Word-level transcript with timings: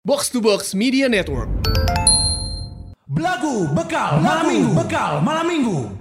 Box 0.00 0.32
to 0.32 0.40
Box 0.40 0.72
Media 0.72 1.12
Network. 1.12 1.52
Belagu 3.04 3.68
bekal 3.76 4.16
malam 4.24 4.48
minggu. 4.48 4.72
Bekal 4.72 5.20
malam 5.20 5.44
minggu. 5.44 5.92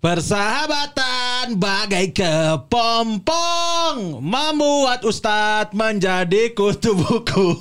Persahabatan 0.00 1.60
bagai 1.60 2.16
kepompong 2.16 3.36
Membuat 4.24 5.04
Ustadz 5.04 5.76
menjadi 5.76 6.56
kutu 6.56 6.96
buku. 6.96 7.52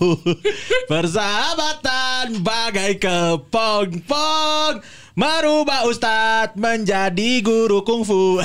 Persahabatan 0.88 2.40
bagai 2.40 2.96
kepompong 2.96 4.80
Merubah 5.20 5.84
Ustadz 5.92 6.56
menjadi 6.56 7.44
guru 7.44 7.84
kungfu. 7.84 8.40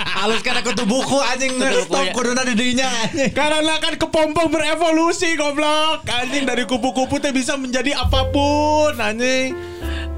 Halus 0.00 0.40
karena 0.40 0.64
kutu 0.64 0.88
buku 0.88 1.20
anjing. 1.20 1.60
Stop 1.60 2.16
kuduna 2.16 2.40
di 2.48 2.56
dirinya. 2.56 2.88
Karena 3.36 3.76
kan 3.84 4.00
kepompong 4.00 4.48
berevolusi 4.48 5.36
goblok. 5.36 6.08
Anjing 6.08 6.48
dari 6.48 6.64
kupu-kupu 6.64 7.20
teh 7.20 7.36
bisa 7.36 7.60
menjadi 7.60 8.00
apa 8.00 8.32
pun 8.32 8.96
Anjing 8.96 9.52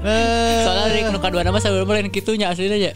Soalnya 0.03 0.85
dari 0.91 1.01
nuka 1.07 1.27
dua 1.31 1.43
nama 1.47 1.57
sebelumnya 1.63 2.03
yang 2.03 2.11
kitunya 2.11 2.51
aslinya 2.51 2.75
aja. 2.75 2.91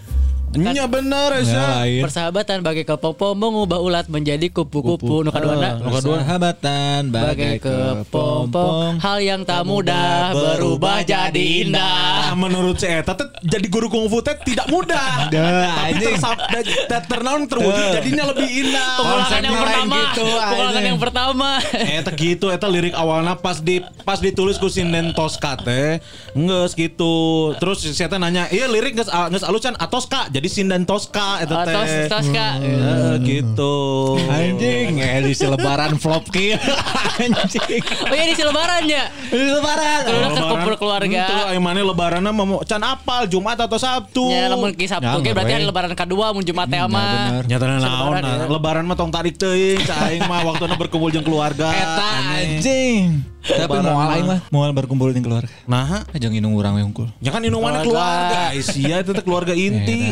Nya 0.55 0.87
bener 0.87 1.43
Esa 1.43 1.83
Persahabatan 1.83 2.63
bagai 2.63 2.87
kepompong 2.87 3.35
mengubah 3.35 3.83
ulat 3.83 4.07
menjadi 4.07 4.47
kupu-kupu 4.47 5.27
nuka 5.27 5.43
dua 5.43 5.53
Ah, 5.59 5.75
nuka 5.75 5.99
dua. 5.99 6.23
Persahabatan 6.23 7.11
bagai 7.11 7.59
kepompong 7.59 8.97
hal 9.03 9.17
yang 9.19 9.41
tak 9.43 9.67
mudah 9.67 10.31
berubah 10.31 11.03
jadi 11.03 11.67
indah. 11.67 12.31
Menurut 12.39 12.79
saya 12.79 13.03
Eta 13.03 13.13
teh 13.13 13.27
jadi 13.43 13.67
guru 13.67 13.91
kungfu 13.91 14.23
teh 14.23 14.39
tidak 14.47 14.71
mudah. 14.71 15.27
Tapi 15.27 15.93
anjing. 15.93 16.15
tersap, 16.15 16.37
ter, 16.49 17.01
ternaun 17.05 17.45
terwujud 17.45 17.85
jadinya 17.99 18.23
lebih 18.31 18.47
indah. 18.47 18.91
Pengulangan 18.97 19.41
yang 19.43 19.57
pertama, 19.59 19.95
gitu, 19.99 20.25
pengulangan 20.25 20.83
yang 20.83 20.99
pertama. 20.99 21.49
Eta 21.99 22.11
gitu, 22.15 22.45
eta 22.49 22.67
lirik 22.71 22.95
awalnya 22.95 23.35
pas 23.37 23.59
di 23.59 23.83
pas 24.07 24.17
ditulis 24.17 24.57
ku 24.57 24.71
sinden 24.71 25.11
Tosca 25.11 25.59
teh, 25.59 25.99
nges 26.33 26.71
gitu. 26.73 27.13
Terus 27.59 27.83
saya 27.93 28.09
nanya, 28.17 28.49
iya 28.49 28.65
lirik 28.65 28.95
nges 28.97 29.11
nges 29.11 29.43
alusan 29.45 29.75
Atoska, 29.77 30.29
jadi 30.37 30.53
sinden 30.53 30.85
Tosca 30.85 31.41
eta 31.41 31.65
teh. 31.65 31.73
Tos 31.73 31.91
tos 32.13 32.27
kak. 32.29 32.61
Eh, 32.61 33.13
gitu. 33.25 33.73
Anjing 34.29 35.01
edisi 35.01 35.49
lebaran 35.49 35.97
flop 35.97 36.29
kieu. 36.29 36.53
anjing. 37.25 37.81
Oh 37.81 38.13
iya 38.13 38.25
di 38.29 38.43
lebaran 38.45 38.85
ya. 38.85 39.09
Edisi 39.33 39.51
lebaran. 39.57 39.99
Kalau 40.05 40.17
udah 40.21 40.31
terkumpul 40.37 40.73
keluarga. 40.77 41.21
Itu 41.25 41.35
ayo 41.49 41.59
mana 41.59 41.81
lebaranna 41.81 42.29
mau 42.29 42.61
can 42.61 42.85
apal 42.85 43.25
Jumat 43.25 43.57
atau 43.57 43.81
Sabtu. 43.81 44.29
Ya 44.29 44.45
lamun 44.53 44.77
ki 44.77 44.85
Sabtu 44.85 45.09
Ya, 45.09 45.17
ge 45.25 45.33
berarti 45.33 45.49
ngewe. 45.49 45.57
hari 45.57 45.65
lebaran 45.65 45.93
kedua 45.97 46.25
mun 46.37 46.45
Jumat 46.45 46.69
teh 46.69 46.77
mah. 46.77 46.85
bener. 46.85 47.43
Nyatana 47.49 47.73
naon 47.81 47.81
lebaran, 47.81 48.21
nah, 48.21 48.35
ya. 48.37 48.45
lebaran 48.45 48.83
mah 48.85 48.95
tong 48.95 49.09
tarik 49.09 49.35
teuing 49.41 49.81
ca 49.89 50.13
aing 50.13 50.21
mah 50.29 50.45
waktuna 50.45 50.77
berkumpul 50.77 51.09
jeung 51.09 51.25
keluarga. 51.25 51.73
Eta 51.73 52.07
anjing. 52.37 53.25
Tapi 53.47 53.77
mah. 53.79 54.13
aing 54.19 54.27
mah 54.27 54.39
moal 54.51 54.75
berkumpul 54.75 55.09
dengan 55.15 55.23
keluarga. 55.31 55.51
Nah, 55.63 56.03
Aja 56.11 56.27
inung 56.27 56.53
urang 56.59 56.75
we 56.75 56.83
hungkul. 56.83 57.07
ya 57.23 57.31
kan 57.31 57.39
inu 57.39 57.63
mana 57.63 57.81
keluarga. 57.81 58.51
Isia 58.51 58.99
itu 58.99 59.11
keluarga 59.23 59.55
inti. 59.55 60.11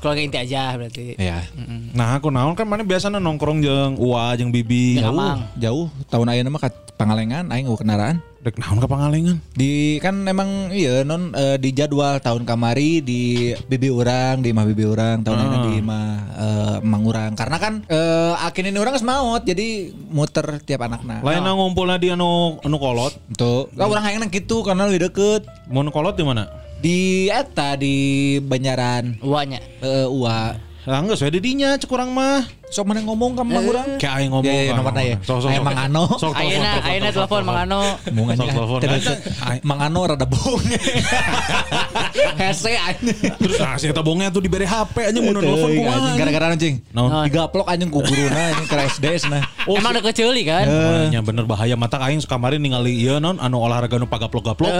Keluarga 0.00 0.20
inti 0.24 0.38
aja 0.40 0.80
berarti. 0.80 1.14
Ya. 1.20 1.44
Nah, 1.92 2.16
aku 2.16 2.32
naon 2.32 2.56
kan 2.56 2.64
mana 2.64 2.80
biasanya 2.80 3.20
nongkrong 3.20 3.60
jeung 3.60 4.00
Uwa 4.00 4.32
jeung 4.32 4.48
Bibi. 4.48 4.96
Jauh, 4.96 5.12
Amang. 5.12 5.38
jauh. 5.60 5.86
Tahun 6.08 6.26
ayeuna 6.32 6.48
mah 6.48 6.60
ka 6.64 6.72
Pangalengan 7.00 7.48
aing 7.48 7.64
eueuh 7.64 7.80
kendaraan. 7.80 8.20
Dek 8.44 8.60
naon 8.60 8.76
ka 8.76 8.84
pangalengan? 8.84 9.40
Di 9.56 9.96
kan 10.04 10.20
emang 10.28 10.68
iya 10.68 11.00
non 11.00 11.32
eh, 11.32 11.56
di 11.56 11.72
jadwal 11.72 12.20
tahun 12.20 12.44
kamari 12.44 13.00
di 13.00 13.52
bibi 13.56 13.88
orang 13.88 14.44
di 14.44 14.52
mah 14.52 14.68
bibi 14.68 14.84
orang 14.84 15.24
tahun 15.24 15.48
ini 15.48 15.58
di 15.64 15.74
mah 15.80 16.08
eh, 16.36 16.76
emang 16.84 17.02
orang 17.08 17.32
karena 17.40 17.56
kan 17.56 17.80
eh, 17.88 18.36
akin 18.44 18.68
ini 18.68 18.76
orang 18.76 18.92
geus 18.92 19.08
maot 19.08 19.40
jadi 19.48 19.96
muter 20.12 20.60
tiap 20.60 20.84
anakna. 20.84 21.24
Lain 21.24 21.40
na 21.40 21.56
ngumpulna 21.56 21.96
di 21.96 22.12
anu 22.12 22.60
anu 22.60 22.76
kolot. 22.76 23.16
Tuh, 23.32 23.72
lah 23.80 23.88
orang 23.88 24.04
hayang 24.04 24.28
gitu 24.28 24.60
karena 24.60 24.84
lebih 24.84 25.08
deket 25.08 25.48
Mau 25.72 25.80
kolot 25.88 26.20
di 26.20 26.24
mana? 26.28 26.52
Di 26.80 27.28
eta 27.28 27.76
di 27.76 28.40
Banjaran 28.40 29.20
Uanya. 29.20 29.60
eh 29.84 30.08
Ua. 30.08 30.56
Lah 30.88 31.04
geus 31.04 31.20
we 31.20 31.28
di 31.28 31.40
dinya 31.44 31.76
cek 31.76 31.92
urang 31.92 32.08
mah. 32.08 32.59
Sok 32.70 32.86
mana 32.86 33.02
ngomong 33.02 33.34
ka 33.34 33.42
mang 33.42 33.66
urang? 33.66 33.98
Kayak 33.98 34.14
aing 34.22 34.30
ngomong. 34.30 34.46
Ya, 34.46 34.62
ya, 34.62 34.70
ka. 34.70 34.78
nomorna 34.78 35.02
ya. 35.02 35.16
Sok. 35.26 35.50
Mang 35.58 35.74
Ano. 35.74 36.02
Ayeuna 36.38 36.70
ayeuna 36.86 37.10
telepon 37.10 37.42
Mang. 37.42 37.58
Ano. 37.66 37.80
Sok, 37.98 38.78
telepon. 38.78 39.18
Mang 39.66 39.80
Ano 39.82 40.00
rada 40.06 40.22
bohong. 40.22 40.62
Hese 42.40 42.72
anjing. 42.78 43.18
Terus 43.42 43.58
ah 43.58 43.74
si 43.74 43.90
eta 43.90 44.06
bongnya 44.06 44.30
tuh 44.30 44.38
dibere 44.38 44.64
HP 44.70 45.10
anjing 45.10 45.24
mun 45.26 45.42
Teuing, 45.42 45.82
kumaha. 45.82 46.14
Gara-gara 46.14 46.46
anjing. 46.54 46.78
Naon? 46.94 47.26
Digaplok 47.26 47.66
anjing 47.66 47.90
ku 47.90 48.06
guruna 48.06 48.54
anjing 48.54 48.66
ke 48.70 48.76
SDS 48.96 49.22
nah. 49.26 49.42
Emang 49.66 49.90
udah 49.90 50.04
keceli 50.06 50.42
kan? 50.46 50.66
Oh, 50.70 51.10
nya 51.10 51.20
bener 51.26 51.44
bahaya 51.50 51.74
mata 51.74 51.98
aing 52.06 52.22
kamari 52.22 52.62
ningali 52.62 52.94
ieu 53.02 53.18
non 53.18 53.42
anu 53.42 53.58
olahraga 53.66 53.98
nu 53.98 54.06
pagaplok-gaplok. 54.06 54.70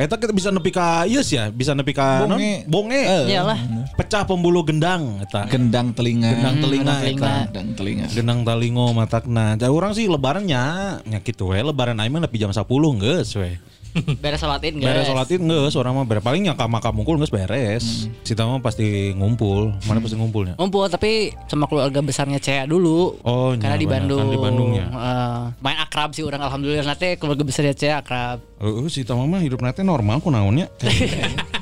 Eta 0.00 0.16
kita 0.16 0.32
bisa 0.32 0.48
nepi 0.48 0.72
ka 0.72 1.04
ieu 1.04 1.20
sih 1.20 1.36
ya, 1.36 1.52
bisa 1.52 1.76
nepi 1.76 1.92
ka 1.92 2.24
non 2.24 2.40
Bonge. 2.64 2.96
Eh. 2.96 3.36
Iyalah. 3.36 3.60
Pecah 3.92 4.24
pembuluh 4.24 4.64
gendang 4.64 5.20
eta. 5.20 5.44
Gendang 5.52 5.92
telinga. 5.92 6.32
Gendang 6.32 6.56
telinga 6.64 6.96
eta. 7.26 7.50
Gendang 7.50 7.68
telinga. 7.74 8.06
Gendang 8.14 8.40
talingo 8.46 8.86
matakna. 8.94 9.58
Jadi 9.58 9.72
orang 9.72 9.92
sih 9.92 10.06
lebarannya 10.06 10.62
nya 11.02 11.18
kitu 11.20 11.50
we 11.50 11.58
lebaran 11.60 11.98
aing 11.98 12.14
mah 12.14 12.22
nepi 12.24 12.38
jam 12.38 12.54
10 12.54 12.62
geus 13.02 13.34
we. 13.34 13.58
Beres 14.22 14.44
salat 14.44 14.60
Id 14.60 14.76
guys. 14.76 14.92
Beres 14.92 15.08
sholat 15.08 15.28
id 15.32 15.40
geus 15.40 15.74
orang 15.80 15.96
mah 15.96 16.04
beres 16.04 16.20
paling 16.20 16.44
nya 16.44 16.52
ka 16.52 16.68
makam 16.68 16.92
mungkul 16.92 17.16
geus 17.16 17.32
beres. 17.32 18.08
Cita 18.28 18.44
mah 18.44 18.60
pasti 18.60 19.16
ngumpul. 19.16 19.72
Mana 19.88 20.04
pasti 20.04 20.20
ngumpulnya? 20.20 20.54
Ngumpul 20.60 20.84
tapi 20.92 21.32
sama 21.48 21.64
keluarga 21.64 22.04
besarnya 22.04 22.36
Cea 22.36 22.68
dulu. 22.68 23.16
Oh, 23.24 23.56
Karena 23.56 23.76
iya, 23.76 23.80
di 23.80 23.88
benar. 23.88 24.04
Bandung. 24.04 24.20
Kan 24.20 24.28
di 24.28 24.40
Bandung 24.40 24.70
ya. 24.76 24.86
Eh, 24.92 25.42
main 25.64 25.78
akrab 25.80 26.12
sih 26.12 26.24
orang 26.28 26.44
alhamdulillah 26.44 26.84
nanti 26.84 27.16
keluarga 27.16 27.40
besarnya 27.40 27.72
Cea 27.72 27.96
akrab. 28.04 28.44
Heeh, 28.60 28.86
si 28.92 29.00
Tama 29.00 29.24
mah 29.24 29.40
hidup 29.40 29.64
nanti 29.64 29.80
normal 29.80 30.20
kunaonnya. 30.20 30.68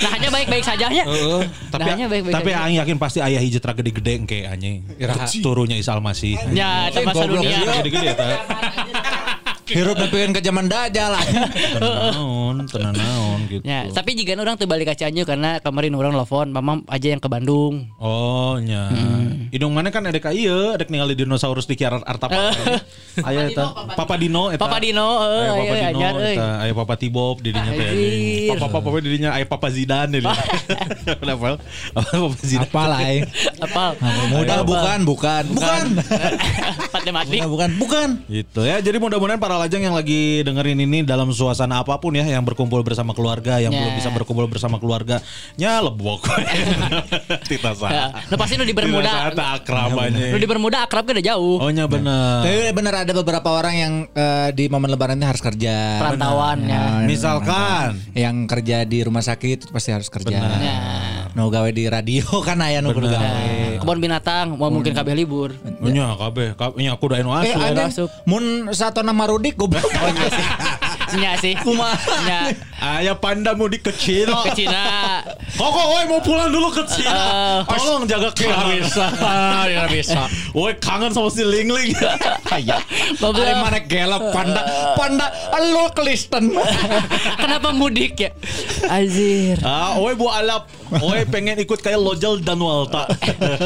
Nah 0.00 0.10
hanya 0.16 0.28
baik-baik 0.32 0.64
saja 0.64 0.86
nya. 0.88 1.04
Heeh, 1.04 1.42
tapi 1.68 1.80
Nah, 1.84 1.94
hanya 1.96 2.06
baik-baik 2.08 2.34
tapi 2.34 2.50
aing 2.56 2.76
yakin 2.80 2.96
pasti 2.96 3.18
ayah 3.20 3.40
hijat 3.40 3.62
gede-gede 3.62 4.12
engke 4.16 4.38
anjing. 4.48 4.84
Turunya 5.44 5.76
Isal 5.76 6.00
masih. 6.00 6.36
Ya, 6.56 6.88
itu 6.88 7.04
masa 7.04 7.24
dunia. 7.28 7.48
sih. 7.52 7.78
Gede-gede 7.84 8.08
eta. 8.16 8.26
Hirup 9.70 9.96
nepikeun 9.96 10.32
ke 10.34 10.40
zaman 10.42 10.66
dajal 10.66 11.14
lah. 11.14 11.24
Tenan 11.24 11.94
naon, 12.14 12.56
tenan 12.66 12.94
naon 12.94 13.40
gitu. 13.46 13.62
Ya, 13.62 13.86
tapi 13.90 14.18
jika 14.18 14.34
orang 14.34 14.58
tuh 14.58 14.66
balik 14.66 14.90
ke 14.90 14.98
Cianjur 14.98 15.22
karena 15.26 15.62
kemarin 15.62 15.94
orang 15.94 16.12
telepon, 16.14 16.50
mama 16.50 16.82
aja 16.90 17.14
yang 17.14 17.22
ke 17.22 17.28
Bandung. 17.30 17.86
Oh 18.02 18.58
nya. 18.58 18.90
Hidung 19.50 19.74
mana 19.74 19.90
kan 19.90 20.06
ada 20.06 20.18
ka 20.18 20.30
ieu, 20.34 20.74
ada 20.74 20.82
ningali 20.86 21.14
dinosaurus 21.14 21.66
di 21.66 21.74
kiara 21.78 22.02
artapa. 22.06 22.54
Aya 23.26 23.50
eta. 23.50 23.94
Papa 23.94 24.14
Dino 24.18 24.50
eta. 24.50 24.62
Papa 24.62 24.78
Dino, 24.78 25.08
eh, 25.26 25.38
Aya 25.42 25.50
Papa 25.50 25.74
aya 25.74 25.82
Dino 25.82 25.98
anyar, 25.98 26.14
euy. 26.14 26.36
eta, 26.38 26.48
aya 26.62 26.72
Papa 26.74 26.94
Tibob 26.98 27.36
di 27.42 27.50
dinya 27.50 27.72
teh. 27.74 27.90
Papa 28.54 28.78
Papa 28.78 28.98
di 29.02 29.10
dinya 29.10 29.30
aya 29.34 29.46
Papa 29.46 29.68
Zidane 29.70 30.18
di 30.18 30.18
dinya. 30.22 30.34
Kenapa? 31.20 31.58
Papa 31.94 32.36
Zidane. 32.42 32.66
Apa 32.70 32.82
lah 32.86 33.00
eh. 33.06 33.20
Apa? 33.58 33.84
Mudah 34.30 34.60
bukan, 34.62 34.98
bukan, 35.02 35.42
bukan. 35.50 35.84
Mudah 35.98 37.46
bukan, 37.52 37.70
bukan. 37.78 38.08
Gitu 38.30 38.60
ya. 38.62 38.78
Jadi 38.78 38.96
mudah-mudahan 39.02 39.40
para 39.42 39.58
lajang 39.60 39.84
yang 39.84 39.92
lagi 39.92 40.40
dengerin 40.40 40.80
ini 40.80 41.04
dalam 41.04 41.28
suasana 41.30 41.84
apa 41.84 42.00
pun 42.00 42.16
ya 42.16 42.24
yang 42.24 42.40
berkumpul 42.40 42.80
bersama 42.80 43.12
keluarga, 43.12 43.60
yang 43.60 43.68
Ya. 43.70 43.84
belum 43.84 43.92
bisa 44.00 44.08
berkumpul 44.08 44.48
bersama 44.48 44.80
keluarga, 44.80 45.20
nya 45.60 45.84
lebok. 45.84 46.24
Tita 47.50 47.70
Ya, 47.70 47.76
sah. 47.76 47.90
Nah, 48.32 48.36
pasti 48.40 48.56
nu 48.56 48.64
di 48.64 48.72
Bermuda. 48.72 49.30
Tita 49.30 49.60
akrabanya. 49.60 50.32
Nu 50.32 50.38
di 50.40 50.48
Bermuda 50.48 50.88
akrab 50.88 51.04
kan 51.04 51.12
udah 51.20 51.26
jauh. 51.36 51.60
Oh 51.60 51.68
nya 51.68 51.84
bener. 51.84 52.40
Tapi 52.42 52.72
bener 52.72 52.94
ada 53.04 53.12
beberapa 53.12 53.48
orang 53.52 53.74
yang 53.76 53.92
eh, 54.16 54.48
di 54.56 54.72
momen 54.72 54.88
lebaran 54.88 55.20
ini 55.20 55.28
harus 55.28 55.44
kerja. 55.44 56.00
Perantauan 56.00 56.64
ya. 56.64 57.04
Misalkan 57.04 58.00
yang 58.16 58.48
kerja 58.48 58.88
di 58.88 59.04
rumah 59.04 59.20
sakit 59.20 59.68
pasti 59.68 59.90
harus 59.92 60.08
kerja. 60.08 60.40
Ya. 60.40 61.19
No 61.34 61.46
gawe 61.46 61.70
di 61.70 61.86
radio 61.86 62.26
kan 62.48 62.58
aya 62.58 62.82
nu 62.82 62.90
kudu 62.90 63.06
gawe. 63.06 63.78
Kebun 63.80 63.98
binatang, 64.02 64.58
mau 64.58 64.68
mungkin 64.68 64.92
kabeh 64.92 65.14
libur. 65.14 65.54
Oh, 65.80 65.88
nya 65.88 66.12
kabeh, 66.18 66.52
kabeh 66.58 66.78
nya 66.82 66.98
aku 66.98 67.08
udah 67.08 67.18
anu 67.22 67.30
Eh 67.40 67.54
anjing, 67.54 67.88
asup. 67.88 68.10
mun 68.26 68.68
satu 68.74 69.00
nama 69.00 69.24
Rudik 69.30 69.56
goblok. 69.56 69.86
Nya 71.16 71.34
sih. 71.38 71.54
Nya 72.26 72.54
Ayah 72.80 73.12
panda 73.18 73.52
mudik 73.52 73.84
ke 73.84 73.92
Cina. 73.92 74.40
ke 74.46 74.56
Cina. 74.56 75.20
Koko, 75.58 75.80
woi 75.92 76.04
mau 76.08 76.22
pulang 76.24 76.48
dulu 76.48 76.72
ke 76.72 76.80
Cina. 76.88 77.12
Eh, 77.60 77.76
Tolong 77.76 78.08
jaga 78.08 78.30
keamanan. 78.32 78.80
bisa, 78.80 79.06
ya 79.68 79.84
bisa. 79.90 80.20
Woi 80.56 80.72
kangen 80.80 81.12
sama 81.12 81.28
si 81.28 81.44
Ling 81.44 81.68
Ling. 81.68 81.92
Ada 83.20 83.52
mana 83.60 83.78
gelap 83.84 84.32
panda, 84.32 84.62
panda, 84.96 85.26
lo 85.60 85.92
Kristen. 85.92 86.56
Kenapa 87.42 87.68
mudik 87.74 88.16
ya? 88.16 88.30
Azir. 88.88 89.60
ah, 89.60 90.00
woi 90.00 90.16
bu 90.16 90.30
alap. 90.32 90.79
Woi 90.98 91.22
pengen 91.30 91.54
ikut 91.62 91.78
kayak 91.78 92.02
Lojal 92.02 92.42
dan 92.42 92.58
Walta. 92.58 93.06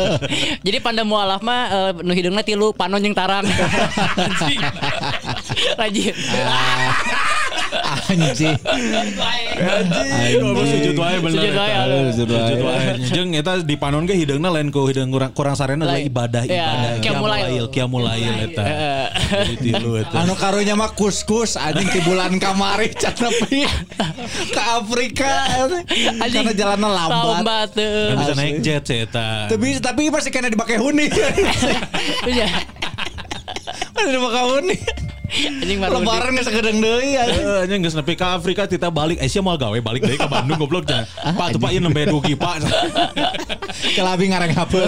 Jadi 0.66 0.78
panda 0.84 1.08
mualaf 1.08 1.40
mah 1.40 1.62
eh, 1.72 1.90
nu 2.04 2.12
hidungna 2.12 2.44
tilu 2.44 2.76
panon 2.76 3.00
yang 3.00 3.16
tarang. 3.16 3.48
Rajin. 5.80 6.14
Anjing. 7.82 8.56
Anjing, 9.58 10.34
sujud 10.44 10.96
wae 10.98 11.16
bener. 11.18 11.40
Sujud 11.40 11.54
wae. 11.58 11.74
Sujud 12.14 12.62
wae. 12.62 12.84
Jeung 13.10 13.30
eta 13.34 13.58
di 13.62 13.74
panon 13.74 14.06
ge 14.06 14.14
hideungna 14.14 14.52
lain 14.52 14.70
ku 14.70 14.86
hideung 14.86 15.10
kurang 15.10 15.32
kurang 15.34 15.54
sarena 15.58 15.88
adalah 15.88 16.02
ibadah 16.02 16.42
Ya, 16.46 16.98
ibadah. 17.00 17.70
Qiyamulail 17.72 18.34
eta. 18.50 18.62
Heeh. 18.62 19.06
Jadi 19.32 19.54
tilu 19.58 19.98
eta. 19.98 20.22
Anu 20.22 20.34
karunya 20.38 20.74
mah 20.78 20.94
kus-kus 20.94 21.56
anjing 21.58 21.88
di 21.90 22.00
bulan 22.04 22.38
kamari 22.38 22.92
can 22.94 23.14
nepi 23.18 23.66
ke 24.52 24.62
Afrika 24.62 25.32
karena 26.30 26.52
jalannya 26.52 26.88
lambat. 26.88 27.24
Lambat. 27.40 27.70
Nggak 27.74 28.18
bisa 28.20 28.34
naik 28.36 28.54
jet 28.62 28.82
sih 28.86 28.98
eta. 29.06 29.48
Tapi 29.50 29.78
tapi 29.82 30.02
masih 30.12 30.30
kena 30.30 30.50
dipakai 30.50 30.78
huni. 30.78 31.06
Iya. 32.24 32.48
Masih 33.96 34.12
dipakai 34.16 34.42
huni. 34.44 34.76
Anjing 35.34 35.78
baru. 35.82 35.98
Lebaran 35.98 36.30
geus 36.38 36.46
sagedeng 36.46 36.78
deui 36.78 37.18
anjing. 37.18 37.42
Eh, 37.42 37.62
nya 37.66 37.76
geus 37.82 37.94
nepi 37.98 38.14
ka 38.14 38.38
Afrika 38.38 38.70
kita 38.70 38.88
balik 38.88 39.18
Asia 39.18 39.42
mau 39.42 39.58
gawe 39.58 39.74
balik 39.82 40.06
deui 40.06 40.14
ka 40.14 40.30
Bandung 40.30 40.62
goblok 40.62 40.86
nya. 40.86 41.02
Pak 41.34 41.58
tuh 41.58 41.60
Pak 41.60 41.70
ieu 41.74 41.82
nembe 41.82 42.06
dugi 42.06 42.38
Pak. 42.38 42.62
Kelabi 43.98 44.30
ngareng 44.30 44.54
hapeul. 44.54 44.86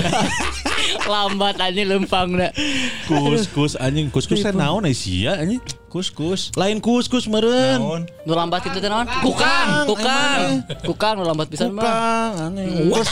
Lambat 1.12 1.58
anjing 1.58 1.86
lempang 1.86 2.34
dah. 2.38 2.50
Kus-kus 3.10 3.74
anjing 3.78 4.10
kus-kus 4.10 4.42
teh 4.42 4.54
naon 4.54 4.86
Asia 4.86 5.38
anjing? 5.38 5.58
Kus-kus. 5.90 6.54
Lain 6.54 6.78
kus-kus 6.78 7.26
meureun. 7.26 7.78
Naon? 7.82 8.02
Nu 8.26 8.32
lambat 8.34 8.66
itu 8.70 8.78
teh 8.78 8.90
naon? 8.90 9.06
Kukang, 9.22 9.86
kukang. 9.86 10.62
Kukang 10.86 11.14
nu 11.18 11.22
lambat 11.26 11.46
pisan 11.50 11.74
mah. 11.74 11.82
Kang 11.82 12.32
aneh. 12.54 12.90
Kus 12.90 13.08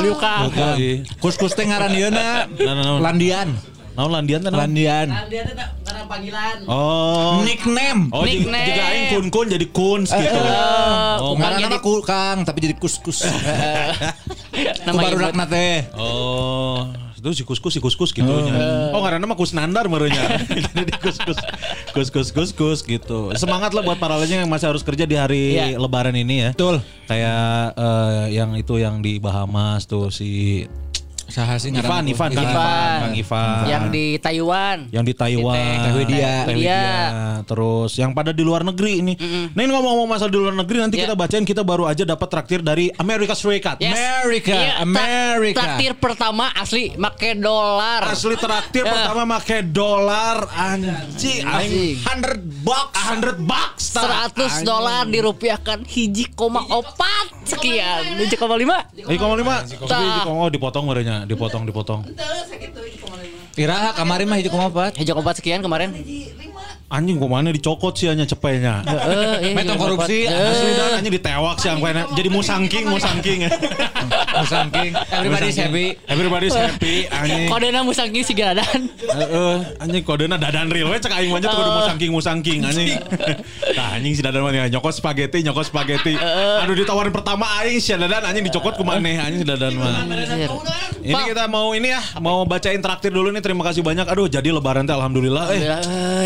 Liukang. 0.00 0.48
Oke. 0.48 1.04
kus-kus 1.20 1.52
teh 1.52 1.66
ngaran 1.68 1.92
ieuna 1.92 2.48
Naon, 2.48 2.76
naon? 2.80 3.00
Landian. 3.04 3.48
Naon 4.00 4.16
landian 4.16 4.40
teh 4.40 4.48
naon? 4.48 4.64
Landian. 4.64 5.12
Dia 5.28 5.44
teh 5.44 5.52
karena 5.84 6.08
panggilan. 6.08 6.56
Oh. 6.64 7.44
Nickname. 7.44 8.08
Oh, 8.16 8.24
Nickname. 8.24 8.64
jika 8.64 8.82
aing 8.88 9.04
kun-kun 9.12 9.46
jadi 9.52 9.66
kuns 9.68 10.08
gitu. 10.08 10.40
Oh, 11.20 11.36
Kukang 11.36 11.44
Ngaran 11.44 11.58
jadi 11.60 11.68
nama 11.68 11.78
Kukang 11.84 12.36
tapi 12.48 12.58
jadi 12.64 12.74
kus-kus. 12.80 13.28
nama 14.88 14.96
baru 14.96 15.16
ibu. 15.20 15.24
nakna 15.28 15.44
teh. 15.44 15.84
Oh, 15.92 16.88
itu 17.12 17.28
si 17.36 17.42
kus-kus 17.44 17.76
si 17.76 17.80
kus-kus 17.84 18.16
gitu 18.16 18.24
nya. 18.24 18.88
Oh, 18.96 19.04
karena 19.04 19.20
nama 19.20 19.36
kusnandar 19.36 19.84
merenya. 19.92 20.40
Jadi 20.72 20.96
kus-kus 20.96 21.36
kus-kus 21.92 22.28
kus-kus 22.32 22.80
gitu. 22.80 23.36
Semangat 23.36 23.76
lah 23.76 23.84
buat 23.84 24.00
para 24.00 24.16
lajang 24.16 24.40
yang 24.40 24.48
masih 24.48 24.72
harus 24.72 24.80
kerja 24.80 25.04
di 25.04 25.20
hari 25.20 25.60
Iya. 25.60 25.76
lebaran 25.76 26.16
ini 26.16 26.48
ya. 26.48 26.50
Betul. 26.56 26.80
Kayak 27.04 27.76
eh, 27.76 28.24
yang 28.32 28.56
itu 28.56 28.80
yang 28.80 29.04
di 29.04 29.20
Bahamas 29.20 29.84
tuh 29.84 30.08
si 30.08 30.64
Saha 31.30 31.54
sih 31.56 31.70
Ivan, 31.70 32.02
Ivan, 32.04 32.30
Ivan. 32.30 32.42
Ivan, 32.44 32.98
Kang 33.00 33.14
Ivan. 33.14 33.62
Yang 33.64 33.84
di 33.88 34.04
Taiwan. 34.18 34.78
yang 34.90 35.04
di 35.06 35.14
Taiwan. 35.14 35.56
Teh 35.56 35.92
Widya. 35.94 36.90
terus 37.42 37.90
yang 37.94 38.10
pada 38.10 38.30
di 38.30 38.42
luar 38.42 38.62
negeri 38.62 39.00
ini. 39.00 39.14
Nah 39.50 39.60
ini 39.60 39.70
ngomong-ngomong 39.70 40.08
masalah 40.08 40.28
di 40.28 40.38
luar 40.38 40.54
negeri 40.54 40.76
nanti 40.80 40.96
Iya. 40.96 41.06
kita 41.06 41.14
bacain 41.14 41.44
kita 41.44 41.62
baru 41.62 41.86
aja 41.86 42.02
dapat 42.04 42.28
traktir 42.28 42.60
dari 42.60 42.90
Amerika 42.92 43.32
Serikat. 43.32 43.78
Yes. 43.78 43.94
Amerika, 43.94 44.52
tra- 44.52 44.76
Amerika. 44.82 45.56
Traktir 45.56 45.92
pertama 45.96 46.50
asli 46.52 46.92
make 46.94 47.32
dolar. 47.34 48.04
Asli 48.06 48.34
traktir 48.34 48.82
Ya. 48.82 48.92
pertama 48.92 49.22
make 49.24 49.62
dolar 49.64 50.44
anjing 50.50 51.40
aing 51.40 51.96
100 51.96 52.42
bucks. 52.60 52.98
100 53.00 53.38
bucks 53.40 53.84
tah. 53.90 54.02
100 54.34 54.62
dolar 54.62 55.06
dirupiahkan 55.06 55.82
hiji 55.84 56.28
koma 56.30 56.60
opat 56.66 57.39
sekian 57.50 58.02
hiji 58.22 58.36
koma 58.38 58.54
lima. 58.54 58.86
Tapi 58.94 59.16
Tah. 59.90 59.98
hiji 59.98 60.20
koma 60.22 60.46
oh, 60.46 60.50
dipotong 60.50 60.84
merenya, 60.86 61.26
dipotong 61.26 61.62
dipotong. 61.66 62.00
Iraha 63.58 63.90
kamari 63.98 64.24
mah 64.24 64.38
hiji 64.38 64.50
kumaha 64.52 64.70
pat. 64.70 64.92
hiji 64.94 65.10
koma 65.10 65.26
opat 65.26 65.42
sekian 65.42 65.60
kemarin 65.60 65.90
Anjing 66.90 67.22
kok 67.22 67.30
mana 67.30 67.54
dicokot 67.54 67.94
sih 67.94 68.10
hanya 68.10 68.26
cepenya. 68.26 68.82
Eh, 68.82 69.54
eh, 69.54 69.54
Metode 69.54 69.78
korupsi. 69.78 70.26
Eh, 70.26 70.50
Asli 70.50 70.74
dan 70.74 70.98
anjing 70.98 71.14
ditewak 71.14 71.62
sih 71.62 71.70
yang 71.70 71.78
kayaknya 71.78 72.04
jadi 72.18 72.28
musangking 72.34 72.84
musangking. 72.90 73.40
Musangking. 74.34 74.90
Everybody's 75.14 75.54
happy. 75.54 75.86
Everybody's 76.10 76.56
happy 76.58 77.06
anjing. 77.06 77.46
kodena 77.46 77.86
musangking 77.86 78.26
si 78.26 78.34
Heeh, 78.34 79.56
anjing 79.78 80.02
kodena 80.02 80.34
dadan 80.34 80.66
real 80.66 80.90
we 80.90 80.98
cek 80.98 81.14
aing 81.14 81.30
mah 81.30 81.38
kudu 81.38 81.70
musangking 81.78 82.10
musangking 82.10 82.58
anjing. 82.66 82.98
Tah 83.70 83.88
anjing 83.96 84.12
si 84.18 84.22
dadan 84.26 84.42
mah 84.42 84.50
nyokot 84.66 84.90
spaghetti, 84.90 85.46
nyokot 85.46 85.70
spaghetti. 85.70 86.18
Aduh 86.66 86.74
ditawarin 86.74 87.14
pertama 87.14 87.46
aing 87.62 87.78
si 87.78 87.94
dadan 87.94 88.26
anjing 88.26 88.42
dicokot 88.42 88.74
ku 88.74 88.82
maneh 88.82 89.14
anjing 89.14 89.40
si 89.42 89.46
dadan 89.46 89.78
mah. 89.78 90.10
Ini 91.00 91.32
kita 91.32 91.48
mau 91.48 91.72
ini 91.72 91.96
ya, 91.96 92.00
mau 92.20 92.44
bacain 92.44 92.76
traktir 92.78 93.08
dulu 93.08 93.32
nih. 93.32 93.40
Terima 93.40 93.64
kasih 93.64 93.80
banyak. 93.80 94.04
Aduh, 94.04 94.28
jadi 94.28 94.52
lebaran 94.52 94.84
teh 94.84 94.92
alhamdulillah 94.92 95.44
eh. 95.56 95.60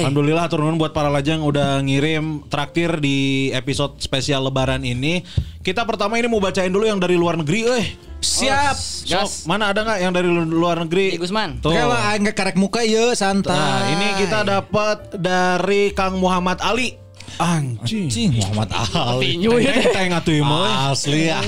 Alhamdulillah, 0.03 0.51
Alhamdulillah 0.55 0.71
turun 0.71 0.79
buat 0.79 0.95
para 0.95 1.11
lajang 1.11 1.43
udah 1.43 1.83
ngirim 1.83 2.47
traktir 2.47 3.03
di 3.03 3.51
episode 3.51 3.99
spesial 3.99 4.47
lebaran 4.47 4.87
ini. 4.87 5.27
Kita 5.67 5.83
pertama 5.83 6.15
ini 6.15 6.31
mau 6.31 6.39
bacain 6.39 6.71
dulu 6.71 6.87
yang 6.87 7.03
dari 7.03 7.19
luar 7.19 7.35
negeri 7.35 7.67
eh. 7.75 7.87
Siap. 8.23 8.77
Sok, 8.79 9.11
Gas. 9.11 9.33
mana 9.51 9.75
ada 9.75 9.83
nggak 9.83 9.99
yang 9.99 10.13
dari 10.15 10.29
lu- 10.31 10.47
luar 10.47 10.79
negeri? 10.81 11.13
Di 11.13 11.19
Gusman. 11.19 11.59
Tuh. 11.59 11.75
Oke 11.75 11.83
lah, 11.83 12.15
enggak 12.15 12.39
karek 12.39 12.57
muka 12.57 12.87
ieu 12.87 13.13
santai. 13.13 13.53
Nah, 13.53 13.83
ini 13.99 14.07
kita 14.25 14.47
dapat 14.47 15.19
dari 15.19 15.91
Kang 15.93 16.17
Muhammad 16.23 16.63
Ali. 16.63 16.97
Anjing. 17.37 18.07
Cing 18.09 18.31
Muhammad 18.39 18.71
Ali. 18.95 19.43
Ya. 19.43 20.15
Atuh 20.23 20.33
ieu 20.39 20.47
mah. 20.47 20.95
Asli 20.95 21.35
ya. 21.35 21.43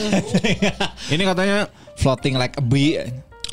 Ini 1.15 1.23
katanya 1.23 1.71
Floating 1.97 2.37
like 2.37 2.59
a 2.59 2.65
bee. 2.65 3.01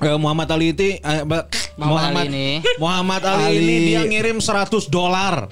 Eh, 0.06 0.20
Muhammad 0.20 0.48
Ali 0.52 0.76
itu 0.76 1.00
eh, 1.00 1.24
ba- 1.24 1.48
Muhammad 1.80 2.28
Ali 2.28 2.30
ini. 2.30 2.48
Muhammad 2.80 3.22
Ali, 3.24 3.44
Ali. 3.44 3.58
ini 3.58 3.76
dia 3.94 4.02
ngirim 4.04 4.38
100 4.44 4.92
dolar. 4.92 5.48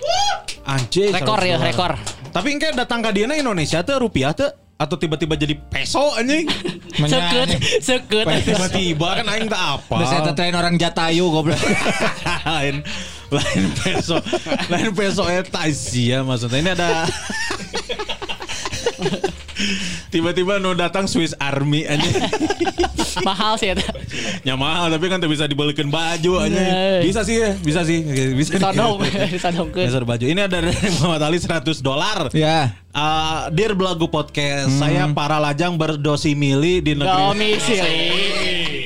Anjing. 0.62 1.10
rekor 1.10 1.42
100 1.42 1.50
ya 1.50 1.58
rekor 1.58 1.92
Tapi 2.32 2.48
engke 2.54 2.70
datang 2.78 3.02
ke 3.02 3.10
dia 3.12 3.26
Indonesia 3.28 3.82
tuh 3.82 3.98
rupiah 3.98 4.32
tuh 4.32 4.48
atau 4.82 4.98
tiba-tiba 4.98 5.38
jadi 5.38 5.54
peso 5.58 6.02
anjing. 6.18 6.50
seket 7.12 7.50
seket 7.82 8.26
tiba-tiba 8.46 9.08
kan 9.22 9.26
aing 9.30 9.50
tak 9.50 9.62
apa. 9.78 9.96
Udah 10.02 10.34
saya 10.34 10.58
orang 10.58 10.78
Jatayu 10.78 11.30
goblok. 11.30 11.58
lain 12.62 12.82
lain 13.32 13.64
peso 13.80 14.20
lain 14.68 14.92
peso 14.92 15.24
eta 15.32 15.64
sih 15.72 16.12
ya 16.12 16.20
maksudnya 16.20 16.60
ini 16.60 16.72
ada 16.76 16.90
tiba-tiba 20.12 20.60
nu 20.60 20.76
datang 20.76 21.08
Swiss 21.08 21.32
Army 21.40 21.88
aja 21.88 22.04
mahal 23.28 23.56
sih 23.56 23.72
ya 23.72 23.76
ya 24.42 24.56
mahal 24.56 24.88
tapi 24.88 25.06
kan 25.08 25.20
tuh 25.20 25.28
bisa 25.28 25.46
dibalikin 25.46 25.88
baju 25.88 26.42
aja 26.42 26.52
Nah. 26.52 27.00
bisa 27.02 27.22
sih 27.24 27.38
ya 27.38 27.52
bisa 27.58 27.82
sih. 27.84 28.02
Bisa 28.34 28.56
Disodong 28.58 29.00
disodongkeun 29.34 29.88
Bisa 29.88 30.00
baju. 30.02 30.26
Ini 30.26 30.42
ada 30.48 30.58
dari 30.64 30.90
Muhammad 31.00 31.22
Ali 31.24 31.38
100 31.38 31.64
dolar. 31.80 32.32
Ya. 32.32 32.76
Uh, 32.92 33.48
Dear 33.56 33.72
Belagu 33.72 34.04
Podcast, 34.12 34.68
saya 34.76 35.08
para 35.16 35.40
lajang 35.40 35.80
berdosimili 35.80 36.84
di 36.84 36.92
negeri 36.92 37.24
domisili 37.32 37.96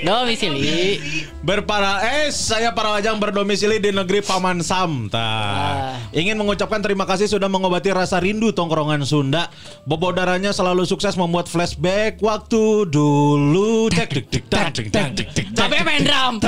domisili 0.05 1.01
Berpara 1.45 2.01
eh 2.01 2.33
saya 2.33 2.73
para 2.73 2.89
lajang 2.89 3.21
berdomisili 3.21 3.77
di 3.77 3.93
negeri 3.93 4.25
Paman 4.25 4.65
Sam. 4.65 5.13
Tah. 5.13 5.21
Ah. 5.21 5.93
Ingin 6.09 6.41
mengucapkan 6.41 6.81
terima 6.81 7.05
kasih 7.05 7.29
sudah 7.29 7.45
mengobati 7.45 7.93
rasa 7.93 8.17
rindu 8.17 8.49
tongkrongan 8.49 9.05
Sunda. 9.05 9.53
Bobodaranya 9.85 10.49
selalu 10.49 10.89
sukses 10.89 11.13
membuat 11.13 11.45
flashback 11.45 12.17
waktu 12.17 12.89
dulu. 12.89 13.93
Dek. 13.93 14.25
Kabeh 15.53 15.81
main 15.85 16.01
drum. 16.01 16.41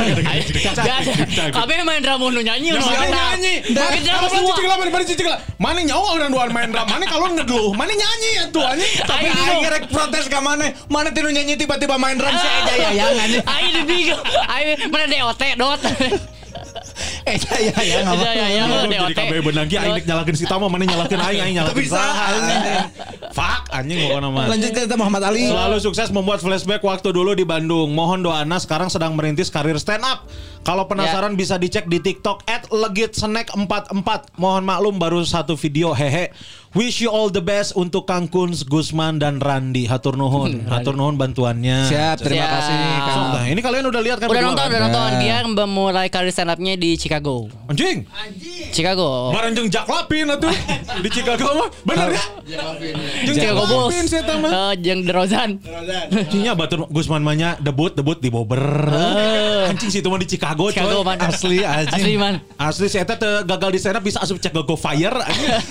Kabeh 1.53 1.77
main 1.85 2.01
drum 2.01 2.25
nu 2.33 2.41
nyanyi 2.41 2.73
nu 2.73 2.81
drum. 2.81 2.97
Main 2.97 4.01
drum 4.01 4.25
semua. 4.33 5.37
Mana 5.61 5.85
nyawa 5.85 6.07
orang 6.17 6.29
dua 6.33 6.49
main 6.49 6.73
drum, 6.73 6.89
mana 6.89 7.05
kalau 7.05 7.37
ngeduh, 7.47 7.71
mana 7.71 7.89
nyanyi 7.89 8.29
ya 8.35 8.43
tuh 8.51 8.59
anjing. 8.59 8.91
Tapi 9.01 9.23
Aing 9.23 9.31
aing 9.31 9.39
bingung. 9.39 9.63
rek 9.71 9.83
protes 9.87 10.25
ka 10.27 10.39
mana? 10.39 10.67
Mana 10.85 11.09
tinu 11.09 11.31
nyanyi 11.31 11.55
tiba-tiba 11.55 11.95
main 11.95 12.19
drum 12.19 12.27
si 12.29 12.43
Eja 12.43 12.73
ya 12.75 12.89
yang 12.91 13.15
anjing. 13.15 13.43
Aing 13.47 13.75
bingung. 13.87 14.19
Aing 14.45 14.91
mana 14.91 15.05
DOT 15.07 15.41
dot. 15.63 15.79
Eh 17.27 17.37
ya 17.37 17.55
ya 17.61 17.77
ya 17.77 17.99
Ya, 18.01 18.31
ya, 18.33 18.47
ya. 18.49 18.63
DOT. 18.65 18.89
jadi 18.89 19.13
KB 19.15 19.31
benang 19.45 19.67
ki 19.67 19.77
aing 19.77 19.95
nyalakeun 20.01 20.35
si 20.35 20.43
Tama 20.43 20.67
mana 20.67 20.83
nyalakeun 20.83 21.19
aing 21.19 21.41
aing 21.41 21.55
nyalakeun 21.55 21.83
bisa, 21.85 21.95
saha. 21.95 22.27
Fuck 23.31 23.63
anjing 23.71 23.99
mah. 24.11 24.47
Lanjut 24.49 24.71
ke 24.73 24.95
Muhammad 24.95 25.23
Ali. 25.23 25.47
Selalu 25.47 25.77
sukses 25.79 26.09
membuat 26.09 26.39
flashback 26.39 26.81
waktu 26.81 27.09
dulu 27.09 27.31
di 27.31 27.43
Bandung. 27.43 27.95
Mohon 27.95 28.27
doana 28.27 28.57
sekarang 28.57 28.91
sedang 28.91 29.15
merintis 29.15 29.47
karir 29.47 29.79
stand 29.79 30.03
up. 30.03 30.27
Kalau 30.63 30.83
penasaran 30.83 31.39
bisa 31.39 31.55
dicek 31.55 31.87
di 31.87 32.03
TikTok 32.03 32.43
@legitsnack44. 32.67 34.35
Mohon 34.35 34.63
maklum 34.65 34.95
baru 34.97 35.23
satu 35.23 35.55
video 35.55 35.93
hehe. 35.93 36.27
Wish 36.77 37.01
you 37.01 37.09
all 37.09 37.33
the 37.33 37.41
best 37.41 37.73
untuk 37.73 38.05
Kang 38.05 38.29
Kuns, 38.29 38.61
Gusman 38.61 39.17
dan 39.17 39.41
Randi. 39.41 39.89
Hatur 39.89 40.13
nuhun, 40.13 40.61
hatur 40.69 40.93
nuhun 40.93 41.17
bantuannya. 41.17 41.89
Siap, 41.89 42.21
terima 42.21 42.45
Siap. 42.45 42.53
kasih 42.53 42.77
Kang. 42.77 43.17
Sok, 43.17 43.27
nah, 43.33 43.45
ini 43.49 43.61
kalian 43.65 43.85
udah 43.89 44.01
lihat 44.05 44.17
kan? 44.21 44.29
Udah 44.29 44.43
nonton, 44.45 44.61
kan? 44.61 44.69
udah 44.69 44.81
nonton. 44.85 45.09
Nah. 45.09 45.17
Dia 45.17 45.37
memulai 45.41 46.05
karir 46.13 46.29
stand 46.29 46.53
up-nya 46.53 46.77
di 46.77 46.93
Chicago. 46.93 47.49
Anjing, 47.65 48.05
Chicago. 48.69 49.33
bareng 49.33 49.57
jeung 49.57 49.73
Jack 49.73 49.89
Lapin 49.89 50.29
atuh 50.29 50.53
di 51.03 51.09
Chicago 51.09 51.65
mah. 51.65 51.69
Bener 51.81 52.07
ya? 52.13 52.23
Jeung 53.25 53.37
Chicago 53.41 53.63
Bulls. 53.65 53.97
Lapin 53.97 54.05
saya 54.05 54.33
mah. 54.37 54.51
Eh, 54.53 54.73
jeung 54.77 55.01
DeRozan. 55.01 55.49
Anjingnya 56.13 56.53
batur 56.53 56.85
Gusman 56.93 57.25
mahnya 57.25 57.57
debut 57.57 57.97
debut 57.97 58.21
di 58.21 58.29
Bobber. 58.29 58.61
Anjing 59.67 59.91
situ 59.91 60.07
mah 60.07 60.17
di 60.17 60.25
Chicago, 60.25 60.69
Chicago 60.69 61.01
coy. 61.01 61.07
man. 61.07 61.17
Asli 61.19 61.57
anjing. 61.61 61.93
Asli 61.93 62.13
man. 62.15 62.35
Asli 62.55 62.87
si 62.87 62.97
Eta 62.97 63.15
gagal 63.43 63.69
di 63.69 63.77
stand 63.77 63.97
up 63.97 64.03
bisa 64.03 64.19
asup 64.19 64.37
cek 64.37 64.55
go 64.55 64.73
fire 64.73 65.13
anjing. 65.13 65.51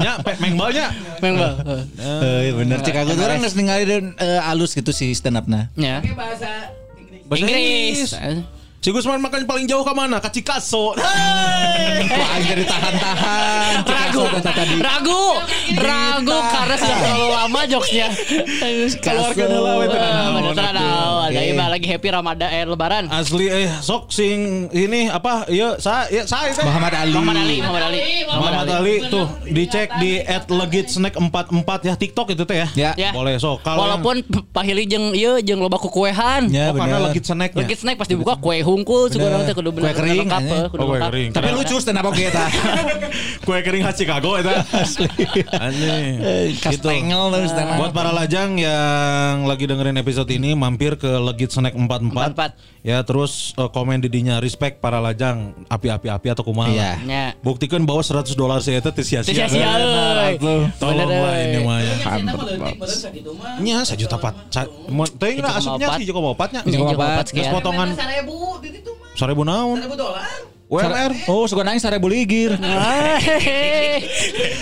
Ya, 0.00 0.16
pe- 0.16 0.40
mengbalnya. 0.40 0.88
Memang. 1.20 1.60
Eh 2.00 2.50
bener 2.50 2.80
Chicago 2.80 3.12
tuh 3.12 3.20
orang 3.20 3.40
geus 3.40 3.52
ninggalin 3.52 4.16
eh, 4.16 4.40
alus 4.42 4.72
gitu 4.72 4.90
si 4.90 5.12
stand 5.12 5.36
up-na. 5.36 5.68
Ya. 5.74 6.00
Bahasa 6.16 6.72
Inggris. 7.28 8.16
Si 8.80 8.88
Gusman 8.96 9.20
makan 9.20 9.44
paling 9.44 9.68
jauh 9.68 9.84
ke 9.84 9.92
mana? 9.92 10.24
Ke 10.24 10.32
Cikaso. 10.32 10.96
Wah, 10.96 12.32
aing 12.32 12.48
jadi 12.48 12.64
tahan-tahan. 12.64 13.84
Ragu, 13.84 14.24
tadi. 14.40 14.74
ragu, 14.80 15.22
ragu 15.76 16.38
karena 16.48 16.74
sudah 16.80 16.96
terlalu 17.04 17.28
lama 17.28 17.60
jokesnya. 17.68 18.08
Bener 18.64 20.56
atuh. 20.56 20.64
tahu. 20.64 21.14
Ada. 21.28 21.40
Ima 21.44 21.68
lagi 21.68 21.86
happy 21.92 22.08
Ramadan 22.08 22.48
eh 22.48 22.64
Lebaran. 22.64 23.04
Asli 23.12 23.52
eh 23.52 23.68
sok 23.84 24.08
sing 24.08 24.72
ini 24.72 25.12
apa? 25.12 25.44
Iya, 25.52 25.76
sa 25.76 26.08
ya 26.08 26.24
sa 26.24 26.48
itu. 26.48 26.64
Muhammad 26.64 26.96
Ali. 26.96 27.12
Muhammad 27.12 27.36
Ali, 27.36 27.56
Muhammad 27.60 27.82
Ali, 27.84 28.00
Muhammad 28.24 28.68
Ali 28.80 28.94
tuh 29.12 29.28
dicek 29.44 29.92
di 30.00 30.24
@legitsnack44 30.24 31.70
ya 31.84 31.94
TikTok 32.00 32.32
itu 32.32 32.48
teh 32.48 32.64
ya. 32.64 32.68
Ya. 32.72 32.90
Ya. 32.96 33.10
Boleh 33.12 33.36
sok. 33.36 33.60
Kalau 33.60 33.84
yang- 33.84 34.00
Walaupun 34.00 34.16
Pak 34.56 34.64
Hili 34.64 34.88
jeung 34.88 35.12
ieu 35.12 35.36
jeung 35.44 35.60
loba 35.60 35.76
kuehan. 35.76 36.48
Ya 36.48 36.72
oh, 36.72 36.80
karena 36.80 37.12
legit 37.12 37.28
snacknya. 37.28 37.60
Lagi 37.60 37.76
snack 37.76 38.00
pas 38.00 38.08
dibuka 38.08 38.40
kue 38.40 38.69
hungkul 38.70 39.02
segala 39.06 39.36
Bener. 39.36 39.46
teh 39.46 39.54
kudu 39.54 39.70
Kue 39.70 39.78
bener 39.80 39.94
kering, 39.94 40.18
lengkap, 40.22 40.40
anjing. 40.40 40.54
eh, 40.56 40.66
kudu 40.66 40.80
Oh, 40.80 40.86
kue 40.86 40.94
lengkap. 40.94 41.10
kering. 41.10 41.30
Tapi 41.32 41.48
lucu 41.50 41.76
stand 41.76 41.96
up 41.96 42.06
oge 42.06 42.24
eta. 42.24 42.44
kue 43.46 43.58
kering 43.58 43.82
khas 43.82 43.96
Chicago 43.96 44.30
itu. 44.36 44.52
Asli. 44.70 45.06
Anjing. 45.50 46.12
Gitu. 46.50 46.62
Kastengel 46.62 47.22
tuh 47.28 47.40
stand 47.46 47.68
up. 47.68 47.76
Buat 47.76 47.90
para 47.90 48.10
lajang 48.10 48.54
yang 48.54 49.44
lagi 49.44 49.64
dengerin 49.64 49.96
episode 49.96 50.28
ini 50.28 50.52
mampir 50.52 50.94
ke 50.94 51.08
Legit 51.08 51.50
Snack 51.50 51.74
44. 51.74 52.32
44. 52.32 52.54
Ya 52.80 52.96
terus 53.02 53.52
eh, 53.54 53.68
komen 53.68 54.00
didinya 54.00 54.38
respect 54.38 54.78
para 54.78 54.96
lajang 54.98 55.52
api-api-api 55.66 56.28
atau 56.28 56.40
kumaha. 56.40 56.70
Iya. 56.70 56.92
Ya. 57.02 57.26
Buktikan 57.38 57.82
bahwa 57.82 58.00
100 58.00 58.32
dolar 58.32 58.58
saya 58.58 58.80
itu 58.80 58.90
sia-sia. 59.02 59.46
Sia-sia 59.46 59.68
euy. 59.76 60.40
Tolong 60.76 60.96
Bener, 61.04 61.20
lah 61.20 61.34
euy. 61.34 61.44
ini 61.46 61.58
mah 61.60 61.78
ya. 61.78 61.94
Nya 63.60 63.84
sejuta 63.84 64.16
pat. 64.16 64.34
Sa- 64.48 64.68
Mau 64.88 65.04
teuing 65.04 65.38
lah 65.38 65.56
asupnya 65.56 65.86
sih 65.94 66.04
juga 66.04 66.20
Jeung 66.20 66.32
opat 66.32 66.48
opat. 66.96 67.26
Geus 67.28 67.44
sekian. 67.46 67.52
potongan 67.52 67.88
Seribu 68.60 68.68
di 68.68 68.70
situ 68.76 68.92
mah. 68.92 69.08
seribu 69.16 69.42
naon. 69.42 69.76
Seribu 69.80 69.96
dolar. 69.96 70.28
UMR. 70.70 71.12
Oh, 71.26 71.50
suka 71.50 71.66
nangis 71.66 71.82
seribu 71.82 72.06
ligir. 72.06 72.54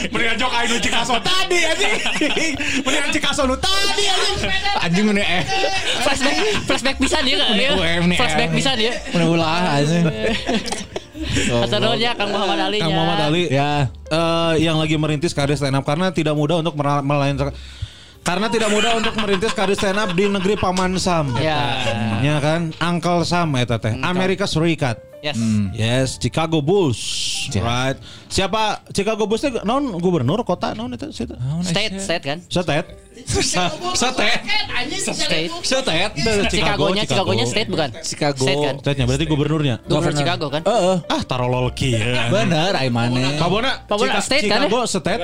Mendingan 0.08 0.36
jok 0.36 0.52
aing 0.54 0.70
nu 0.72 0.78
Cikaso 0.80 1.20
tadi 1.20 1.58
anjing. 1.60 1.92
Mendingan 2.80 3.10
Cikaso 3.12 3.42
nu 3.44 3.56
tadi 3.56 4.04
anjing. 4.06 4.48
Anjing 4.80 5.04
mana 5.04 5.20
eh. 5.20 5.42
flashback 6.00 6.36
flashback 6.64 6.96
bisa 6.96 7.20
dia 7.20 7.36
enggak 7.36 7.50
ya? 7.52 7.70
Nih, 8.00 8.16
Flashback 8.16 8.50
bisa 8.56 8.70
dia. 8.72 8.92
Mana 9.12 9.24
ulah 9.28 9.76
anjing. 9.76 10.04
Atau 11.60 11.76
nuhun 11.76 11.98
ya 11.98 12.14
Kang 12.14 12.30
Muhammad 12.30 12.58
Ali. 12.62 12.78
Kang 12.80 12.94
Muhammad 12.94 13.20
Ali. 13.28 13.42
Ya. 13.50 13.90
eh, 14.08 14.52
yang 14.62 14.80
lagi 14.80 14.96
merintis 14.96 15.36
karir 15.36 15.60
stand 15.60 15.76
up 15.76 15.84
karena 15.84 16.08
tidak 16.08 16.32
mudah 16.32 16.62
untuk 16.62 16.72
mera- 16.72 17.04
melayan 17.04 17.36
karena 18.28 18.46
tidak 18.52 18.68
mudah 18.68 18.92
untuk 19.00 19.16
merintis 19.16 19.56
karir 19.56 19.72
stand 19.72 19.96
up 19.96 20.12
di 20.12 20.28
negeri 20.28 20.60
paman 20.60 21.00
Sam. 21.00 21.32
Ya. 21.40 21.80
Ya 22.20 22.36
kan, 22.44 22.76
Uncle 22.76 23.24
Sam 23.24 23.56
eta 23.56 23.80
teh. 23.80 23.96
Amerika 24.04 24.44
Serikat. 24.44 25.00
Yes. 25.24 25.40
Yes, 25.72 26.08
Chicago 26.20 26.60
Bulls. 26.60 27.00
Ya. 27.50 27.64
Right. 27.64 27.96
Siapa 28.28 28.84
Chicago 28.92 29.24
Bulls 29.24 29.48
non 29.64 29.96
gubernur 29.96 30.44
kota 30.44 30.76
non 30.76 30.92
itu 30.92 31.08
situ. 31.10 31.34
State, 31.64 31.98
state 32.04 32.24
kan? 32.28 32.38
Setet. 32.52 32.86
Setet. 33.24 34.40
State. 34.98 35.50
Setet. 35.62 36.10
Chicago-nya, 36.48 37.02
Chicago-nya 37.02 37.44
state 37.44 37.68
bukan? 37.68 37.90
Chicago. 38.02 38.44
State 38.44 38.58
kan? 38.60 38.74
Setetnya 38.78 39.04
berarti 39.06 39.24
gubernurnya. 39.26 39.74
Gubernur 39.84 40.14
Chicago 40.14 40.46
kan? 40.48 40.62
Heeh. 40.62 40.96
Ah, 41.06 41.22
tarolol 41.24 41.72
kieu. 41.72 41.98
Bener, 42.30 42.72
ai 42.74 42.88
maneh. 42.88 43.36
Pabona, 43.36 43.82
Pabona 43.84 44.18
Chica- 44.18 44.24
state 44.24 44.44
kan 44.46 44.66
Chicago 44.66 44.86
state. 44.86 45.18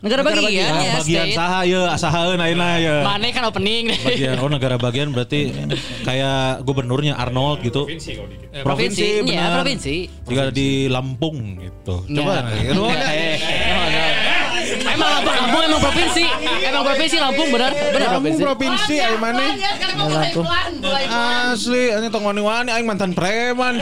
Negara 0.00 0.22
bagian 0.22 0.70
Ah, 0.70 0.82
ya, 0.82 0.92
bagian 1.00 1.26
state. 1.26 1.36
saha 1.36 1.60
ya, 1.64 1.82
sahaeun 1.96 2.40
ayeuna 2.40 2.68
ya. 2.78 2.96
Mana 3.04 3.26
kan 3.30 3.44
opening 3.46 3.92
Bagian 3.92 4.36
oh 4.40 4.48
negara 4.48 4.76
bagian 4.76 5.12
berarti 5.12 5.52
kayak 6.02 6.64
gubernurnya 6.64 7.16
Arnold 7.16 7.62
gitu. 7.62 7.86
Provinsi, 8.64 9.22
benar. 9.22 9.30
ya 9.30 9.46
provinsi. 9.62 9.96
Juga 10.26 10.50
di 10.50 10.90
Lampung 10.90 11.38
gitu. 11.60 12.02
Coba 12.04 12.50
Ya. 12.50 14.18
Emang 14.80 15.10
Lampung, 15.10 15.34
Lampung 15.34 15.62
emang 15.64 15.80
provinsi. 15.82 16.24
Emang 16.64 16.84
provinsi 16.84 17.16
Lampung 17.18 17.48
benar, 17.48 17.72
benar 17.72 18.08
Lampung 18.16 18.36
provinsi. 18.36 18.42
provinsi 18.44 18.94
ayo 19.00 19.16
mana? 19.18 19.44
Ya, 19.56 19.70
iklan. 20.30 20.72
Asli, 21.50 21.84
ini 21.96 22.06
tong 22.12 22.24
wani-wani 22.24 22.70
aing 22.70 22.86
mantan 22.86 23.12
preman. 23.16 23.80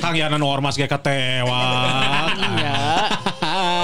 Kang 0.00 0.14
Yanan 0.16 0.42
Ormas 0.42 0.76
ge 0.76 0.90
katewak. 0.90 2.36
Ya, 2.60 3.08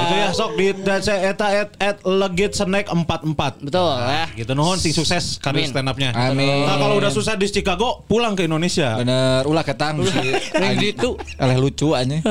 Itu 0.06 0.14
ya 0.14 0.28
sok 0.30 0.50
di 0.54 0.66
saya 1.02 1.18
eta 1.34 1.46
at, 1.50 1.70
at 1.82 1.96
legit 2.06 2.54
snack 2.54 2.86
44. 2.86 3.66
betul 3.66 3.92
ya. 3.98 4.26
Gitu 4.32 4.52
nuhun 4.54 4.78
sing 4.78 4.94
sukses 4.94 5.42
karir 5.42 5.66
stand 5.66 5.90
up-nya. 5.90 6.14
Amin. 6.14 6.64
Nah, 6.64 6.78
kalau 6.78 6.96
udah 7.02 7.10
susah 7.10 7.34
di 7.34 7.50
Chicago, 7.50 8.06
pulang 8.06 8.38
ke 8.38 8.46
Indonesia. 8.46 8.96
Bener, 8.96 9.42
ulah 9.44 9.66
ketang 9.66 10.00
si. 10.06 10.32
Yang 10.62 10.74
gitu. 10.94 11.10
Eleh 11.36 11.58
lucu 11.58 11.92
anjing. 11.92 12.22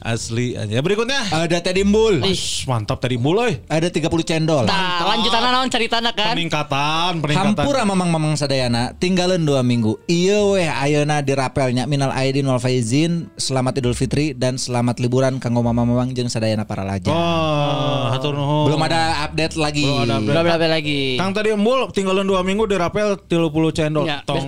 Asli 0.00 0.56
aja. 0.56 0.80
Berikutnya. 0.80 1.28
Ada 1.28 1.60
Teddy 1.60 1.84
Mbul. 1.84 2.24
Mantap 2.66 2.98
tadi 3.04 3.20
mulai. 3.20 3.60
Ada 3.68 3.92
30 3.92 4.08
cendol. 4.24 4.64
Nah, 4.64 5.04
lanjutan 5.04 5.40
naon 5.44 5.68
ceritana 5.68 6.10
kan? 6.16 6.32
Peningkatan, 6.32 7.20
peningkatan. 7.20 7.52
Hampura 7.60 7.84
mamang-mamang 7.84 8.40
sadayana 8.40 8.96
tinggalin 8.96 9.44
dua 9.44 9.60
minggu 9.60 10.00
Iya 10.08 10.40
weh 10.48 10.70
ayeuna 10.70 11.20
dirapelnya 11.20 11.84
Minal 11.84 12.14
Aidin 12.14 12.48
wal 12.48 12.62
Faizin 12.62 13.28
Selamat 13.36 13.76
Idul 13.82 13.92
Fitri 13.92 14.32
Dan 14.32 14.56
selamat 14.56 15.02
liburan 15.02 15.42
Kanggo 15.42 15.60
mamang-mamang 15.60 16.14
Jeung 16.16 16.30
sadayana 16.32 16.64
para 16.64 16.86
lajar 16.86 17.09
Oh, 17.10 18.06
hatur 18.14 18.32
nuhun. 18.38 18.64
Belum 18.70 18.80
ada 18.86 19.26
update 19.26 19.54
lagi 19.58 19.82
Belum 19.82 20.06
ada 20.06 20.14
update. 20.22 20.32
Udah 20.32 20.42
berapa 20.46 20.66
lagi? 20.70 21.00
Kang 21.18 21.34
tadi 21.34 21.48
embul 21.50 21.90
tinggalin 21.90 22.26
dua 22.26 22.46
minggu 22.46 22.70
dirapel 22.70 23.18
30 23.18 23.76
cendol. 23.76 24.06
Ya, 24.06 24.22
Tong 24.22 24.46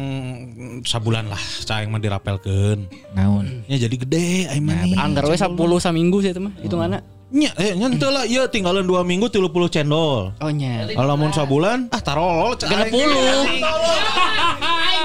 sabulan 0.86 1.26
lah 1.26 1.42
caing 1.66 1.90
mah 1.90 2.00
dirapelkeun. 2.02 2.86
Naon 3.14 3.66
Ya 3.66 3.82
jadi 3.82 3.96
gede 3.98 4.50
aing 4.50 4.62
mah 4.62 4.86
nih. 4.86 4.98
Anggar 4.98 5.26
we 5.26 5.34
10 5.34 5.58
saminggu 5.58 6.18
sih 6.22 6.30
itu 6.30 6.40
mah. 6.40 6.54
Hitunganna. 6.62 7.21
Nya, 7.32 7.50
eh 7.56 7.72
nyentuh 7.72 8.12
lah, 8.12 8.28
iya 8.28 8.44
tinggalin 8.44 8.84
dua 8.84 9.00
minggu 9.08 9.32
30 9.32 9.48
cendol. 9.72 10.36
Oh 10.36 10.52
nya. 10.52 10.84
Kalau 10.92 11.16
mau 11.16 11.32
sabulan, 11.32 11.88
ah 11.88 12.02
tarol. 12.04 12.52
Genep 12.60 12.92
puluh. 12.92 13.48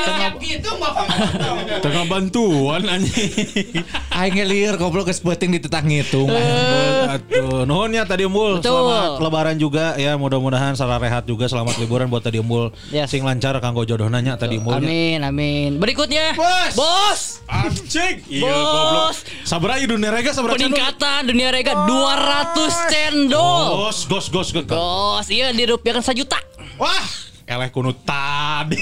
Tengah 0.07 0.31
gitu. 0.39 0.71
Tengah 1.83 2.03
bantuan 2.07 2.83
anjing. 2.87 3.83
Aing 4.11 4.33
ngelir 4.39 4.75
goblok 4.79 5.11
geus 5.11 5.19
beuting 5.21 5.51
di 5.55 5.59
tetang 5.61 5.85
ngitung 5.85 6.31
Aduh, 6.31 7.67
nuhunnya 7.67 8.07
tadi. 8.07 8.23
Betul. 8.27 8.59
Selamat 8.63 9.19
lebaran 9.23 9.55
juga 9.59 9.95
ya. 9.95 10.15
Mudah-mudahan 10.19 10.75
secara 10.75 10.99
rehat 10.99 11.23
juga 11.27 11.47
selamat 11.47 11.79
liburan 11.79 12.07
buat 12.11 12.23
tadi 12.23 12.39
embul. 12.43 12.71
Yes. 12.91 13.11
Sing 13.11 13.23
lancar 13.23 13.55
kanggo 13.63 13.83
jodoh 13.87 14.07
nanya 14.11 14.35
tadi 14.39 14.59
embul. 14.59 14.79
Amin, 14.79 15.23
amin. 15.23 15.79
Berikutnya, 15.79 16.35
Bos. 16.35 16.73
Bos. 16.75 17.21
Anjing. 17.47 18.23
Iya 18.27 18.43
Bos. 18.47 18.67
goblok. 18.67 19.15
Sabra 19.47 19.79
ieu 19.79 19.87
dunia 19.87 20.11
rega 20.11 20.31
sabra. 20.35 20.55
Peningkatan 20.55 21.27
dunia 21.27 21.51
rega 21.51 21.87
200 22.17 22.89
cendol. 22.89 23.65
Gos, 23.85 23.99
gos, 24.09 24.25
gos, 24.29 24.49
gos. 24.49 24.65
Gos, 24.65 25.27
iya 25.29 25.53
dirupiahkan 25.53 26.01
sejuta. 26.01 26.41
Wah, 26.77 27.05
eleh 27.45 27.69
kuno 27.69 27.93
tadi. 27.93 28.81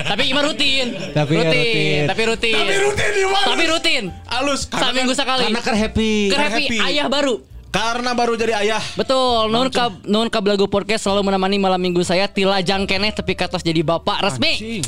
Tapi 0.00 0.22
gimana 0.26 0.48
rutin? 0.48 0.86
Tapi 1.12 1.32
ya 1.36 1.40
rutin. 1.44 2.00
Tapi 2.08 2.22
rutin. 2.24 2.54
Tapi 2.56 2.74
rutin 2.80 3.10
di 3.12 3.24
mana? 3.24 3.46
Tapi 3.46 3.64
rutin. 3.68 4.04
Alus. 4.26 4.60
Saminggu 4.66 5.12
sekali. 5.12 5.44
Karena 5.46 5.60
kan 5.60 5.76
happy 5.76 6.10
Ke 6.28 6.36
happy, 6.36 6.64
happy. 6.66 6.78
ayah 6.82 7.06
baru. 7.06 7.36
Karena 7.70 8.10
baru 8.18 8.34
jadi 8.34 8.58
ayah. 8.66 8.82
Betul, 8.98 9.46
Nun 9.46 9.70
ka 9.70 9.94
Nun 10.02 10.26
Kablagu 10.26 10.66
Podcast 10.66 11.06
selalu 11.06 11.30
menemani 11.30 11.54
malam 11.54 11.78
minggu 11.78 12.02
saya 12.02 12.26
Tilajang 12.26 12.82
keneh 12.82 13.14
tapi 13.14 13.38
katas 13.38 13.62
jadi 13.62 13.86
bapak 13.86 14.26
resmi. 14.26 14.82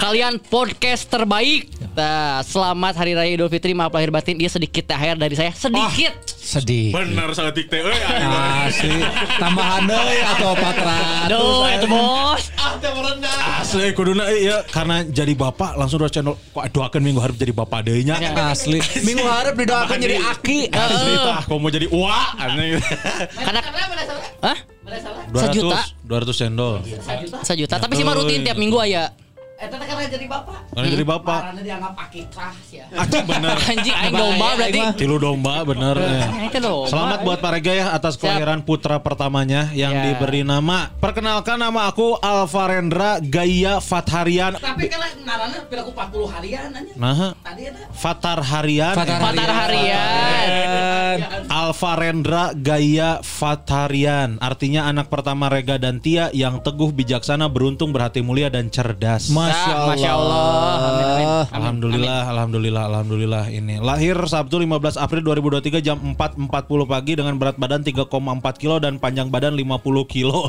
Kalian 0.00 0.40
podcast 0.40 1.12
terbaik. 1.12 1.68
Nah, 1.92 2.40
selamat 2.40 2.96
hari 2.96 3.12
raya 3.12 3.36
Idul 3.36 3.52
Fitri 3.52 3.76
maaf 3.76 3.92
lahir 3.92 4.08
batin 4.08 4.40
dia 4.40 4.48
sedikit 4.48 4.88
THR 4.88 5.20
dari 5.20 5.36
saya 5.36 5.52
sedikit. 5.52 6.16
Sedih. 6.32 6.96
Bener 6.96 7.28
salah 7.36 7.52
tik 7.52 7.68
teh. 7.68 7.84
euy, 7.84 7.92
aing. 7.92 8.32
Asli 8.64 8.96
tambahan 9.36 9.84
deui 9.84 10.18
atau 10.24 10.50
400. 10.56 11.28
Aduh, 11.28 11.68
itu 11.68 11.86
bos. 11.92 12.42
Asli 13.60 13.92
kuduna 13.92 14.32
eh, 14.32 14.48
ya 14.48 14.64
karena 14.72 15.04
jadi 15.04 15.36
bapak 15.36 15.76
langsung 15.76 16.00
udah 16.00 16.08
channel 16.08 16.40
kok 16.40 16.64
doakan 16.72 17.00
minggu 17.04 17.20
harap 17.20 17.36
jadi 17.36 17.52
bapak 17.52 17.92
deui 17.92 18.08
nya. 18.08 18.16
Asli. 18.48 18.80
Minggu 19.04 19.28
harap 19.28 19.52
didoakan 19.52 20.00
jadi 20.00 20.16
aki. 20.16 20.72
Asli 20.72 21.12
tah 21.20 21.44
kok 21.44 21.60
mau 21.60 21.68
jadi 21.68 21.92
uak 21.92 22.21
aneh. 22.38 22.80
Karena 23.32 23.60
Karena. 23.62 24.18
Hah? 24.42 24.58
Pada 24.82 24.98
salah. 24.98 25.22
200 25.30 25.42
Sejuta. 25.46 25.78
200 26.04 26.34
cendol. 26.34 26.74
Sejuta. 26.82 27.36
Sejuta, 27.46 27.74
tapi 27.78 27.92
sih 27.94 28.04
mah 28.04 28.14
rutin 28.18 28.42
tiap 28.42 28.58
minggu 28.58 28.78
aya. 28.82 29.14
Eh, 29.62 29.70
tapi 29.70 29.86
karena 29.86 30.10
jadi 30.10 30.26
bapak. 30.26 30.74
Karena 30.74 30.88
jadi 30.90 31.04
bapak. 31.06 31.40
Karena 31.46 31.62
dianggap 31.62 31.94
akikah 31.94 32.54
ya. 32.68 32.84
Anjing 32.98 33.24
bener. 33.24 33.54
Anjing 33.70 33.94
aing 33.94 34.10
domba 34.12 34.48
berarti. 34.58 34.80
Tilu 34.98 35.16
domba 35.22 35.54
bener. 35.62 35.94
ya. 35.94 36.50
Teh 36.50 36.58
domba. 36.58 36.90
Selamat 36.90 37.18
buat 37.22 37.38
Pak 37.38 37.50
Rega 37.54 37.72
ya 37.72 37.86
atas 37.94 38.18
kelahiran 38.18 38.66
putra 38.66 38.98
pertamanya 38.98 39.70
yang 39.70 39.94
Ya. 39.94 40.02
diberi 40.10 40.42
nama. 40.42 40.90
Perkenalkan 40.98 41.62
nama 41.62 41.86
aku 41.86 42.18
Alvarendra 42.18 43.22
Gaya 43.22 43.78
Fatharian. 43.78 44.58
Tapi 44.58 44.90
kalau 44.90 45.06
narana 45.22 45.62
perilaku 45.62 45.94
40 45.94 46.34
harian 46.34 46.68
aja. 46.74 46.92
Nah, 46.98 47.14
Tadi 47.38 47.62
ada. 47.70 47.80
Fatar 47.94 48.38
Harian. 48.42 48.94
Fatar 48.98 49.18
Fatar 49.22 49.50
harian. 49.62 51.16
Alvarendra 51.46 52.50
Gaya 52.52 53.22
Fatharian. 53.22 54.42
Artinya 54.42 54.90
anak 54.90 55.06
pertama 55.06 55.46
Rega 55.46 55.78
dan 55.78 56.02
Tia 56.02 56.34
yang 56.34 56.58
teguh, 56.58 56.90
bijaksana, 56.90 57.46
beruntung, 57.46 57.94
berhati 57.94 58.26
mulia 58.26 58.50
dan 58.50 58.66
cerdas. 58.66 59.30
Masya 59.52 59.72
Allah. 59.76 59.88
Masya 59.92 60.10
Allah. 60.16 60.76
Amin, 60.82 61.04
amin. 61.04 61.28
Alhamdulillah, 61.52 62.20
alhamdulillah, 62.32 62.82
alhamdulillah 62.88 63.44
ini. 63.52 63.74
Lahir 63.78 64.16
Sabtu 64.24 64.56
15 64.58 64.96
April 64.96 65.22
2023 65.22 65.84
jam 65.84 65.96
4.40 66.00 66.48
pagi 66.88 67.12
dengan 67.18 67.34
berat 67.36 67.56
badan 67.60 67.84
3,4 67.84 68.08
kilo 68.56 68.76
dan 68.80 68.96
panjang 68.96 69.28
badan 69.28 69.52
50 69.52 69.82
kilo. 70.08 70.48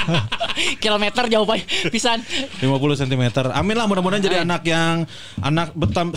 Kilometer 0.84 1.24
jauh 1.28 1.46
pisan. 1.92 2.24
50 2.62 3.00
cm. 3.04 3.22
Amin 3.52 3.76
lah 3.76 3.86
mudah-mudahan 3.90 4.22
jadi 4.24 4.46
anak 4.46 4.62
yang 4.64 5.04
anak 5.42 5.74
betam 5.76 6.14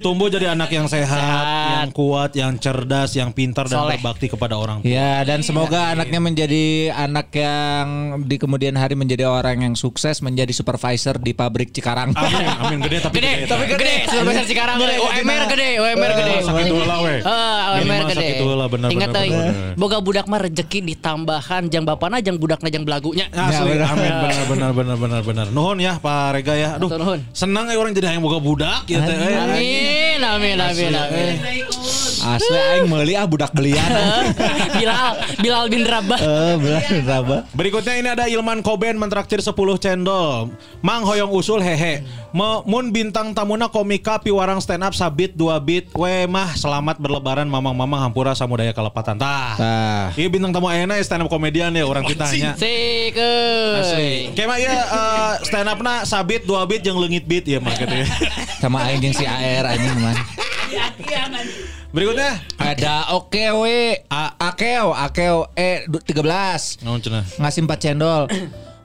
tumbuh 0.00 0.26
jadi 0.26 0.50
anak 0.50 0.68
yang 0.68 0.86
sehat, 0.86 1.12
Sehat. 1.12 1.44
yang 1.76 1.90
kuat, 1.92 2.32
yang 2.32 2.56
cerdas, 2.56 3.12
yang 3.12 3.30
pintar 3.30 3.68
dan 3.68 3.84
Soleh. 3.84 4.00
berbakti 4.00 4.26
kepada 4.26 4.56
orang 4.56 4.80
tua. 4.80 4.88
Ya 4.88 5.20
dan 5.22 5.40
semoga 5.40 5.92
anaknya 5.92 6.18
menjadi 6.18 6.64
anak 6.90 7.28
yang 7.30 7.86
di 8.24 8.34
kemudian 8.34 8.74
hari 8.74 8.96
menjadi 8.96 9.24
orang 9.24 9.60
yang 9.60 9.74
sukses 9.74 10.18
menjadi 10.18 10.50
supervisor 10.50 11.16
di 11.16 11.30
pabrik 11.30 11.68
Cikarang. 11.70 12.10
Amin, 12.10 12.48
amin 12.64 12.78
gede 12.82 12.98
tapi 12.98 13.14
Gede, 13.14 13.32
gede. 13.36 13.46
tapi 13.46 13.64
gede. 13.68 13.94
Sudah 14.06 14.24
besar 14.24 14.44
sekarang 14.44 14.76
gede. 14.78 14.96
UMR 14.98 15.42
gede, 15.46 15.68
UMR 15.76 16.12
gede. 16.16 16.32
Eh, 16.32 16.42
sakit 16.42 16.64
heula 16.66 16.96
we. 17.00 17.14
Ah, 17.20 17.60
UMR 17.76 18.02
gede. 18.06 18.16
sakit 18.16 18.36
heula, 18.40 18.64
bener, 18.66 18.88
Ingat 18.88 19.08
bener. 19.12 19.76
boga 19.76 19.98
budak 20.00 20.26
mah 20.26 20.40
rezeki 20.40 20.78
ditambahan 20.86 21.68
jang 21.68 21.84
bapana 21.84 22.18
jang 22.18 22.40
budakna 22.40 22.68
jang 22.68 22.82
belagunya. 22.82 23.28
Asli, 23.30 23.76
Ya, 23.76 23.84
benar. 23.84 23.88
amin 23.92 24.12
benar 24.16 24.44
benar 24.48 24.70
benar 24.72 24.96
benar 24.96 25.20
benar. 25.22 25.46
Nuhun 25.52 25.76
ya 25.76 26.00
Pak 26.00 26.40
Rega 26.40 26.54
ya. 26.56 26.68
Aduh, 26.74 26.88
senang 27.30 27.68
ya 27.68 27.76
orang 27.76 27.92
jadi 27.92 28.16
yang 28.16 28.24
boga 28.24 28.40
budak 28.40 28.88
ya 28.88 29.04
teh. 29.04 29.89
Eh. 29.90 30.00
Amin, 30.22 30.60
amin, 30.60 30.60
amin, 30.60 30.94
amin. 30.94 31.99
Asli 32.20 32.56
aing 32.56 32.86
meuli 32.86 33.16
ah 33.16 33.24
budak 33.24 33.52
belian. 33.52 33.80
Bilal, 34.80 35.10
Bilal 35.40 35.64
bin 35.68 35.82
Rabah. 35.84 36.20
Eh, 36.20 36.54
belah 36.56 36.84
berapa? 37.02 37.36
Berikutnya 37.52 37.94
ini 37.96 38.08
ada 38.08 38.24
Ilman 38.26 38.60
Koben 38.60 38.96
mentraktir 38.96 39.40
10 39.40 39.52
cendol. 39.76 40.52
Mang 40.80 41.04
hoyong 41.04 41.32
usul 41.32 41.60
hehe. 41.60 42.04
Me- 42.30 42.62
Mun 42.64 42.92
bintang 42.92 43.32
tamuna 43.32 43.66
komika 43.66 44.20
piwarang 44.20 44.60
stand 44.60 44.84
up 44.84 44.94
sabit 44.94 45.34
dua 45.34 45.58
bit. 45.58 45.90
We 45.96 46.24
mah 46.24 46.54
selamat 46.54 47.00
berlebaran 47.00 47.44
mamang-mamang 47.44 47.98
hampura 48.00 48.32
samudaya 48.32 48.70
kalepatan. 48.70 49.18
Tah. 49.18 49.56
Tah. 49.56 50.04
Iya 50.14 50.28
bintang 50.28 50.52
tamu 50.52 50.70
enak 50.70 51.00
ya 51.00 51.04
stand 51.04 51.24
up 51.24 51.28
komedian 51.28 51.72
ya 51.72 51.84
orang 51.84 52.04
kita 52.04 52.28
hanya. 52.28 52.52
Sik 52.54 53.16
Asli. 53.80 54.30
Mah 54.40 54.58
ya 54.58 54.72
eh, 54.74 55.32
stand 55.46 55.68
up 55.70 55.78
na 55.78 56.02
sabit 56.02 56.42
dua 56.42 56.66
bit 56.66 56.82
yang 56.82 56.98
lengit 56.98 57.22
bit 57.22 57.46
ya 57.46 57.58
mah 57.58 57.74
gitu 57.74 57.94
ya. 57.94 58.06
Sama 58.58 58.82
aing 58.86 58.98
jeung 59.00 59.14
si 59.14 59.22
AR 59.24 59.64
anjing 59.66 59.98
man. 59.98 60.16
Berikutnya 61.90 62.38
Ada 62.54 63.10
OKW 63.18 63.64
A 64.06 64.38
Akeo 64.38 64.94
Akeo 64.94 65.50
E 65.52 65.82
13 65.90 66.86
Naon 66.86 67.02
cenah? 67.02 67.26
ngasih 67.34 67.66
4 67.66 67.82
cendol. 67.82 68.22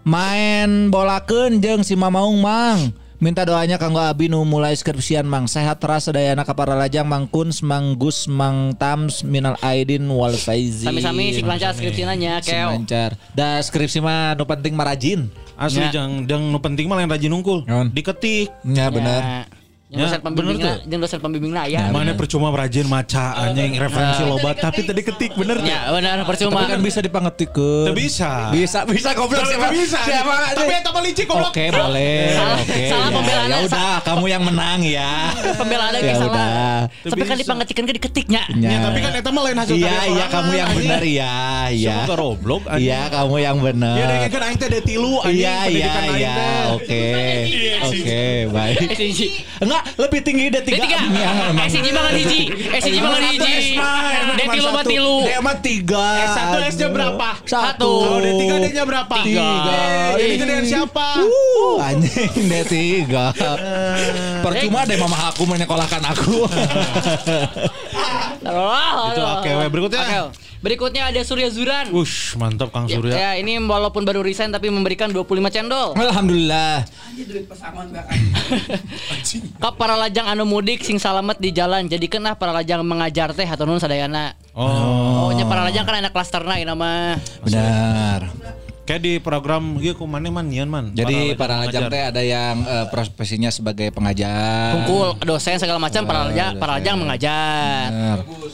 Main 0.01 0.89
bolakeun 0.89 1.57
jeung 1.57 1.81
si 1.81 1.93
Mamaung 1.93 2.37
Mang. 2.37 2.93
Minta 3.15 3.41
doanya 3.41 3.77
kanggo 3.77 3.97
Abi 3.97 4.25
nu 4.25 4.41
mulai 4.41 4.73
skripsian 4.73 5.25
Mang. 5.25 5.45
Sehat 5.45 5.77
terasa 5.77 6.09
dayana 6.09 6.41
ka 6.41 6.53
para 6.53 6.73
lajang 6.73 7.05
Mang 7.05 7.25
Kuns, 7.25 7.61
Mang 7.61 7.93
Gus, 7.95 8.25
Mang 8.25 8.73
Tams, 8.75 9.21
Minal 9.21 9.57
Aidin 9.61 10.05
wal 10.05 10.33
faizin. 10.35 10.89
Sami-sami 10.89 11.29
si 11.31 11.41
lancar 11.41 11.73
skripsi 11.73 12.05
nanya 12.05 12.37
Si 12.39 12.53
keo. 12.53 12.69
lancar. 12.69 13.17
Da 13.33 13.57
skripsi 13.57 13.97
mah 13.97 14.33
nu 14.33 14.45
penting 14.45 14.73
marajin. 14.73 15.29
Asli 15.55 15.87
Ya. 15.87 16.01
jang 16.03 16.25
jang 16.25 16.43
nu 16.49 16.57
penting 16.57 16.85
mah 16.85 16.97
lain 16.97 17.09
rajin. 17.09 17.31
Naon? 17.31 17.89
Diketik. 17.89 18.49
Ya 18.61 18.89
bener. 18.89 19.45
Yang 19.85 20.01
Ya, 20.01 20.05
dosen 20.09 20.21
pembimbingna, 20.25 20.57
bener 20.57 20.81
tuh. 20.81 20.89
yang 20.89 21.01
dosen 21.05 21.19
pembimbingna 21.21 21.61
ya. 21.69 21.93
Mana 21.93 22.17
percuma 22.17 22.49
rajin 22.49 22.89
maca 22.89 23.37
anjing 23.37 23.77
referensi 23.77 24.25
loba 24.25 24.57
tapi 24.57 24.81
tadi 24.81 25.05
ketik 25.05 25.37
bener 25.37 25.61
tuh. 25.61 25.69
Ya, 25.69 25.93
benar 25.93 26.25
percuma. 26.25 26.65
Tapi 26.65 26.73
kan 26.73 26.81
bisa 26.81 26.99
dipangetikeun. 27.05 27.85
Teu 27.85 27.93
bisa. 27.93 28.49
Bisa, 28.49 28.81
bisa 28.89 29.13
goblok 29.13 29.45
siapa? 29.45 29.69
bisa. 29.69 30.01
Siapa? 30.01 30.57
Tapi 30.57 30.73
eta 30.73 30.89
mah 30.89 31.01
licik 31.05 31.29
goblok. 31.29 31.53
Oke, 31.53 31.69
boleh. 31.69 32.33
Oke. 32.65 32.81
salah 32.89 33.09
ya. 33.09 33.13
pembelaan. 33.13 33.45
Ya 33.45 33.57
udah, 33.61 33.95
kamu 34.01 34.25
yang 34.25 34.41
menang 34.41 34.79
ya. 34.81 35.11
Pembelaan 35.53 35.91
lagi 35.93 36.09
Ya 36.09 36.15
salah. 36.17 36.77
Tapi 37.05 37.21
kan 37.21 37.37
Bisa. 37.37 37.43
dipangetikan 37.45 37.83
ke 37.85 37.93
diketiknya. 38.01 38.41
Ya, 38.57 38.89
tapi 38.89 38.97
kan 39.05 39.11
eta 39.13 39.29
mah 39.29 39.41
lain 39.45 39.57
hasil 39.61 39.75
Iya, 39.77 39.85
karya 39.85 40.01
iya 40.01 40.09
orang 40.09 40.33
kamu 40.33 40.51
yang 40.57 40.69
benar 40.73 41.03
ya, 41.05 41.35
iya. 41.69 41.95
Semoga 42.01 42.15
goblok 42.17 42.63
anjing. 42.65 42.89
Iya, 42.89 43.01
kamu 43.13 43.35
yang 43.37 43.57
benar. 43.61 43.95
Ya 44.01 44.27
kan 44.33 44.41
aing 44.49 44.57
teh 44.57 44.65
ada 44.65 44.81
tilu 44.81 45.13
anjing 45.21 45.45
Iya, 45.45 45.53
iya, 45.53 45.61
pendidikan 45.61 46.01
aing 46.01 46.17
iya. 46.17 46.33
teh. 46.33 46.63
Oke. 46.73 47.05
Oke, 47.85 48.23
baik. 48.49 48.77
SCG. 48.97 49.21
Enggak, 49.61 49.83
lebih 49.95 50.19
tinggi 50.25 50.45
D3. 50.49 50.67
D3. 50.67 50.85
Ya, 50.85 51.01
emang. 51.05 51.67
SCG 51.69 51.87
mah 51.93 52.03
kan 52.09 52.13
hiji. 52.17 52.41
Mah 52.99 53.11
kan 53.13 53.23
hiji. 53.31 53.57
D3 54.35 54.55
mah 54.73 54.83
tilu. 54.83 55.15
D 55.23 55.29
mah 55.39 55.55
tiga. 55.61 56.05
S1 56.33 56.53
S 56.69 56.75
nya 56.81 56.87
berapa? 56.91 57.29
Satu. 57.45 57.91
Kalau 58.03 58.19
D3 58.19 58.43
D-nya 58.65 58.83
berapa? 58.83 59.15
Tiga. 59.23 59.49
Eh, 60.17 60.25
Ini 60.25 60.35
gedean 60.41 60.65
siapa? 60.65 61.07
Uh, 61.21 61.77
anjing 61.87 62.33
D3. 62.49 62.75
Percuma 64.41 64.79
deh 64.89 64.97
mama 64.97 65.17
aku 65.29 65.43
menyekolahkan 65.47 66.01
aku. 66.03 66.45
Itu 69.09 69.21
oke. 69.21 69.49
Berikutnya. 69.71 70.29
Berikutnya 70.65 71.13
ada 71.13 71.21
Surya 71.21 71.53
Zuran. 71.53 71.93
Wush, 71.93 72.33
mantap 72.41 72.73
Kang 72.73 72.89
Ya, 72.89 72.97
Surya. 72.97 73.13
ya, 73.13 73.29
ini 73.37 73.61
walaupun 73.61 74.01
baru 74.01 74.25
resign 74.25 74.49
tapi 74.49 74.73
memberikan 74.73 75.13
25 75.13 75.53
cendol. 75.53 75.93
Alhamdulillah. 75.93 76.81
Anjir 77.05 77.25
duit 77.29 77.45
pesangon 77.45 77.93
bahkan. 77.93 78.17
Kap 79.61 79.77
para 79.77 79.93
lajang 79.93 80.25
anu 80.25 80.49
mudik 80.49 80.81
sing 80.81 80.97
salamet 80.97 81.37
di 81.37 81.53
jalan. 81.53 81.85
Jadi 81.85 82.09
kenah 82.09 82.33
para 82.33 82.49
lajang 82.49 82.81
mengajar 82.81 83.37
teh 83.37 83.45
atau 83.45 83.69
nun 83.69 83.77
sadayana. 83.77 84.33
Oh. 84.57 85.29
Oh, 85.29 85.29
nya 85.37 85.45
para 85.45 85.61
lajang 85.69 85.85
kan 85.85 86.01
anak 86.01 86.09
klasterna 86.09 86.57
ieu 86.57 86.65
nama. 86.65 87.13
Benar. 87.45 88.33
Kayak 88.85 89.01
di 89.01 89.13
program 89.17 89.81
ieu 89.81 89.97
ku 89.97 90.05
maneh 90.05 90.29
man 90.29 90.45
nyian 90.45 90.69
man. 90.69 90.93
Jadi 90.93 91.33
para 91.33 91.57
ngajar. 91.57 91.89
lajang 91.89 91.89
teh 91.89 92.03
ada 92.05 92.21
yang 92.21 92.61
eh, 92.61 92.85
profesinya 92.93 93.49
sebagai 93.49 93.89
pengajar. 93.89 94.77
Kumpul 94.77 95.17
dosen 95.25 95.57
segala 95.57 95.81
macam 95.81 96.05
para 96.05 96.29
lajang, 96.29 96.53
para 96.61 96.71
lajang 96.77 96.95
mengajar. 97.01 97.89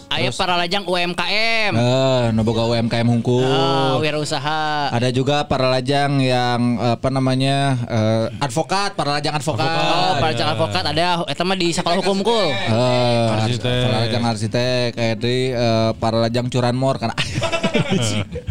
Aya 0.08 0.32
para 0.32 0.56
lajang 0.56 0.88
UMKM. 0.88 1.72
Eh, 1.76 2.44
boga 2.48 2.64
UMKM 2.64 3.08
hungkul. 3.12 3.44
Oh, 3.44 4.00
wirausaha. 4.00 4.96
Ada 4.96 5.12
juga 5.12 5.44
para 5.52 5.68
lajang 5.68 6.24
yang 6.24 6.80
apa 6.80 7.12
namanya 7.12 7.76
eh, 7.92 8.26
advokat, 8.40 8.96
para 8.96 9.20
lajang 9.20 9.36
advokat. 9.36 9.68
Oh, 9.68 10.16
para 10.16 10.32
lajang 10.32 10.50
advokat 10.56 10.84
ada 10.88 11.28
eta 11.28 11.44
mah 11.44 11.60
di 11.60 11.76
sekolah 11.76 12.00
hukum 12.00 12.24
kul. 12.24 12.48
Eh, 12.56 13.36
Arsitek. 13.36 13.84
para 13.84 13.98
lajang 14.08 14.24
arsitek 14.24 14.88
kayak 14.96 15.16
di 15.20 15.52
eh, 15.52 15.92
para 16.00 16.24
lajang 16.24 16.48
curanmor 16.48 17.04
kan. 17.04 17.12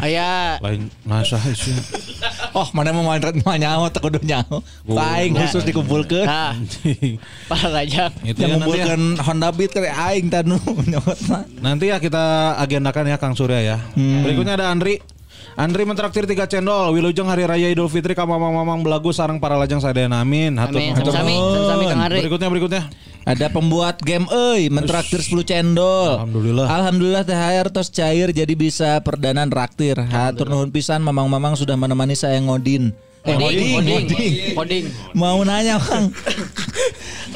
Aya 0.00 0.60
lain 0.60 0.92
nasa 1.04 1.40
sih. 1.56 1.69
oh, 2.58 2.68
mana 2.74 2.90
mau 2.92 3.04
main 3.06 3.22
mau 3.42 3.56
nyaho 3.56 3.86
teu 3.88 4.00
kudu 4.02 4.20
nyaho. 4.22 4.60
Aing 4.88 5.34
khusus 5.36 5.62
dikumpulkeun. 5.64 6.26
Nah, 6.26 6.54
para 7.50 7.68
lajang. 7.70 8.12
Itu 8.26 8.38
Yang 8.42 8.50
ya 8.50 8.56
nanti 8.58 8.78
ya. 8.78 8.86
ngumpulkeun 8.86 9.02
Honda 9.22 9.48
Beat 9.54 9.70
kayak 9.72 9.94
aing 10.10 10.26
tanu. 10.28 10.58
Nanti 11.64 11.92
ya 11.92 11.96
kita 12.02 12.56
agendakan 12.58 13.04
ya 13.10 13.16
Kang 13.16 13.34
Surya 13.34 13.60
ya. 13.62 13.76
Hmm. 13.94 14.22
Berikutnya 14.26 14.58
ada 14.58 14.68
Andri. 14.72 15.00
Andri 15.58 15.82
mentraktir 15.82 16.24
tiga 16.24 16.46
cendol. 16.46 16.94
Wilujeng 16.94 17.26
Hari 17.26 17.44
Raya 17.44 17.68
Idul 17.68 17.90
Fitri 17.90 18.14
ka 18.14 18.24
mamang-mamang 18.24 18.80
belagu 18.86 19.10
sarang 19.10 19.42
para 19.42 19.58
lajang 19.58 19.82
sadayana 19.82 20.22
amin. 20.22 20.56
Hatur 20.56 20.78
Amin. 20.78 20.94
Sami-sami, 20.94 21.84
Kang. 21.90 22.00
Berikutnya 22.06 22.48
berikutnya. 22.48 22.82
Ada 23.28 23.52
pembuat 23.52 24.00
game 24.00 24.24
euy 24.32 24.72
mentraktir 24.72 25.20
10 25.20 25.44
cendol. 25.44 26.24
Alhamdulillah. 26.24 26.66
Alhamdulillah 26.66 27.22
THR 27.28 27.68
tos 27.68 27.92
cair 27.92 28.32
jadi 28.32 28.54
bisa 28.56 28.96
perdanan 29.04 29.52
raktir. 29.52 30.00
Hatur 30.00 30.48
nuhun 30.48 30.72
pisan 30.72 31.04
mamang-mamang 31.04 31.52
sudah 31.52 31.76
menemani 31.76 32.16
saya 32.16 32.40
ngodin. 32.40 32.96
Eh, 33.20 33.36
coding, 33.36 34.56
coding. 34.56 34.84
Mau 35.12 35.44
nanya 35.44 35.76
Bang. 35.76 36.08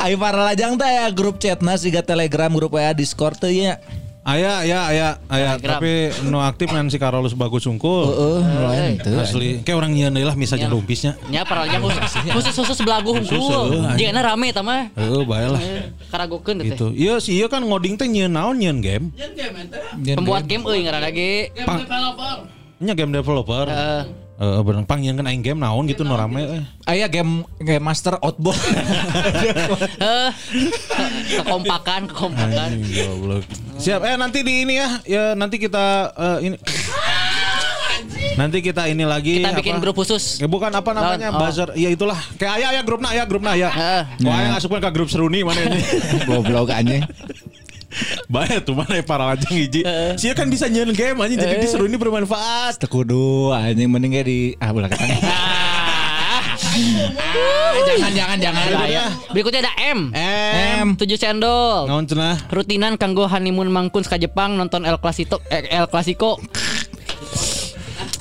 Ayo 0.00 0.16
para 0.22 0.40
lajang 0.40 0.80
teh 0.80 0.88
ya 0.88 1.12
grup 1.12 1.36
chat 1.36 1.60
siga 1.76 2.00
Telegram, 2.00 2.48
grup 2.48 2.80
WA, 2.80 2.96
Discord 2.96 3.36
teh 3.36 3.52
ya. 3.52 3.76
Aya, 4.24 4.64
aya, 4.64 4.78
aya, 4.88 5.08
aya. 5.28 5.50
Tapi 5.54 6.08
nu 6.24 6.40
aktif 6.40 6.66
kan 6.66 6.88
si 6.88 6.96
Carlos 6.96 7.36
bagus 7.36 7.60
sungkul. 7.62 8.08
Heeh, 8.08 8.40
lain 8.58 8.92
teu. 8.96 9.20
Asli, 9.20 9.60
kayak 9.60 9.76
orang 9.76 9.92
nyeun 9.92 10.16
lah 10.16 10.32
misalnya 10.32 10.64
Iya. 10.64 10.72
rumpisnya. 10.72 11.12
Nya 11.28 11.44
paralnya 11.44 11.76
khusus 11.76 12.00
khusus 12.32 12.54
khusus 12.56 12.78
belagu 12.80 13.12
Khusus, 13.12 13.28
hungkul. 13.30 13.84
heuh, 13.84 13.94
Jigana 13.94 14.24
rame 14.24 14.48
eta 14.48 14.64
mah. 14.64 14.88
Heeh, 14.90 15.22
bae 15.22 15.44
lah. 15.44 15.60
Karagokeun 16.08 16.56
teh. 16.56 16.72
Gitu. 16.72 16.86
Iya 16.90 17.20
sih, 17.20 17.36
iya 17.36 17.46
kan 17.46 17.60
ngoding 17.60 17.94
teh 17.94 18.08
nyeun 18.08 18.32
naon 18.32 18.56
nyeun 18.56 18.80
game. 18.80 19.12
Jangan 19.12 19.36
game 19.36 19.56
eta. 19.60 19.78
Pembuat 20.16 20.48
game 20.48 20.64
euy 20.64 20.80
ngaranna 20.82 21.10
ge. 21.10 21.52
Game 21.52 21.68
Pang- 21.68 21.84
developer. 21.84 22.36
Nya 22.80 22.92
game 22.92 23.12
developer. 23.12 23.64
Heeh. 23.68 24.02
Heeh, 24.34 24.60
bener 24.66 24.82
pang 24.82 24.98
kan 24.98 25.26
aing 25.30 25.46
game 25.46 25.62
naon 25.62 25.86
gitu 25.86 26.02
nu 26.02 26.18
rame 26.18 26.42
eh. 26.42 26.62
Aya 26.90 27.06
game 27.06 27.46
game 27.56 27.78
master 27.78 28.18
outbound. 28.18 28.58
Heh. 30.02 30.30
Kekompakan, 31.38 32.10
kekompakan. 32.10 32.70
Goblok. 32.82 33.46
Siap. 33.78 34.02
Eh 34.02 34.18
nanti 34.18 34.42
di 34.42 34.66
ini 34.66 34.74
ya. 34.74 34.88
Ya 35.06 35.24
nanti 35.38 35.56
kita 35.56 36.10
eh, 36.12 36.38
ini 36.50 36.56
Nanti 38.34 38.58
kita 38.58 38.90
ini 38.90 39.06
lagi 39.06 39.38
Kita 39.38 39.54
bikin 39.54 39.78
apa? 39.78 39.82
grup 39.86 40.02
khusus. 40.02 40.42
Ya 40.42 40.50
bukan 40.50 40.66
apa 40.74 40.90
namanya 40.90 41.30
Oh. 41.30 41.38
buzzer. 41.38 41.70
Ya 41.78 41.94
itulah. 41.94 42.18
Kayak 42.34 42.58
aya 42.58 42.66
aya 42.74 42.82
grupna 42.82 43.14
aya 43.14 43.22
grupna 43.30 43.54
aya. 43.54 43.70
Heeh. 43.70 44.02
Wah, 44.26 44.38
yang 44.42 44.54
asupkan 44.58 44.82
ke 44.82 44.90
grup 44.90 45.06
seruni 45.06 45.46
mana 45.46 45.62
ini. 45.62 45.78
Goblok 46.26 46.74
anjing. 46.74 47.06
Baik 48.28 48.64
tuh 48.64 48.74
mana 48.76 49.00
para 49.04 49.36
anjing 49.36 49.52
hiji. 49.52 49.80
Sia 50.20 50.32
kan 50.32 50.48
bisa 50.48 50.68
nyeun 50.68 50.96
game 50.96 51.18
anjing 51.20 51.40
jadi 51.40 51.60
di 51.60 51.68
seruni 51.68 51.96
bermanfaat. 52.00 52.80
Tekudu 52.80 53.52
anjing 53.52 53.88
mending 53.90 54.16
kayak 54.16 54.26
di 54.26 54.38
ah 54.60 54.70
bola 54.72 54.88
kata. 54.88 55.04
Ah. 56.74 57.78
jangan 57.86 58.10
jangan 58.10 58.38
jangan. 58.42 58.64
Bahaya. 58.74 59.04
Berikutnya 59.30 59.60
ada 59.62 59.72
M. 59.94 60.10
M. 60.82 60.88
7 60.98 61.06
cendol. 61.14 61.86
Naon 61.86 62.06
cenah? 62.06 62.50
Rutinan 62.50 62.98
kanggo 62.98 63.30
honeymoon 63.30 63.70
mangkun 63.70 64.02
ka 64.02 64.18
Jepang 64.18 64.58
nonton 64.58 64.82
El 64.82 64.98
Clasico 64.98 65.38
eh, 65.50 65.70
El 65.70 65.86
Clasico. 65.86 66.42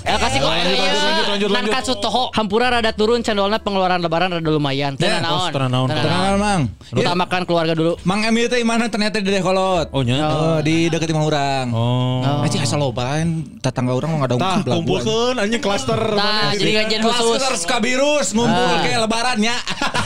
El 0.04 0.18
Clasico 0.18 0.46
Lanjut, 0.46 0.68
lanjut, 0.68 0.84
lanjut, 0.84 1.00
lanjut, 1.00 1.50
lanjut. 1.50 1.50
Nankatsu 1.50 1.94
toho. 1.98 2.24
Hampura 2.32 2.68
rada 2.70 2.92
turun 2.92 3.20
cendolna 3.20 3.56
pengeluaran 3.58 3.98
lebaran 3.98 4.30
rada 4.34 4.44
lumayan. 4.46 4.94
Teu 4.94 5.08
Ya, 5.08 5.18
naon. 5.18 5.48
teu 5.48 5.64
naon. 5.64 5.88
Tenang 5.88 6.36
mang. 6.36 6.62
Ya, 6.92 7.08
Utamakan 7.08 7.42
keluarga 7.44 7.74
dulu. 7.74 7.96
Mang 8.04 8.22
Emil 8.22 8.46
teh 8.46 8.60
mana 8.62 8.86
ternyata 8.86 9.18
di 9.18 9.28
Dekolot. 9.28 9.88
Oh 9.90 10.04
nya. 10.04 10.20
Oh, 10.22 10.60
di 10.60 10.88
dekat 10.88 11.08
imah 11.08 11.24
urang. 11.24 11.68
Oh. 11.72 12.44
Anjing 12.44 12.60
asal 12.60 12.78
lobain 12.78 13.28
tetangga 13.58 13.92
orang 13.92 14.12
mah 14.12 14.28
ada 14.28 14.36
Tah, 14.36 14.60
kumpulkeun 14.62 15.36
anjing 15.38 15.60
klaster. 15.60 15.96
Tah, 15.98 16.52
jadi 16.54 16.68
di- 16.68 16.78
kajian 16.78 17.02
khusus. 17.02 17.40
Kelas 17.40 17.60
suka 17.60 17.78
virus 17.80 18.28
ngumpul 18.32 18.52
Ah. 18.54 18.84
kayak 18.84 19.00
lebarannya. 19.02 19.56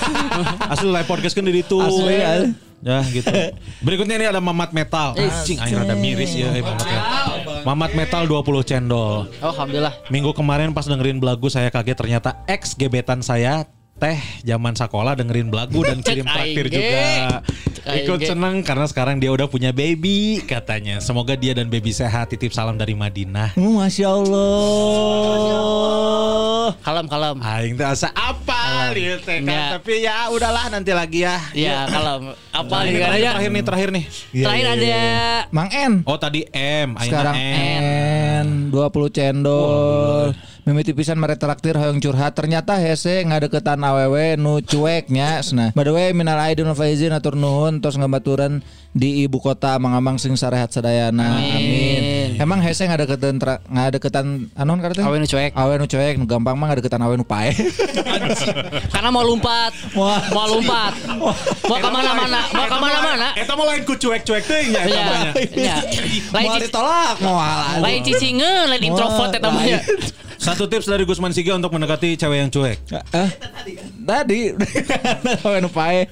Asli 0.73 0.87
live 0.87 1.07
podcast 1.07 1.33
kan 1.33 1.41
di 1.41 1.51
itu. 1.55 1.77
Asli, 1.77 2.15
ya. 2.15 2.31
Ya 2.77 3.01
gitu. 3.09 3.33
Berikutnya 3.81 4.15
ini 4.15 4.25
ada 4.27 4.37
Mamat 4.37 4.69
Metal. 4.69 5.17
Anjing 5.17 5.57
aing 5.57 5.75
rada 5.75 5.97
miris 5.97 6.29
ya 6.31 6.53
eh, 6.53 6.61
Mamat 6.61 6.85
Metal. 6.85 7.25
Mamat 7.67 7.99
Metal 7.99 8.23
20 8.23 8.63
cendol. 8.63 9.27
Oh, 9.43 9.51
alhamdulillah. 9.51 9.91
Minggu 10.07 10.31
kemarin 10.31 10.71
pas 10.71 10.87
dengerin 10.87 11.19
belagu 11.19 11.51
saya 11.51 11.67
kaget 11.67 11.99
ternyata 11.99 12.39
ex 12.47 12.71
gebetan 12.71 13.19
saya 13.19 13.67
teh 13.97 14.21
zaman 14.45 14.77
sekolah 14.77 15.17
dengerin 15.17 15.49
belagu 15.49 15.81
dan 15.81 16.05
kirim 16.05 16.21
traktir 16.29 16.69
aing 16.69 16.73
juga. 16.77 17.41
Aing 17.89 18.05
Ikut 18.05 18.19
seneng 18.29 18.61
karena 18.61 18.85
sekarang 18.85 19.17
dia 19.17 19.33
udah 19.33 19.49
punya 19.49 19.73
baby 19.73 20.45
katanya. 20.45 21.01
Semoga 21.01 21.33
dia 21.33 21.57
dan 21.57 21.65
baby 21.65 21.89
sehat. 21.89 22.29
Titip 22.29 22.53
salam 22.53 22.77
dari 22.77 22.93
Madinah. 22.93 23.57
Masya 23.57 24.07
Allah. 24.13 25.57
Kalem 26.85 27.09
kalem. 27.09 27.41
Aing 27.41 27.73
teh 27.73 27.87
asa 27.89 28.13
apa 28.13 28.93
gitu 28.93 29.17
teh 29.25 29.41
kan. 29.41 29.49
Ya. 29.49 29.81
Tapi 29.81 29.93
ya 30.05 30.29
udahlah 30.29 30.69
nanti 30.69 30.93
lagi 30.93 31.25
ya. 31.25 31.41
Iya, 31.57 31.89
kalem. 31.89 32.37
Apa 32.53 32.69
Nah, 32.77 32.85
ini 32.85 32.97
terakhir, 33.01 33.01
katanya? 33.01 33.31
terakhir 33.33 33.49
nih 33.49 33.63
terakhir 33.65 33.89
nih. 33.89 34.05
Terakhir 34.45 34.65
ada 34.77 35.01
Mang 35.49 35.69
N. 35.73 35.93
Oh 36.05 36.17
tadi 36.21 36.45
M, 36.53 36.93
ayeuna 37.01 37.33
Sekarang. 37.33 37.35
N 38.45 38.47
20 38.69 39.09
cendol. 39.15 40.37
Mimiti 40.67 40.91
pisan 40.91 41.15
mere 41.15 41.39
traktir 41.39 41.79
hoyong 41.79 42.03
curhat 42.03 42.35
ternyata 42.35 42.75
hese 42.75 43.23
ngadeketan 43.23 43.79
awewe 43.87 44.35
nu 44.35 44.59
cueknya 44.59 45.39
cenah. 45.39 45.71
By 45.71 45.87
the 45.87 45.95
way 45.95 46.11
minal 46.11 46.35
aidin 46.43 46.67
wal 46.67 46.75
faizin 46.75 47.15
atur 47.15 47.39
nuhun 47.39 47.79
tos 47.79 47.95
ngabaturan 47.95 48.59
di 48.91 49.23
ibu 49.23 49.39
kota 49.39 49.79
mangamang 49.79 50.19
sing 50.19 50.35
sarehat 50.35 50.75
sadayana. 50.75 51.39
Amin. 51.39 52.35
Emang 52.35 52.59
hese 52.59 52.83
ngadeketan 52.83 53.39
tra- 53.39 53.63
ngadeketan 53.63 54.51
anon 54.59 54.83
karena 54.83 55.07
Awe 55.07 55.15
nu 55.15 55.23
cuek. 55.23 55.55
Awe 55.55 55.73
nu 55.79 55.87
cuek 55.87 56.13
nu 56.19 56.27
gampang 56.27 56.59
mah 56.59 56.67
ngadeketan 56.67 56.99
awe 56.99 57.15
nu 57.15 57.23
pae. 57.23 57.55
Karena 58.93 59.07
mau 59.07 59.23
lompat. 59.23 59.71
Mau 59.95 60.45
lompat. 60.51 60.93
Mau 61.63 61.77
ke 61.79 61.87
mana-mana. 61.87 62.43
Mau 62.51 62.67
ke 62.67 62.75
mana-mana. 62.75 63.27
Eta 63.39 63.55
mah 63.55 63.65
lain 63.71 63.87
ku 63.87 63.95
cuek-cuek 63.95 64.43
teh 64.43 64.61
nya 64.67 64.83
eta 64.83 64.91
Iya. 64.91 65.05
mah 65.07 65.15
nya. 65.15 65.31
Iya. 65.47 65.77
Lain 66.35 66.47
Mau 66.51 66.59
ditolak 66.59 67.15
mau 67.23 67.39
lain 67.79 68.03
cicingeun, 68.03 68.67
lain 68.67 68.83
introvert 68.83 69.31
eta 69.31 69.47
mah. 69.47 69.63
Ya. 70.37 70.53
Satu 70.53 70.69
tips 70.69 70.85
dari 70.85 71.03
Gusman 71.03 71.33
Siga 71.33 71.57
untuk 71.57 71.73
mendekati 71.73 72.13
cewek 72.13 72.37
yang 72.37 72.49
cuek. 72.53 72.77
Eh, 72.93 73.29
tadi 74.05 74.53
awe 75.45 75.57
nu 75.59 75.69
pae. 75.73 76.05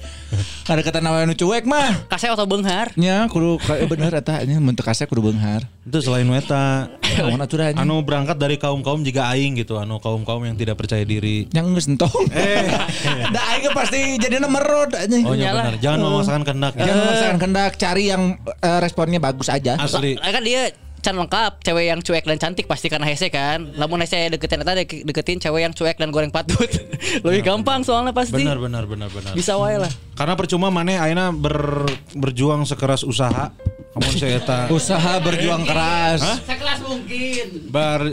Ngadeketan 0.66 1.06
awe 1.06 1.22
nu 1.24 1.38
cuek 1.38 1.64
mah. 1.64 2.10
Kasih 2.10 2.34
atau 2.34 2.44
benghar. 2.44 2.90
Nya 2.98 3.30
kudu 3.30 3.62
kayak 3.62 3.86
bener 3.86 4.12
eta 4.18 4.42
nya 4.42 4.58
mun 4.58 4.74
teu 4.74 4.82
kasih 4.82 5.06
kudu 5.06 5.30
beunghar. 5.30 5.64
Itu 5.86 6.02
selain 6.02 6.26
weta 6.26 6.90
Naon 7.16 7.40
atuh 7.40 7.56
dah 7.56 7.68
anu 7.80 8.04
berangkat 8.04 8.36
dari 8.36 8.60
kaum-kaum 8.60 9.00
juga 9.00 9.32
aing 9.32 9.56
gitu, 9.56 9.80
anu 9.80 9.96
kaum-kaum 10.02 10.44
yang 10.44 10.56
tidak 10.58 10.76
percaya 10.76 11.06
diri. 11.06 11.48
yang 11.54 11.72
geus 11.72 11.88
entong. 11.88 12.12
Eh. 12.36 12.68
da 13.34 13.40
aing 13.56 13.72
pasti 13.72 14.20
jadinya 14.20 14.50
merod 14.50 14.92
anjing. 14.92 15.24
Oh 15.24 15.32
iya 15.32 15.56
benar, 15.56 15.80
jangan 15.80 15.98
memaksakan 16.04 16.42
kehendak. 16.44 16.72
ya. 16.76 16.84
Jangan 16.84 17.00
memaksakan 17.00 17.36
kehendak 17.40 17.72
cari 17.80 18.04
yang 18.12 18.22
eh, 18.44 18.78
responnya 18.82 19.20
bagus 19.22 19.48
aja. 19.48 19.80
Asli. 19.80 20.20
Kan 20.20 20.42
dia 20.44 20.74
can 21.06 21.14
lengkap 21.14 21.62
cewek 21.62 21.86
yang 21.86 22.02
cuek 22.02 22.26
dan 22.26 22.34
cantik 22.42 22.66
pasti 22.66 22.90
karena 22.90 23.06
hese 23.06 23.30
kan. 23.30 23.62
Lamun 23.78 24.02
hese 24.02 24.26
deketin 24.26 24.66
eta 24.66 24.74
dek- 24.74 25.06
deketin 25.06 25.38
cewek 25.38 25.62
yang 25.62 25.70
cuek 25.70 25.94
dan 26.02 26.10
goreng 26.10 26.34
patut. 26.34 26.66
Lebih 27.26 27.46
gampang 27.46 27.86
soalnya 27.86 28.10
pasti. 28.10 28.42
Benar 28.42 28.58
benar 28.58 28.90
benar 28.90 29.06
benar. 29.14 29.30
bisa 29.38 29.54
wae 29.54 29.78
lah. 29.78 29.92
Karena 30.18 30.34
percuma 30.34 30.74
maneh 30.74 30.98
ayeuna 30.98 31.30
ber, 31.30 31.86
berjuang 32.18 32.66
sekeras 32.66 33.06
usaha. 33.06 33.54
Kamu 33.96 34.12
saya 34.12 34.36
eta 34.36 34.58
Usaha 34.68 35.16
berjuang 35.18 35.64
keras. 35.64 36.20
Sekelas 36.38 36.84
mungkin. 36.84 37.46
bar 37.66 38.12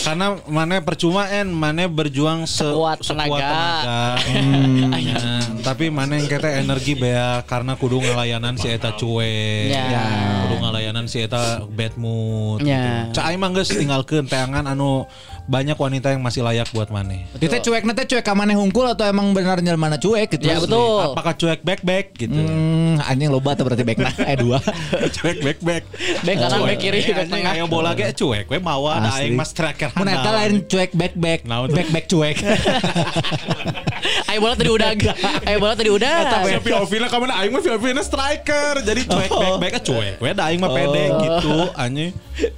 karena 0.00 0.38
mana 0.46 0.78
percuma 0.78 1.26
en 1.28 1.50
mana 1.50 1.86
berjuang 1.86 2.46
se, 2.46 2.62
Sekuat 2.62 3.02
sekuat 3.02 3.26
tenaga. 3.26 3.42
tenaga. 3.42 4.00
Hmm, 4.30 4.90
nah, 4.90 5.42
tapi 5.66 5.90
mana 5.90 6.16
yang 6.16 6.28
kita 6.28 6.48
energi 6.56 6.94
bea 6.94 7.42
karena 7.42 7.74
kudu 7.74 7.98
ngelayanan 7.98 8.54
si 8.54 8.70
eta 8.70 8.94
cuek 8.94 9.74
Ya. 9.74 10.06
kudu 10.46 10.54
ngelayanan 10.60 11.04
si 11.04 11.18
eta 11.20 11.66
bad 11.66 11.94
mood 11.96 12.62
Ya. 12.62 13.10
gitu. 13.10 13.18
cai 13.18 13.34
mah 13.34 13.50
geus 13.50 13.70
tinggalkeun 13.70 14.24
teangan 14.24 14.64
anu 14.66 15.02
banyak 15.44 15.76
wanita 15.76 16.08
yang 16.08 16.20
masih 16.20 16.40
layak 16.40 16.64
buat 16.70 16.88
maneh 16.88 17.28
Kita 17.36 17.60
cuek 17.60 17.84
nanti 17.84 18.08
cuek 18.08 18.24
ka 18.24 18.32
maneh 18.32 18.56
hungkul 18.56 18.88
atau 18.88 19.04
emang 19.04 19.28
benar 19.30 19.60
mana 19.76 19.96
cuek 19.96 20.32
gitu. 20.32 20.48
Ya, 20.48 20.56
betul. 20.56 21.12
apakah 21.12 21.36
cuek 21.36 21.60
back 21.60 21.84
back 21.84 22.16
gitu 22.16 22.32
Hmm, 22.32 22.96
anjing 23.00 23.28
loba 23.28 23.52
tuh 23.52 23.62
berarti 23.62 23.84
backna 23.84 24.08
eh 24.18 24.36
dua. 24.36 24.56
cuek 25.16 25.44
back 25.44 25.58
back 25.60 25.82
Back 26.24 26.36
kanan, 26.38 26.64
back 26.64 26.78
kiri, 26.78 27.00
back 27.02 27.28
Anjing, 27.28 27.28
tengah. 27.28 27.52
ayo 27.54 27.64
bola 27.66 27.92
ge 27.92 28.08
cuek 28.10 28.48
we 28.48 28.56
mawa 28.56 29.00
da 29.00 29.10
aing 29.18 29.36
mas 29.36 29.52
striker 29.52 29.92
Mun 29.92 30.08
eta 30.08 30.30
lain 30.32 30.64
cuek 30.64 30.90
back 30.92 31.12
back. 31.14 31.40
Tuh? 31.44 31.68
Back 31.68 31.88
back 31.92 32.04
cuek. 32.08 32.36
ayo 34.30 34.38
bola 34.40 34.54
tadi 34.54 34.70
udah 34.70 34.88
ayo 35.48 35.56
bola 35.58 35.74
tadi 35.74 35.90
udah 35.90 36.14
Eta 36.24 36.36
we 36.40 36.52
POV-na 36.62 37.06
kamu 37.06 37.24
aing 37.30 37.52
mah 37.52 37.60
POV-na 37.60 38.02
striker. 38.02 38.80
Jadi 38.80 39.00
cuek 39.04 39.28
back 39.28 39.56
back 39.60 39.74
cuek. 39.82 40.14
We 40.18 40.32
da 40.32 40.48
aing 40.48 40.60
mah 40.60 40.70
pede 40.70 41.04
gitu 41.20 41.56
anjing. 41.74 42.12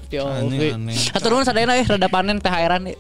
Anjing 0.09 0.75
aneh. 0.75 0.95
Satu 0.95 1.27
nuhun 1.29 1.43
sadayana 1.43 1.75
eh 1.77 1.85
rada 1.85 2.07
panen 2.07 2.39
THR-an 2.39 2.87
eh. 2.87 2.97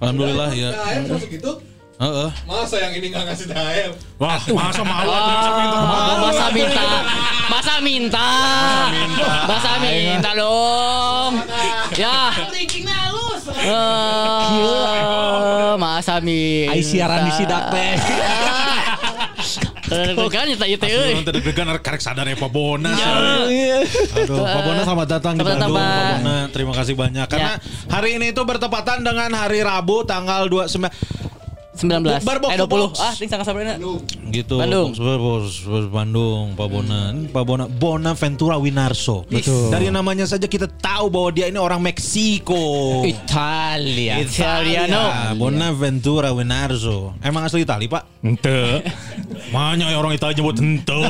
Alhamdulillah 0.00 0.50
ya. 0.52 0.70
THR 0.74 1.22
gitu? 1.30 1.52
Heeh. 2.00 2.30
Masa 2.48 2.80
yang 2.80 2.96
ini 2.96 3.12
nggak 3.12 3.24
ngasih 3.28 3.46
THR? 3.52 3.92
Wah, 4.16 4.40
masa 4.40 4.80
malu 4.80 5.12
masa 5.12 5.52
minta 5.52 5.76
Oh, 5.76 6.16
masa 6.24 6.48
minta 6.48 6.80
masa 7.50 7.74
minta 7.84 8.28
masa 9.44 9.70
minta 9.78 10.30
dong 10.32 11.32
ya 11.92 12.32
Linkingnya 12.48 12.94
halus. 12.96 13.42
Eh, 13.52 13.68
masa 15.76 16.24
minta 16.24 16.72
Ai 16.72 16.80
siaran 16.80 17.28
di 17.28 17.32
sidak 17.36 17.68
teh. 17.68 18.00
Deg-degan 19.90 20.44
nyata 20.54 20.66
itu 20.70 20.86
euy. 20.86 21.12
Asli 21.18 21.26
deg-degan 21.26 21.66
karek 21.82 22.02
sadar 22.02 22.26
ya 22.30 22.38
Pak 22.38 22.50
Bona. 22.54 22.94
Ya. 22.94 23.82
Aduh, 24.22 24.46
Pak 24.46 24.62
Bona 24.62 24.82
selamat 24.86 25.08
datang 25.10 25.34
di 25.34 25.42
Selamat 25.42 25.58
datang, 25.58 25.70
Bandung, 25.74 25.82
Pak. 25.82 25.90
Pak 25.90 26.06
Bona. 26.22 26.36
Terima 26.54 26.72
kasih 26.78 26.94
banyak. 26.94 27.26
Karena 27.26 27.52
hari 27.90 28.10
ini 28.22 28.26
itu 28.30 28.42
bertepatan 28.46 29.02
dengan 29.02 29.30
hari 29.34 29.60
Rabu 29.66 30.06
tanggal 30.06 30.46
29 30.46 30.86
19 31.70 32.26
Bar 32.26 32.38
box 32.42 32.50
eh 32.50 32.58
to 32.58 32.66
20 32.66 32.82
box. 32.90 32.94
ah 32.98 33.12
ting 33.14 33.30
sangka 33.30 33.46
sabarina 33.46 33.78
Gitu. 34.30 34.54
Bandung. 34.58 34.90
Box, 34.94 35.66
box, 35.66 35.84
Bandung, 35.90 36.54
Pak 36.54 36.66
Bona. 36.70 37.10
Ini 37.14 37.30
Pak 37.30 37.42
Bona, 37.46 37.64
Bonaventura 37.66 38.58
Winarso. 38.58 39.26
Betul. 39.26 39.70
Dari 39.70 39.90
namanya 39.90 40.26
saja 40.26 40.46
kita 40.46 40.70
tahu 40.70 41.10
bahwa 41.10 41.30
dia 41.34 41.46
ini 41.50 41.58
orang 41.58 41.82
Meksiko. 41.82 43.02
Italia 43.06 44.22
Italiano 44.22 44.98
Ah, 44.98 45.30
Bonaventura 45.34 46.30
Winarso. 46.34 47.14
Emang 47.22 47.46
asli 47.46 47.62
Itali, 47.62 47.86
Pak? 47.90 48.22
Ente. 48.22 48.82
Banyak 49.54 49.90
ya 49.90 49.96
orang 49.98 50.14
Itali 50.14 50.34
nyebut 50.38 50.58
ente. 50.62 51.00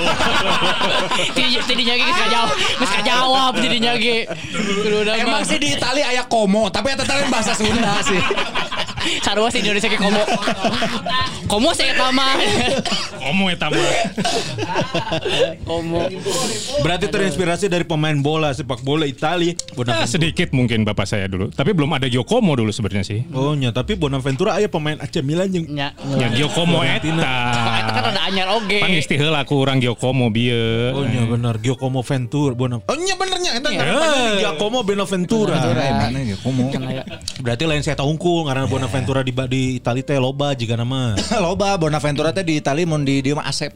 Tadinya 1.60 1.94
ge 1.96 2.04
geus 2.04 2.20
jawab 2.28 2.50
geus 2.56 2.94
jawab 3.04 3.52
kudu 3.56 4.96
udah 5.06 5.14
Emang 5.20 5.42
sih 5.44 5.58
di 5.60 5.76
Italia 5.76 6.08
aya 6.08 6.24
komo, 6.24 6.72
tapi 6.72 6.92
eta 6.92 7.04
teh 7.04 7.28
bahasa 7.28 7.52
Sunda 7.52 8.00
sih. 8.04 8.20
sarua 9.20 9.48
sih 9.48 9.60
Indonesia 9.60 9.86
ge 9.86 9.96
komo 9.96 10.22
komo 11.46 11.70
sih 11.72 11.86
eta 11.86 12.08
mah 12.10 12.36
Ngomong 13.20 13.48
eta 13.52 13.68
mah. 13.68 13.84
komo 15.62 16.08
Berarti 16.80 17.06
terinspirasi 17.06 17.68
dari 17.68 17.84
pemain 17.84 18.16
bola 18.16 18.50
sepak 18.50 18.80
bola 18.80 19.04
Itali. 19.04 19.52
Ah, 19.52 19.74
Bonaventura. 19.74 20.08
sedikit 20.08 20.48
mungkin 20.50 20.82
bapak 20.82 21.04
saya 21.04 21.26
dulu. 21.26 21.48
Tapi 21.50 21.70
belum 21.72 21.90
ada 21.92 22.06
Giacomo 22.06 22.56
dulu 22.56 22.70
sebenarnya 22.70 23.04
sih. 23.04 23.20
Oh, 23.30 23.52
nya, 23.52 23.70
tapi 23.70 23.94
Bonaventura 23.94 24.56
aya 24.56 24.66
pemain 24.66 24.96
AC 24.96 25.20
Milan 25.20 25.52
yang 25.52 25.66
nya 25.68 25.88
Ya 26.16 26.28
Giacomo 26.32 26.80
eta. 26.80 26.96
eta 27.00 27.90
kan 27.92 28.04
ada 28.08 28.20
anyar 28.24 28.48
oge 28.50 28.80
Pan 28.80 28.90
ti 28.90 29.14
heula 29.16 29.44
ku 29.44 29.60
urang 29.60 29.78
Giacomo 29.78 30.32
bieu. 30.32 30.96
Oh 30.96 31.04
nya 31.04 31.22
benar 31.24 31.60
Giacomo 31.60 32.00
Ventura 32.00 32.52
Bona. 32.56 32.80
Oh 32.80 32.96
nya 32.96 33.14
benernya 33.14 33.50
eta 33.56 33.68
Iya. 33.70 33.84
Giacomo 34.40 34.80
Bonaventura. 34.82 35.54
Ya 35.60 36.36
komo? 36.40 36.72
Berarti 37.40 37.64
lain 37.64 37.82
saya 37.82 38.00
unggul 38.00 38.48
ngaranna 38.48 38.66
Bonaventura 38.66 38.89
di 38.90 39.33
di 39.50 39.62
Itali 39.79 40.00
teh 40.03 40.16
loba 40.16 40.55
jiga 40.57 40.74
nama. 40.74 41.14
Loba 41.44 41.79
Bonaventura 41.79 42.35
teh 42.35 42.42
di 42.42 42.59
Itali 42.59 42.83
mun 42.83 43.07
di 43.07 43.22
dia 43.22 43.35
mah 43.37 43.46
Asep. 43.46 43.70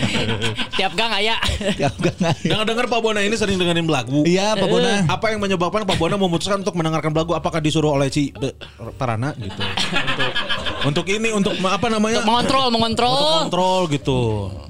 tiap 0.78 0.92
gang 0.98 1.12
aya 1.14 1.38
Ya 1.78 1.88
enggak 1.88 2.14
enggak. 2.20 2.34
Dengar-dengar 2.44 2.86
Pak 2.90 3.00
Bona 3.00 3.20
ini 3.24 3.34
sering 3.38 3.56
dengerin 3.56 3.86
lagu. 3.86 4.26
Iya, 4.26 4.58
Pak 4.58 4.66
Bona. 4.68 5.06
Apa 5.08 5.32
yang 5.32 5.40
menyebabkan 5.40 5.86
Pak 5.86 5.96
Bona 5.96 6.18
memutuskan 6.18 6.60
untuk 6.60 6.76
mendengarkan 6.76 7.14
lagu? 7.14 7.32
Apakah 7.32 7.62
disuruh 7.62 7.94
oleh 7.96 8.10
si 8.12 8.34
De- 8.36 8.56
Tarana 8.98 9.32
gitu? 9.38 9.60
untuk 10.84 11.04
untuk 11.04 11.20
ini 11.20 11.28
untuk 11.36 11.52
apa 11.64 11.86
namanya? 11.92 12.24
mengontrol 12.24 12.68
Untuk 12.68 12.80
mengontrol 12.80 13.16
kontrol 13.44 13.80
gitu. 13.92 14.20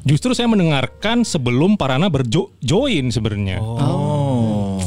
Justru 0.02 0.30
saya 0.34 0.50
mendengarkan 0.50 1.22
sebelum 1.22 1.78
Parana 1.78 2.10
berjoin 2.10 3.10
sebenarnya. 3.10 3.62
Oh. 3.62 4.13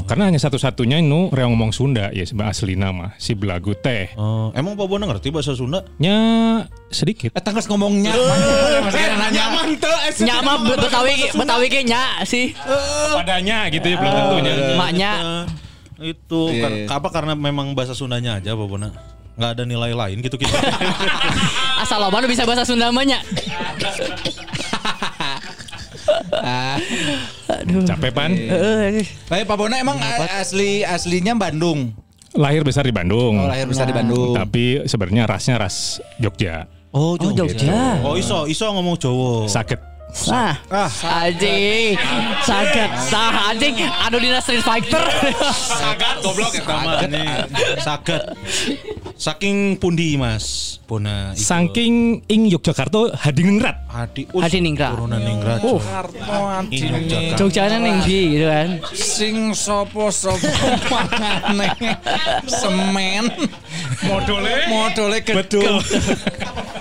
Karena 0.07 0.31
hanya 0.31 0.39
satu-satunya 0.39 1.03
nu 1.03 1.27
reong 1.27 1.51
ngomong 1.51 1.69
Sunda 1.69 2.07
ya 2.09 2.23
sebenarnya 2.23 2.49
asli 2.49 2.73
nama 2.73 3.11
si 3.15 3.35
belagu 3.35 3.75
teh. 3.75 4.15
Oh, 4.15 4.55
emang 4.55 4.73
Pak 4.73 4.87
Bona 4.87 5.03
ngerti 5.05 5.29
bahasa 5.29 5.51
Sunda? 5.51 5.83
Nya 5.99 6.15
sedikit. 6.87 7.35
Eta 7.35 7.51
geus 7.51 7.67
ngomongnya. 7.67 8.15
Masih 8.81 8.97
kena 8.97 9.27
nanya. 9.27 9.43
nya 10.23 10.35
mah 10.39 10.55
betawi 10.63 11.13
ge- 11.13 11.33
betawi 11.35 11.67
ge 11.67 11.81
nya 11.83 12.23
sih 12.23 12.55
Padanya 13.13 13.67
gitu 13.67 13.83
ya 13.85 13.95
belum 13.99 14.13
tentunya. 14.15 14.53
maknya 14.73 15.11
Eh, 15.97 16.13
itu 16.13 16.41
Iya, 16.53 16.85
iya. 16.85 16.93
apa 16.93 17.09
karena 17.09 17.33
memang 17.33 17.73
bahasa 17.73 17.91
Sundanya 17.91 18.39
aja 18.39 18.53
Pak 18.53 18.65
Bona? 18.65 18.89
Nggak 19.35 19.51
ada 19.53 19.63
nilai 19.65 19.91
lain 19.91 20.17
gitu 20.21 20.39
gitu. 20.39 20.49
asal 21.77 21.99
lo 21.99 22.09
bisa 22.25 22.47
bahasa 22.47 22.63
Sunda 22.63 22.89
Ah. 26.31 26.77
Capek 27.87 28.11
pan. 28.13 28.31
Heeh. 28.31 29.03
Tapi 29.27 29.43
Pak 29.43 29.55
Bona 29.57 29.75
emang 29.79 29.97
asli 30.37 30.83
aslinya 30.83 31.33
Bandung. 31.35 31.91
Lahir 32.37 32.61
besar 32.61 32.85
di 32.85 32.93
Bandung. 32.93 33.39
Oh, 33.39 33.49
lahir 33.49 33.65
besar 33.65 33.87
di 33.89 33.95
Bandung. 33.95 34.35
Tapi 34.35 34.85
sebenarnya 34.85 35.25
rasnya 35.25 35.55
ras 35.57 35.97
Jogja. 36.21 36.67
Oh, 36.93 37.17
Oh 37.17 37.31
Jogja. 37.33 38.03
Oh, 38.05 38.13
iso 38.15 38.45
iso 38.45 38.67
ngomong 38.69 38.95
Jawa. 38.99 39.47
Sakit. 39.49 39.96
Nah, 40.25 40.57
anjing, 41.21 41.93
saged, 42.41 42.89
sah 43.05 43.53
anjing, 43.53 43.77
anu 43.85 44.17
dina 44.17 44.41
Street 44.41 44.65
Fighter. 44.65 44.97
Sagat 45.53 46.25
goblok 46.25 46.57
mah 46.65 47.05
anjing. 47.05 47.29
Sagat. 47.77 48.33
Saking 49.17 49.77
pundi 49.77 50.17
Mas 50.17 50.77
Bona. 50.89 51.33
Saking 51.37 52.25
ing 52.25 52.49
Yogyakarta 52.49 53.13
hadiningrat. 53.13 53.77
Hadi 53.89 54.25
Hadiningrat. 54.29 54.93
Turunan 54.97 55.21
Ningrat. 55.21 55.61
Uh. 55.61 55.81
Ing 56.73 56.81
Yogyakarta. 56.85 57.37
Jogjanya 57.37 57.77
ning 57.77 58.01
ndi 58.01 58.19
gitu 58.37 58.45
kan. 58.49 58.69
Sing 58.93 59.35
sopo 59.57 60.09
sopo 60.09 60.45
mangane 60.89 61.69
semen 62.61 63.25
Modole. 64.05 64.55
modole 64.69 65.17
gedung. 65.21 65.81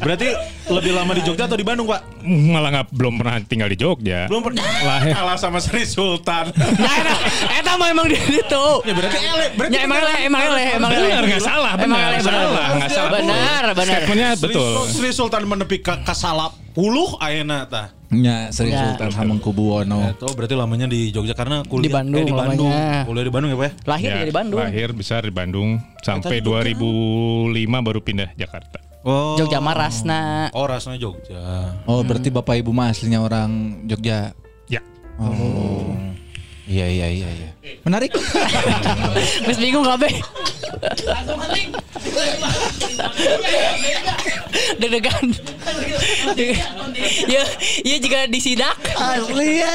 Berarti 0.00 0.28
lebih 0.66 0.92
lama 0.92 1.12
di 1.12 1.22
Jogja 1.22 1.44
atau 1.44 1.54
di 1.54 1.62
Bandung, 1.62 1.84
Pak? 1.84 2.24
Malah 2.24 2.68
nggak 2.72 2.86
belum 2.90 3.14
pernah 3.16 3.36
tinggal 3.42 3.68
di 3.68 3.76
Jogja. 3.76 4.26
Belum 4.26 4.40
pernah. 4.40 4.64
Lahir. 4.80 5.12
Kalah 5.12 5.36
sama 5.36 5.60
Sri 5.60 5.84
Sultan. 5.84 6.48
Nah, 6.50 6.94
eta, 6.96 7.14
eta 7.54 7.72
mah 7.74 7.88
emang 7.88 8.06
di 8.06 8.16
situ. 8.16 8.64
ya 8.82 8.92
berarti 8.92 9.18
ele, 9.18 9.46
berarti 9.54 9.76
Ya 9.76 9.84
emang 9.84 9.98
ele, 9.98 10.14
emang 10.24 10.42
ele, 10.42 10.62
emang 10.74 10.90
ele. 10.90 11.04
Benar, 11.06 11.22
nggak 11.26 11.42
salah, 11.42 11.72
Emang 11.74 11.84
benar, 11.92 12.10
ele, 12.10 12.18
salah, 12.20 12.66
nggak 12.74 12.90
salah. 12.90 13.10
Benar, 13.12 13.62
benar. 13.70 13.94
Statementnya 13.94 14.30
betul. 14.36 14.72
Sri 14.88 15.10
Sultan 15.12 15.42
menepi 15.44 15.76
ke 15.78 15.94
kasalap 16.00 16.56
puluh 16.72 17.14
ayeuna 17.18 17.66
tah. 17.66 17.92
Nya 18.10 18.50
Sri 18.50 18.72
Ya. 18.72 18.90
Sultan 18.90 19.12
Hamengkubuwono. 19.12 20.16
Itu 20.16 20.26
berarti 20.32 20.56
lamanya 20.56 20.86
di 20.86 21.12
Jogja 21.12 21.30
karena 21.30 21.62
kuliah 21.62 21.86
Di 21.86 21.94
Bandung 21.94 22.20
eh, 22.20 22.26
di 22.26 22.34
Bandung. 22.34 22.66
lamanya. 22.66 23.06
Kuliah 23.06 23.22
di 23.22 23.32
Bandung 23.32 23.50
ya, 23.50 23.56
Pak? 23.56 23.62
ya? 23.62 23.72
Lahir 23.86 24.08
Ya, 24.08 24.16
dari 24.18 24.32
Bandung. 24.32 24.58
Lahir 24.58 24.88
besar 24.90 25.20
di 25.22 25.30
Bandung 25.30 25.68
sampai 26.00 26.40
Eta 26.40 26.46
Jogja. 26.48 26.74
2005 26.74 27.86
baru 27.86 28.00
pindah 28.00 28.30
Jakarta. 28.34 28.78
Oh. 29.00 29.36
Jogja 29.40 29.64
Marasna. 29.64 30.52
Oh, 30.52 30.68
rasanya 30.68 31.00
Jogja. 31.00 31.72
Oh, 31.88 32.04
berarti 32.04 32.28
Bapak 32.28 32.60
Ibu 32.60 32.68
mah 32.68 32.92
aslinya 32.92 33.24
orang 33.24 33.82
Jogja. 33.88 34.36
Ya. 34.68 34.84
Oh. 35.16 35.96
Iya 36.70 36.86
iya 36.86 37.06
iya 37.10 37.28
iya. 37.34 37.50
Menarik. 37.82 38.14
Wis 39.48 39.58
bingung 39.58 39.82
kabeh. 39.82 40.12
Deg-degan. 44.78 45.26
Ya, 47.26 47.42
iya 47.82 47.96
jika 47.98 48.30
disidak. 48.30 48.78
Asli 48.94 49.64
ya. 49.64 49.74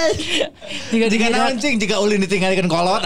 Jika 0.94 1.06
Jika 1.12 1.26
anjing 1.36 1.76
jika 1.82 2.00
ulin 2.00 2.24
ditinggalkan 2.24 2.72
kolot. 2.72 3.04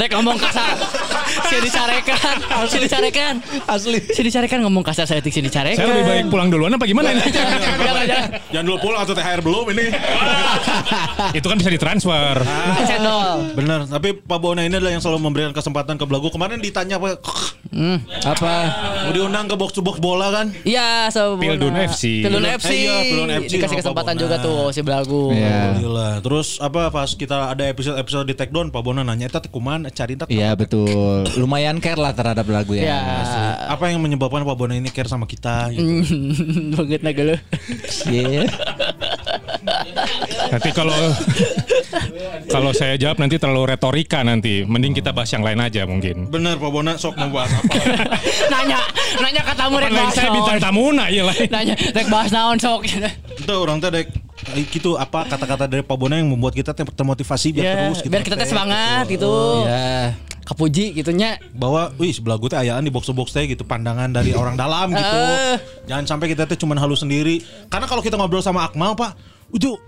Rek 0.00 0.10
ngomong 0.16 0.38
kasar. 0.40 0.76
Si 1.32 1.56
dicarekan. 1.64 2.36
Si 2.68 2.76
dicarekan. 2.76 3.34
Asli. 3.64 4.04
Si 4.04 4.20
dicarekan 4.20 4.60
ngomong 4.68 4.84
kasar 4.84 5.08
saya 5.08 5.24
tik 5.24 5.32
si 5.32 5.40
dicarekan. 5.40 5.80
Saya 5.80 5.88
lebih 5.88 6.04
baik 6.04 6.24
pulang 6.28 6.52
duluan 6.52 6.76
apa 6.76 6.84
gimana 6.84 7.08
ini? 7.08 7.24
Jangan, 8.52 8.62
dulu 8.68 8.76
pulang 8.80 9.00
atau 9.00 9.16
THR 9.16 9.40
belum 9.40 9.72
ini. 9.72 9.96
Itu 11.40 11.48
kan 11.48 11.56
bisa 11.56 11.72
ditransfer. 11.72 12.44
Cendol. 12.84 13.56
Benar, 13.56 13.88
tapi 13.88 14.12
Pak 14.12 14.38
Bona 14.44 14.60
ini 14.64 14.76
adalah 14.76 14.92
yang 14.92 15.00
selalu 15.00 15.24
memberikan 15.24 15.52
kesempatan 15.56 15.96
ke 15.96 16.04
Belagu. 16.04 16.28
Kemarin 16.28 16.60
ditanya 16.60 17.00
apa? 17.00 17.16
Apa? 18.28 18.54
Mau 19.08 19.12
diundang 19.16 19.48
ke 19.48 19.56
box 19.56 19.72
to 19.72 19.80
box 19.80 19.96
bola 19.96 20.28
kan? 20.28 20.52
Iya, 20.68 21.08
so 21.08 21.40
Pildun 21.40 21.72
FC. 21.72 22.28
Pildun 22.28 22.44
FC. 22.44 22.72
iya, 22.76 22.96
Pildun 23.08 23.30
FC 23.32 23.52
Dikasih 23.56 23.80
sama 23.80 23.80
kesempatan 23.80 24.14
juga 24.20 24.36
tuh 24.36 24.68
si 24.76 24.84
Belagu. 24.84 25.32
Iya. 25.32 25.80
Gila. 25.80 26.20
Terus 26.20 26.60
apa 26.60 26.92
pas 26.92 27.08
kita 27.16 27.48
ada 27.48 27.64
episode-episode 27.64 28.28
di 28.28 28.34
take 28.36 28.52
down 28.52 28.68
Pak 28.68 28.82
Bona 28.84 29.00
nanya 29.00 29.32
eta 29.32 29.40
teh 29.40 29.48
kumaha 29.92 30.00
cari 30.00 30.14
tak 30.16 30.26
Iya 30.32 30.50
betul. 30.56 31.28
Lumayan 31.36 31.76
care 31.78 32.00
lah 32.00 32.16
terhadap 32.16 32.48
lagu 32.48 32.72
ya. 32.72 32.82
Ya. 32.88 33.00
apa 33.68 33.92
yang 33.92 34.00
menyebabkan 34.00 34.42
Pak 34.42 34.56
Bona 34.56 34.74
ini 34.74 34.88
care 34.88 35.08
sama 35.08 35.28
kita 35.28 35.68
gitu. 35.76 35.84
Banget 36.76 37.04
na 37.04 37.10
geuleuh. 37.12 37.40
Iya. 38.08 38.48
Nanti 40.48 40.70
kalau 40.72 40.96
kalau 42.48 42.72
saya 42.72 42.96
jawab 42.96 43.20
nanti 43.20 43.36
terlalu 43.36 43.76
retorika 43.76 44.24
nanti. 44.24 44.64
Mending 44.64 44.96
kita 44.96 45.12
bahas 45.12 45.28
yang 45.30 45.44
lain 45.44 45.60
aja 45.60 45.84
mungkin. 45.84 46.32
Bener 46.32 46.56
Pak 46.56 46.70
Bona 46.72 46.96
sok 46.96 47.20
mau 47.20 47.28
bahas 47.44 47.52
apa? 47.52 47.72
nanya, 48.52 48.80
nanya 49.20 49.42
kata 49.44 49.60
tamu 49.68 49.76
rek 49.78 49.92
bahas 49.92 50.14
saya 50.16 50.30
bintang 50.32 50.58
tamu 50.58 50.84
nah 50.90 51.06
iya 51.12 51.22
lain. 51.28 51.48
Nanya, 51.52 51.74
rek 51.76 52.08
bahas 52.08 52.30
naon 52.32 52.56
sok. 52.56 52.88
Itu 53.36 53.54
orang 53.54 53.78
teh 53.78 53.92
dek 53.92 54.06
gitu 54.68 54.94
apa 54.94 55.24
kata-kata 55.24 55.64
dari 55.64 55.80
Pak 55.80 55.94
Bona 55.94 56.18
yang 56.18 56.28
membuat 56.28 56.52
kita 56.52 56.74
termotivasi 56.74 57.54
biar 57.54 57.64
Ya, 57.64 57.74
terus 57.86 58.00
gitu. 58.00 58.10
biar 58.10 58.22
kita 58.22 58.34
teh 58.34 58.48
semangat 58.48 59.06
gitu. 59.06 59.30
Iya. 59.62 60.18
Kepuji 60.42 60.90
gitunya. 60.92 61.38
bahwa 61.54 61.94
wih 61.96 62.10
sebelah 62.10 62.34
gue 62.34 62.50
teh 62.50 62.58
ayaan 62.58 62.82
di 62.82 62.90
box 62.90 63.06
to 63.06 63.14
box 63.14 63.30
teh 63.30 63.46
gitu 63.46 63.62
pandangan 63.62 64.10
dari 64.10 64.34
orang 64.40 64.58
dalam 64.58 64.90
gitu. 64.90 65.18
Eh. 65.22 65.56
Jangan 65.86 66.04
sampai 66.04 66.26
kita 66.28 66.44
teh 66.44 66.58
cuman 66.58 66.76
halus 66.76 67.00
sendiri. 67.00 67.38
Karena 67.70 67.86
kalau 67.86 68.02
kita 68.02 68.18
ngobrol 68.18 68.42
sama 68.42 68.66
Akmal 68.66 68.98
Pak, 68.98 69.14
itu 69.54 69.78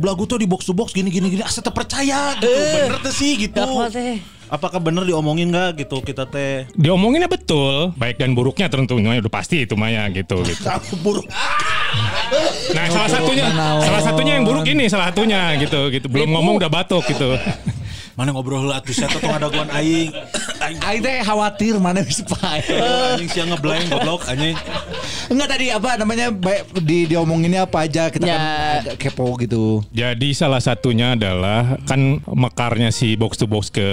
belagu 0.00 0.24
tuh 0.24 0.40
di 0.40 0.48
box 0.48 0.64
to 0.64 0.72
box 0.72 0.96
gini 0.96 1.12
gini 1.12 1.28
gini 1.28 1.44
asa 1.44 1.60
terpercaya 1.60 2.32
gitu. 2.40 2.48
Bener 2.48 2.98
tuh 2.98 3.12
sih 3.12 3.36
gitu. 3.36 3.60
Akmal 3.60 3.92
teh. 3.92 4.16
Apakah 4.48 4.80
bener 4.80 5.04
diomongin 5.04 5.52
nggak 5.52 5.84
gitu 5.84 6.00
kita 6.00 6.24
teh? 6.24 6.64
Diomonginnya 6.72 7.28
betul, 7.28 7.92
baik 8.00 8.16
dan 8.16 8.32
buruknya 8.32 8.72
tentunya 8.72 9.20
udah 9.20 9.32
pasti 9.32 9.68
itu 9.68 9.76
Maya 9.76 10.08
gitu 10.08 10.40
gitu. 10.40 10.64
buruk. 11.04 11.28
Nah, 12.72 12.84
salah 12.88 13.10
satunya 13.12 13.44
salah 13.80 14.02
satunya 14.04 14.32
yang 14.40 14.44
buruk 14.48 14.64
ini 14.64 14.88
salah 14.88 15.12
satunya 15.12 15.52
gitu 15.60 15.92
gitu. 15.92 16.08
Belum 16.08 16.32
ngomong 16.32 16.56
udah 16.60 16.70
batuk 16.72 17.04
gitu. 17.08 17.36
Mana 18.18 18.34
ngobrol 18.34 18.66
heula 18.66 18.82
atuh 18.82 18.90
saya 18.90 19.14
tong 19.14 19.30
ada 19.30 19.46
guan 19.46 19.70
aing. 19.70 20.10
Aing 20.58 20.78
Aing 20.90 21.00
teh 21.00 21.22
khawatir 21.22 21.78
mana 21.78 22.02
bisa 22.02 22.26
pae. 22.26 22.66
anjing 23.14 23.30
sia 23.30 23.46
ngeblank 23.46 23.86
goblok 23.86 24.26
anjing. 24.26 24.58
Enggak 25.30 25.54
tadi 25.54 25.70
apa 25.70 25.94
namanya 25.94 26.34
baik 26.34 26.82
di 26.82 27.06
diomonginnya 27.06 27.70
apa 27.70 27.86
aja 27.86 28.10
kita 28.10 28.26
Ya. 28.26 28.34
kan 28.34 28.42
agak 28.82 28.96
kepo 28.98 29.38
gitu. 29.38 29.86
Jadi 29.94 30.34
salah 30.34 30.58
satunya 30.58 31.14
adalah 31.14 31.78
kan 31.86 32.18
mekarnya 32.26 32.90
si 32.90 33.14
box 33.14 33.38
to 33.38 33.46
box 33.46 33.70
ke 33.70 33.86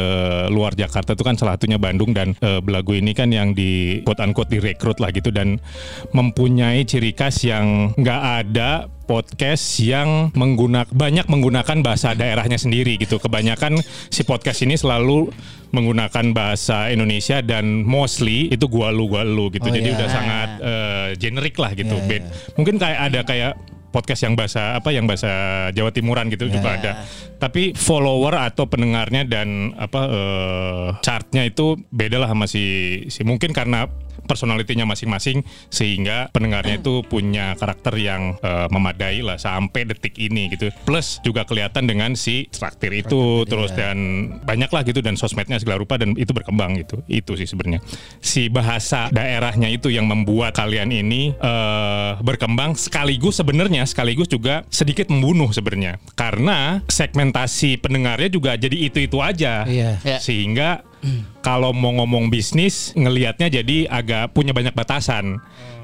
luar 0.50 0.74
Jakarta 0.74 1.14
itu 1.14 1.22
kan 1.22 1.38
salah 1.38 1.54
satunya 1.62 1.78
Bandung 1.78 2.10
dan 2.10 2.34
eh, 2.42 2.58
Belagu 2.66 2.98
ini 2.98 3.14
kan 3.14 3.30
yang 3.30 3.54
di 3.54 4.02
quote 4.02 4.26
unquote 4.26 4.50
direkrut 4.50 4.98
lah 4.98 5.14
gitu 5.14 5.30
dan 5.30 5.62
mempunyai 6.18 6.82
ciri 6.82 7.14
khas 7.14 7.46
yang 7.46 7.94
nggak 7.94 8.22
ada 8.42 8.90
podcast 9.06 9.80
yang 9.80 10.34
menggunakan 10.34 10.90
banyak 10.90 11.26
menggunakan 11.30 11.78
bahasa 11.86 12.18
daerahnya 12.18 12.58
sendiri 12.58 12.98
gitu. 12.98 13.22
Kebanyakan 13.22 13.80
si 14.10 14.26
podcast 14.26 14.66
ini 14.66 14.76
selalu 14.76 15.30
menggunakan 15.72 16.34
bahasa 16.34 16.90
Indonesia 16.90 17.40
dan 17.46 17.86
mostly 17.86 18.50
itu 18.50 18.66
gua 18.66 18.90
lu 18.90 19.06
gua 19.08 19.22
lu 19.22 19.54
gitu. 19.54 19.70
Oh, 19.70 19.74
Jadi 19.74 19.90
iya. 19.94 19.98
udah 19.98 20.10
sangat 20.10 20.50
eh, 20.60 21.08
generik 21.22 21.56
lah 21.62 21.72
gitu. 21.78 21.96
Iya, 21.96 22.08
Bed- 22.10 22.30
Mungkin 22.58 22.76
kayak 22.82 23.00
ada 23.14 23.22
kayak 23.24 23.54
podcast 23.96 24.28
yang 24.28 24.36
bahasa 24.36 24.76
apa 24.76 24.92
yang 24.92 25.08
bahasa 25.08 25.32
Jawa 25.72 25.88
Timuran 25.96 26.28
gitu 26.28 26.52
juga 26.52 26.76
ada. 26.76 26.92
Tapi 27.40 27.72
follower 27.72 28.36
atau 28.52 28.68
pendengarnya 28.68 29.24
dan 29.24 29.72
apa 29.80 30.02
eh, 30.12 30.88
chartnya 31.00 31.48
itu 31.48 31.80
beda 31.94 32.20
lah 32.20 32.28
sama 32.36 32.50
si 32.50 32.64
si 33.08 33.24
mungkin 33.24 33.56
karena 33.56 33.88
personalitinya 34.26 34.84
masing-masing 34.90 35.46
sehingga 35.70 36.30
pendengarnya 36.34 36.82
itu 36.82 37.06
punya 37.06 37.54
karakter 37.56 37.96
yang 37.98 38.38
eh, 38.42 38.68
memadai 38.70 39.22
lah 39.22 39.38
sampai 39.40 39.88
detik 39.88 40.18
ini 40.20 40.52
gitu. 40.54 40.74
Plus 40.84 41.22
juga 41.22 41.46
kelihatan 41.48 41.86
dengan 41.86 42.14
si 42.18 42.50
traktir 42.52 42.92
itu 42.92 43.48
terus 43.48 43.72
dan 43.74 43.98
banyak 44.44 44.70
lah 44.70 44.82
gitu 44.84 45.00
dan 45.00 45.16
sosmednya 45.16 45.62
segala 45.62 45.82
rupa 45.82 45.96
dan 45.96 46.18
itu 46.18 46.34
berkembang 46.34 46.76
gitu. 46.82 47.02
Itu 47.08 47.38
sih 47.40 47.48
sebenarnya. 47.48 47.80
Si 48.20 48.50
bahasa 48.50 49.08
daerahnya 49.14 49.70
itu 49.70 49.90
yang 49.94 50.10
membuat 50.10 50.58
kalian 50.58 50.92
ini 50.92 51.34
eh, 51.38 52.12
berkembang 52.22 52.76
sekaligus 52.76 53.40
sebenarnya 53.40 53.86
sekaligus 53.86 54.28
juga 54.28 54.66
sedikit 54.74 55.08
membunuh 55.14 55.54
sebenarnya 55.54 56.02
karena 56.18 56.82
segmentasi 56.90 57.80
pendengarnya 57.80 58.30
juga 58.32 58.58
jadi 58.58 58.78
itu-itu 58.90 59.22
aja. 59.22 59.64
Iya. 59.68 60.02
Ya. 60.02 60.18
Kalau 61.40 61.72
mau 61.72 61.94
ngomong 61.94 62.28
bisnis 62.28 62.92
ngelihatnya 62.94 63.48
jadi 63.52 63.86
agak 63.88 64.34
punya 64.34 64.52
banyak 64.52 64.74
batasan 64.74 65.38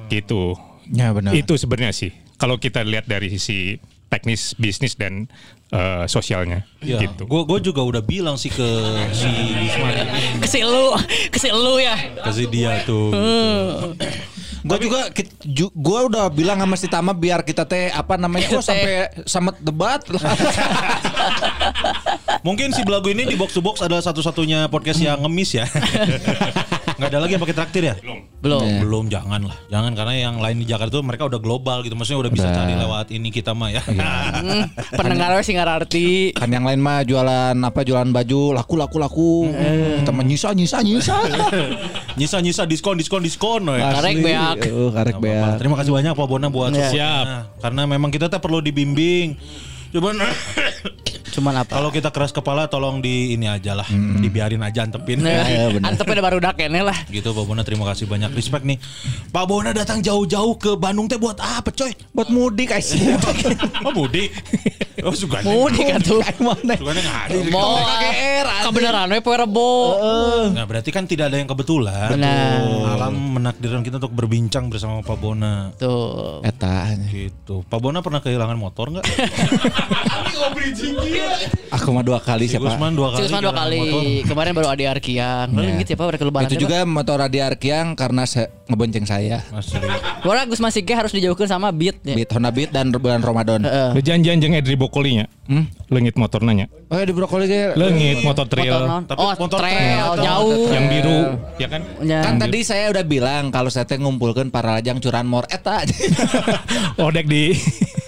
gitu. 0.08 0.58
Ya 0.92 1.14
benar. 1.14 1.32
Itu 1.32 1.56
sebenarnya 1.56 1.94
sih. 1.94 2.12
Kalau 2.36 2.58
kita 2.58 2.82
lihat 2.82 3.06
dari 3.06 3.30
sisi 3.30 3.78
teknis 4.12 4.58
bisnis 4.60 5.00
dan 5.00 5.32
eh, 5.72 6.04
sosialnya 6.04 6.68
Ya, 6.84 7.00
gitu. 7.00 7.24
gue 7.24 7.42
gue 7.48 7.60
juga 7.64 7.80
udah 7.80 8.04
bilang 8.04 8.36
sih 8.36 8.52
ke 8.52 8.68
si 9.16 9.30
Wisman 9.56 10.04
Kesel 10.44 10.68
lu, 10.68 10.92
kesel 11.32 11.56
lu 11.56 11.80
ya. 11.80 11.96
ke 12.20 12.30
si 12.30 12.44
dia 12.46 12.84
tuh. 12.84 13.08
Gue 14.62 14.78
juga 14.78 15.10
gua 15.74 16.06
udah 16.06 16.26
bilang 16.30 16.62
sama 16.62 16.78
si 16.78 16.86
Tama 16.86 17.18
biar 17.18 17.42
kita 17.42 17.66
teh 17.66 17.90
apa 17.90 18.14
namanya 18.14 18.46
oh 18.54 18.62
sampai 18.62 19.10
samet 19.26 19.58
debat 19.58 20.06
lah. 20.14 20.22
Mungkin 22.48 22.74
si 22.74 22.82
Belagu 22.86 23.10
ini 23.10 23.26
di 23.26 23.36
box 23.38 23.58
to 23.58 23.62
box 23.62 23.82
adalah 23.82 24.06
satu-satunya 24.06 24.70
podcast 24.70 25.02
yang 25.02 25.22
ngemis 25.26 25.62
ya. 25.62 25.66
Nggak 27.02 27.10
ada 27.10 27.20
lagi 27.20 27.32
yang 27.34 27.42
pakai 27.42 27.58
traktir 27.58 27.84
ya? 27.84 27.96
Belum. 28.38 28.62
Iya. 28.62 28.78
Belum, 28.78 29.04
jangan 29.10 29.42
lah. 29.42 29.58
Jangan 29.68 29.98
karena 29.98 30.14
yang 30.22 30.36
lain 30.38 30.62
di 30.62 30.70
Jakarta 30.70 30.94
tuh 30.94 31.02
mereka 31.02 31.26
udah 31.26 31.42
global 31.42 31.82
gitu. 31.82 31.98
Maksudnya 31.98 32.22
udah 32.22 32.32
bisa 32.32 32.46
Udah. 32.46 32.56
cari 32.56 32.74
lewat 32.76 33.08
ini 33.10 33.30
kita 33.30 33.52
mah 33.52 33.70
ya. 33.70 33.82
Hmm, 34.42 34.70
pendengarnya 34.92 35.42
sih 35.42 35.54
nggak 35.54 35.70
arti. 35.76 36.10
kan 36.34 36.46
yang 36.48 36.62
lain 36.62 36.78
mah 36.78 37.02
jualan 37.02 37.54
apa 37.56 37.82
jualan 37.82 38.06
baju 38.08 38.54
laku 38.54 38.74
laku 38.76 38.98
laku. 38.98 39.32
Kita 39.98 40.12
mah 40.12 40.22
nyisa 40.22 40.54
nyisa 40.54 40.78
nyisa. 40.82 41.18
Nyisa-nyisa 42.20 42.68
diskon 42.68 42.96
diskon 42.96 43.22
diskon. 43.22 43.66
we. 43.66 43.82
Karek 43.82 44.14
Asli. 44.14 44.22
beak. 44.22 44.58
Eh, 44.62 44.90
karek 44.92 45.16
apa-apa. 45.16 45.48
beak. 45.48 45.58
Terima 45.58 45.76
kasih 45.76 45.92
banyak 45.92 46.12
Pak 46.14 46.28
Bona 46.28 46.48
buat 46.50 46.70
Ya. 46.70 46.86
supportnya. 46.86 47.12
Karena 47.58 47.82
memang 47.88 48.10
kita 48.10 48.30
teh 48.30 48.38
perlu 48.38 48.60
dibimbing. 48.60 49.34
Cuman 49.90 50.22
Cuman 51.32 51.64
apa? 51.64 51.80
kalau 51.80 51.90
kita 51.90 52.12
keras 52.12 52.36
kepala 52.36 52.68
tolong 52.68 53.00
di 53.00 53.34
ini 53.34 53.48
aja 53.48 53.72
lah, 53.72 53.88
dibiarin 54.20 54.60
aja 54.62 54.84
antepin. 54.84 55.24
Nah, 55.24 55.48
antepnya 55.88 56.20
udah 56.20 56.26
baru 56.28 56.38
dak 56.44 56.60
kene 56.60 56.84
lah. 56.84 56.98
Gitu 57.08 57.32
Pak 57.32 57.44
Bona 57.48 57.64
terima 57.64 57.88
kasih 57.88 58.06
banyak 58.06 58.36
respect 58.36 58.68
nih. 58.68 58.76
Pak 59.32 59.46
Bona 59.48 59.72
datang 59.72 60.04
jauh-jauh 60.04 60.60
ke 60.60 60.76
Bandung 60.76 61.08
teh 61.08 61.16
buat 61.16 61.40
apa 61.40 61.72
coy? 61.72 61.96
Buat 62.12 62.30
mudik 62.30 62.76
aja. 62.76 62.96
Oh 63.82 63.90
mudik. 63.96 64.30
Oh 65.02 65.16
suganya. 65.16 65.50
Mudik 65.50 65.88
atuh. 65.98 66.22
Mana? 66.38 66.78
Ngadir. 66.78 67.50
Mau 67.50 67.82
KGR, 67.82 68.48
kebenaran 68.70 69.10
we 69.10 69.20
poe 69.24 69.34
rebo. 69.34 69.98
Nah 70.54 70.66
berarti 70.70 70.94
kan 70.94 71.10
tidak 71.10 71.34
ada 71.34 71.42
yang 71.42 71.50
kebetulan. 71.50 72.14
Benar. 72.14 72.62
Alam 73.00 73.42
menakdirkan 73.42 73.82
kita 73.82 73.98
untuk 73.98 74.14
berbincang 74.14 74.70
bersama 74.70 75.02
Pak 75.02 75.18
Bona. 75.18 75.74
Tuh. 75.82 76.46
Eta. 76.46 76.94
Gitu. 77.10 77.66
Pak 77.66 77.80
Bona 77.82 78.06
pernah 78.06 78.22
kehilangan 78.22 78.58
motor 78.60 78.94
nggak? 78.94 79.06
Aku 81.72 81.88
mah 81.90 82.04
dua 82.04 82.20
kali 82.20 82.46
Si 82.46 82.54
siapa? 82.54 82.68
Gusman 82.68 82.92
dua 82.92 83.10
kali. 83.12 83.24
Cuma 83.26 83.40
dua 83.40 83.54
kali. 83.54 83.80
motor. 83.80 84.02
Kemarin 84.28 84.52
baru 84.52 84.68
Adi 84.70 84.86
Arkiang. 84.86 85.48
Lalu 85.50 85.66
Ya. 85.66 85.80
gitu 85.80 85.90
ya 85.90 85.98
Pak, 85.98 86.06
udah 86.06 86.20
kelebaran. 86.20 86.46
Itu 86.46 86.56
juga 86.60 86.78
motor 86.84 87.18
Adi 87.18 87.40
Arkiang 87.40 87.88
karena 87.96 88.24
se- 88.26 88.52
ngebonceng 88.68 89.06
saya. 89.06 89.40
Orang 90.22 90.48
Gus 90.48 90.60
Masike 90.60 90.92
harus 90.92 91.10
dijauhkan 91.10 91.48
sama 91.48 91.72
Beat 91.72 92.04
ya. 92.04 92.12
Beat 92.14 92.30
Honda 92.30 92.52
Beat 92.52 92.70
dan 92.70 92.92
bulan 92.92 93.20
Ramadan. 93.20 93.64
Heeh. 93.64 93.90
Lu 93.94 94.02
janjian 94.02 94.38
jeung 94.38 94.52
Edri 94.52 94.76
Bokolinya. 94.76 95.32
Hmm? 95.44 95.68
Lengit 95.88 96.16
motor 96.16 96.40
nanya. 96.42 96.68
Oh 96.88 96.96
ya 96.96 97.04
di 97.04 97.12
brokoli 97.12 97.44
ge. 97.46 97.72
Lengit 97.74 98.20
motor 98.22 98.42
Motor 98.42 98.48
trail. 98.48 98.80
Tapi 99.04 99.20
Oh, 99.20 99.32
motor 99.36 99.60
trail 99.60 99.76
trail. 99.76 100.08
jauh. 100.18 100.68
yang 100.72 100.86
biru, 100.88 101.20
ya 101.56 101.68
kan? 101.68 101.82
Ya. 102.00 102.20
Kan 102.22 102.36
tadi 102.38 102.64
saya 102.64 102.88
udah 102.88 103.04
bilang 103.04 103.44
kalau 103.48 103.68
saya 103.68 103.84
teh 103.84 103.96
ngumpulkan 103.96 104.48
para 104.48 104.74
lajang 104.74 104.98
curanmor 104.98 105.46
eta. 105.48 105.84
Oh 106.98 107.12
dek 107.12 107.28
di 107.28 107.52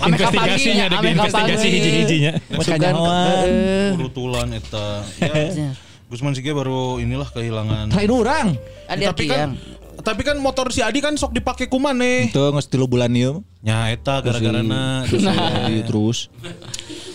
investigasinya, 0.00 0.84
ame 0.90 1.08
investigasi 1.12 1.66
hiji-hijinya. 1.68 2.32
Makanya 2.50 2.90
hoan. 2.94 3.46
Eh, 3.46 3.96
Urutulan 3.96 4.48
eta. 4.52 5.02
Ya. 5.58 5.72
Gusman 6.08 6.32
Sige 6.32 6.56
baru 6.56 6.96
inilah 6.98 7.28
kehilangan. 7.28 7.92
Lain 7.92 8.10
orang. 8.10 8.46
Adi 8.88 9.04
tapi 9.04 9.28
kan 9.28 9.52
Arkiang. 9.52 9.76
tapi 9.98 10.22
kan 10.24 10.36
motor 10.40 10.72
si 10.72 10.80
Adi 10.80 11.04
kan 11.04 11.12
sok 11.14 11.36
dipakai 11.36 11.68
kuman 11.68 12.00
nih. 12.00 12.32
Itu 12.32 12.48
nges 12.48 12.64
tilu 12.66 12.88
bulan 12.88 13.12
ieu. 13.12 13.44
Nya 13.60 13.92
eta 13.92 14.24
gara-gara 14.24 14.64
na 14.64 15.04
terus. 15.88 16.32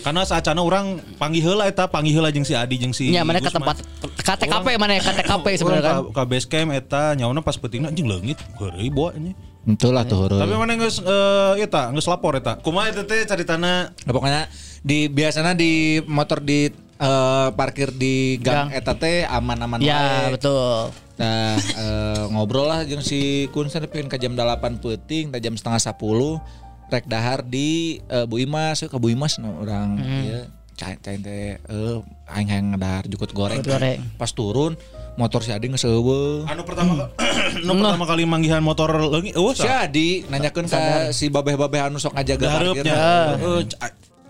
karena 0.04 0.20
saacana 0.22 0.60
orang 0.60 1.00
panggil 1.16 1.40
heula 1.40 1.64
eta 1.64 1.88
panggil 1.88 2.12
heula 2.14 2.28
jeung 2.28 2.44
si 2.44 2.52
Adi 2.52 2.76
jeung 2.76 2.92
si 2.92 3.08
Ya 3.08 3.24
mana 3.24 3.40
ke 3.40 3.48
tempat 3.48 3.80
KTKP 4.20 4.76
mana 4.76 4.94
ya 4.94 5.02
KTKP 5.02 5.42
Orang 5.42 5.56
sebenarnya 5.56 5.82
kan. 5.82 5.94
ka, 6.12 6.12
ka 6.12 6.22
base 6.28 6.46
camp 6.46 6.70
eta 6.70 7.02
nyawana 7.16 7.40
pas 7.40 7.56
pentingna 7.56 7.88
anjing 7.88 8.04
leungit 8.04 8.36
geureuy 8.54 8.92
bawa 8.92 9.16
nya. 9.16 9.32
Itu 9.64 9.88
lah 9.90 10.04
tuh. 10.04 10.28
Tapi 10.28 10.52
mana 10.52 10.76
geus 10.76 11.00
eh 11.00 11.64
eta 11.64 11.88
geus 11.90 12.04
lapor 12.04 12.36
eta. 12.36 12.60
Kumaha 12.60 12.92
eta 12.92 13.02
teh 13.02 13.24
caritana 13.24 13.88
Nah, 13.90 14.12
pokoknya 14.12 14.42
di 14.84 15.08
biasanya 15.08 15.56
di 15.56 16.04
motor 16.04 16.44
di 16.44 16.68
eh, 16.94 17.48
parkir 17.52 17.88
di 17.90 18.36
gang, 18.38 18.68
Gang. 18.68 18.76
eta 18.76 18.92
teh 18.92 19.24
aman-aman 19.24 19.80
Ya 19.80 20.28
wae. 20.28 20.36
betul. 20.36 20.92
Nah, 21.14 21.54
eh, 21.56 22.22
ngobrol 22.28 22.66
lah 22.66 22.84
jeung 22.84 23.00
si 23.00 23.46
Kun 23.54 23.70
sana 23.70 23.86
pengen 23.86 24.10
ke 24.10 24.18
jam 24.18 24.34
8 24.34 24.82
peuting, 24.82 25.30
tah 25.30 25.38
jam 25.38 25.54
setengah 25.54 25.80
10 25.80 26.42
rek 26.84 27.08
dahar 27.08 27.40
di 27.40 27.98
eh, 28.04 28.26
Bu 28.28 28.36
Imas 28.36 28.84
ke 28.84 28.96
Bu 29.00 29.08
Imas 29.08 29.40
no, 29.40 29.56
orang 29.64 29.96
ieu 29.96 30.44
cain 30.44 30.50
cain 30.74 30.98
teh 31.00 31.56
eh 31.58 31.96
aing 32.30 32.48
hayang 32.50 32.66
dahar 32.76 33.04
jukut 33.06 33.30
goreng. 33.30 33.62
Goreng. 33.62 34.02
Pas 34.18 34.30
turun 34.30 34.74
motor 35.14 35.46
si 35.46 35.54
Adi 35.54 35.70
eueuh. 35.70 36.42
anu 36.50 36.62
pertama 36.66 37.06
anu 37.54 37.72
pertama 37.78 38.04
kali 38.04 38.26
manggihan 38.26 38.58
motor 38.58 38.90
leungit 38.98 39.38
eueuh 39.38 39.54
Si 39.54 39.66
Adi 39.66 40.26
nanyakeun 40.26 40.66
ka 40.66 41.14
si 41.14 41.30
babeh-babeh 41.30 41.80
anu 41.86 42.02
sok 42.02 42.18
ngajaga 42.18 42.46
parkir. 42.50 42.84
Heeh, 42.86 43.60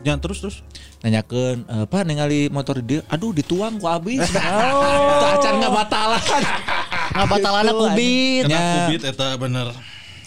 nya 0.04 0.20
terus 0.20 0.38
terus. 0.44 0.57
nanyakeun 1.00 1.64
eh, 1.68 1.85
apa 1.85 2.00
ningali 2.04 2.48
motor 2.48 2.80
dia 2.80 3.04
aduh 3.12 3.33
dituang 3.33 3.76
ku 3.76 3.88
abis 3.88 4.24
oh 4.72 5.33
acan 5.37 5.61
nggak 5.61 5.72
batalan 5.72 6.44
Nggak 7.14 7.28
batalana 7.30 7.70
Gitu, 7.70 7.78
kubit. 7.78 8.42
Kena 8.50 8.59
kubit 8.59 9.02
eta 9.07 9.26
bener. 9.38 9.68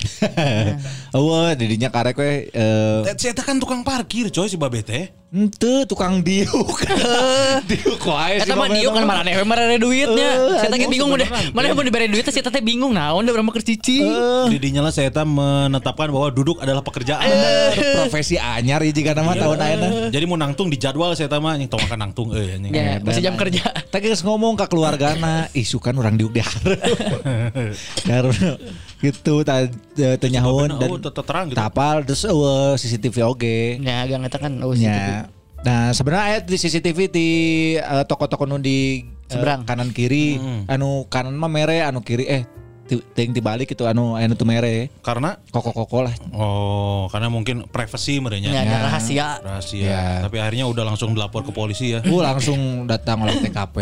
Eueuh 1.17 1.54
didinya 1.54 1.89
karek 1.89 2.17
we 2.17 2.50
eh 2.50 3.04
Eh, 3.04 3.15
Si 3.17 3.28
eta 3.28 3.41
kan 3.41 3.58
tukang 3.58 3.82
parkir 3.82 4.30
coy 4.30 4.48
si 4.48 4.56
Babe 4.56 4.82
teh. 4.82 5.10
Ente 5.28 5.84
tukang 5.84 6.24
diuk. 6.24 6.88
diuk 7.70 8.00
wae 8.00 8.39
Eta 8.39 8.56
mah 8.56 8.72
diuk 8.72 8.96
kan 8.96 9.04
marane 9.04 9.36
we 9.36 9.43
marane 9.43 9.76
duitnya. 9.76 10.30
Saya 10.63 10.72
teh 10.72 10.88
bingung 10.88 11.12
mana 11.12 11.28
mana 11.52 11.76
mau 11.76 11.84
diberi 11.84 12.08
duit 12.08 12.24
saya 12.24 12.48
teh 12.48 12.63
bingung 12.63 12.96
naon 12.96 13.28
udah 13.28 13.34
berapa 13.36 13.52
kercici. 13.52 14.08
Didinya 14.48 14.88
lah 14.88 14.93
saya 14.96 15.12
eta 15.12 15.28
menetapkan 15.28 16.08
bahwa 16.08 16.32
duduk 16.32 16.63
adalah 16.63 16.80
pekerjaan. 16.80 17.28
profesi 17.76 18.39
anyar 18.39 18.80
ya 18.86 18.91
jika 18.93 19.12
nama 19.12 19.36
tahun 19.36 19.58
ayeuna. 19.60 19.89
Jadi 20.08 20.24
mau 20.24 20.39
nangtung 20.39 20.72
di 20.72 20.80
jadwal 20.80 21.12
saya 21.12 21.28
eta 21.28 21.43
mah 21.43 21.60
yang 21.60 21.67
tong 21.67 21.84
makan 21.84 22.00
nangtung 22.08 22.32
euy 22.32 22.56
anjing. 22.56 22.72
Ya, 22.72 23.04
masih 23.04 23.22
jam 23.26 23.36
kerja. 23.36 23.67
Tapi 23.91 24.08
geus 24.08 24.24
ngomong 24.24 24.56
ke 24.56 24.65
keluargana, 24.72 25.52
isu 25.52 25.84
kan 25.84 25.98
orang 26.00 26.15
diuk 26.15 26.32
di 26.32 26.39
hareup. 26.39 28.32
Gitu 28.98 29.34
ta 29.42 29.62
teu 29.94 30.28
nyahoun 30.28 30.74
dan 30.74 30.90
Oh, 30.90 30.98
terang 30.98 31.46
gitu. 31.48 31.56
tapal 31.56 32.02
terus 32.02 32.24
eueuh 32.24 32.74
CCTV 32.74 33.16
oge. 33.24 33.78
Ya, 33.78 34.02
gang 34.04 34.22
eta 34.22 34.38
kan 34.38 34.58
oh 34.60 34.74
situ. 34.74 34.86
nya 34.86 35.30
Nah 35.58 35.90
sebenarnya 35.90 36.24
aya 36.28 36.38
di 36.40 36.56
CCTV 36.56 37.00
di 37.08 37.28
eh, 37.76 38.04
toko-toko 38.04 38.44
nu 38.44 38.58
di 38.58 39.02
eh, 39.02 39.06
Seberang. 39.28 39.64
kanan 39.64 39.90
kiri, 39.90 40.38
anu 40.66 41.06
kanan 41.06 41.34
mah 41.34 41.46
mere, 41.48 41.82
anu 41.82 42.00
kiri 42.00 42.26
eh 42.26 42.44
ti- 42.86 43.04
ting 43.12 43.34
dibalik 43.34 43.68
itu 43.68 43.84
anu 43.84 44.16
anu 44.16 44.34
tuh 44.34 44.45
mere, 44.45 44.88
Karena 45.02 45.36
koko-koko 45.45 46.02
lah. 46.02 46.14
oh, 46.32 47.10
karena 47.10 47.28
mungkin 47.28 47.68
privacy 47.68 48.18
merenya. 48.18 48.50
Ya, 48.50 48.64
ada 48.64 48.78
rahasia. 48.88 49.28
Rahasia. 49.41 49.84
Ya. 49.84 50.04
Tapi 50.24 50.39
akhirnya 50.39 50.66
udah 50.66 50.86
langsung 50.86 51.12
dilapor 51.12 51.41
ke 51.41 51.52
polisi 51.52 51.91
ya. 51.91 52.00
Uh 52.02 52.22
langsung 52.22 52.86
datang 52.86 53.22
oleh 53.22 53.36
TKP, 53.38 53.78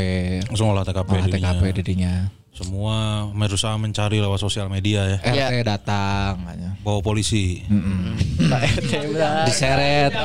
Langsung 0.49 0.73
olah 0.73 0.81
TKP. 0.81 1.11
olah. 1.13 1.27
TKP 1.29 1.61
didinya. 1.75 2.13
Semua 2.55 3.27
berusaha 3.35 3.75
mencari 3.75 4.23
lewat 4.23 4.39
sosial 4.39 4.71
media 4.71 5.03
ya. 5.03 5.17
RT 5.51 5.67
datang, 5.67 6.39
katanya. 6.39 6.71
Bawa 6.87 7.03
polisi. 7.03 7.59
RT 8.79 9.11
benar. 9.11 9.43
diseret 9.43 10.15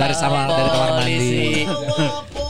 dari 0.00 0.16
sama 0.16 0.48
dari 0.48 0.68
kamar 0.72 0.90
mandi. 0.96 1.68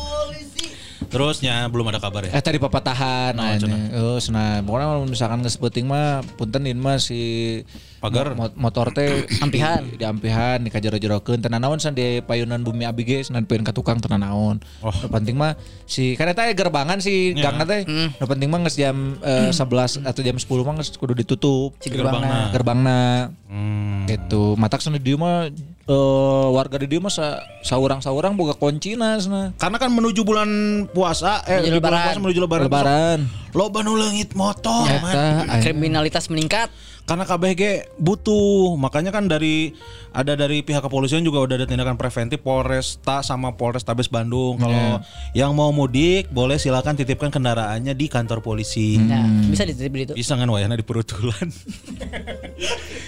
Terusnya 1.15 1.55
belum 1.67 1.87
ada 1.89 1.99
kabar 1.99 2.27
ya. 2.27 2.35
Eh 2.35 2.43
tadi 2.43 2.59
papatahan 2.59 3.33
Nah, 3.33 3.55
aja. 3.55 3.71
Oh, 3.95 4.19
senang. 4.19 4.61
Pokoknya 4.61 4.87
misalkan 5.07 5.41
nge 5.41 5.55
penting 5.57 5.87
mah 5.87 6.07
puntenin 6.35 6.75
mah 6.75 6.99
si 6.99 7.63
Pagar. 7.97 8.35
mo- 8.35 8.51
motor 8.55 8.91
teh 8.91 9.23
Ampihan. 9.41 9.87
di, 9.87 9.97
di 9.97 10.05
ampihan 10.05 10.59
di 10.59 10.69
kajero-jerokeun 10.69 11.39
tenan 11.39 11.63
naon 11.63 11.79
san 11.79 11.95
di 11.95 12.19
payunan 12.21 12.61
bumi 12.61 12.83
abi 12.83 13.01
ge 13.03 13.23
senan 13.23 13.47
pengen 13.47 13.63
ka 13.63 13.71
tukang 13.71 13.97
tenan 13.97 14.21
naon. 14.21 14.59
Oh. 14.81 14.91
Nu 14.91 15.07
penting 15.09 15.39
mah 15.39 15.55
si 15.85 16.13
karena 16.13 16.35
teh 16.35 16.51
gerbangan 16.53 16.99
si 16.99 17.33
Ya. 17.33 17.49
gangna 17.49 17.65
teh. 17.65 17.87
Nu 17.87 18.27
penting 18.27 18.51
mah 18.51 18.61
geus 18.61 18.75
jam 18.75 19.15
eh, 19.21 19.49
11 19.49 20.03
atau 20.03 20.21
jam 20.21 20.35
10 20.35 20.45
mah 20.61 20.75
geus 20.77 20.91
kudu 20.93 21.15
ditutup. 21.15 21.79
Si 21.79 21.89
gerbangna. 21.89 22.51
Gerbangna. 22.51 23.31
Hmm. 23.47 24.05
Gitu. 24.05 24.59
Matak 24.59 24.83
sana 24.83 24.99
di 24.99 25.15
mah 25.15 25.47
eh, 25.85 26.47
warga 26.51 26.77
di 26.81 26.87
dieu 26.87 27.01
mah 27.01 27.13
sa, 27.13 27.41
saurang-saurang 27.61 28.35
boga 28.35 28.53
kuncina 28.53 29.21
sana. 29.21 29.53
Karena 29.57 29.77
kan 29.77 29.89
menuju 29.89 30.25
bulan 30.25 30.49
puasa, 30.91 31.45
eh 31.45 31.61
Menuju 31.61 31.81
bulan 31.81 31.81
lebaran. 31.81 32.05
puasa 32.09 32.21
menuju 32.21 32.41
lebaran. 32.41 32.65
Lebaran. 32.67 33.21
Loba 33.55 33.79
nu 33.81 33.95
leungit 33.95 34.35
motor. 34.35 34.89
Eta. 34.89 35.61
Kriminalitas 35.61 36.27
meningkat. 36.27 36.73
Karena 37.05 37.29
KBG 37.29 37.93
butuh, 38.01 38.81
makanya 38.81 39.13
kan 39.13 39.29
dari 39.29 39.77
ada 40.09 40.33
dari 40.41 40.65
pihak 40.65 40.81
kepolisian 40.81 41.21
juga 41.21 41.45
udah 41.45 41.61
ada 41.61 41.69
tindakan 41.69 42.01
preventif 42.01 42.41
Polresta 42.41 43.21
sama 43.21 43.53
Polrestabes 43.53 44.09
Bandung. 44.09 44.57
Kalau 44.57 45.05
yang 45.37 45.53
mau 45.53 45.69
mudik 45.69 46.33
boleh 46.33 46.57
silakan 46.57 46.97
titipkan 46.97 47.29
kendaraannya 47.29 47.93
di 47.93 48.09
kantor 48.09 48.41
polisi. 48.41 48.97
Nah, 48.97 49.21
bisa 49.53 49.69
dititip 49.69 49.93
di 49.93 50.01
itu. 50.09 50.13
Bisa 50.17 50.33
kan 50.33 50.49
wayana 50.49 50.81
di 50.81 50.87
perutulan. 50.87 51.49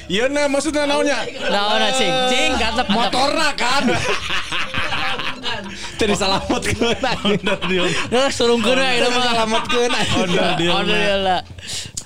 Iya 0.06 0.30
nah 0.30 0.46
maksudnya 0.46 0.86
naonnya. 0.86 1.18
Nah, 1.50 1.82
nah, 1.82 1.90
cing, 1.90 2.14
cing, 2.30 2.54
gantep 2.62 2.86
motorna 2.94 3.50
kan. 3.58 3.90
Tadi 5.98 6.14
salametkeun 6.14 7.02
anjing. 7.02 7.42
Nah, 8.14 8.30
surungkeun 8.30 8.78
we 8.78 9.02
itu 9.02 9.08
mah. 9.10 9.34
Salametkeun 9.34 9.90
anjing. 9.90 10.22
Ondel 10.22 10.46
dealna. 10.54 10.78
Alhamdulillah. 10.78 11.40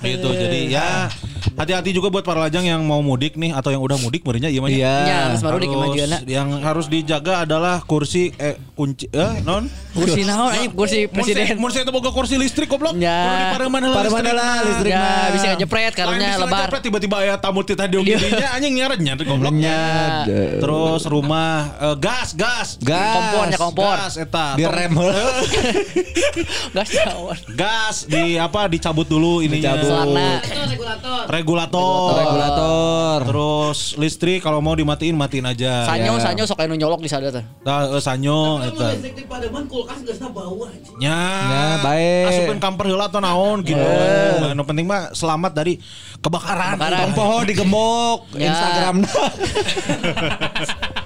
Gitu. 0.01 0.29
Jadi 0.33 0.61
ya 0.73 1.13
hati-hati 1.57 1.91
juga 1.93 2.09
buat 2.09 2.25
para 2.25 2.47
lajang 2.47 2.65
yang 2.65 2.81
mau 2.85 3.01
mudik 3.01 3.37
nih 3.37 3.53
atau 3.53 3.73
yang 3.73 3.83
udah 3.83 3.97
mudik 4.01 4.23
merinya 4.23 4.49
iya 4.49 4.61
mah. 4.61 4.71
Iya. 4.71 4.95
Ya, 5.07 5.19
harus 5.31 5.41
baru 5.43 5.57
di 5.59 5.67
Harus- 5.67 5.77
kemajuan. 5.77 6.11
yang 6.29 6.49
harus 6.63 6.87
dijaga 6.87 7.45
adalah 7.45 7.83
kursi 7.85 8.33
eh 8.37 8.57
kunci 8.77 9.07
eh 9.11 9.43
non 9.43 9.69
Kursi 9.91 10.23
naon 10.23 10.55
anjing 10.55 10.71
kursi 10.71 10.99
presiden. 11.11 11.59
Mun 11.59 11.75
saya 11.75 11.83
boga 11.91 12.15
kursi 12.15 12.39
listrik 12.39 12.71
goblok. 12.71 12.95
Ya. 12.95 13.51
Heula 13.59 13.59
Pareman 13.59 13.83
listrik. 14.71 14.93
Ya, 14.95 15.35
bisa 15.35 15.47
ngejepret 15.55 15.93
karunya 15.99 16.39
lebar. 16.39 16.71
ngejepret, 16.71 16.83
tiba-tiba 16.87 17.17
aya 17.19 17.35
tamu 17.43 17.67
tadi 17.67 17.99
dinya 17.99 18.49
anjing 18.55 18.75
nyaretnya 18.79 19.13
tuh 19.19 19.27
goblok. 19.27 19.51
Ya. 19.59 20.23
Terus 20.63 21.03
rumah 21.11 21.75
eh, 21.83 21.97
gas, 21.99 22.39
gas. 22.39 22.79
Gas. 22.79 23.15
Kompornya 23.19 23.59
kompor. 23.59 23.97
Gas 23.99 24.15
eta. 24.15 24.55
Direm. 24.55 24.95
Gas 26.77 26.89
jauh. 26.95 27.35
Gas 27.59 27.97
di 28.07 28.39
apa 28.39 28.71
dicabut 28.71 29.11
dulu 29.11 29.43
ininya. 29.43 29.75
Dicabut. 29.75 29.91
Selana. 29.91 30.29
regulator. 30.71 31.23
Regulator. 31.31 32.11
Regulator. 32.13 33.17
Terus 33.25 33.79
listrik 33.95 34.43
kalau 34.43 34.59
mau 34.59 34.75
dimatiin 34.75 35.15
matiin 35.15 35.47
aja. 35.47 35.87
Sanyo, 35.87 36.13
Ya. 36.13 36.21
sanyo 36.21 36.43
sok 36.45 36.59
anu 36.59 36.75
nyolok 36.75 37.01
di 37.01 37.09
sana 37.09 37.31
tuh. 37.31 37.45
Nah, 37.63 37.87
eh, 37.89 38.03
sanyo 38.03 38.39
eta. 38.61 38.91
listrik 38.93 39.15
di 39.15 39.25
Pademan 39.25 39.65
kulkas 39.65 40.03
geus 40.03 40.19
bau 40.21 40.59
anjing. 40.61 40.99
Ya, 40.99 41.19
Ya, 41.41 41.63
baik. 41.81 42.27
Asupin 42.29 42.59
kamper 42.59 42.85
heula 42.87 43.07
atau 43.07 43.19
naon 43.19 43.63
gitu. 43.63 43.79
Anu 44.45 44.63
penting 44.63 44.85
mah 44.85 45.15
selamat 45.15 45.53
dari 45.55 45.79
kebakaran. 46.19 46.75
Kebakaran. 46.77 46.99
Tong 47.01 47.15
poho 47.15 47.37
digembok 47.47 48.19
Ya. 48.35 48.51
Instagram 48.51 48.97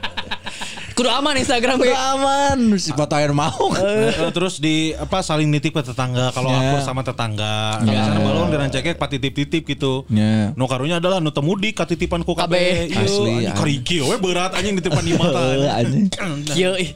Kudu 0.94 1.10
aman 1.10 1.34
Instagram 1.34 1.74
gue. 1.76 1.90
aman 1.90 2.58
si 2.78 2.94
foto 2.94 3.14
air 3.14 3.34
mau 3.34 3.74
Eh, 3.74 4.30
terus 4.30 4.62
di 4.62 4.94
apa 4.94 5.20
saling 5.20 5.50
nitip 5.50 5.74
ke 5.74 5.82
tetangga 5.82 6.30
kalau 6.30 6.48
Ya. 6.48 6.70
akur 6.70 6.80
sama 6.80 7.02
tetangga. 7.02 7.82
Kalau 7.82 7.90
Ya. 7.90 8.06
sana 8.06 8.20
balon 8.22 8.46
dirancake 8.48 8.94
pak 8.94 9.10
titip-titip 9.10 9.66
gitu. 9.66 10.06
Ya. 10.08 10.54
Nu 10.54 10.64
karunya 10.64 11.02
adalah 11.02 11.18
nu 11.18 11.28
temudik 11.28 11.74
katitipan 11.74 12.22
ku 12.22 12.32
KB. 12.32 12.46
KB. 12.46 12.54
Asli, 12.94 13.34
ya. 13.42 13.52
kariki 13.52 14.00
we 14.00 14.14
berat 14.16 14.54
anjing 14.54 14.78
ditipan 14.78 15.02
di 15.02 15.12
mata. 15.12 15.42
Anjing. 15.82 16.06
Kieu. 16.48 16.78
ih. 16.78 16.94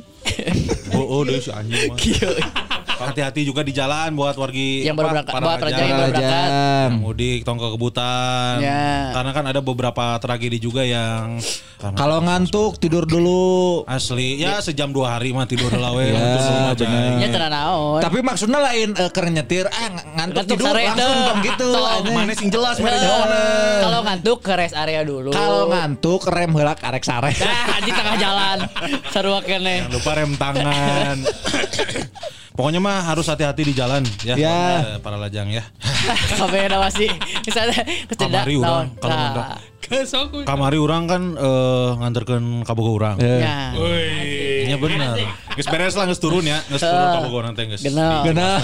Oh, 0.94 1.18
oh 1.18 1.20
deui 1.22 1.42
si 1.42 1.50
anjing 1.50 1.90
mah. 1.90 1.98
Kieu. 1.98 2.32
Ih. 2.98 3.06
Hati-hati 3.14 3.40
juga 3.46 3.60
di 3.62 3.72
jalan 3.72 4.12
buat 4.18 4.34
wargi 4.34 4.82
Yang 4.82 4.96
baru 4.98 5.06
berangkat, 5.14 5.32
para 5.32 5.44
buat 5.46 5.60
raja 5.62 5.82
yang 5.82 5.98
baru 5.98 6.12
berangkat. 6.12 6.48
Yang 6.50 6.92
mudik 6.98 7.40
tong 7.46 7.58
ke 7.58 7.68
kebutan. 7.74 8.54
Ya. 8.58 9.14
Karena 9.14 9.30
kan 9.30 9.44
ada 9.46 9.60
beberapa 9.62 10.04
tragedi 10.18 10.58
juga 10.58 10.82
yang 10.82 11.38
Kalau 11.78 12.18
ngantuk 12.18 12.82
tidur 12.82 13.06
dulu 13.06 13.86
asli 13.86 14.42
ya 14.42 14.58
sejam 14.58 14.90
dua 14.90 15.14
hari 15.18 15.30
mah 15.30 15.46
tidur 15.46 15.70
we. 15.70 16.10
Ya, 16.18 16.74
bener. 16.74 17.22
Ya 17.22 17.48
naon. 17.48 18.00
Tapi 18.02 18.18
maksudnya 18.20 18.58
lain 18.58 18.92
eh, 18.96 19.10
keur 19.14 19.30
nyetir 19.30 19.66
ah 19.70 19.88
ng- 19.88 20.08
ngantuk 20.18 20.44
Ngantuk 20.44 20.58
tidur 20.58 20.74
langsung 20.74 21.18
tong 21.24 21.40
gitu. 21.44 21.70
Mana 22.10 22.32
sing 22.34 22.48
jelas 22.50 22.76
mere 22.82 22.98
Eh. 22.98 23.80
Kalau 23.82 24.00
ngantuk 24.04 24.38
ke 24.42 24.52
rest 24.58 24.74
area 24.76 25.00
dulu. 25.06 25.30
Kalau 25.30 25.70
ngantuk 25.70 26.22
rem 26.28 26.50
heula 26.52 26.74
karek 26.74 27.04
sare. 27.04 27.32
Nah, 27.38 27.78
di 27.82 27.92
tengah 27.94 28.16
jalan. 28.18 28.58
Sarua 29.14 29.40
kene. 29.42 29.86
Jangan 29.86 29.92
lupa 29.94 30.10
rem 30.16 30.32
tangan. 30.36 31.16
Pokoknya 32.58 32.82
mah 32.82 33.06
harus 33.06 33.22
hati-hati 33.22 33.62
di 33.62 33.70
jalan 33.70 34.02
ya, 34.26 34.34
Ya. 34.34 34.58
eh, 34.82 34.98
para 34.98 35.14
lajang 35.14 35.46
ya. 35.46 35.62
Kabeh 36.42 36.66
ada 36.66 36.82
masih. 36.82 37.06
Misalnya 37.46 37.86
kecedak 38.10 38.42
Kamari 38.42 38.54
urang, 38.58 38.86
kalau 38.98 39.14
Nah. 39.14 39.62
Kamari 40.42 40.76
orang 40.76 41.02
kan 41.06 41.22
eh, 41.38 41.90
nganterkeun 41.96 42.66
boga 42.66 42.90
urang. 42.90 43.16
Eh. 43.22 43.46
Ya. 43.46 43.58
Iya 44.66 44.76
benar. 44.76 45.14
Geus 45.54 45.70
beres 45.70 45.94
lah 45.94 46.04
geus 46.04 46.18
turun 46.18 46.42
ya, 46.42 46.58
geus 46.66 46.82
turun 46.82 47.06
ka 47.08 47.18
boga 47.22 47.36
urang 47.38 47.52
teh 47.54 47.62
geus. 47.64 47.86
Genep. 47.86 48.26
Genah. 48.26 48.58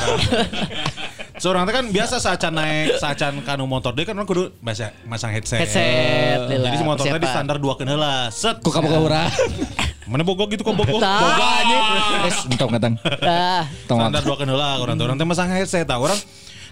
Seorang 1.39 1.63
teh 1.63 1.73
kan 1.73 1.87
biasa 1.87 2.19
saacan 2.19 2.51
naik, 2.51 2.99
saacan 2.99 3.47
kanu 3.47 3.65
motor 3.65 3.95
deh 3.95 4.03
kan 4.03 4.19
orang 4.19 4.27
kudu 4.27 4.51
masa- 4.59 4.91
masang 5.07 5.31
headset. 5.31 5.63
Headset, 5.63 6.51
Jadi 6.51 6.77
si 6.77 6.85
motor 6.85 7.07
teh 7.07 7.15
di 7.15 7.31
standar 7.31 7.63
dua 7.63 7.79
heula. 7.79 8.27
Set. 8.35 8.59
Ku 8.59 8.75
kaboga 8.75 8.99
urang. 8.99 9.31
Mana 10.05 10.23
bogor 10.23 10.47
gitu 10.53 10.61
kok 10.61 10.77
bogor. 10.77 11.01
Tah. 11.01 11.21
Boga 11.21 11.47
anjing. 11.61 11.83
Wes 12.25 12.37
entong 12.51 12.71
datang. 12.77 12.93
Nah, 13.01 13.65
Tong. 13.89 13.99
Standar 14.01 14.23
dua 14.23 14.37
kenela 14.37 14.69
orang 14.81 14.97
orang 15.01 15.17
teh 15.17 15.27
masang 15.27 15.49
headset 15.49 15.89
tah 15.89 15.97
orang 15.97 16.17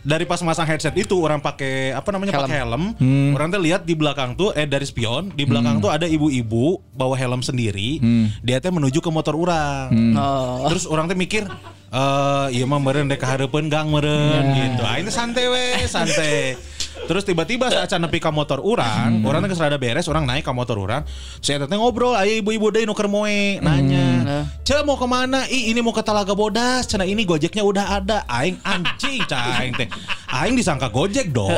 dari 0.03 0.27
pas 0.27 0.43
masang 0.43 0.67
headset 0.67 0.91
itu 0.99 1.15
orang 1.23 1.39
pakai 1.39 1.95
apa 1.95 2.11
namanya 2.11 2.35
pakai 2.35 2.59
helm. 2.59 2.99
orang 3.33 3.49
teh 3.55 3.61
lihat 3.63 3.87
di 3.87 3.95
belakang 3.95 4.35
tuh 4.35 4.51
eh 4.53 4.67
dari 4.67 4.83
spion 4.83 5.31
di 5.31 5.47
belakang 5.47 5.79
tuh 5.79 5.95
ada 5.95 6.05
ibu-ibu 6.05 6.83
bawa 6.93 7.15
helm 7.15 7.41
sendiri. 7.41 8.03
Dia 8.43 8.59
teh 8.59 8.71
menuju 8.71 8.99
ke 8.99 9.11
motor 9.11 9.39
orang. 9.39 9.89
Oh. 10.19 10.67
terus 10.69 10.85
orang 10.85 11.07
teh 11.07 11.17
mikir 11.17 11.47
eh 11.93 12.47
iya 12.51 12.65
mah 12.65 12.81
meureun 12.81 13.07
dek 13.07 13.21
kahareupeun 13.21 13.71
gang 13.71 13.89
meureun 13.89 14.45
gitu. 14.53 14.83
Ah 14.83 14.97
ini 14.99 15.13
santai 15.13 15.45
we 15.49 15.65
santai 15.87 16.57
Terus 17.03 17.23
tiba-tiba 17.27 17.67
saat 17.69 17.91
can 17.91 18.01
nepi 18.03 18.23
ka 18.23 18.31
motor 18.31 18.63
orang, 18.63 19.27
orang 19.27 19.45
teh 19.51 19.59
rada 19.59 19.79
beres, 19.79 20.07
orang 20.07 20.25
naik 20.25 20.47
ke 20.47 20.53
motor 20.55 20.79
orang. 20.79 21.03
Saya 21.43 21.63
teh 21.67 21.77
ngobrol, 21.77 22.15
aya 22.15 22.39
ibu-ibu 22.39 22.71
deui 22.71 22.87
nu 22.87 22.95
keur 22.95 23.11
moe, 23.11 23.59
nanya. 23.59 24.47
Ce 24.63 24.79
mau 24.87 24.95
ke 24.95 25.07
mana? 25.11 25.45
Ih 25.51 25.75
ini 25.75 25.83
mau 25.83 25.91
ke 25.91 26.01
Talaga 26.01 26.33
Bodas. 26.33 26.87
Cenah 26.87 27.05
ini 27.07 27.27
Gojeknya 27.27 27.67
udah 27.67 27.99
ada. 27.99 28.23
Aing 28.31 28.57
anjing 28.63 29.21
cah 29.27 29.61
aing 29.61 29.75
teh. 29.75 29.89
Aing 30.31 30.55
disangka 30.55 30.89
Gojek 30.89 31.35
dong. 31.35 31.51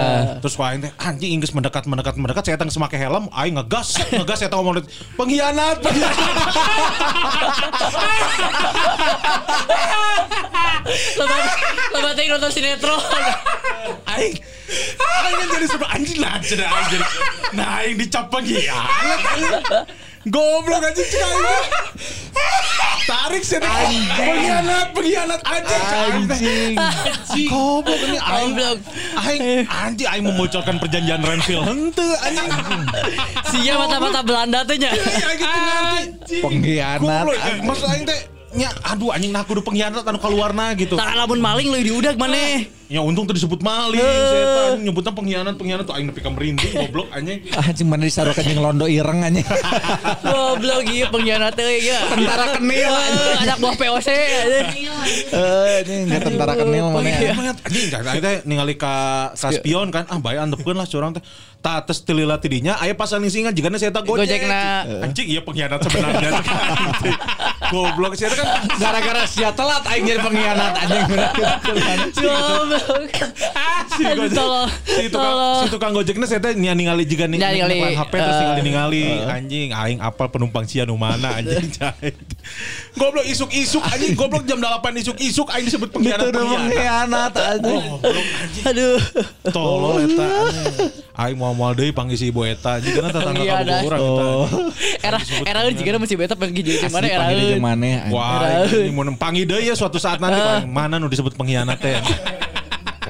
Terus 0.42 0.54
ku 0.54 0.62
aing 0.62 0.86
teh 0.86 0.92
anjing 1.02 1.42
geus 1.42 1.52
mendekat 1.52 1.84
mendekat 1.90 2.14
mendekat 2.16 2.42
saya 2.46 2.56
teh 2.56 2.66
geus 2.66 2.78
make 2.78 2.96
helm, 2.96 3.26
aing 3.34 3.58
ngegas, 3.58 3.98
ngegas 4.14 4.38
saya 4.38 4.48
teh 4.48 4.56
ngomong 4.56 4.80
pengkhianat, 5.18 5.82
pengkhianat. 5.82 6.54
lebat 11.18 11.46
lebat 11.94 12.18
nonton 12.30 12.50
sinetron. 12.50 13.00
aing 14.08 14.34
aing 15.22 15.50
jadi 15.50 15.66
sudah 15.68 15.88
anjing 15.90 16.18
lah 16.18 16.32
aing 16.38 16.86
jadi 16.90 17.04
nah 17.52 17.68
aing 17.80 17.96
dicap 17.96 18.26
pengkhianat 18.28 19.20
aing. 19.28 19.52
Goblok 20.22 20.86
anjing. 20.86 21.02
Tar 21.10 22.94
tarik 23.02 23.42
sih 23.42 23.58
pengkhianat 23.58 24.94
pengkhianat 24.94 25.40
aja 25.42 25.76
Anjing. 26.06 26.78
goblok 27.50 28.00
ini 28.00 28.18
aing 28.18 28.52
Goblok. 28.54 28.78
aing 29.18 29.42
anjing 29.66 30.08
aing 30.08 30.22
membocorkan 30.22 30.78
perjanjian 30.78 31.20
Renville 31.20 31.66
henteu 31.66 32.06
anjing 32.22 32.48
Sia 33.50 33.74
mata-mata 33.74 34.22
Belanda 34.22 34.62
teh 34.62 34.78
nya. 34.78 34.94
aing 34.94 35.38
gitu 35.38 35.58
ngerti 35.58 36.36
Pengkhianat. 36.38 37.24
eh, 37.26 37.56
maksud 37.60 37.86
aing 37.90 38.04
teh 38.06 38.20
nya 38.52 38.68
aduh 38.84 39.10
anjing 39.10 39.32
nah 39.32 39.42
kudu 39.42 39.60
pengkhianat 39.60 40.06
anu 40.06 40.22
keluarna 40.22 40.76
gitu 40.76 40.94
Tara 40.94 41.18
lamun 41.18 41.42
maling 41.42 41.66
leuwih 41.66 41.82
diudag 41.90 42.14
maneh. 42.14 42.70
Ya 42.92 43.00
untung 43.00 43.24
tuh 43.24 43.32
disebut 43.32 43.64
maling 43.64 43.96
setan 43.96 44.84
nyebutnya 44.84 45.12
pengkhianat 45.16 45.54
pengkhianat 45.56 45.84
tuh 45.88 45.96
aing 45.96 46.12
nepi 46.12 46.20
ka 46.20 46.28
merinding 46.28 46.72
goblok 46.76 47.08
anjing 47.16 47.40
Anjing 47.62 47.88
mana 47.88 48.04
disarukan 48.04 48.42
jeung 48.44 48.60
londo 48.60 48.84
ireng 48.84 49.24
anjing. 49.24 49.46
Goblok 50.26 50.82
ieu 50.92 51.06
pengkhianat 51.08 51.56
teh 51.56 51.80
ya. 51.80 52.04
Tentara 52.10 52.58
kenil 52.58 52.90
anjing. 52.92 53.38
Anak 53.48 53.56
buah 53.62 53.74
POC. 53.78 54.08
Eh, 54.12 55.76
ini 55.86 55.94
enggak 56.10 56.20
tentara 56.26 56.52
kenil 56.58 56.86
mana 56.92 57.08
ya. 57.08 57.32
anjing 57.32 57.86
kan 57.88 58.02
aing 58.12 58.20
teh 58.20 58.34
ningali 58.44 58.74
ka 58.76 58.94
ka 59.32 59.48
spion 59.54 59.88
kan 59.88 60.04
ah 60.10 60.18
bae 60.20 60.36
antepkeun 60.36 60.76
lah 60.76 60.84
curang 60.84 61.16
teh 61.16 61.22
ta 61.62 61.78
tes 61.86 62.02
tilila 62.02 62.42
tidinya 62.42 62.74
aya 62.82 62.92
pasang 62.92 63.22
singa 63.30 63.54
jigana 63.54 63.78
saya 63.78 63.94
tak 63.94 64.02
gojek 64.04 64.26
Gojekna. 64.26 64.82
anjing 65.06 65.30
iya 65.30 65.40
pengkhianat 65.46 65.78
sebenarnya 65.78 66.30
goblok 67.72 68.18
saya 68.18 68.34
kan 68.34 68.66
Gara-gara 68.76 69.22
sia 69.30 69.54
telat 69.54 69.86
aing 69.86 70.02
jadi 70.02 70.20
pengkhianat 70.20 70.72
anjing. 70.82 71.06
Goblok. 72.82 73.30
si 73.92 74.02
gojek 74.04 74.46
si 74.86 75.04
tukang 75.06 75.36
si 75.58 75.66
tukang 75.68 75.92
gojeknya 75.92 76.26
saya 76.26 76.40
teh 76.40 76.52
nia 76.54 76.72
ningali 76.72 77.04
jiga 77.04 77.24
nih 77.24 77.38
Ya, 77.38 77.50
ningali. 77.52 77.92
HP 77.92 78.12
terus 78.14 78.36
ningali 78.36 78.52
Eh. 78.52 78.64
ningali 78.64 79.02
anjing 79.22 79.68
aing 79.70 79.98
apal 79.98 80.26
penumpang 80.28 80.64
sia 80.64 80.82
nu 80.82 80.96
mana 80.96 81.34
anjing 81.34 81.68
jahit 81.76 82.16
goblok 82.94 83.24
isuk-isuk 83.24 83.82
anjing 83.82 84.12
goblok 84.12 84.44
jam 84.44 84.58
8 84.58 84.80
isuk-isuk 84.96 85.48
aing 85.48 85.66
disebut 85.66 85.88
pengkhianat 85.90 86.24
Itu 86.24 86.34
pengkhianat 86.34 86.62
pengkhianat 86.64 87.32
anjing. 87.34 87.82
Aduh. 88.64 88.98
tolol 89.48 89.96
eta 90.02 90.26
aing 91.18 91.36
mau 91.36 91.52
moal 91.52 91.72
deui 91.72 91.90
panggil 91.90 92.16
si 92.16 92.28
ibu 92.28 92.42
eta 92.42 92.78
anjing 92.78 92.92
karena 92.92 93.10
tetangga 93.10 93.32
Pengkhianat. 93.34 93.66
kabogoh 93.66 93.86
urang 93.86 94.00
eta 94.00 94.10
Oh. 94.22 94.46
Era 95.00 95.18
era 95.44 95.58
jika 95.68 95.96
masih 95.96 96.16
beta 96.16 96.34
pergi 96.34 96.60
jadi 96.62 96.88
mana 96.88 97.04
era 97.04 97.20
panggil 97.22 97.38
jeung 97.50 97.62
anjing. 97.62 98.00
Wah, 98.08 98.64
ini 98.66 98.90
mau 98.90 99.04
nempangi 99.04 99.42
deh 99.44 99.60
ya 99.62 99.74
suatu 99.74 99.96
saat 99.96 100.16
nanti 100.18 100.38
paling 100.38 100.66
mana 100.66 100.96
nu 100.96 101.06
disebut 101.06 101.32
pengkhianat 101.34 101.76
teh. 101.76 101.96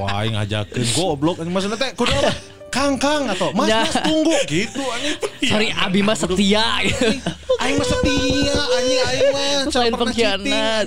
Wah, 0.00 0.24
aing 0.24 0.34
ngajakeun 0.36 0.88
goblok 0.96 1.36
anjing 1.42 1.52
maksudna 1.52 1.76
teh 1.76 1.92
kudu 1.92 2.12
apa? 2.12 2.32
Kang 2.72 2.96
Kang 2.96 3.28
atau 3.28 3.52
Mas. 3.52 3.68
Mas 3.68 3.92
tunggu 4.00 4.32
gitu 4.48 4.80
anjing. 4.80 5.16
Sorry 5.44 5.68
Abi 5.76 6.00
mah 6.00 6.16
setia. 6.16 6.64
Aing 7.60 7.76
mah 7.76 7.84
setia 7.84 8.56
anjing 8.56 9.00
aing 9.04 9.28
mah 9.28 9.68
pernah 9.68 10.00
pengkhianat. 10.00 10.84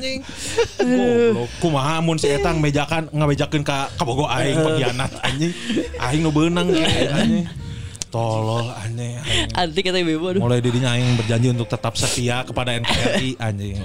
Goblok. 0.82 1.49
Kumaha 1.62 2.01
mun 2.01 2.18
si 2.18 2.34
eta 2.34 2.58
mejakan 2.58 3.14
ngabejakeun 3.14 3.62
ka 3.62 3.93
kabogo 4.01 4.26
aing 4.26 4.58
pengkhianat 4.58 5.14
anjing. 5.22 5.53
Aing 6.01 6.26
nu 6.26 6.34
beunang 6.34 6.74
ge 6.74 6.82
anjing. 7.14 7.45
Tolol 8.10 8.74
anjing. 8.74 9.22
aing. 9.22 9.53
Anti 9.53 9.80
kata 9.86 10.01
ibu. 10.01 10.41
Mulai 10.41 10.66
dirinya 10.66 10.97
aing 10.97 11.22
berjanji 11.22 11.53
untuk 11.53 11.70
tetap 11.70 11.93
setia 11.93 12.41
kepada 12.41 12.74
NKRI 12.82 13.38
anjing. 13.38 13.78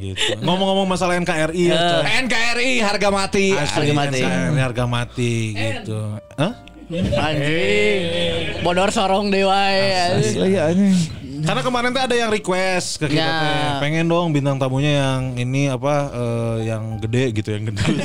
Gitu. 0.00 0.32
Ngomong-ngomong 0.46 0.88
masalah 0.88 1.20
NKRI 1.20 1.64
ya, 1.68 1.76
coy. 1.76 2.02
NKRI 2.24 2.72
harga 2.80 3.08
mati. 3.12 3.52
Asli 3.52 3.92
harga 3.92 3.94
mati. 3.94 4.20
NKRI 4.24 4.58
harga 4.58 4.84
mati 4.88 5.32
gitu. 5.52 6.00
Hah? 6.40 6.52
Anjing. 6.90 8.64
Bodor 8.66 8.90
sorong 8.90 9.30
dewa 9.30 9.60
ya. 9.70 10.16
Anjing. 10.18 11.20
Karena 11.40 11.62
kemarin 11.64 11.88
tuh 11.94 12.02
ada 12.04 12.12
yang 12.12 12.28
request 12.28 13.00
ke 13.00 13.06
kita 13.08 13.22
Ya. 13.22 13.32
teh. 13.40 13.80
Pengen 13.80 14.12
dong 14.12 14.28
bintang 14.28 14.60
tamunya 14.60 14.92
yang 15.00 15.40
ini 15.40 15.72
apa 15.72 16.12
eh, 16.12 16.56
yang 16.68 17.00
gede 17.00 17.32
gitu, 17.32 17.56
yang 17.56 17.64
gede. 17.72 17.80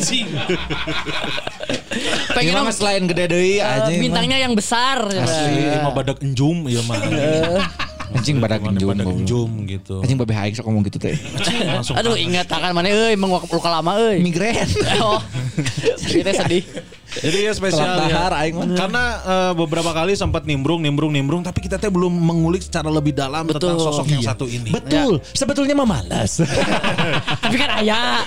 Pengen 2.36 2.54
dong, 2.56 2.72
selain 2.72 3.04
gede 3.08 3.26
deui 3.28 3.60
eh, 3.60 3.64
anjing. 3.64 4.00
bintangnya 4.08 4.40
yang 4.40 4.56
besar. 4.56 5.04
Asli 5.08 5.80
mah 5.80 5.92
badak 5.92 6.20
enjum 6.24 6.68
ya 6.68 6.80
mah. 6.84 6.96
Anjing 8.14 8.38
badak 8.38 8.62
enjum. 8.62 8.90
Badak 8.94 9.08
enjum 9.10 9.50
gitu. 9.66 9.96
Anjing 10.06 10.18
babe 10.22 10.34
aing 10.36 10.54
sok 10.54 10.70
ngomong 10.70 10.84
gitu 10.86 10.98
teh. 11.02 11.16
Aduh 12.00 12.14
ingat 12.14 12.46
akan 12.52 12.72
mana 12.76 12.92
euy 12.94 13.18
emang 13.18 13.42
luka 13.42 13.70
lama 13.72 13.98
euy. 13.98 14.22
Migren. 14.22 14.66
Oh. 15.02 15.20
Kita 16.08 16.32
sedih. 16.44 16.64
Jadi 17.16 17.38
ya 17.42 17.52
spesial 17.52 17.88
ya. 18.06 18.28
aing. 18.34 18.56
Karena 18.74 19.04
eh, 19.22 19.52
beberapa 19.54 19.92
kali 19.92 20.14
sempat 20.14 20.44
nimbrung, 20.44 20.80
nimbrung, 20.80 21.12
nimbrung, 21.12 21.42
tapi 21.42 21.60
kita 21.60 21.78
teh 21.78 21.88
belum 21.88 22.12
mengulik 22.12 22.60
secara 22.60 22.88
lebih 22.88 23.12
dalam 23.12 23.48
tentang 23.48 23.76
Betul. 23.76 23.86
sosok 23.86 24.06
yang 24.10 24.24
satu 24.24 24.46
ini. 24.46 24.72
Betul. 24.72 25.22
Sebetulnya 25.32 25.76
mah 25.76 25.88
malas. 25.88 26.42
Tapi 27.44 27.56
kan 27.56 27.70
ayah. 27.80 28.24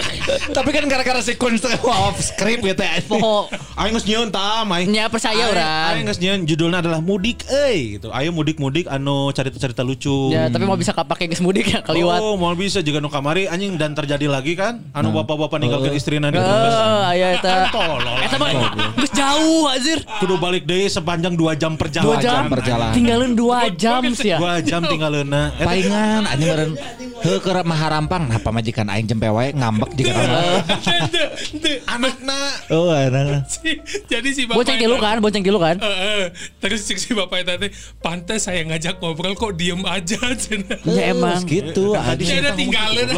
Tapi 0.49 0.71
kan 0.71 0.85
gara-gara 0.87 1.21
si 1.21 1.35
kunst 1.35 1.65
off 1.83 2.17
script 2.19 2.63
gitu 2.63 2.81
ya. 2.81 3.01
Pokok 3.05 3.51
Aing 3.75 3.95
geus 3.95 4.07
nyieun 4.07 4.29
tam, 4.29 4.67
aing. 4.69 4.89
Nya 4.89 5.07
percaya 5.07 5.39
urang. 5.47 5.95
Aing 5.95 6.07
geus 6.07 6.19
nyieun 6.19 6.43
judulnya 6.45 6.79
adalah 6.81 6.99
Mudik 6.99 7.47
euy 7.47 7.97
gitu. 7.97 8.11
Ayo 8.11 8.31
mudik-mudik 8.31 8.87
anu 8.87 9.31
cerita-cerita 9.31 9.83
lucu. 9.83 10.31
Ya, 10.31 10.49
tapi 10.49 10.65
mau 10.65 10.75
bisa 10.75 10.91
kapake 10.91 11.27
geus 11.27 11.41
mudik 11.41 11.69
ya 11.69 11.81
kaliwat. 11.81 12.19
Oh, 12.19 12.35
mau 12.35 12.53
bisa 12.53 12.81
juga 12.81 12.99
nu 12.99 13.09
kamari 13.09 13.47
anjing 13.47 13.75
dan 13.75 13.95
terjadi 13.95 14.27
lagi 14.27 14.55
kan? 14.55 14.83
Anu 14.93 15.15
bapak-bapak 15.15 15.59
ninggalkeun 15.59 15.95
istrina 15.95 16.29
di 16.29 16.37
Eh, 16.37 16.43
Brebes. 16.43 16.75
aya 17.07 17.27
eta. 17.35 17.71
Tolol. 17.71 18.19
Eta 18.21 18.37
mah 18.37 18.51
geus 18.99 19.13
jauh 19.15 19.65
anjir. 19.71 19.99
Kudu 20.19 20.35
balik 20.43 20.65
deui 20.67 20.91
sepanjang 20.91 21.35
2 21.39 21.61
jam 21.61 21.73
perjalanan. 21.79 22.19
2 22.19 22.25
jam 22.25 22.43
perjalanan. 22.51 22.95
Tinggalin 22.95 23.33
2 23.39 23.75
jam 23.79 24.03
sih 24.15 24.35
ya. 24.35 24.39
2 24.39 24.69
jam 24.69 24.81
tinggalena. 24.87 25.55
Eta 25.55 25.67
Paingan 25.67 26.23
anjing 26.27 26.49
meureun 26.49 26.73
heuh 27.19 27.39
keur 27.43 27.59
maharampang 27.67 28.31
nah 28.31 28.39
pamajikan 28.39 28.87
aing 28.87 29.11
jempe 29.11 29.27
wae 29.27 29.51
ngambek 29.51 29.91
jika 29.99 30.15
anakna 31.91 32.39
Oh, 32.69 32.93
anak. 32.93 33.49
Jadi 34.07 34.29
si 34.37 34.45
bapak 34.45 34.61
Bonceng 34.61 34.77
tilu 34.77 34.97
kan, 35.01 35.17
bonceng 35.25 35.41
tilu 35.41 35.57
kan. 35.57 35.77
Eh, 35.81 35.89
eh. 35.89 36.23
terus 36.61 36.85
si 36.85 37.13
bapak 37.17 37.49
tadi 37.49 37.73
pantas 38.05 38.45
saya 38.45 38.61
ngajak 38.69 39.01
ngobrol 39.01 39.33
kok 39.35 39.57
diem 39.57 39.81
aja. 39.89 40.21
Ya 40.85 41.17
emang. 41.17 41.43
gitu 41.49 41.97
Tadi 41.97 42.25
Saya 42.29 42.53
tinggalin. 42.53 43.09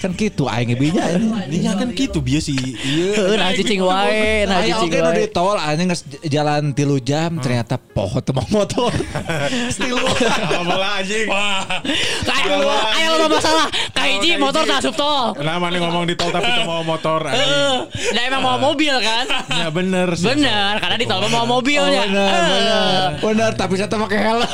Kan 0.00 0.16
gitu 0.16 0.48
aing 0.48 0.72
binya 0.74 1.04
Dinya 1.44 1.76
kan 1.76 1.92
gitu 1.92 2.24
biasa 2.24 2.48
sih. 2.48 2.56
Iya. 2.72 3.36
Nah 3.36 3.52
cicing 3.52 3.84
wae, 3.84 4.48
nah 4.48 4.64
cicing 4.64 4.88
oke 4.88 5.00
wae. 5.04 5.12
di 5.12 5.24
tol 5.28 5.56
anjing 5.56 5.92
geus 5.92 6.02
jalan 6.24 6.72
tilu 6.72 6.96
jam 6.98 7.36
ternyata 7.36 7.76
poho 7.76 8.16
teu 8.18 8.32
mau 8.32 8.48
motor. 8.48 8.88
Stilu. 9.76 10.00
Alhamdulillah 10.48 11.04
anjing. 11.04 11.28
Wah, 11.28 11.84
Kayak 12.24 12.64
ayo 12.96 13.10
lo 13.14 13.26
masalah. 13.28 13.68
Kahiji 13.92 14.40
motor 14.40 14.64
tak 14.64 14.80
asup 14.80 14.96
tol. 14.96 15.36
Nah, 15.36 15.60
mana 15.60 15.76
ngomong 15.76 16.08
di 16.08 16.16
tol 16.16 16.32
tapi 16.32 16.48
tuh 16.48 16.64
mau 16.64 16.80
motor 16.80 17.20
anjing. 17.28 17.84
Nah 18.16 18.22
emang 18.24 18.40
mau 18.40 18.56
mobil 18.56 18.96
kan? 18.96 19.28
Ya 19.52 19.68
bener 19.68 20.16
sih. 20.16 20.24
Bener, 20.24 20.80
karena 20.80 20.96
di 20.96 21.04
tol 21.04 21.20
mah 21.20 21.30
mau 21.30 21.60
mobilnya. 21.60 22.08
benar, 22.08 22.32
Eh. 22.32 22.48
benar. 22.48 23.08
Benar, 23.20 23.50
tapi 23.52 23.76
saya 23.76 23.92
pakai 23.92 24.16
helm. 24.18 24.48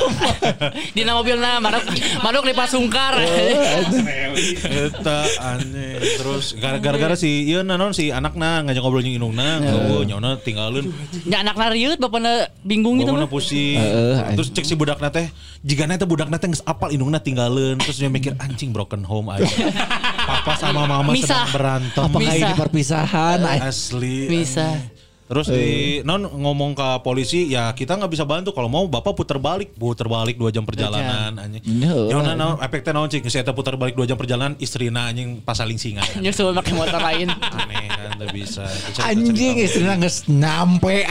Dina 0.99 1.14
mobilna 1.14 1.62
manuk 1.62 1.86
manuk 2.18 2.42
lipat 2.42 2.68
sungkar. 2.68 3.14
Eta 4.66 5.36
aneh. 5.39 5.97
Terus 6.16 6.55
gara- 6.55 6.78
gara-gara 6.78 7.14
si 7.14 7.45
ieu 7.45 7.61
nanon 7.61 7.91
si 7.91 8.09
anakna 8.09 8.62
ngajak 8.62 8.78
ngobrol 8.78 9.01
jeung 9.01 9.16
indungna, 9.16 9.59
heueuh 9.59 10.03
nyauna 10.05 10.37
tinggalin. 10.39 10.91
Ya 11.22 11.41
anak 11.41 11.55
nariut 11.55 11.97
bapakna 11.97 12.51
bingung 12.61 12.97
gitu 12.97 13.11
Bapakna 13.11 13.24
mah. 13.24 13.30
pusing. 13.30 13.76
Heeh, 13.76 14.34
Terus 14.34 14.49
cek 14.51 14.64
si 14.64 14.74
budakna 14.74 15.09
teh, 15.09 15.26
jigana 15.61 15.95
teh 15.95 16.05
budakna 16.05 16.37
teh 16.37 16.49
geus 16.49 16.62
apal 16.62 16.91
indungna 16.91 17.18
tinggalin. 17.18 17.76
Terus 17.78 17.97
dia 17.97 18.09
mikir 18.09 18.34
anjing 18.37 18.70
broken 18.70 19.03
home 19.03 19.30
aja. 19.30 19.47
Papa 20.26 20.57
sama 20.57 20.84
mama 20.84 21.11
Misah. 21.11 21.45
sedang 21.45 21.53
berantem. 21.53 22.03
Apakah 22.03 22.32
ini 22.32 22.53
perpisahan? 22.53 23.39
Asli. 23.61 24.26
Bisa. 24.26 24.74
Terus 25.26 25.50
di 25.50 25.98
non 26.06 26.22
ngomong 26.22 26.78
ke 26.78 26.88
polisi 27.02 27.50
ya 27.50 27.74
kita 27.74 27.98
nggak 27.98 28.14
bisa 28.14 28.22
bantu 28.22 28.54
kalau 28.54 28.70
mau 28.70 28.86
bapak 28.86 29.10
putar 29.10 29.42
balik 29.42 29.74
putar 29.74 30.06
balik 30.06 30.38
dua 30.38 30.54
jam 30.54 30.62
perjalanan 30.62 31.34
anjing. 31.34 31.66
Iya. 31.66 32.14
Ya 32.14 32.34
naon 32.38 32.62
efeknya 32.62 32.94
naon 32.94 33.10
cik 33.10 33.26
saya 33.26 33.50
putar 33.50 33.74
balik 33.74 33.98
dua 33.98 34.06
jam 34.06 34.14
perjalanan 34.14 34.54
istrina 34.62 35.10
anjing 35.10 35.42
pasaling 35.42 35.82
singa. 35.82 36.06
Nyusul 36.22 36.54
pakai 36.54 36.74
motor 36.78 37.02
lain. 37.02 37.26
Aneh 37.34 37.90
kan 37.90 38.10
nggak 38.22 38.30
bisa. 38.30 38.70
Anjing 39.02 39.66
istrinya 39.66 39.98
geus 39.98 40.30
nyampe. 40.30 41.02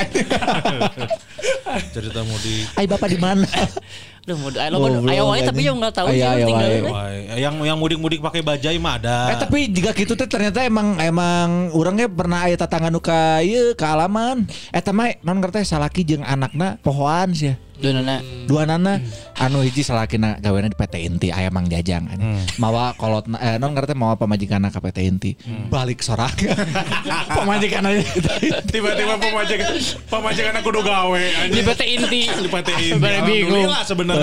cerita 1.93 2.24
mudik. 2.24 2.66
Ay 2.80 2.88
bapak 2.88 3.11
di 3.11 3.20
mana? 3.20 3.47
Duh, 4.26 4.34
mau 4.42 4.50
ayo 4.50 4.70
lo 4.74 5.06
ayo 5.06 5.24
wae 5.30 5.46
tapi 5.46 5.70
yang 5.70 5.78
enggak 5.78 6.02
tahu 6.02 6.10
Ayo, 6.10 6.18
sih 6.18 6.26
ayo 6.26 6.46
tinggal. 6.50 6.66
wae. 6.66 6.82
Wah, 6.90 7.08
yang 7.38 7.56
yang 7.62 7.78
mudik-mudik 7.78 8.26
pakai 8.26 8.42
bajai 8.42 8.82
mah 8.82 8.98
ada. 8.98 9.30
Eh 9.30 9.38
tapi 9.38 9.70
jika 9.70 9.94
gitu 9.94 10.18
teh 10.18 10.26
ternyata 10.26 10.66
emang 10.66 10.98
emang 10.98 11.70
orangnya 11.78 12.10
pernah 12.10 12.42
aya 12.42 12.58
tatangga 12.58 12.90
nu 12.90 12.98
ka 12.98 13.46
ieu 13.46 13.78
ka 13.78 13.94
alaman. 13.94 14.50
Eta 14.74 14.90
mah 14.90 15.14
non 15.22 15.38
ngerti 15.38 15.62
salaki 15.62 16.02
jeung 16.02 16.26
anakna 16.26 16.82
pohoan 16.82 17.38
sih. 17.38 17.54
Duh 17.76 17.92
nana. 17.92 18.24
Dua 18.48 18.64
nana 18.64 19.04
anu 19.36 19.60
hiji 19.60 19.84
salakina 19.84 20.40
gaweana 20.40 20.72
di 20.72 20.80
PT 20.80 20.96
Inti 21.06 21.28
aya 21.28 21.52
Mang 21.52 21.68
Jajang. 21.68 22.08
Mawa 22.56 22.96
kolot 22.96 23.28
eh, 23.36 23.60
non 23.60 23.76
ngerti 23.76 23.92
mawa 23.94 24.16
pamajikanna 24.16 24.72
ka 24.72 24.80
PT 24.80 25.04
Inti. 25.06 25.36
Balik 25.68 26.00
sorak. 26.00 26.40
pamajikanna 27.38 27.92
Tiba-tiba 28.72 29.20
pemajikan 29.20 29.76
pemajikan 30.08 30.54
aku 30.56 30.72
udah 30.72 30.84
gawe 30.88 31.24
Di. 31.52 31.62
PT 31.62 31.82
inti. 31.84 32.22
Di 32.32 32.48
PT 32.48 32.70
Inti. 32.96 32.96
Alhamdulillah 32.96 33.82
sebenarnya 33.84 34.14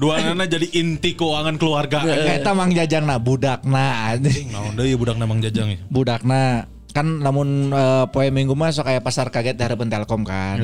Dua 0.00 0.14
nana 0.24 0.44
jadi 0.48 0.66
inti 0.80 1.12
keuangan 1.12 1.60
keluarga. 1.60 2.00
Eta 2.06 2.56
mang 2.56 2.72
jajangna 2.72 3.20
budakna 3.20 4.16
anjing. 4.16 4.48
Nah, 4.52 4.72
udah 4.72 4.84
ya 4.84 4.96
budak 4.96 5.16
namang 5.20 5.38
jajang 5.44 5.76
ya. 5.76 5.78
budakna 5.92 6.68
kan 6.90 7.06
namun 7.22 7.70
eh, 7.70 8.04
poe 8.10 8.26
minggu 8.34 8.58
mah 8.58 8.74
sok 8.74 8.90
kayak 8.90 9.04
pasar 9.06 9.30
kaget 9.30 9.54
di 9.54 9.62
harapan 9.62 9.88
Telkom 9.90 10.26
kan. 10.26 10.58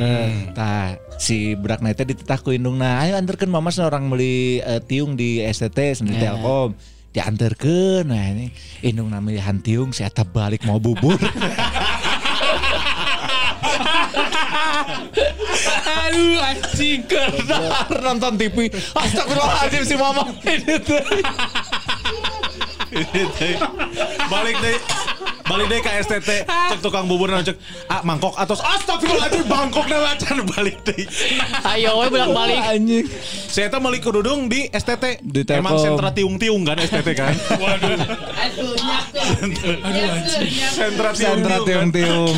Tah 0.52 0.98
si 1.20 1.54
budakna 1.54 1.94
itu 1.94 2.02
dititah 2.02 2.38
ku 2.42 2.50
indungna, 2.50 3.02
ayo 3.02 3.14
anterkeun 3.14 3.52
mama 3.52 3.70
orang 3.78 4.10
beli 4.10 4.58
eh, 4.60 4.82
tiung 4.82 5.14
di 5.14 5.38
STT 5.42 6.02
sana 6.02 6.10
di 6.10 6.18
Telkom. 6.18 6.74
Dianterkeun 7.16 8.12
nah 8.12 8.28
ini 8.28 8.52
indung 8.84 9.08
namanya 9.08 9.48
tiung 9.64 9.94
saya 9.94 10.12
balik 10.28 10.66
mau 10.68 10.76
bubur. 10.76 11.16
Aduh 15.86 16.42
anjing. 16.42 17.06
Dar 17.46 17.90
nonton 18.02 18.34
TV. 18.34 18.70
Astagfirullahaladzim 18.94 19.84
si 19.86 19.94
mama. 19.94 20.26
balik 24.32 24.56
deh 24.62 24.78
balik 25.46 25.66
deh 25.68 25.78
ke 25.78 25.90
STT 26.00 26.28
cek 26.42 26.78
tukang 26.80 27.04
bubur 27.04 27.26
nah, 27.26 27.38
cek 27.38 27.54
ah 27.86 28.02
mangkok 28.02 28.34
atau 28.34 28.54
astagfirullahaladzim 28.54 29.46
bangkok 29.46 29.86
nah 29.86 30.10
acan 30.10 30.42
balik 30.48 30.74
deh 30.82 31.06
Ayo 31.66 31.98
we 31.98 32.06
bolak 32.08 32.30
balik. 32.30 32.58
Anjing. 32.58 33.04
saya 33.46 33.66
tuh 33.68 33.78
balik 33.78 34.00
kerudung 34.00 34.46
di 34.46 34.64
STT 34.68 35.20
Di 35.20 35.42
emang 35.50 35.76
sentra 35.76 36.08
tiung-tiung 36.10 36.62
kan 36.62 36.76
STT 36.76 37.08
kan 37.12 37.32
Waduh. 37.62 37.94
Aduh, 37.94 38.72
nyak 38.74 39.04
tuh. 39.10 39.26
Aduh 39.82 40.08
anjing. 40.08 40.46
sentra 40.72 41.10
Sentra 41.12 41.14
tiung-tiung 41.14 41.66
kan 41.66 41.88
tiung-tiung. 41.94 42.36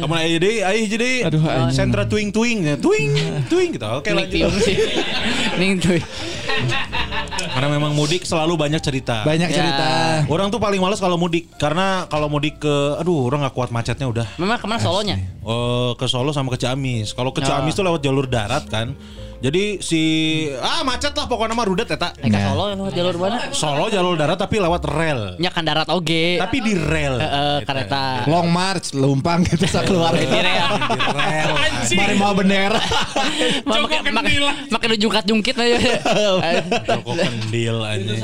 kamu 0.00 0.14
aja 0.14 0.36
deh 0.38 0.56
ayo 0.62 0.80
jadi 0.86 1.10
Aduh, 1.26 1.40
anjing. 1.42 1.72
sentra 1.72 2.02
tuing-tuing 2.04 2.58
ya 2.62 2.74
tuing 2.76 3.10
tuing 3.46 3.68
gitu 3.74 3.86
oke 3.88 4.08
lanjut 4.08 4.30
tiung 4.30 4.54
sih. 4.60 4.76
Karena 7.36 7.68
memang 7.68 7.92
mudik 7.92 8.22
selalu 8.22 8.54
banyak 8.54 8.78
cerita 8.78 9.22
Banyak 9.22 9.48
Ya. 9.48 9.56
cerita. 9.56 9.88
Orang 10.26 10.48
tuh 10.48 10.58
paling 10.58 10.78
males 10.78 10.98
kalau 10.98 11.14
mudik 11.14 11.50
karena 11.54 12.06
kalau 12.06 12.26
mudik 12.26 12.58
ke 12.58 12.74
aduh 12.96 13.26
orang 13.26 13.44
nggak 13.44 13.54
kuat 13.54 13.70
macetnya 13.70 14.06
udah 14.06 14.26
Memang 14.36 14.56
ke 14.56 14.66
mana 14.66 14.80
solonya? 14.80 15.16
Eh, 15.20 15.92
ke 15.94 16.06
Solo 16.06 16.30
sama 16.30 16.48
ke 16.50 16.58
Ciamis. 16.58 17.12
Kalau 17.12 17.30
ke 17.30 17.40
Ciamis 17.40 17.72
tuh 17.72 17.82
lewat 17.82 18.00
jalur 18.00 18.24
darat 18.24 18.64
kan. 18.66 18.96
Jadi 19.44 19.76
si 19.78 20.00
ah 20.56 20.80
macet 20.80 21.12
lah 21.12 21.28
pokoknya 21.28 21.52
mah 21.52 21.68
rudet 21.68 21.84
eta. 21.84 22.16
Naik 22.16 22.32
ke 22.32 22.38
Nah. 22.40 22.48
Solo 22.48 22.64
lewat 22.72 22.92
jalur 22.94 23.16
mana? 23.20 23.36
Solo 23.52 23.84
jalur 23.92 24.14
darat 24.16 24.40
tapi 24.40 24.56
lewat 24.56 24.82
rel. 24.88 25.36
Nya 25.36 25.52
kan 25.52 25.68
darat 25.68 25.84
oge. 25.92 26.40
Tapi 26.40 26.56
di 26.58 26.72
rel. 26.72 27.20
Heeh, 27.20 27.56
kereta. 27.62 28.24
Long 28.24 28.48
march, 28.48 28.96
lumpang 28.96 29.44
gitu 29.44 29.68
sa 29.74 29.84
keluar. 29.84 30.16
Di 30.16 30.24
rel. 30.24 30.64
Anjing. 31.44 31.98
Mari 32.00 32.14
mau 32.16 32.32
bendera. 32.32 32.80
Ma- 33.68 33.76
Joko 33.76 34.00
Makin 34.00 34.12
makin 34.16 34.32
kendil. 34.32 34.44
makin 34.72 34.88
jungkat-jungkit 34.96 35.54
aja. 35.60 35.76
Joko 36.88 37.12
kendil 37.12 37.76
aja. 37.84 38.14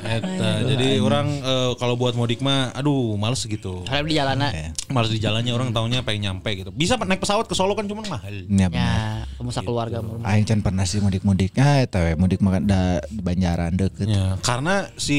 Eta. 0.00 0.50
Jadi 0.64 0.88
orang 0.98 1.26
eh, 1.36 1.70
kalau 1.76 2.00
buat 2.00 2.16
mudik 2.16 2.40
mah 2.40 2.72
aduh 2.72 3.12
males 3.20 3.44
gitu. 3.44 3.84
Harap 3.84 4.08
di 4.08 4.16
jalanan. 4.16 4.50
Males 4.88 5.12
di 5.12 5.20
jalannya 5.20 5.52
orang 5.52 5.68
taunya 5.70 6.00
pengen 6.00 6.32
nyampe 6.32 6.56
gitu. 6.56 6.72
Bisa 6.72 6.96
naik 6.96 7.20
pesawat 7.20 7.44
ke 7.44 7.52
Solo 7.52 7.76
kan 7.76 7.84
cuma 7.84 8.00
mahal. 8.08 8.32
Ya, 8.48 8.72
benar. 8.72 8.72
Ya, 8.72 9.28
kamu 9.36 9.50
keluarga 9.60 9.98
mulu. 10.00 10.24
Aing 10.30 10.46
can 10.46 10.62
pernah 10.62 10.86
sih 10.86 11.02
mudik-mudik. 11.02 11.58
Ah, 11.58 11.82
eta 11.82 12.06
we 12.06 12.14
mudik 12.14 12.38
makan 12.38 12.70
da 12.70 13.02
di 13.10 13.18
Banjaran 13.18 13.74
deket. 13.74 14.06
Ya, 14.06 14.38
karena 14.46 14.86
si 14.94 15.18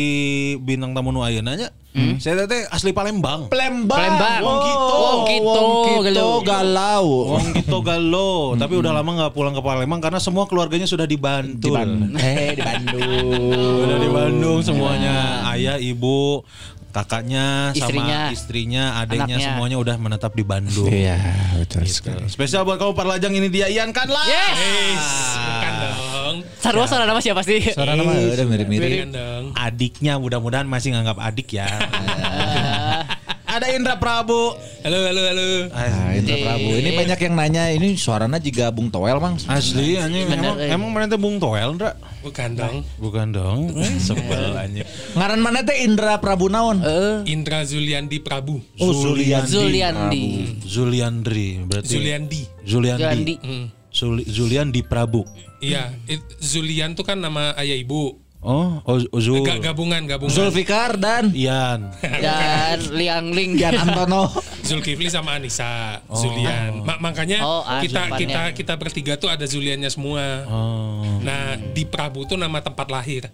bintang 0.63 0.95
tamu 0.95 1.11
nu 1.11 1.19
ayeuna 1.19 1.59
nya 1.59 1.69
saya 2.23 2.47
teh 2.47 2.63
asli 2.71 2.95
Palembang. 2.95 3.51
Palembang. 3.51 3.99
Palembang. 3.99 4.39
Wong 4.39 4.59
gitu. 4.63 4.95
Wong 4.95 5.21
gitu, 5.27 5.43
Wong 5.51 5.83
gitu 6.07 6.23
galau. 6.23 6.39
galau. 6.39 7.05
Wong 7.35 7.45
gitu 7.51 7.77
galau, 7.83 8.35
tapi 8.55 8.73
udah 8.79 8.91
lama 8.95 9.11
nggak 9.11 9.33
pulang 9.35 9.51
ke 9.51 9.59
Palembang 9.59 9.99
karena 9.99 10.19
semua 10.23 10.47
keluarganya 10.47 10.87
sudah 10.87 11.03
di 11.03 11.19
Di 11.19 11.19
Bantul. 11.19 11.75
Bandung. 11.75 12.15
Eh, 12.15 12.55
di 12.55 12.63
Bandung. 12.63 13.03
Udah 13.83 13.97
di 13.99 14.09
Bandung 14.09 14.59
semuanya, 14.63 15.43
ayah, 15.51 15.75
ibu, 15.75 16.47
kakaknya, 16.91 17.71
Istrinya. 17.71 18.27
sama 18.27 18.35
istrinya, 18.35 18.83
adiknya 18.99 19.35
Anaknya. 19.35 19.47
semuanya 19.49 19.77
udah 19.79 19.95
menetap 19.95 20.31
di 20.31 20.43
Bandung. 20.43 20.85
Iya, 20.85 21.17
betul 21.57 21.81
Gitu. 21.81 21.97
sekali. 21.97 22.27
Spesial 22.27 22.61
buat 22.61 22.75
kamu 22.75 22.93
Parlajang 22.93 23.31
ini 23.31 23.47
dia 23.47 23.65
Ian 23.65 23.89
kan 23.89 24.05
lah. 24.05 24.23
Yes. 24.23 24.99
Bukan 25.33 25.73
dong. 25.73 26.35
Sarua 26.55 26.85
saudara 26.85 27.07
nama 27.07 27.19
siapa 27.19 27.41
sih? 27.41 27.59
Suara 27.65 27.95
nama 27.95 28.11
udah 28.11 28.45
mirip-mirip. 28.45 29.09
Adiknya 29.53 30.15
mudah-mudahan 30.15 30.63
masih 30.63 30.93
nganggap 30.93 31.17
adik 31.17 31.55
ya. 31.55 31.65
Ada 33.51 33.67
Indra 33.75 33.99
Prabu. 33.99 34.55
Halo 34.79 35.11
halo 35.11 35.21
halo. 35.27 35.47
Ah, 35.75 36.15
Indra 36.15 36.39
Prabu. 36.39 36.71
Ini 36.71 36.95
banyak 36.95 37.19
yang 37.19 37.35
nanya, 37.35 37.63
ini 37.75 37.99
suaranya 37.99 38.39
juga 38.39 38.71
Bung 38.71 38.87
Toel, 38.87 39.19
Mang. 39.19 39.35
Asli 39.43 39.99
anjing 39.99 40.23
emang 40.23 40.55
eh. 40.55 40.71
emang 40.71 40.87
mana 40.87 41.11
teh 41.11 41.19
Bung 41.19 41.35
Toel, 41.35 41.75
Indra? 41.75 41.99
Bukan 42.23 42.55
dong. 42.55 42.87
Bukan 42.95 43.27
dong. 43.35 43.75
Sebel 43.99 44.55
anjing. 44.55 44.87
Ngaran 45.19 45.43
mana 45.43 45.67
teh 45.67 45.83
Indra 45.83 46.15
Prabu 46.23 46.47
naon? 46.47 46.79
Indra 47.27 47.67
Zuliandi 47.67 48.23
Prabu. 48.23 48.63
Oh, 48.79 48.95
Zuliandi. 48.95 49.51
Zuliandi. 49.51 50.23
Zuliandri 50.63 51.47
berarti. 51.67 51.91
Zuliandi. 51.91 52.41
Zuliandi. 52.63 53.03
Zuliandi. 53.03 53.35
Hmm. 53.43 53.65
Zuli- 53.91 54.23
Zuliandi 54.31 54.79
Prabu. 54.87 55.27
Iya, 55.59 55.91
it- 56.07 56.39
Zulian 56.39 56.95
tuh 56.95 57.03
kan 57.03 57.19
nama 57.19 57.51
ayah 57.59 57.75
ibu. 57.75 58.15
Oh, 58.41 58.81
oh, 58.89 58.97
oh 58.97 59.21
Zul. 59.21 59.45
Ga- 59.45 59.61
gabungan 59.61 60.01
gabungan. 60.09 60.33
Zulfikar 60.33 60.97
dan 60.97 61.29
Ian. 61.29 61.93
Dan 62.25 62.89
Liang 62.89 63.29
Ling. 63.29 63.53
Gian 63.53 63.77
Antono. 63.77 64.33
Zulkifli 64.67 65.13
sama 65.13 65.37
Anissa, 65.37 66.01
Zulian. 66.09 66.81
Ma- 66.81 66.97
makanya 66.97 67.45
Oh, 67.45 67.61
ah, 67.61 67.85
kita 67.85 68.17
kita 68.17 68.41
kita 68.57 68.73
bertiga 68.81 69.13
tuh 69.13 69.29
ada 69.29 69.45
Zuliannya 69.45 69.93
semua. 69.93 70.49
Oh. 70.49 71.21
Nah, 71.21 71.53
di 71.53 71.85
Prabu 71.85 72.25
tuh 72.25 72.33
nama 72.33 72.57
tempat 72.65 72.89
lahir. 72.89 73.29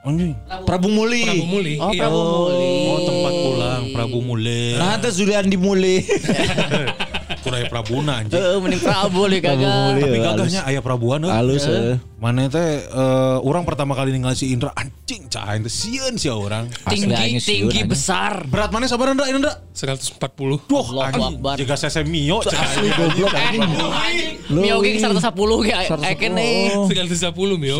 Anjing. 0.00 0.32
Prabu 0.64 0.88
Muli. 0.88 1.24
Prabu 1.24 1.44
Muli. 1.44 1.74
Oh, 1.76 1.92
iya. 1.92 2.08
Prabu 2.08 2.20
Muli. 2.20 2.72
Oh, 2.84 2.98
tempat 3.04 3.32
pulang 3.36 3.82
Prabu 3.96 4.18
Mule. 4.20 4.62
Nah, 4.76 4.96
teh 4.96 5.12
Zuliandi 5.12 5.56
Muli. 5.56 6.04
Kurai 7.40 7.64
Prabuna 7.66 8.20
anjing. 8.20 8.36
Eh, 8.36 8.56
mending 8.60 8.80
Prabu 8.80 9.24
li 9.24 9.40
Prabu 9.40 9.60
kagak. 9.60 10.00
Tapi 10.00 10.18
gagahnya 10.20 10.60
ayah 10.68 10.82
Prabuan 10.84 11.24
euy. 11.24 11.32
Halus. 11.32 11.64
eh. 11.64 11.96
Mana 12.20 12.46
teh 12.46 12.84
eh, 12.84 13.36
orang 13.40 13.64
pertama 13.64 13.96
kali 13.96 14.12
ninggal 14.12 14.36
si 14.36 14.52
Indra 14.52 14.76
anjing 14.76 15.24
cah 15.26 15.56
teh 15.56 15.72
sieun 15.72 16.20
sih 16.20 16.28
orang. 16.28 16.68
Asli 16.84 17.08
Tinggi, 17.08 17.16
aing 17.16 17.40
tinggi 17.40 17.80
anjing. 17.80 17.88
besar. 17.88 18.44
Berat 18.44 18.68
mana 18.70 18.84
sabar 18.84 19.10
Indra 19.10 19.24
Indra? 19.26 19.56
140. 19.72 20.20
Duh, 20.68 20.86
anjing. 21.00 21.40
Akbar. 21.40 21.56
Jika 21.56 21.74
saya 21.74 22.04
Mio 22.04 22.44
cah 22.44 22.60
Asli 22.60 22.92
goblok 22.92 23.32
anjing. 23.32 23.62
Mio 24.52 24.76
ge 24.84 25.00
110 25.00 25.64
ge 25.64 25.72
eken 26.04 26.32
nih. 26.36 26.76
Oh. 26.76 26.84
110 26.86 27.56
mio. 27.56 27.76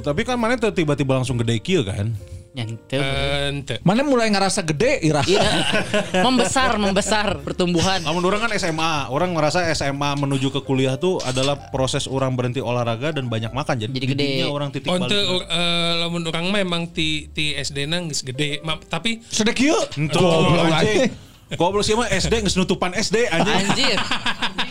Tapi 0.00 0.20
kan 0.22 0.38
mana 0.38 0.54
tuh 0.54 0.70
tiba-tiba 0.70 1.18
langsung 1.18 1.34
gede 1.36 1.58
kieu 1.58 1.82
kan? 1.82 2.14
Nyantel. 2.54 3.02
Ente. 3.50 3.74
Mana 3.82 4.06
mulai 4.06 4.30
ngerasa 4.30 4.62
gede 4.62 5.02
irah. 5.02 5.26
Iya. 5.26 5.42
membesar, 6.26 6.78
membesar 6.78 7.42
pertumbuhan. 7.42 7.98
Namun 7.98 8.22
orang 8.22 8.46
kan 8.46 8.54
SMA, 8.54 9.10
orang 9.10 9.34
merasa 9.34 9.66
SMA 9.74 10.14
menuju 10.14 10.54
ke 10.54 10.62
kuliah 10.62 10.94
tuh 10.94 11.18
adalah 11.20 11.58
proses 11.74 12.06
orang 12.06 12.38
berhenti 12.38 12.62
olahraga 12.62 13.10
dan 13.10 13.26
banyak 13.26 13.50
makan. 13.50 13.82
Jadi, 13.82 13.90
Jadi 13.92 14.06
gede. 14.06 14.28
orang 14.46 14.70
titik 14.70 14.86
Oh, 14.86 14.96
ente, 14.96 15.10
balik. 15.10 15.50
uh, 15.50 15.92
lamun 16.00 16.22
orang 16.24 16.44
mah 16.46 16.60
emang 16.62 16.82
ti 16.86 17.26
ti 17.28 17.52
SD 17.52 17.90
nang 17.90 18.06
geus 18.06 18.22
gede. 18.22 18.62
Ma- 18.62 18.78
tapi 18.78 19.18
Sedek. 19.26 19.58
Entuh, 19.98 20.22
Goblok 20.22 20.70
anjing. 20.70 21.10
anjing. 21.10 21.58
Goblok 21.58 21.82
sih 21.82 21.98
mah 21.98 22.06
SD 22.06 22.38
geus 22.38 22.54
nutupan 22.54 22.94
SD 22.94 23.26
anjing. 23.26 23.66
Anjir. 23.66 23.98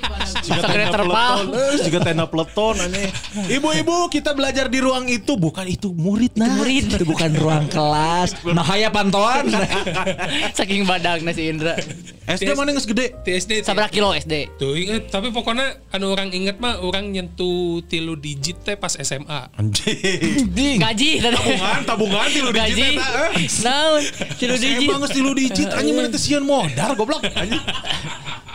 Jika 0.44 0.60
Sakit 0.60 0.76
tenda 0.76 0.92
terpal. 0.92 1.36
peleton, 1.40 1.46
eh, 1.56 1.76
jika 1.80 2.00
tenda 2.04 2.26
peleton 2.28 2.76
aneh. 2.84 3.08
Ibu-ibu 3.48 4.12
kita 4.12 4.36
belajar 4.36 4.68
di 4.68 4.80
ruang 4.84 5.08
itu 5.08 5.40
bukan 5.40 5.64
itu 5.72 5.96
murid 5.96 6.36
nah. 6.36 6.52
Murid. 6.60 7.00
Itu 7.00 7.08
bukan 7.08 7.32
ruang 7.40 7.66
kelas. 7.72 8.36
Nah, 8.52 8.66
haya 8.68 8.92
pantauan. 8.92 9.48
Saking 10.58 10.84
badagna 10.84 11.32
si 11.32 11.48
Indra. 11.48 11.80
SD 12.24 12.56
mana 12.56 12.72
geus 12.72 12.86
gede? 12.86 13.12
ti 13.20 13.32
SD 13.32 13.52
ti- 13.60 13.66
Sabra 13.66 13.88
kilo 13.88 14.12
SD. 14.12 14.56
Tuh, 14.56 14.74
inget, 14.74 15.08
tapi 15.08 15.28
pokoknya 15.30 15.76
anu 15.90 16.10
orang 16.10 16.32
inget 16.32 16.56
mah 16.56 16.80
orang 16.80 17.12
nyentuh 17.12 17.84
tilu 17.84 18.16
digit 18.16 18.64
teh 18.64 18.74
pas 18.74 18.96
SMA. 18.96 19.52
Anjing. 19.54 20.80
Gaji. 20.84 21.20
Tabungan, 21.20 21.80
tabungan 21.84 22.28
tilu 22.30 22.50
digit 22.50 22.64
Gaji. 22.74 22.90
eta. 22.96 23.08
eh. 23.30 23.32
Naon? 23.62 24.02
Tilu 24.34 24.56
digit. 24.56 24.88
SMA 24.88 24.96
geus 24.98 25.12
tilu 25.12 25.32
digit 25.34 25.68
anjing 25.70 25.94
mana 25.94 26.08
teh 26.08 26.18
sieun 26.18 26.42
modar 26.42 26.96
goblok 26.96 27.28
anjing. 27.28 27.60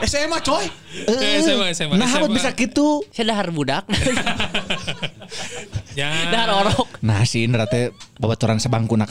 SMA 0.00 0.38
coy. 0.40 0.64
Eh, 1.04 1.42
SMA, 1.42 1.74
SMA. 1.74 1.94
Nah, 1.98 2.06
SMA. 2.06 2.24
apa 2.24 2.28
bisa 2.30 2.48
gitu? 2.54 3.04
Saya 3.10 3.36
dahar 3.36 3.50
budak. 3.50 3.84
Ya. 5.92 6.30
dahar 6.30 6.62
orok. 6.62 6.86
Nah, 7.02 7.26
si 7.26 7.42
Indra 7.42 7.66
teh 7.66 7.90
babaturan 8.16 8.56
sebangku 8.56 8.94
na 8.94 9.04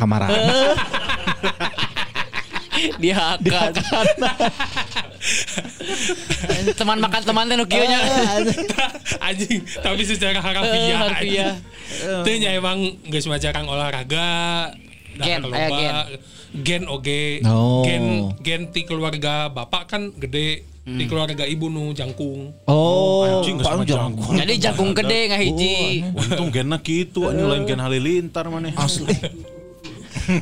kamar. 2.78 3.00
Dihakan. 3.00 3.72
teman 6.74 6.98
makan 7.00 7.22
teman 7.24 7.44
teh 7.46 7.56
nu 7.56 7.66
kieu 7.66 7.84
nya. 7.84 8.00
anjing, 9.20 9.62
tapi 9.76 10.02
secara 10.04 10.38
Eh, 10.38 10.42
harfiah. 10.42 10.98
harfiah. 11.00 11.54
Itu 12.22 12.30
nya 12.38 12.50
emang 12.54 12.80
geus 13.08 13.26
mah 13.26 13.38
jarang 13.38 13.66
olahraga. 13.66 14.72
Gen, 15.18 15.42
loba. 15.42 16.06
Gen 16.54 16.84
oge. 16.88 17.42
Oh. 17.44 17.82
Gen 17.84 18.04
gen 18.40 18.62
ti 18.70 18.86
keluarga 18.86 19.50
bapak 19.50 19.84
kan 19.88 20.02
gede. 20.14 20.64
Di 20.88 21.04
keluarga 21.04 21.44
ibu 21.44 21.68
nu 21.68 21.92
jangkung. 21.92 22.56
Oh, 22.64 23.44
Anjing, 23.44 23.60
Ujang. 23.60 23.84
jagung. 23.84 24.40
Jadi 24.40 24.54
jagung 24.56 24.92
gede 24.96 25.20
nggak 25.28 25.42
hiji. 25.44 25.76
Untung 26.16 26.48
genna 26.48 26.80
gitu 26.80 27.28
anjing 27.28 27.44
lain 27.44 27.68
gen 27.68 27.84
halilintar 27.84 28.48
mana. 28.48 28.72
Asli. 28.72 29.12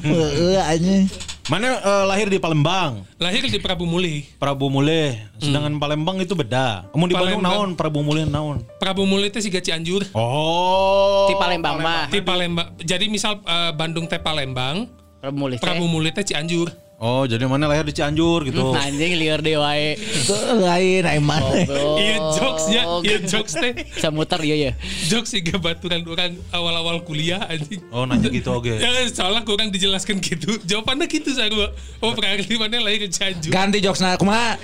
Heeh 0.06 0.62
anjing. 0.62 1.10
Mana 1.46 1.78
eh, 1.78 2.06
lahir 2.10 2.26
di 2.26 2.41
Palembang, 2.41 3.06
Lahir 3.22 3.46
di 3.46 3.62
Prabu 3.62 3.86
Muli. 3.86 4.26
Prabu 4.41 4.66
Mule. 4.66 5.30
Sedangkan 5.38 5.78
Palembang 5.78 6.18
itu 6.18 6.34
beda. 6.34 6.89
Kamu 6.89 7.06
di 7.06 7.14
Bandung 7.14 7.38
Palembang. 7.38 7.54
naon 7.54 7.70
Prabu 7.78 8.02
Mule 8.02 8.26
naon? 8.26 8.66
Prabu 8.82 9.06
Muli 9.06 9.30
teh 9.30 9.46
siga 9.46 9.62
Cianjur. 9.62 10.10
Oh. 10.18 11.30
Di 11.30 11.38
Palembang 11.38 11.78
mah. 11.86 12.10
Di 12.10 12.26
Palembang. 12.26 12.74
Jadi 12.82 13.14
misal 13.14 13.46
eh, 13.46 13.72
Bandung 13.78 14.10
teh 14.10 14.18
Palembang, 14.18 14.89
Prabu 15.22 15.38
Mulih. 15.38 15.62
teh. 15.62 15.70
Prabu 15.70 15.86
Muli 15.86 16.10
teh 16.10 16.26
Cianjur. 16.26 16.74
Oh, 16.96 17.28
jadi 17.28 17.43
mana 17.43 17.68
lahir 17.68 17.84
di 17.84 17.91
Cianjur 17.91 18.48
gitu. 18.48 18.72
Hmm, 18.72 18.80
Anjing 18.88 19.20
liar 19.20 19.43
deh 19.43 19.60
wae. 19.60 20.00
Itu 20.00 20.32
lain 20.64 21.04
aing 21.04 21.26
mana. 21.28 21.68
Iya 22.00 22.16
jokesnya, 22.39 22.82
iya 23.04 23.18
jokes 23.20 23.52
teh. 23.60 23.84
Bisa 23.84 24.16
muter 24.16 24.39
iya 24.48 24.56
ya. 24.56 24.72
Jokes 25.12 25.36
siga 25.36 25.60
baturan 25.60 26.08
orang 26.08 26.39
awal-awal 26.56 27.04
kuliah 27.04 27.43
anjing. 27.52 27.84
Oh, 27.91 28.08
nanya 28.08 28.32
gitu 28.32 28.48
oke. 28.56 28.72
Ya, 28.86 29.12
soalnya 29.12 29.43
kurang 29.43 29.76
dijelaskan 29.76 30.24
gitu. 30.24 30.56
Jawabannya 30.64 31.12
gitu 31.12 31.36
saya 31.36 31.52
gua. 31.52 31.76
Oh, 32.00 32.16
berarti 32.16 32.56
mana 32.56 32.80
lahir 32.80 33.04
di 33.04 33.12
Cianjur. 33.12 33.52
Ganti 33.52 33.84
jokesna 33.84 34.16
kumaha? 34.16 34.56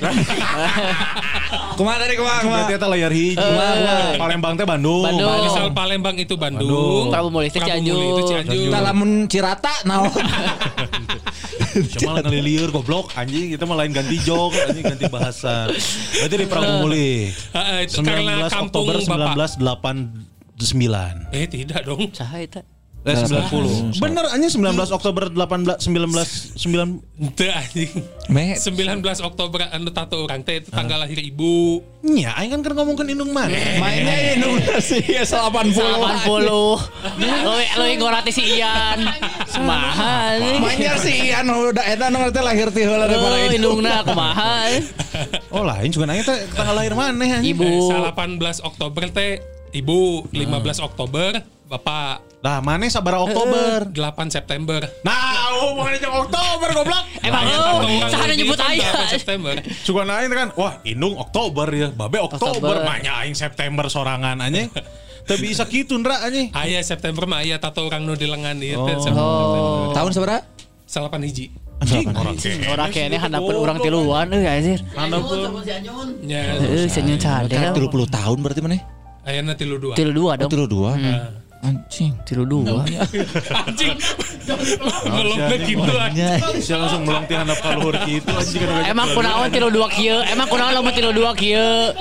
kumaha 1.75 1.97
tadi 1.99 2.15
kumaha 2.15 2.38
kumaha? 2.47 2.63
Berarti 2.63 2.73
eta 2.79 2.88
layar 2.88 3.11
hiji. 3.11 3.36
Palembang 4.15 4.55
teh 4.55 4.63
Bandung. 4.63 5.03
Bandung. 5.03 5.51
Misal 5.51 5.67
Palembang 5.75 6.15
itu 6.15 6.39
Bandung, 6.39 6.63
Bandung. 6.63 7.11
Prabu 7.11 7.27
Mulih 7.27 7.51
teh 7.51 7.59
Prabu 7.59 7.75
Cianjur. 7.75 7.91
Muli 7.99 8.07
itu 8.07 8.23
Cianjur. 8.32 8.71
Tah 8.71 8.82
lamun 8.88 9.09
Cirata 9.27 9.73
naon? 9.84 10.15
Cuma 11.99 12.20
ngelilieur 12.24 12.69
goblok 12.72 13.11
anjing 13.19 13.51
kita 13.53 13.67
mah 13.67 13.78
lain 13.84 13.91
ganti 13.91 14.17
jok 14.22 14.53
anjing 14.55 14.86
ganti 14.86 15.05
bahasa. 15.11 15.67
Berarti 15.67 16.36
di 16.39 16.47
Prabu 16.47 16.72
Muli. 16.86 17.34
Itu 17.86 18.01
karena 18.05 18.47
19 18.47 18.53
kampung 18.53 18.86
Oktober 18.88 18.95
Bapak. 19.05 19.36
1989. 20.55 21.36
Eh 21.36 21.45
tidak 21.49 21.82
dong. 21.84 22.07
Saha 22.15 22.39
eta? 22.39 22.61
Eh 23.01 23.17
90. 23.17 23.97
Bener 23.97 24.29
anjing 24.29 24.61
19 24.61 24.77
Oktober 24.93 25.33
18 25.33 25.89
19 25.89 26.53
9 26.53 27.33
Teu 27.33 27.49
anjing. 27.49 27.89
Me 28.29 28.53
19 28.53 29.01
Oktober 29.25 29.65
anu 29.73 29.89
tato 29.89 30.21
orang 30.21 30.45
teh 30.45 30.61
itu 30.61 30.69
tanggal 30.69 31.01
lahir 31.01 31.17
ibu. 31.17 31.81
Nya 32.05 32.37
aing 32.37 32.53
kan 32.53 32.61
kan 32.61 32.77
ngomongkeun 32.77 33.09
indung 33.09 33.33
mana. 33.33 33.57
mainnya 33.81 34.37
udah 34.37 34.77
sih 34.77 35.01
80. 35.01 35.73
80. 35.73 36.45
Lo 36.45 36.77
lo 37.49 37.85
ngorati 37.97 38.29
si 38.29 38.61
Ian. 38.61 39.01
Kumaha 39.49 40.37
anjing. 40.37 40.61
Mainnya 40.61 40.93
sih 41.01 41.33
anu 41.33 41.73
udah 41.73 41.81
eta 41.81 42.05
anu 42.13 42.29
teh 42.29 42.43
lahir 42.45 42.69
ti 42.69 42.85
heula 42.85 43.09
daripada 43.09 43.33
Oh, 43.33 43.45
itu. 43.49 43.57
indungna 43.57 44.05
kumaha. 44.05 44.77
Oh 45.57 45.65
lain 45.65 45.89
juga 45.89 46.05
nanya 46.05 46.21
teh 46.21 46.37
tanggal 46.53 46.77
lahir 46.77 46.93
mana 46.93 47.17
anjing. 47.17 47.57
Ibu. 47.57 47.65
Eh, 47.65 48.13
18 48.13 48.61
Oktober 48.61 49.09
teh 49.09 49.41
ibu, 49.73 50.21
15 50.29 50.85
Oktober 50.85 51.41
bapak, 51.72 52.15
Lah 52.41 52.57
mana 52.59 52.89
sabara 52.89 53.22
Oktober. 53.22 53.86
8 53.93 53.93
September. 54.28 54.82
Nah, 55.05 55.55
oh 55.61 55.78
bukan 55.78 55.93
jam 56.01 56.09
Oktober 56.09 56.74
goblok. 56.74 57.03
Emang 57.22 57.45
oh, 57.45 57.53
tato 57.53 57.72
orang 57.86 58.09
sahana 58.09 58.34
di 58.34 58.41
nyebut 58.41 58.57
kan 58.57 58.74
aya. 58.74 58.89
8 59.07 59.13
September. 59.13 59.53
Suka 59.86 60.01
naik 60.03 60.34
kan, 60.34 60.49
wah 60.57 60.82
indung 60.82 61.15
Oktober 61.22 61.69
ya, 61.69 61.93
babe 61.93 62.17
Oktober, 62.17 62.82
maknya 62.82 63.13
aing 63.24 63.38
September 63.38 63.86
sorangan 63.88 64.41
anjing. 64.41 64.67
Tapi 65.22 65.38
bisa 65.38 65.69
gitu 65.69 66.01
ndra 66.01 66.26
anjing. 66.26 66.49
Aya 66.57 66.82
September 66.82 67.30
mah 67.30 67.45
aya 67.45 67.61
tato 67.61 67.86
orang 67.86 68.09
nu 68.09 68.17
di 68.17 68.26
lengan 68.26 68.57
ieu 68.57 68.89
teh 68.89 68.97
Oh. 69.13 69.93
Tahun 69.93 70.09
seberapa? 70.09 70.41
Salapan 70.89 71.22
hiji. 71.22 71.53
Anjing 71.78 72.09
orang 72.09 72.36
kene. 72.36 72.65
Ora 72.74 72.86
kene 72.89 73.15
handapkeun 73.22 73.53
urang 73.53 73.78
tiluan 73.86 74.28
euy 74.34 74.49
anjir. 74.49 74.82
Sama 74.97 75.22
si 75.61 75.72
Anyon. 75.78 76.09
Ya, 76.26 76.57
Kan 76.57 77.05
cadel. 77.22 77.74
30 77.86 78.17
tahun 78.17 78.38
berarti 78.41 78.61
mana? 78.65 78.82
ayana 79.22 79.53
tilu 79.53 79.78
dua. 79.78 79.93
Tilu 79.93 80.11
dua 80.17 80.34
Oh, 80.34 80.49
dong. 80.49 80.49
32. 80.49 81.40
Anjing. 81.62 82.18
Tilu 82.26 82.43
dua. 82.49 82.82
Anjing. 82.86 83.97
Ngelongna 85.05 85.55
gitu 85.62 85.93
anjing. 85.93 86.41
Bisa 86.57 86.74
langsung 86.82 87.05
melong 87.05 87.26
ti 87.30 87.34
handap 87.38 87.59
ka 87.62 87.78
luhur 87.78 87.95
kitu 88.01 88.32
anjing 88.34 88.66
kan. 88.66 88.89
Emang 88.89 89.07
kunaon 89.14 89.47
tilu 89.53 89.70
dua 89.70 89.88
kieu? 89.93 90.18
Emang 90.26 90.49
kunaon 90.49 90.74
lamun 90.74 90.93
tilu 90.93 91.14
dua 91.14 91.32
kieu? 91.38 91.93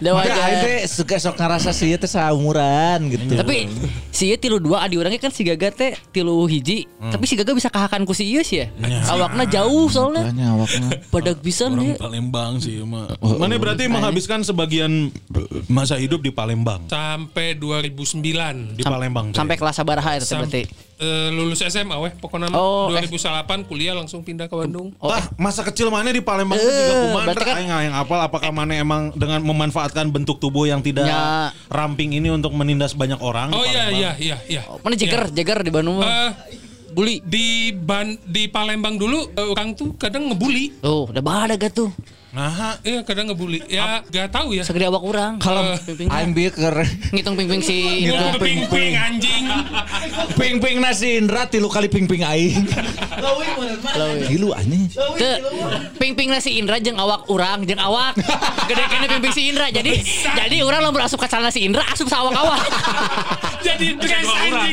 Dewa 0.00 0.24
aja. 0.24 0.64
teh 0.64 0.78
suka 0.88 1.16
sok 1.20 1.36
ngerasa 1.36 1.70
sih 1.76 1.96
teh 2.00 2.08
saumuran 2.08 3.12
gitu. 3.12 3.36
Tapi 3.36 3.68
si 4.08 4.32
tilu 4.40 4.56
dua 4.56 4.88
adi 4.88 4.96
urangnya 4.96 5.20
kan 5.20 5.32
si 5.32 5.44
Gaga 5.44 5.68
teh 5.72 5.92
tilu 6.12 6.48
hiji. 6.48 6.88
Tapi 7.12 7.24
si 7.28 7.36
Gaga 7.36 7.52
bisa 7.52 7.68
kahakan 7.68 8.08
ku 8.08 8.16
si 8.16 8.24
ieu 8.24 8.40
sih 8.40 8.64
ya. 8.64 8.72
Awakna 9.12 9.44
jauh 9.44 9.92
soalnya. 9.92 10.32
Makanya 10.32 10.46
awakna. 10.56 10.88
Padag 11.12 11.38
pisan 11.44 11.76
Orang 11.76 11.84
dia. 11.84 11.94
Palembang 12.00 12.52
sih 12.60 12.80
mah. 12.80 13.20
Mana 13.20 13.60
berarti 13.60 13.84
menghabiskan 13.88 14.40
sebagian 14.40 15.12
masa 15.68 16.00
hidup 16.00 16.24
di 16.24 16.32
Palembang. 16.32 16.88
Sampai 16.88 17.52
2009. 17.56 18.45
Di 18.52 18.82
Palembang. 18.82 19.30
teh. 19.30 19.36
Sampai 19.36 19.56
kelas 19.56 19.74
sabaraha 19.74 20.10
eta 20.12 20.20
teh 20.20 20.28
Sam- 20.28 20.44
berarti. 20.44 20.62
eh, 20.96 21.28
lulus 21.30 21.60
SMA 21.60 21.96
weh 21.96 22.12
pokoknya. 22.12 22.48
Oh, 22.50 22.86
2008 22.88 23.16
kuliah 23.64 23.92
langsung 23.92 24.20
pindah 24.20 24.44
ke 24.44 24.54
Bandung. 24.54 24.94
Oh, 24.96 25.08
Tah, 25.08 25.26
masa 25.34 25.60
kecil 25.62 25.88
mana 25.88 26.08
di 26.08 26.20
Palembang 26.20 26.54
itu 26.54 26.64
Eh, 26.64 26.76
juga 26.86 26.94
berarti 27.24 27.44
kan- 27.44 27.56
aing 27.58 27.70
yang 27.84 27.96
apal 27.96 28.18
apakah 28.18 28.48
mana 28.48 28.72
emang 28.74 29.10
dengan 29.12 29.40
memanfaatkan 29.40 30.06
bentuk 30.08 30.36
tubuh 30.36 30.64
yang 30.64 30.80
tidak 30.80 31.04
Ya. 31.04 31.50
ramping 31.66 32.12
ini 32.12 32.28
untuk 32.28 32.50
menindas 32.50 32.92
banyak 32.92 33.18
orang 33.18 33.50
Oh 33.50 33.62
iya 33.62 33.86
Palembang? 33.86 33.94
iya 33.94 34.10
iya 34.16 34.36
iya. 34.48 34.62
Mana 34.78 34.94
jeger, 34.94 35.28
jeger 35.30 35.58
di 35.60 35.70
Bandung. 35.70 35.98
Eh, 35.98 36.30
Bully. 36.88 37.20
di 37.20 37.46
ban 37.70 38.16
di 38.24 38.48
Palembang 38.48 38.96
dulu 38.96 39.28
eh, 39.30 39.44
orang 39.46 39.72
tuh 39.72 39.92
kadang 39.94 40.26
ngebully. 40.26 40.80
Oh, 40.80 41.04
udah 41.04 41.20
badak 41.20 41.68
tuh. 41.70 41.92
Nah, 42.36 42.76
Iya 42.84 43.00
kadang 43.00 43.32
ngebully. 43.32 43.64
Ya 43.64 44.04
gak 44.04 44.28
tahu 44.28 44.52
ya. 44.52 44.60
Segede 44.60 44.92
awak 44.92 45.00
urang. 45.00 45.40
Kalau 45.40 45.72
Ping-ping. 45.80 46.12
aing 46.12 46.36
bieu 46.36 46.52
keur 46.52 46.84
ngitung 47.16 47.32
ping-ping 47.32 47.64
si 47.64 48.04
Itu 48.04 48.12
Indra. 48.12 48.36
ping-ping 48.36 48.92
anjing. 48.92 49.44
ping-ping 50.36 50.76
nasi 50.84 51.16
Indra 51.16 51.48
tilu 51.48 51.72
kali 51.72 51.88
ping-ping 51.88 52.20
aing. 52.20 52.60
Leuwih 53.16 53.48
mah. 53.80 54.28
Tilu 54.28 54.52
anjing. 54.52 54.84
Teu, 55.16 55.32
ping-ping 55.96 56.28
si 56.36 56.60
Indra 56.60 56.76
jeung 56.76 57.00
awak 57.00 57.24
urang 57.32 57.64
jeung 57.64 57.80
awak. 57.80 58.12
Gede 58.68 58.84
kene 58.84 59.06
ping-ping 59.08 59.32
si 59.32 59.42
Indra. 59.48 59.72
Jadi 59.72 59.96
jadi 60.36 60.56
urang 60.60 60.84
lamun 60.84 61.08
asup 61.08 61.16
ka 61.16 61.32
celana 61.32 61.48
si 61.48 61.64
Indra 61.64 61.88
asup 61.88 62.04
sa 62.12 62.20
awak-awak. 62.20 62.60
Jadi 63.66 63.98
dress 63.98 64.28
anjing. 64.30 64.72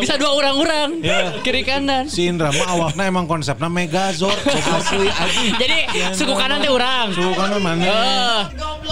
Bisa 0.00 0.14
dua 0.14 0.32
urang-urang. 0.32 1.02
Kiri 1.42 1.66
kanan. 1.66 2.06
si 2.06 2.30
Indra 2.30 2.54
mah 2.54 2.70
awakna 2.72 3.02
emang 3.04 3.26
konsepnya 3.26 3.66
Megazord. 3.66 4.38
Asli 4.46 5.10
anjing. 5.10 5.52
Jadi 5.58 5.78
suku 6.14 6.32
kanan 6.32 6.62
teh 6.62 6.70
urang. 6.70 6.83
Suku 7.10 7.32
kanan 7.34 7.60
mana? 7.60 7.84
Heuh. 7.84 8.40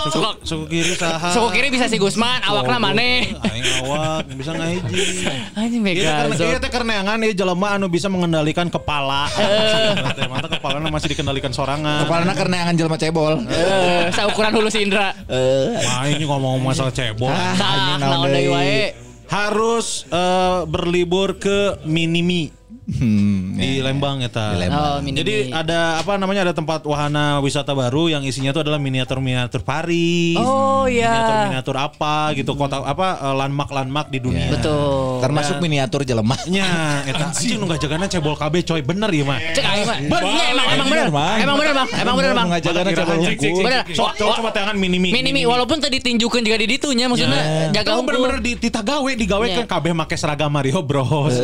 Suku, 0.02 0.30
suku 0.42 0.64
kiri 0.66 0.94
saha? 0.96 1.30
Suku 1.30 1.48
kiri 1.52 1.68
bisa 1.70 1.86
si 1.86 1.96
Gusman, 1.96 2.42
awakna 2.42 2.76
maneh. 2.76 3.30
Aing 3.38 3.64
awak 3.84 4.26
bisa 4.34 4.50
ngahiji. 4.50 5.28
Anjing 5.54 5.82
Iya 5.84 6.10
karena 6.26 6.34
iya 6.34 6.48
Megazord. 6.50 6.58
teh 6.58 6.70
karena 6.72 6.92
yang 6.98 7.06
aneh 7.08 7.30
jelema 7.32 7.68
anu 7.76 7.86
bisa 7.86 8.08
mengendalikan 8.08 8.66
kepala. 8.66 9.28
Teh 9.30 10.26
mata 10.26 10.48
kepalanya 10.48 10.90
masih 10.90 11.12
dikendalikan 11.12 11.52
sorangan. 11.52 12.08
Kepalana 12.08 12.34
karena 12.34 12.54
yang 12.66 12.74
jelema 12.74 12.96
cebol. 12.98 13.44
Eh, 13.46 14.10
saukuran 14.10 14.52
hulu 14.52 14.68
si 14.72 14.82
Indra. 14.82 15.12
Nah, 15.28 16.08
ini 16.08 16.24
ngomong 16.24 16.58
masalah 16.64 16.90
cebol. 16.90 17.30
Ah, 17.30 17.54
Tah, 17.54 17.74
naon 18.00 18.26
naon 18.26 18.28
deui 18.32 18.48
wae. 18.50 18.82
Harus 19.28 20.04
eh, 20.10 20.60
berlibur 20.66 21.38
ke 21.38 21.80
Minimi 21.86 22.50
Hmm. 22.82 23.54
di 23.54 23.78
Lembang 23.78 24.18
eta. 24.18 24.58
Di 24.58 24.66
Lembang. 24.66 24.82
Oh, 24.82 24.96
mini 24.98 25.22
Jadi 25.22 25.54
ada 25.54 26.02
apa 26.02 26.18
namanya 26.18 26.50
ada 26.50 26.54
tempat 26.54 26.82
wahana 26.82 27.38
wisata 27.38 27.70
baru 27.72 28.10
yang 28.10 28.26
isinya 28.26 28.50
itu 28.50 28.58
adalah 28.58 28.82
miniatur-miniatur 28.82 29.62
Paris. 29.62 30.34
Oh 30.34 30.90
iya. 30.90 31.14
Miniatur-miniatur 31.14 31.76
apa 31.78 32.34
gitu 32.34 32.58
kota 32.58 32.82
apa 32.82 33.22
eh, 33.22 33.34
landmark-landmark 33.38 34.10
di 34.10 34.18
dunia. 34.18 34.50
Betul. 34.50 35.22
Termasuk 35.22 35.62
miniatur 35.62 36.02
jelema. 36.02 36.34
Nya, 36.50 37.06
eta 37.06 37.30
anjing 37.30 37.62
nu 37.62 37.70
gajagana 37.70 38.10
cebol 38.10 38.34
KB 38.34 38.54
coy 38.66 38.82
bener 38.82 39.10
ya 39.14 39.24
mah. 39.24 39.38
Cek 39.54 39.62
aing 39.64 39.86
mah. 39.86 39.98
Bener 40.02 40.44
emang 40.50 40.66
emang 40.74 40.88
bener. 40.90 41.08
Mang. 41.12 41.38
Emang 41.38 41.56
bener 41.56 41.72
Bang. 41.72 41.88
Emang 41.94 42.14
bener 42.18 42.32
Bang. 42.34 42.46
Ngajagana 42.50 42.90
cebol 42.90 43.16
cik, 43.22 43.38
Bener. 43.62 43.82
coba 43.94 44.50
tangan 44.50 44.74
minimi. 44.74 45.14
Minimi 45.14 45.46
walaupun 45.46 45.78
tadi 45.78 46.02
tinjukeun 46.02 46.42
juga 46.42 46.58
di 46.58 46.66
ditunya 46.66 47.06
maksudnya 47.06 47.70
jaga 47.70 47.84
Kamu 47.84 47.94
hukum. 47.94 48.06
bener-bener 48.10 48.38
di 48.42 48.52
ditagawe 48.58 49.10
digawe 49.14 49.44
Iya. 49.44 49.56
kan 49.62 49.78
kabeh 49.78 49.92
make 49.92 50.16
seragam 50.16 50.50
Mario 50.50 50.82
Bros. 50.82 51.36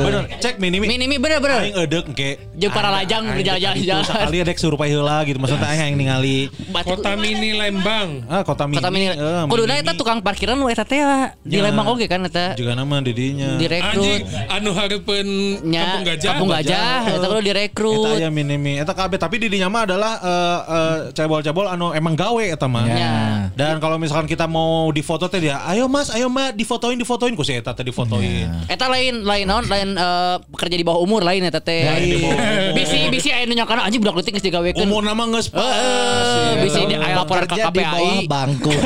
Bener, 0.00 0.30
cek 0.40 0.56
minimi. 0.56 0.85
Minimi 0.86 1.16
bener 1.16 1.38
bener. 1.38 1.58
Aing 1.60 1.76
edek 1.76 2.04
engke. 2.06 2.30
Jeung 2.54 2.70
para 2.70 2.88
lajang 2.90 3.24
berjalan-jalan. 3.28 4.02
tadi 4.02 4.06
Sekali 4.06 4.36
ada 4.40 4.52
surupai 4.54 4.88
heula 4.88 5.20
gitu 5.22 5.36
maksudnya 5.36 5.68
aing 5.68 5.82
yang 5.84 5.96
ningali 5.96 6.38
Batu- 6.68 6.96
Kota 6.96 7.12
mini 7.14 7.52
Lembang. 7.52 8.22
ah 8.26 8.42
kota 8.42 8.64
mini. 8.64 8.76
Kota 8.76 8.88
mini. 8.88 9.06
eh, 9.08 9.44
Kuduna 9.44 9.74
mini. 9.74 9.82
eta 9.82 9.92
tukang 9.92 10.18
parkiran 10.18 10.56
we 10.56 10.70
eta 10.70 10.82
teh 10.82 11.02
di 11.40 11.56
Ya. 11.56 11.64
Lembang 11.64 11.86
oge 11.88 12.06
kan 12.06 12.22
eta. 12.22 12.54
juga 12.54 12.72
nama 12.72 13.00
didinya. 13.00 13.56
Direkrut. 13.56 14.22
Anu 14.48 14.70
hareupeun 14.72 15.28
Nya, 15.64 15.82
Kampung 15.82 16.04
Gajah. 16.06 16.30
Kampung 16.30 16.50
Gajah, 16.50 17.00
eta 17.08 17.26
kudu 17.26 17.36
Eta 17.36 17.44
direkrut. 17.44 18.06
aya 18.12 18.28
minimi. 18.28 18.76
Eta 18.76 18.92
kabeh 18.92 19.16
tapi 19.16 19.36
di 19.36 19.48
dinya 19.48 19.66
mah 19.66 19.82
adalah 19.84 20.12
eh, 20.18 20.58
eh, 20.68 20.96
cebol-cebol 21.12 21.66
anu 21.66 21.90
emang 21.90 22.14
gawe 22.14 22.44
eta 22.46 22.66
mah. 22.66 22.84
Ya. 22.86 23.14
Dan 23.52 23.78
kalau 23.78 23.96
misalkan 23.96 24.24
kita 24.24 24.46
mau 24.46 24.88
difoto 24.88 25.26
teh 25.26 25.40
dia, 25.40 25.58
ayo 25.64 25.86
mas, 25.86 26.08
ayo 26.08 26.26
mbak, 26.26 26.52
difotoin, 26.52 26.94
difotoin, 26.94 27.32
ku 27.32 27.42
si 27.42 27.52
eta 27.52 27.72
teh 27.72 27.82
difotoin. 27.82 28.46
Eta 28.66 28.86
lain 28.86 29.22
lain 29.22 29.44
naon 29.44 29.64
lain 29.64 29.88
eh, 29.92 30.36
pekerja 30.48 30.75
jadi 30.76 30.84
bawah 30.84 31.00
umur 31.00 31.24
lain 31.24 31.40
eta 31.42 31.58
teh. 31.58 31.82
Lain. 31.82 32.76
Bisi 32.76 33.08
bisi 33.08 33.32
aya 33.32 33.48
nu 33.48 33.56
nyangkana 33.56 33.82
anjing 33.82 34.04
budak 34.04 34.20
leutik 34.20 34.36
geus 34.36 34.44
digawekeun. 34.44 34.84
Umur 34.84 35.00
nama 35.00 35.16
nggak 35.18 35.48
Heeh, 35.50 36.60
bisi 36.60 36.80
di 36.84 36.94
aya 36.94 37.16
laporan 37.16 37.48
di 37.48 37.56
bawah 37.56 37.72
KPAI. 37.72 38.28
bangku. 38.28 38.72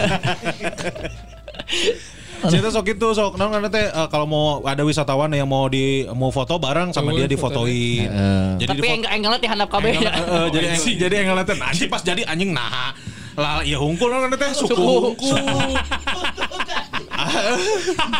Cerita 2.40 2.72
sok 2.72 2.88
itu 2.88 3.06
sok 3.12 3.36
non 3.36 3.52
kan 3.52 3.68
teh 3.68 3.84
eh, 3.84 4.08
kalau 4.08 4.24
mau 4.24 4.64
ada 4.64 4.80
wisatawan 4.80 5.28
yang 5.28 5.44
mau 5.44 5.68
di 5.68 6.08
mau 6.08 6.32
foto 6.32 6.56
bareng 6.56 6.88
sama 6.88 7.12
Oh, 7.12 7.18
dia 7.18 7.28
foto 7.36 7.68
difotoin. 7.68 8.08
Jadi 8.56 8.80
Tapi 8.80 8.88
enggak 8.96 9.12
enggak 9.12 9.40
dihandap 9.44 9.68
kabeh. 9.68 9.92
Engel- 9.92 10.14
eh, 10.16 10.46
jadi 10.48 10.66
eng- 10.72 10.98
jadi 11.04 11.14
yang 11.20 11.26
ngeliatin 11.34 11.58
anjing 11.60 11.88
pas 11.90 12.00
jadi 12.00 12.22
anjing 12.24 12.56
nah 12.56 12.96
lah 13.36 13.60
ya 13.62 13.76
hungkul 13.76 14.08
kan 14.08 14.32
teh 14.32 14.50
suku 14.56 14.72
hungkul 14.72 15.36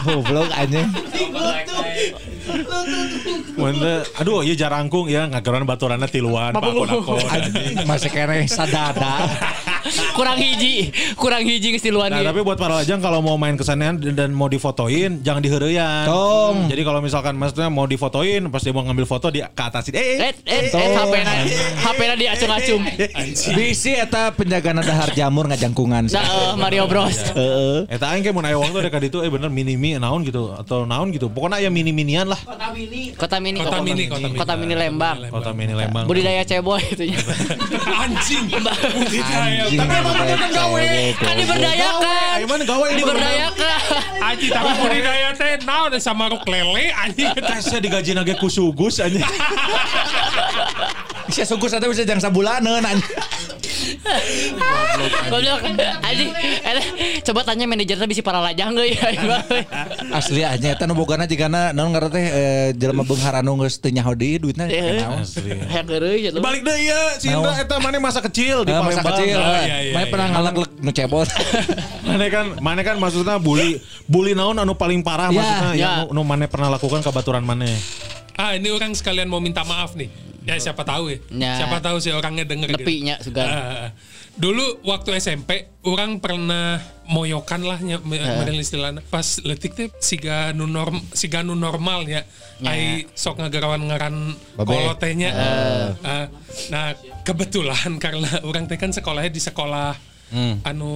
Goblok 0.04 0.52
anjing. 0.52 0.88
Mana 3.56 4.04
aduh 4.18 4.40
ya 4.42 4.54
jarangkung 4.56 5.06
ya 5.06 5.26
ngagaran 5.30 5.64
baturanna 5.68 6.06
tiluan 6.10 6.54
pak 6.54 6.72
Anjing 7.30 7.86
masih 7.86 8.10
kene 8.10 8.46
sadada. 8.50 9.28
Kurang 10.14 10.38
hiji, 10.38 10.92
kurang 11.16 11.42
hiji 11.42 11.78
luar 11.90 12.10
Nah, 12.10 12.22
tapi 12.26 12.42
buat 12.42 12.58
para 12.58 12.80
lajang 12.82 12.98
kalau 13.02 13.22
mau 13.22 13.38
main 13.38 13.54
kesanean 13.54 13.98
dan 13.98 14.14
dan 14.14 14.30
mau 14.34 14.46
difotoin 14.50 15.22
jangan 15.22 15.42
diheureyan. 15.42 16.06
Tong. 16.06 16.56
Jadi 16.70 16.82
kalau 16.82 17.00
misalkan 17.02 17.34
maksudnya 17.38 17.68
mau 17.70 17.86
difotoin 17.86 18.50
pas 18.50 18.62
dia 18.62 18.74
mau 18.74 18.82
ngambil 18.86 19.06
foto 19.06 19.30
di 19.30 19.40
ke 19.42 19.62
atasin 19.62 19.94
eh 19.94 20.30
Eh, 20.30 20.34
eh, 20.46 20.70
HP-na, 20.70 21.32
HP-na 21.80 22.14
di 22.18 22.26
acung-acung. 22.28 22.82
Bisi 23.56 23.94
eta 23.96 24.30
penjagaan 24.34 24.82
dahar 24.84 25.10
jamur 25.16 25.48
ngajangkungan. 25.48 26.10
Nah, 26.12 26.22
eh, 26.22 26.52
Mario 26.58 26.84
Bros. 26.90 27.16
Heeh. 27.38 27.88
Eta 27.88 28.10
aing 28.12 28.26
mun 28.34 28.44
aya 28.46 28.58
wong 28.58 28.70
tuh 28.74 28.82
dekat 28.84 29.10
itu 29.10 29.22
eh 29.24 29.30
bener 29.30 29.48
mini-mi 29.48 29.96
naon 29.96 30.26
gitu 30.26 30.52
atau 30.54 30.84
naon 30.84 31.10
gitu. 31.14 31.30
Pokoknya 31.30 31.62
aya 31.62 31.70
mini-minian 31.72 32.26
lah. 32.28 32.38
Kota 32.42 32.68
mini. 32.74 33.14
Kota 33.14 33.36
mini, 33.38 33.58
Kota 33.62 33.78
mini, 33.80 34.04
kota 34.10 34.20
mini. 34.20 34.38
Kota 34.38 34.54
mini 34.58 34.74
Lembang. 34.74 35.16
Kota 35.30 35.50
mini 35.54 35.72
Lembang. 35.74 36.04
Budidaya 36.04 36.42
ceboy 36.44 36.82
itu 36.90 37.04
nya. 37.10 37.18
Anjing. 38.04 38.44
Budidaya. 38.50 39.64
Anjing. 39.80 39.88
Tapi 39.88 39.96
emang 39.96 40.14
bener 40.20 40.36
kan 40.36 40.50
gawe. 40.52 40.84
Kan 41.16 41.34
diberdayakan. 41.40 42.36
Emang 42.44 42.60
gawe 42.68 42.86
ini 42.92 43.00
Diberdayakan. 43.00 43.80
Anjing 44.20 44.50
tapi 44.52 44.70
budidaya 44.76 45.28
teh 45.34 45.52
naon 45.64 45.92
sama 45.96 46.28
ruk 46.28 46.44
lele 46.44 46.92
anjing. 46.92 47.32
Tesnya 47.48 47.80
digaji 47.80 48.12
nage 48.12 48.36
kusugus 48.36 49.00
anjing. 49.00 49.24
Sia 51.32 51.46
sugus 51.46 51.72
eta 51.72 51.86
bisa 51.86 52.04
jang 52.04 52.20
sabulaneun 52.20 52.84
anjing. 52.84 53.08
Goblok. 55.30 55.60
Eta 56.60 56.82
coba 57.30 57.40
tanya 57.46 57.64
manajernya 57.66 58.06
bisa 58.06 58.22
para 58.22 58.40
lajang 58.42 58.74
geus 58.76 58.94
ya. 58.96 59.08
Asli 60.18 60.42
aja 60.42 60.68
eta 60.74 60.84
nu 60.84 60.94
bogana 60.94 61.24
jigana 61.24 61.70
naon 61.70 61.92
ngaran 61.94 62.10
teh 62.10 62.24
eh, 62.24 62.68
jelema 62.74 63.06
beunghar 63.06 63.40
anu 63.40 63.56
geus 63.62 63.78
teu 63.78 63.92
nyaho 63.92 64.12
deui 64.14 64.38
duitna 64.38 64.66
Eh, 64.66 65.00
naon. 65.00 65.22
Hayang 65.24 65.86
geureuy 65.86 66.18
ya. 66.26 66.30
Balik 66.36 66.62
deh 66.64 66.76
ya, 66.84 67.00
si 67.20 67.28
Indra 67.30 67.56
eta 67.58 67.76
mana 67.78 67.98
masa 68.00 68.20
kecil 68.20 68.64
di 68.64 68.72
Eh, 68.72 68.80
masa 68.80 69.02
kecil. 69.02 69.36
Oh, 69.38 69.44
eh. 69.56 69.64
iya, 69.64 69.76
iya, 69.90 69.92
Mana 69.94 70.04
iya. 70.06 70.12
pernah 70.12 70.26
ngalak 70.32 70.54
nu 70.80 70.90
cebol. 70.90 71.26
Mana 72.10 72.26
kan, 72.26 72.46
mana 72.58 72.80
kan 72.82 72.96
maksudnya 72.98 73.38
bully, 73.38 73.78
bully 74.10 74.34
naon 74.34 74.58
anu 74.58 74.74
paling 74.74 74.98
parah 75.04 75.30
Ya, 75.30 75.38
maksudnya 75.38 75.70
ya. 75.70 75.78
yang 75.78 75.94
nu, 76.10 76.20
nu 76.20 76.26
mana 76.26 76.50
pernah 76.50 76.74
lakukan 76.74 77.04
ke 77.04 77.10
baturan 77.14 77.46
mana? 77.46 77.70
Ah 78.40 78.56
ini 78.56 78.68
orang 78.68 78.96
sekalian 78.96 79.28
mau 79.28 79.36
minta 79.38 79.60
maaf 79.62 79.92
nih. 79.92 80.08
Ya 80.40 80.56
siapa 80.56 80.80
tahu 80.82 81.12
ya. 81.12 81.18
Ya. 81.30 81.52
Siapa 81.60 81.78
tahu 81.78 82.00
si 82.00 82.08
orangnya 82.08 82.42
denger 82.42 82.72
gitu. 82.72 82.80
Nepinya 82.80 83.20
sugan. 83.20 83.44
Ah, 83.44 83.92
dulu 84.32 84.64
waktu 84.82 85.20
SMP 85.20 85.68
orang 85.82 86.16
pernah 86.16 86.80
moyokan 87.04 87.60
lah 87.60 87.76
me- 87.76 88.00
model 88.00 88.56
istilahnya 88.56 89.04
pas 89.04 89.26
letik 89.42 89.74
teh 89.74 89.92
siga 89.98 90.50
nu 90.50 90.64
norm 90.64 90.96
siga 91.12 91.42
nu 91.42 91.52
normal 91.52 92.06
ya 92.06 92.24
Ya. 92.60 92.70
ai 92.70 92.84
sok 93.10 93.40
ngagarawan 93.40 93.80
ngaran 93.82 94.36
Babe. 94.54 94.68
kolotenya 94.68 95.28
Ah, 96.00 96.28
nah 96.68 96.92
kebetulan 97.22 97.96
karena 97.98 98.40
orang 98.42 98.64
teh 98.64 98.76
kan 98.76 98.88
sekolahnya 98.90 99.28
di 99.28 99.40
sekolah 99.40 99.92
anu 100.62 100.92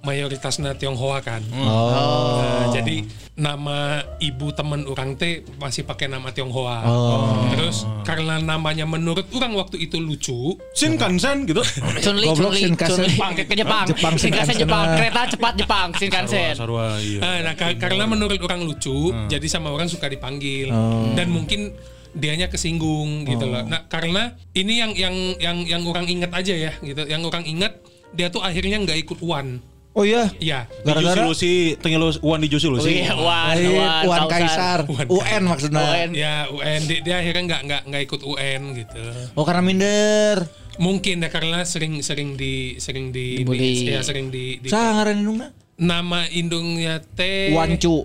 mayoritasnya 0.00 0.74
Tionghoa 0.74 1.18
kan 1.20 1.42
Oh. 1.50 2.38
Nah, 2.38 2.70
jadi 2.70 3.02
nama 3.34 3.78
ibu 4.18 4.50
temen 4.50 4.82
orang 4.84 5.14
teh 5.14 5.46
masih 5.56 5.82
pakai 5.82 6.06
nama 6.06 6.30
Tionghoa. 6.30 6.78
Oh. 6.84 7.46
Terus 7.48 7.86
karena 8.02 8.36
namanya 8.36 8.82
menurut 8.82 9.30
orang 9.30 9.54
waktu 9.54 9.78
itu 9.80 9.96
lucu, 9.96 10.58
Shinkansen 10.72 11.46
gitu. 11.46 11.62
Chunli, 12.04 12.26
Goblok 12.26 12.50
Chunli. 12.50 12.74
Chunli. 12.74 13.14
Ke 13.40 13.54
Jepang. 13.54 13.86
Jepang, 13.86 14.14
Shinkansen. 14.16 14.58
Jepang. 14.58 14.86
Kereta 14.92 15.22
cepat 15.28 15.52
Jepang. 15.54 15.88
Shinkansen. 15.92 16.54
Sarua 16.54 16.98
iya. 16.98 17.20
Ah, 17.20 17.38
nah 17.42 17.54
ka- 17.54 17.78
karena 17.78 18.06
menurut 18.06 18.38
orang 18.40 18.62
lucu, 18.62 19.10
Hmm. 19.10 19.26
jadi 19.26 19.46
sama 19.46 19.70
orang 19.70 19.86
suka 19.86 20.06
dipanggil 20.06 20.70
Oh. 20.70 21.14
dan 21.14 21.30
mungkin 21.30 21.74
dianya 22.10 22.48
kesinggung 22.48 23.22
gitu 23.24 23.46
loh. 23.46 23.62
Nah 23.62 23.86
karena 23.86 24.34
ini 24.52 24.78
yang 24.78 24.92
yang 24.94 25.14
yang 25.38 25.56
yang 25.62 25.82
orang 25.84 26.06
ingat 26.06 26.32
aja 26.32 26.54
ya 26.54 26.72
gitu, 26.80 27.04
yang 27.04 27.22
orang 27.22 27.44
ingat 27.44 27.78
dia 28.14 28.28
tuh 28.32 28.40
akhirnya 28.40 28.80
nggak 28.82 28.98
ikut 29.04 29.18
UAN. 29.20 29.60
Oh 29.98 30.06
iya. 30.06 30.30
Iya. 30.38 30.70
Gara-gara 30.86 31.26
Lucy, 31.26 31.74
tengil 31.82 31.98
Uan 32.22 32.38
di 32.38 32.46
Jusi 32.46 32.70
Oh 32.70 32.78
Lucy. 32.78 33.02
iya, 33.02 33.18
Wan, 33.18 33.56
Wan, 33.58 34.04
Wan. 34.06 34.20
Kaisar. 34.30 34.86
UN 35.10 35.42
maksudnya. 35.50 35.82
UN. 35.82 36.10
Ya 36.14 36.34
UN 36.54 36.80
dia, 36.86 36.98
dia 37.02 37.16
akhirnya 37.18 37.42
nggak 37.50 37.60
nggak 37.66 37.82
nggak 37.90 38.02
ikut 38.06 38.20
UN 38.22 38.60
gitu. 38.78 39.02
Oh 39.34 39.42
karena 39.42 39.62
minder. 39.66 40.46
Mungkin 40.78 41.18
ya 41.18 41.28
karena 41.34 41.66
sering 41.66 41.98
sering 42.06 42.38
di 42.38 42.78
sering 42.78 43.10
di, 43.10 43.42
di 43.42 43.90
ya 43.90 43.98
sering 43.98 44.30
di, 44.30 44.62
di 44.62 44.70
Saha 44.70 45.02
ngaran 45.02 45.18
indungna? 45.18 45.48
nama 45.78 46.26
indungnya 46.30 46.98
teh 47.14 47.54
Wancu. 47.54 48.02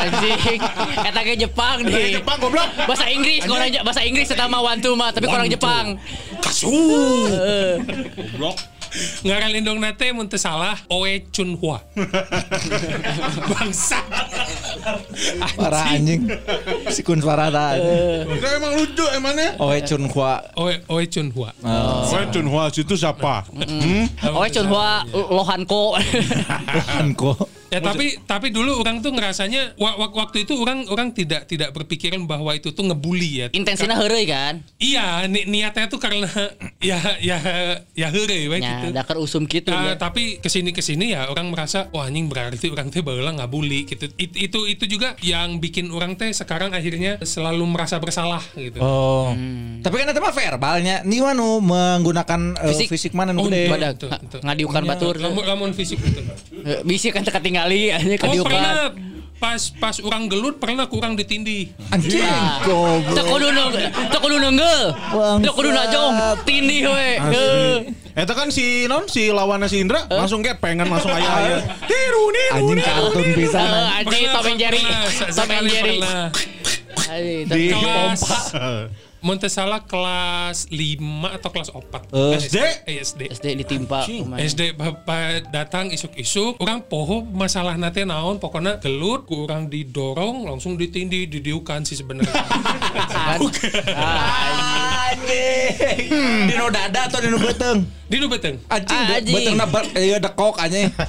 Anjing. 0.00 0.60
Eta 1.00 1.20
ge 1.24 1.36
Jepang 1.36 1.84
nih. 1.84 2.20
Jepang 2.20 2.40
goblok. 2.40 2.68
Bahasa 2.88 3.08
Inggris, 3.12 3.44
orang 3.48 3.68
bahasa 3.84 4.00
Inggris 4.04 4.28
sama 4.32 4.64
Wantu 4.64 4.96
mah, 4.96 5.12
tapi 5.12 5.28
orang 5.28 5.48
Jepang. 5.48 6.00
Kasu. 6.40 6.72
Goblok. 8.16 8.75
Ngaran 9.24 9.52
indungnya 9.54 9.92
teh 9.96 10.12
mun 10.12 10.28
teu 10.28 10.38
salah 10.38 10.78
Oe 10.90 11.24
Chunhua. 11.32 11.82
Bangsa. 13.50 14.00
Parah 15.56 15.96
anjing. 15.96 16.28
Si 16.92 17.02
kun 17.02 17.18
Farada. 17.22 17.74
Itu 18.22 18.46
emang 18.46 18.72
lucu 18.78 19.04
emangnya. 19.14 19.56
Oh, 19.58 19.72
Chunhua. 19.82 20.44
Oe 20.56 20.78
Oe 20.86 21.04
Chunhua. 21.08 21.50
Wah, 21.62 22.24
Chunhua 22.30 22.70
itu 22.70 22.94
siapa? 22.94 23.48
Hmm? 23.50 24.06
Oh, 24.30 24.46
Chunhua 24.46 25.02
Lohanko. 25.12 25.98
Anko. 27.00 27.55
Ya 27.66 27.82
tapi 27.82 28.14
tapi 28.22 28.48
dulu 28.48 28.78
orang 28.78 29.00
tuh 29.00 29.10
ngerasanya 29.10 29.74
wa- 29.74 29.96
wa- 29.96 30.14
waktu 30.16 30.46
itu 30.46 30.54
orang 30.54 30.86
orang 30.86 31.10
tidak 31.10 31.44
tidak 31.44 31.70
berpikiran 31.70 32.22
bahwa 32.22 32.54
itu 32.54 32.70
tuh 32.70 32.84
ngebully 32.84 33.42
ya. 33.42 33.46
Intensinya 33.50 33.98
heureuy 33.98 34.22
kan? 34.24 34.62
Iya, 34.76 35.26
ni- 35.26 35.44
niatnya 35.44 35.86
tuh 35.86 35.98
karena 35.98 36.30
ya 36.78 36.98
ya 37.18 37.38
ya 37.92 38.08
heureuy 38.08 38.46
we 38.46 38.58
Nya, 38.58 38.80
gitu. 38.80 38.94
dakar 38.94 39.18
usum 39.18 39.44
gitu 39.44 39.68
Nah, 39.68 39.92
ya. 39.92 39.94
tapi 39.96 40.38
ke 40.38 40.46
sini 40.46 40.70
ke 40.70 40.78
sini 40.78 41.10
ya 41.10 41.26
orang 41.26 41.50
merasa 41.50 41.90
wah 41.90 42.06
anjing 42.06 42.30
berarti 42.30 42.70
orang 42.70 42.86
teh 42.88 43.02
baheula 43.02 43.34
nggak 43.34 43.50
bully 43.50 43.82
gitu. 43.84 44.06
It- 44.14 44.36
itu 44.36 44.58
itu 44.64 44.84
juga 44.86 45.18
yang 45.20 45.58
bikin 45.58 45.90
orang 45.90 46.14
teh 46.14 46.30
sekarang 46.30 46.70
akhirnya 46.70 47.18
selalu 47.20 47.66
merasa 47.66 47.98
bersalah 47.98 48.42
gitu. 48.54 48.78
Oh. 48.78 49.34
Tapi 49.82 49.94
kan 49.96 50.06
itu 50.06 50.20
mah 50.20 50.30
verbalnya. 50.30 51.02
Nih 51.02 51.18
nu 51.34 51.58
menggunakan 51.60 52.54
eh, 52.56 52.70
Fisik. 52.70 52.88
fisik, 52.88 53.12
mana 53.12 53.34
nu 53.34 53.42
Oh, 53.42 53.50
gede. 53.50 53.66
ngadiukan 54.38 54.82
batur. 54.84 55.18
Lamun 55.18 55.42
lamun 55.42 55.70
fisik 55.72 55.98
gitu. 55.98 56.22
Eh, 56.62 56.80
Bisi 56.82 57.10
kan 57.10 57.26
tinggali 57.56 57.82
anjing 57.88 58.12
Oh 58.20 58.24
kadiukan. 58.28 58.44
pernah 58.52 58.76
pas 59.36 59.60
pas 59.76 59.96
orang 60.00 60.32
gelut 60.32 60.56
pernah 60.56 60.88
kurang 60.88 61.12
ditindih. 61.16 61.72
Anjing. 61.92 62.24
Teu 62.64 63.00
Goblok. 63.04 63.24
kudu 63.32 63.48
nu 63.52 63.64
teu 64.12 64.20
kudu. 64.20 64.36
Bangsat. 64.40 65.40
Teu 65.44 65.52
kudu 65.56 65.70
najong 65.72 66.12
tindih 66.44 66.80
we. 66.92 67.08
Eta 68.16 68.32
kan 68.32 68.48
si 68.48 68.88
non 68.88 69.04
si 69.08 69.28
lawannya 69.28 69.68
si 69.68 69.80
Indra 69.84 70.08
langsung 70.08 70.40
kayak 70.40 70.60
pengen 70.60 70.88
langsung 70.88 71.12
aya 71.12 71.28
aya. 71.28 71.56
Tiru 71.84 72.32
niru 72.32 72.56
Anjing 72.56 72.80
kartun 72.80 73.26
pisan. 73.36 73.64
Eh, 73.64 73.98
Anjing 74.04 74.24
Tom 74.32 74.44
and 74.48 74.58
Jerry. 74.60 74.82
Tom 75.32 75.48
and 75.52 75.68
Jerry. 75.68 75.98
Di 77.44 77.64
pompa. 77.72 78.38
Montesala 79.18 79.80
kelas 79.80 80.68
5 80.68 81.00
atau 81.32 81.48
kelas 81.48 81.68
4 81.68 81.82
Eh. 82.06 82.36
SD? 82.38 82.56
Eh, 82.84 82.96
SD 83.00 83.20
SD 83.30 83.46
ditimpa 83.56 84.04
kumaha. 84.04 84.38
SD 84.38 84.72
bapak 84.72 85.48
datang 85.48 85.88
isuk-isuk 85.88 86.56
orang 86.58 86.80
poho 86.80 87.24
masalah 87.24 87.74
nate 87.74 88.02
naon 88.02 88.36
pokoknya 88.36 88.78
gelut 88.78 89.24
kurang 89.24 89.66
didorong 89.66 90.44
langsung 90.44 90.74
ditindih 90.74 91.26
didiukan 91.26 91.82
sih 91.82 91.96
sebenarnya 91.96 92.30
Kan? 93.06 93.40
Anjing. 95.06 96.08
Di 96.44 96.54
nu 96.54 96.68
dada 96.68 97.00
atau 97.04 97.18
di 97.18 97.28
nu 97.28 97.36
beuteung? 97.36 97.80
di 98.06 98.16
nu 98.16 98.26
beteng 98.26 98.56
Anjing, 98.68 98.94
Ah, 98.94 99.16
anjing. 99.16 99.34
beuteung 99.34 99.56
na 99.56 99.66
ieu 99.96 100.18
dekok 100.18 100.54
anjing. 100.56 100.86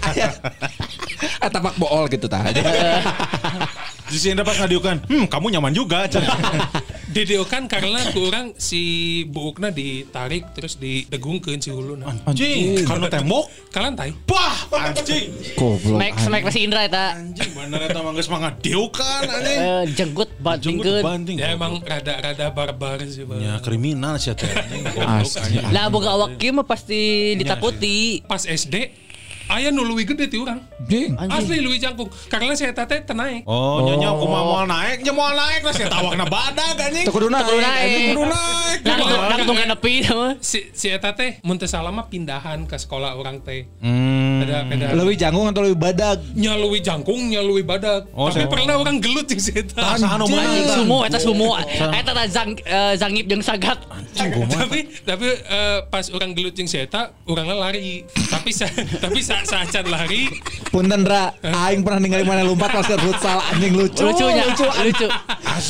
Ah 1.38 1.50
tapak 1.50 1.74
bool 1.76 2.06
gitu 2.08 2.26
tah. 2.26 2.46
Di 4.08 4.16
si 4.16 4.32
Indra 4.32 4.48
pas 4.48 4.56
ngadiukan, 4.56 5.12
hmm 5.12 5.26
kamu 5.28 5.60
nyaman 5.60 5.76
juga. 5.76 6.08
Cen. 6.08 6.24
Dideokan 7.18 7.68
karena 7.68 8.08
kurang 8.16 8.56
si 8.56 9.24
buukna 9.28 9.72
ditarik 9.72 10.54
terus 10.56 10.80
didegungkeun 10.80 11.60
si 11.60 11.72
huluna. 11.72 12.14
Anjing, 12.24 12.88
karena 12.88 13.08
tembok. 13.12 13.52
Ka 13.68 13.84
lantai. 13.84 14.16
Wah, 14.32 14.92
anjing. 14.92 15.32
Goblok. 15.60 15.98
Smack 16.00 16.14
smack 16.24 16.44
si 16.56 16.60
Indra 16.64 16.88
eta. 16.88 17.20
Anjing 17.20 17.52
bener 17.52 17.90
eta 17.90 18.00
mah 18.00 18.12
geus 18.16 18.30
mangga 18.32 18.56
deukan 18.60 19.24
anjing. 19.28 19.60
Eh, 19.60 19.84
jenggut 19.96 20.30
Jenggot 20.30 20.30
bantingkeun. 20.40 21.04
banting. 21.04 21.38
Ya 21.40 21.48
emang 21.52 21.84
rada-rada 21.84 22.48
barbar 22.54 23.04
sih, 23.08 23.28
Bang. 23.28 23.44
Ya 23.44 23.60
kriminal 23.60 24.16
sih 24.22 24.32
teh 24.32 24.48
anjing. 24.48 24.84
Anjing. 24.96 25.68
Lah 25.76 25.92
boga 25.92 26.16
awak 26.16 26.40
mah 26.56 26.64
pasti 26.64 27.34
ditakuti. 27.36 28.24
Pas 28.24 28.44
SD 28.46 29.07
aya 29.48 29.72
nu 29.72 29.84
leuwih 29.88 30.06
gede 30.08 30.28
ti 30.28 30.38
urang. 30.40 30.60
Jing. 30.88 31.16
Asli 31.16 31.64
leuwih 31.64 31.80
jangkung. 31.80 32.12
Karena 32.28 32.54
saya 32.56 32.76
teh 32.76 33.00
tenaik. 33.04 33.48
Oh, 33.48 33.84
nyonya 33.84 34.16
kumaha 34.16 34.44
moal 34.44 34.66
naik, 34.68 35.04
nya 35.04 35.14
moal 35.16 35.34
naik 35.36 35.62
lah 35.64 35.74
saya 35.74 35.88
tawakna 35.88 36.26
badag 36.28 36.76
anjing. 36.76 37.06
Teu 37.08 37.14
kudu 37.16 37.28
naik. 37.32 37.48
Kudu 37.48 37.60
naik. 37.64 37.90
Kudu 38.12 38.24
naik. 38.28 38.80
Langsung 38.84 39.22
langsung 39.28 39.58
nepi 39.58 39.94
mah. 40.12 40.32
Si 40.44 40.60
si 40.72 40.88
eta 40.92 41.16
teh 41.16 41.40
mun 41.44 41.56
teu 41.56 41.68
salah 41.68 41.92
mah 41.92 42.12
pindahan 42.12 42.68
ke 42.68 42.76
sekolah 42.76 43.16
orang 43.16 43.40
teh. 43.42 43.68
Hmm. 43.80 44.44
Beda. 44.44 44.94
Leuwih 44.94 45.18
janggung 45.18 45.48
atau 45.48 45.64
leuwih 45.64 45.80
badag? 45.80 46.20
nya 46.36 46.54
leuwih 46.54 46.82
jangkung, 46.84 47.32
nya 47.32 47.42
leuwih 47.42 47.66
badak. 47.66 48.08
Oh, 48.14 48.30
Tapi 48.30 48.46
pernah 48.48 48.78
orang 48.78 49.00
gelut 49.02 49.26
jeung 49.26 49.42
si 49.42 49.52
eta. 49.56 49.98
Saha 49.98 50.20
nu? 50.20 50.28
Sumo 50.28 50.98
eta 51.08 51.20
sumo. 51.20 51.56
Eta 51.58 52.12
tah 52.14 52.28
zang 52.28 52.54
eh, 52.62 52.94
zangip 53.00 53.26
jeung 53.26 53.42
sagat. 53.42 53.80
tapi 54.18 54.90
tapi 55.06 55.28
eh, 55.30 55.80
pas 55.88 56.06
orang 56.12 56.34
gelut 56.36 56.54
jeung 56.54 56.70
si 56.70 56.78
eta, 56.78 57.16
urangna 57.26 57.56
lari. 57.58 58.04
tapi 58.30 58.52
tapi 59.04 59.20
sa, 59.44 59.66
saacan 59.66 59.86
lari, 59.92 60.30
Punten 60.72 61.04
Ra, 61.08 61.34
aing 61.42 61.82
pernah 61.82 62.00
ningali 62.02 62.24
mana 62.28 62.44
lompat 62.46 62.70
pas 62.70 62.86
ke 62.86 62.96
futsal 63.00 63.40
anjing 63.54 63.74
lucu. 63.74 64.04
Lucunya, 64.04 64.46
lucu. 64.46 65.08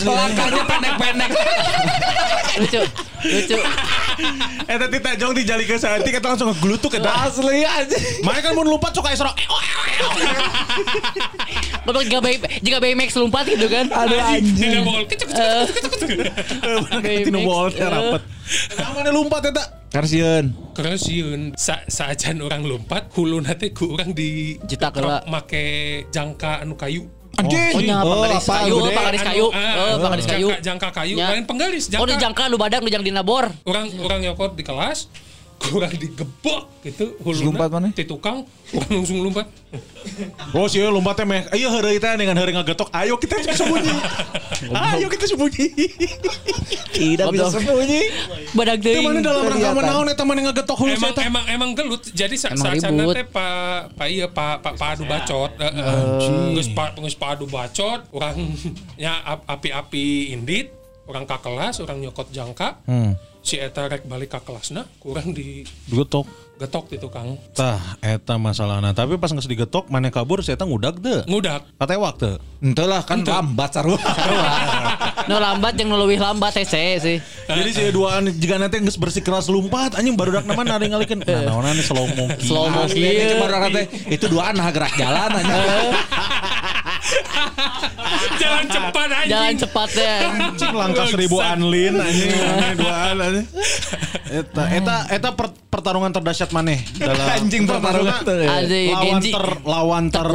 Langkahnya 0.03 0.63
pendek-pendek. 0.67 1.31
Lucu. 2.59 2.81
Lucu. 3.23 3.59
Eta 4.67 4.85
ti 4.89 4.97
tajong 4.97 5.33
dijalikeun 5.37 5.79
saeutik 5.79 6.17
eta 6.17 6.33
langsung 6.33 6.49
ngeglutuk 6.49 6.97
eta. 6.97 7.29
Asli 7.29 7.63
anjing. 7.63 8.03
Makanya 8.25 8.43
kan 8.49 8.51
mun 8.57 8.67
lompat 8.67 8.91
suka 8.91 9.13
esrok. 9.13 9.37
Bapak 11.85 12.01
jika 12.03 12.19
bayi 12.19 12.37
jika 12.65 12.77
BMX 12.81 13.09
lompat 13.21 13.45
gitu 13.47 13.67
kan. 13.69 13.85
Aduh 13.93 14.17
anjing. 14.17 14.59
tidak 14.59 14.81
bol 14.83 15.03
kecuk 15.05 15.29
kecuk 15.29 15.71
kecuk 15.71 15.91
kecuk. 15.93 16.19
Tinu 17.25 17.39
bol 17.45 17.69
mana 18.95 19.09
lompat 19.11 19.51
eta? 19.51 19.63
Karsian. 19.87 20.51
Karena 20.75 20.95
sieun 20.99 21.41
sa 21.55 21.83
saacan 21.87 22.43
orang 22.43 22.67
lompat, 22.67 23.07
huluna 23.15 23.55
teh 23.55 23.71
ku 23.71 23.95
urang 23.95 24.11
di 24.11 24.59
heula. 24.59 25.23
make 25.31 26.05
jangka 26.11 26.63
anu 26.63 26.75
kayu. 26.75 27.07
Anjing. 27.37 27.73
Oh, 27.77 27.81
nya 27.85 28.01
panggaris 28.01 28.41
apa, 28.49 28.53
kayu, 28.65 28.75
panggaris 28.97 29.21
kayu. 29.21 29.45
Anu, 29.53 29.61
ah, 29.61 29.73
Oh, 29.77 29.95
panggaris 30.01 30.25
kayu. 30.25 30.47
Jangka, 30.49 30.65
jangka 30.65 30.89
kayu, 30.89 31.15
lain 31.21 31.45
penggaris 31.45 31.85
jangka. 31.85 32.01
Oh, 32.01 32.07
di 32.09 32.15
jangka 32.17 32.43
lu 32.49 32.57
badak 32.57 32.79
nu 32.81 32.89
jang 32.89 33.05
dina 33.05 33.21
bor. 33.21 33.45
orang 33.69 33.93
orang 34.01 34.19
nyokot 34.25 34.57
di 34.57 34.65
kelas 34.65 35.05
kurang 35.67 35.91
digebok 35.91 36.61
gitu 36.81 37.19
huluna 37.19 37.45
Lompat 37.45 37.69
mana? 37.69 37.87
ti 37.89 38.03
tukang 38.03 38.43
orang 38.69 38.89
langsung 38.97 39.19
lompat 39.21 39.47
Oh 40.49 40.65
sih 40.65 40.79
lompatnya 40.81 41.23
meh. 41.23 41.41
Ayo 41.49 41.67
heureuy 41.69 41.97
teh 41.97 42.09
dengan 42.13 42.33
heureuy 42.33 42.55
ngagetok. 42.55 42.87
Ayo 42.89 43.15
kita 43.15 43.35
sembunyi. 43.45 43.91
Ayo 44.89 45.07
kita 45.07 45.27
sembunyi. 45.27 45.67
Tidak 46.89 47.27
bisa 47.27 47.51
sembunyi. 47.51 48.01
Badak 48.53 48.79
teuing. 48.81 49.03
mana 49.03 49.19
dalam 49.19 49.43
rangka 49.45 49.69
menaon 49.73 50.07
eta 50.07 50.23
mana 50.23 50.39
ngagetok 50.41 50.77
hulu 50.77 50.93
emang 50.93 51.11
saya 51.11 51.27
emang 51.27 51.45
emang 51.47 51.69
gelut 51.73 52.01
jadi 52.07 52.33
sa 52.33 52.47
Emang 52.49 52.73
saacana 52.73 53.03
ribut. 53.03 53.15
teh 53.15 53.25
pa 53.25 53.47
pa 53.91 54.03
iya 54.07 54.27
pa 54.27 54.57
pa, 54.57 54.71
pa 54.73 54.95
adu 54.95 55.03
bacot 55.03 55.51
Eh, 55.53 55.67
eh. 55.67 56.53
geus 56.53 56.69
pa 56.69 56.91
geus 56.93 57.13
pa 57.13 57.35
adu 57.35 57.45
bacot 57.45 58.07
orang 58.09 58.35
nya 58.95 59.13
ap- 59.31 59.45
api-api 59.45 60.05
indit 60.31 60.71
orang 61.03 61.23
ka 61.23 61.37
kelas 61.37 61.79
orang 61.79 61.99
nyokot 61.99 62.27
jangka 62.29 62.79
si 63.47 63.55
eta 63.55 63.87
rek 63.87 64.03
balik 64.03 64.35
ka 64.35 64.43
kelasna 64.43 64.83
kurang 64.99 65.31
di 65.31 65.63
Getok. 65.87 66.27
getok 66.59 66.91
di 66.91 66.97
tukang 66.99 67.39
Tah, 67.55 67.79
eta 68.03 68.35
masalahna. 68.35 68.91
Tapi 68.91 69.15
pas 69.21 69.29
geus 69.29 69.47
digetok, 69.47 69.87
mana 69.93 70.09
kabur 70.11 70.41
saya 70.43 70.57
teh 70.57 70.65
ngudag 70.65 70.99
teu. 70.99 71.23
ngudak 71.29 71.63
Katewak 71.79 72.19
teu. 72.19 72.35
Ente 72.59 72.83
lah 72.83 73.05
kan 73.07 73.23
lambat 73.23 73.71
sarua. 73.71 73.95
Nu 75.29 75.35
lambat 75.43 75.75
jeung 75.75 75.91
nu 75.91 75.99
leuwih 75.99 76.19
lambat 76.23 76.55
hese 76.55 77.03
sih. 77.03 77.17
Jadi 77.47 77.69
si 77.75 77.83
duaan 77.91 78.31
jika 78.31 78.55
nanti 78.55 78.79
geus 78.79 78.95
bersikeras 78.95 79.51
lompat 79.51 79.99
anjing 79.99 80.15
baru 80.15 80.39
dak 80.39 80.45
nama 80.47 80.63
nari 80.63 80.87
ngalikeun. 80.87 81.19
Nah, 81.27 81.51
naonan 81.51 81.75
nih 81.75 81.83
slow 81.83 82.07
monkey. 82.15 82.47
Slow 82.47 82.71
mo 82.71 82.87
cuma 82.87 83.45
orang 83.51 83.61
kata 83.67 83.79
itu 84.07 84.25
dua 84.31 84.55
anak 84.55 84.71
gerak 84.71 84.93
jalan 84.95 85.31
aja. 85.35 85.55
jalan 88.47 88.65
cepat 88.65 89.07
anjing 89.09 89.29
Jalan 89.29 89.53
cepat 89.57 89.89
ya. 89.91 90.15
Anjing 90.47 90.73
langkah 90.73 91.05
seribu 91.05 91.37
anlin 91.37 91.95
anjing 91.97 92.29
duaan 92.79 93.15
anjing. 93.19 93.45
Eta 94.27 94.63
eta 94.71 94.95
eta 95.09 95.29
per- 95.33 95.55
pertarungan 95.67 96.11
terdahsyat 96.11 96.51
maneh 96.51 96.79
dalam 96.95 97.27
Anjing 97.35 97.63
pertarungan 97.63 98.19
tuh. 98.23 98.35
ya. 98.37 98.49
Ada 98.63 98.77
lawan 98.95 99.21
ter 99.21 99.45
lawan 99.63 100.03
ter 100.07 100.25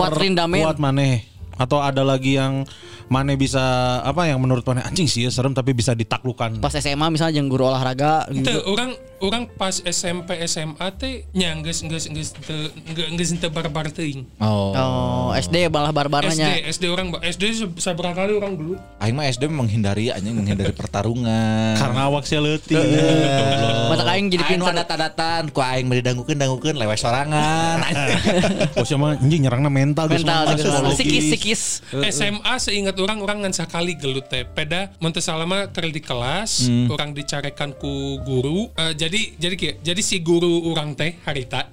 kuat 0.62 0.78
maneh 0.78 1.24
atau 1.52 1.78
ada 1.78 2.02
lagi 2.02 2.36
yang 2.36 2.64
maneh 3.12 3.36
bisa 3.36 3.60
apa 4.00 4.24
yang 4.24 4.40
menurut 4.40 4.64
maneh 4.64 4.80
anjing 4.88 5.04
sih 5.04 5.28
ya 5.28 5.30
serem 5.30 5.52
tapi 5.52 5.76
bisa 5.76 5.92
ditaklukkan. 5.92 6.64
Pas 6.64 6.72
SMA 6.72 7.12
misalnya 7.12 7.36
jeung 7.36 7.52
guru 7.52 7.68
olahraga 7.68 8.24
gitu. 8.32 8.48
orang 8.72 8.96
orang 9.20 9.44
pas 9.52 9.84
SMP 9.84 10.40
SMA 10.48 10.88
teh 10.96 11.28
nya 11.36 11.52
geus 11.60 11.84
geus 11.84 12.08
geus 12.08 12.32
teu 12.32 12.72
geus 12.96 13.30
teu 13.36 13.52
barbar 13.52 13.92
teuing. 13.92 14.24
Oh. 14.40 14.72
Oh, 14.72 15.28
SD 15.36 15.68
balah 15.68 15.92
barbaranya. 15.92 16.56
SD 16.64 16.72
SD 16.72 16.84
orang 16.88 17.12
SD 17.20 17.44
saberapa 17.76 18.24
kali 18.24 18.32
orang 18.32 18.56
dulu. 18.56 18.74
Aing 18.98 19.12
mah 19.12 19.28
SD 19.28 19.46
menghindari 19.52 20.08
anjing 20.08 20.32
menghindari 20.32 20.72
pertarungan. 20.72 21.76
Karena 21.76 22.08
awak 22.08 22.24
sia 22.24 22.40
leutik. 22.40 22.80
Mata 23.92 24.08
aing 24.08 24.32
jadi 24.32 24.56
ada 24.56 24.88
tadatan 24.88 25.52
ku 25.52 25.60
aing 25.60 25.86
beri 25.86 26.00
dangukeun 26.00 26.40
dangukeun 26.40 26.80
lewat 26.80 26.96
sorangan. 26.96 27.84
Oh 28.72 28.88
siapa 28.88 29.20
anjing 29.20 29.44
nyerangna 29.44 29.68
mental 29.68 30.08
geus 30.08 30.24
Mental 30.24 30.56
mah. 30.56 30.96
Sikis 30.96 31.24
sikis. 31.36 31.62
SMA 31.92 32.54
seingat 32.56 32.96
orang 33.02 33.18
orang 33.20 33.38
ngan 33.42 33.54
sakali 33.54 33.98
gelut 33.98 34.30
teh. 34.30 34.46
Peda 34.46 34.94
mun 35.02 35.10
teu 35.10 35.20
salama 35.20 35.66
keur 35.68 35.90
di 35.90 36.00
kelas, 36.00 36.70
orang 36.88 37.12
dicarekan 37.12 37.74
ku 37.76 38.22
guru. 38.22 38.70
Eh, 38.78 38.94
jadi 38.94 39.20
jadi 39.36 39.54
kieu, 39.58 39.74
jadi 39.82 40.00
si 40.00 40.22
guru 40.22 40.70
orang 40.70 40.94
teh 40.94 41.18
harita 41.26 41.66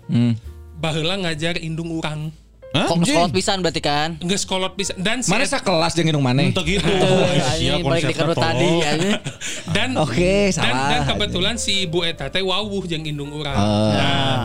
baheula 0.80 1.15
ngajar 1.19 1.59
indung 1.59 1.91
urang. 1.93 2.32
Kok 2.69 3.01
sekolah 3.01 3.34
pisan 3.34 3.65
berarti 3.65 3.82
kan? 3.82 4.21
Geus 4.21 4.45
kolot 4.45 4.77
bisa 4.77 4.93
dan 4.93 5.25
si 5.25 5.34
Mana 5.34 5.41
sekelas 5.41 5.97
jeung 5.97 6.05
indung 6.05 6.21
maneh? 6.21 6.53
Untuk 6.53 6.69
gitu. 6.69 6.86
Ini 6.86 7.41
Sia 7.57 7.73
balik 7.82 8.13
di 8.13 8.13
kerut 8.13 8.38
tadi 8.38 8.86
dan 9.75 9.97
Oke, 9.97 10.53
dan, 10.53 10.69
salah. 10.69 10.89
dan 10.93 10.99
kebetulan 11.09 11.55
si 11.57 11.89
ibu 11.89 12.05
eta 12.05 12.30
teh 12.30 12.45
wawuh 12.45 12.86
jeung 12.86 13.01
indung 13.09 13.34
urang. 13.34 13.57
Ah. 13.57 13.89
Nah, 13.89 14.41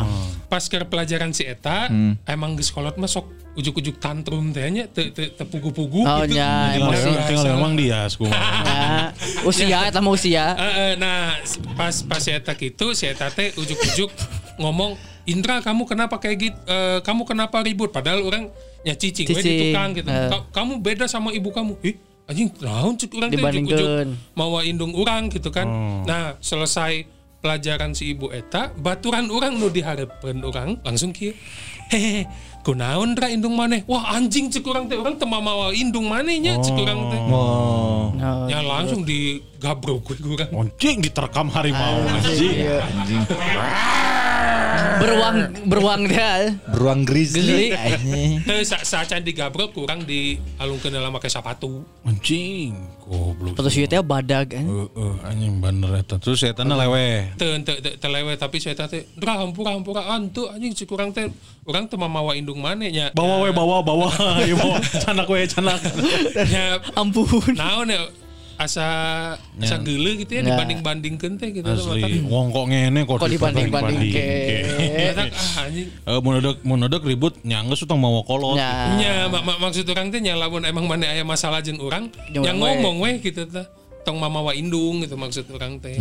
pas 0.54 0.62
ke 0.62 0.78
pelajaran 0.84 1.30
si 1.30 1.42
eta 1.42 1.90
emang 2.24 2.54
geus 2.54 2.70
kolot 2.70 2.94
mah 2.94 3.06
sok 3.06 3.26
ujuk-ujuk 3.54 3.98
tantrum 3.98 4.50
teh 4.50 4.62
nya 4.68 4.86
teu 4.86 5.10
teu 5.10 5.26
teu 5.28 5.42
pugu-pugu 5.44 6.02
Oh, 6.02 6.22
gitu. 6.22 6.34
nya, 6.34 6.74
Tinggal 6.74 6.94
emosi. 6.94 7.10
tinggal 7.26 7.46
emang 7.52 7.72
dia 7.74 8.00
kumaha. 8.08 8.38
Nah, 8.62 9.06
usia 9.48 9.78
eta 9.84 9.98
mah 9.98 10.10
usia. 10.10 10.54
Nah 10.94 11.34
pas 11.74 11.94
pas 12.00 12.18
si 12.18 12.30
eta 12.30 12.54
gitu 12.54 12.90
si 12.92 13.04
eta 13.04 13.26
teh 13.28 13.50
ujuk-ujuk 13.52 14.10
ngomong 14.56 14.94
Indra 15.24 15.58
kamu 15.58 15.82
kenapa 15.84 16.18
kayak 16.18 16.36
gitu 16.38 16.58
Eh, 16.64 16.98
kamu 17.00 17.24
kenapa 17.24 17.58
ribut 17.60 17.90
padahal 17.90 18.22
orang 18.22 18.46
ya 18.82 18.92
cicing 18.92 19.24
we 19.24 19.32
di 19.32 19.40
Cicing, 19.40 19.58
tukang 19.66 19.90
gitu. 19.92 20.06
Ka- 20.06 20.46
kamu 20.52 20.72
beda 20.78 21.06
sama 21.06 21.30
ibu 21.30 21.48
kamu 21.48 21.74
ih 21.80 21.96
anjing 22.24 22.48
naon 22.58 22.94
cek 22.94 23.10
urang 23.10 23.28
teh 23.28 23.36
Dibandingkeun. 23.36 23.72
ujuk-ujuk 23.72 24.08
mawa 24.32 24.60
indung 24.62 24.92
urang 24.92 25.28
gitu 25.28 25.48
kan 25.48 25.64
nah 26.02 26.36
selesai 26.38 27.04
pelajaran 27.44 27.92
si 27.92 28.16
ibu 28.16 28.32
eta 28.32 28.72
baturan 28.72 29.28
orang 29.28 29.60
nu 29.60 29.68
diharapkeun 29.68 30.40
orang 30.40 30.80
langsung 30.80 31.12
kieu. 31.12 31.36
Hehehe 31.92 32.24
kunaon 32.64 33.12
ra 33.12 33.28
indung 33.28 33.52
maneh. 33.52 33.84
Wah 33.84 34.16
anjing 34.16 34.48
cek 34.48 34.64
urang 34.64 34.88
teh 34.88 34.96
urang 34.96 35.20
teu 35.20 35.28
mawa 35.28 35.68
indung 35.76 36.08
maneh 36.08 36.40
nya 36.40 36.56
cek 36.56 36.72
urang 36.72 37.12
teh. 37.12 37.20
Oh, 37.28 38.16
ya 38.48 38.64
langsung 38.64 39.04
digabrok 39.04 40.00
ku 40.00 40.16
urang. 40.24 40.48
Anjing 40.48 41.04
diterkam 41.04 41.52
harimau. 41.52 42.00
Anjing. 42.08 42.64
Beruang 45.00 45.36
beruang 45.66 46.02
dia. 46.08 46.54
Beruang 46.70 47.00
grizzly. 47.02 47.74
Anjing. 47.74 48.42
Teu 48.44 48.60
sa 48.64 48.82
saacan 48.82 49.22
digabrok 49.24 49.74
kurang 49.76 50.04
dialungkeun 50.04 50.92
dalam 50.94 51.12
make 51.12 51.28
sepatu. 51.28 51.84
Anjing. 52.04 52.74
Goblok. 53.04 53.60
Terus 53.60 53.76
teh 53.84 54.00
badag 54.00 54.56
kan. 54.56 54.64
Heeh, 54.64 55.14
anjing 55.28 55.60
bener 55.60 56.00
eta. 56.00 56.16
Terus 56.16 56.40
eta 56.44 56.64
lewe. 56.64 57.36
Teu 57.36 57.52
teu 57.62 58.08
lewe 58.08 58.32
tapi 58.40 58.56
saya 58.58 58.74
teh 58.74 59.04
dra 59.14 59.40
hampura 59.40 59.76
hampura 59.76 60.08
antu 60.08 60.48
anjing 60.48 60.72
si 60.72 60.88
kurang 60.88 61.12
teh 61.12 61.28
urang 61.68 61.84
teu 61.84 62.00
mamawa 62.00 62.32
indung 62.32 62.64
maneh 62.64 62.88
nya. 62.88 63.06
Bawa 63.12 63.44
we 63.44 63.50
bawa 63.52 63.84
bawa. 63.84 64.08
Ieu 64.48 64.56
bawa 64.56 64.80
canak 65.04 65.28
we 65.28 65.44
canak. 65.44 65.80
nya 66.48 66.80
Ampun. 66.96 67.52
naon 67.54 67.92
ya 67.92 68.23
asa 68.56 68.86
asa 69.56 69.76
geuleuh 69.80 70.14
gitu 70.16 70.32
ya 70.34 70.42
Ya. 70.42 70.54
dibanding-bandingkeun 70.54 71.34
teh 71.36 71.48
gitu 71.50 71.66
Asli. 71.66 72.22
Wong 72.24 72.50
kok 72.50 72.64
ngene 72.70 73.00
kok 73.02 73.16
Kok 73.18 73.30
dibanding-banding 73.30 73.98
ke. 74.08 74.26
Matak, 75.10 75.28
ah 75.32 75.64
anjing. 75.64 75.88
Eh 75.90 76.18
mun 76.20 76.34
udah 76.38 76.52
mun 76.62 76.78
ribut 77.02 77.34
nyanggeus 77.42 77.82
utang 77.82 77.98
mau 77.98 78.22
kolot. 78.22 78.56
Ya. 78.56 78.94
Nya 78.94 79.12
mak- 79.28 79.44
mak- 79.44 79.60
maksud 79.60 79.86
orang 79.88 80.08
teh 80.08 80.20
nya 80.20 80.34
lamun 80.34 80.62
emang 80.62 80.84
maneh 80.86 81.08
aya 81.08 81.22
masalah 81.22 81.60
jeung 81.60 81.78
urang 81.78 82.08
yang 82.30 82.56
ngomong 82.56 83.02
we 83.02 83.18
gitu 83.18 83.44
teh. 83.44 83.66
Tong 84.04 84.16
mamawa 84.16 84.52
indung 84.52 85.00
gitu 85.00 85.16
maksud 85.16 85.48
orang 85.48 85.80
teh. 85.80 85.96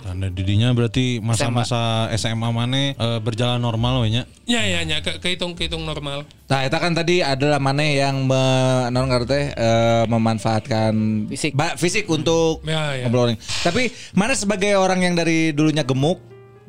Tanda 0.00 0.28
didinya 0.28 0.70
berarti 0.70 1.18
masa-masa 1.18 2.06
SMA 2.14 2.48
mana 2.48 2.94
eh, 2.94 3.18
berjalan 3.18 3.58
normal 3.58 4.00
we 4.00 4.10
nya. 4.10 4.22
Ya 4.44 4.62
ya 4.62 4.80
ya 4.82 4.98
ke 4.98 5.18
kehitung 5.18 5.52
kehitung 5.52 5.82
normal. 5.82 6.22
Nah, 6.46 6.60
itu 6.62 6.76
kan 6.76 6.92
tadi 6.92 7.18
adalah 7.18 7.56
mana 7.56 7.80
yang 7.82 8.24
me, 8.24 8.42
non 8.88 9.08
ngerti 9.08 9.52
eh, 9.52 10.04
memanfaatkan 10.06 10.92
Fisik. 11.26 11.52
ba- 11.52 11.74
fisik 11.74 12.06
untuk 12.06 12.60
Ya, 12.62 12.94
ya. 12.94 13.06
ngobrolin. 13.06 13.34
Tapi 13.62 13.88
mana 14.12 14.32
sebagai 14.32 14.76
orang 14.76 15.02
yang 15.02 15.14
dari 15.14 15.50
dulunya 15.50 15.82
gemuk, 15.82 16.20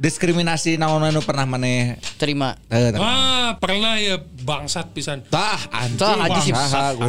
diskriminasi 0.03 0.75
naon 0.75 0.99
anu 0.99 1.23
pernah 1.23 1.47
mana 1.47 1.95
Terima. 2.19 2.59
eh, 2.67 2.91
Wah 2.91 3.55
pernah 3.55 3.95
ya 3.95 4.19
bangsat 4.19 4.91
pisan. 4.91 5.23
tah 5.23 5.55
anjing, 5.71 5.95
Tah, 5.95 6.15
anjing. 6.19 6.53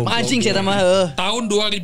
Anjing 0.06 0.38
sih 0.38 0.54
mah 0.54 0.78
heuh. 0.78 1.06
Tahun 1.12 1.42
2008 1.44 1.82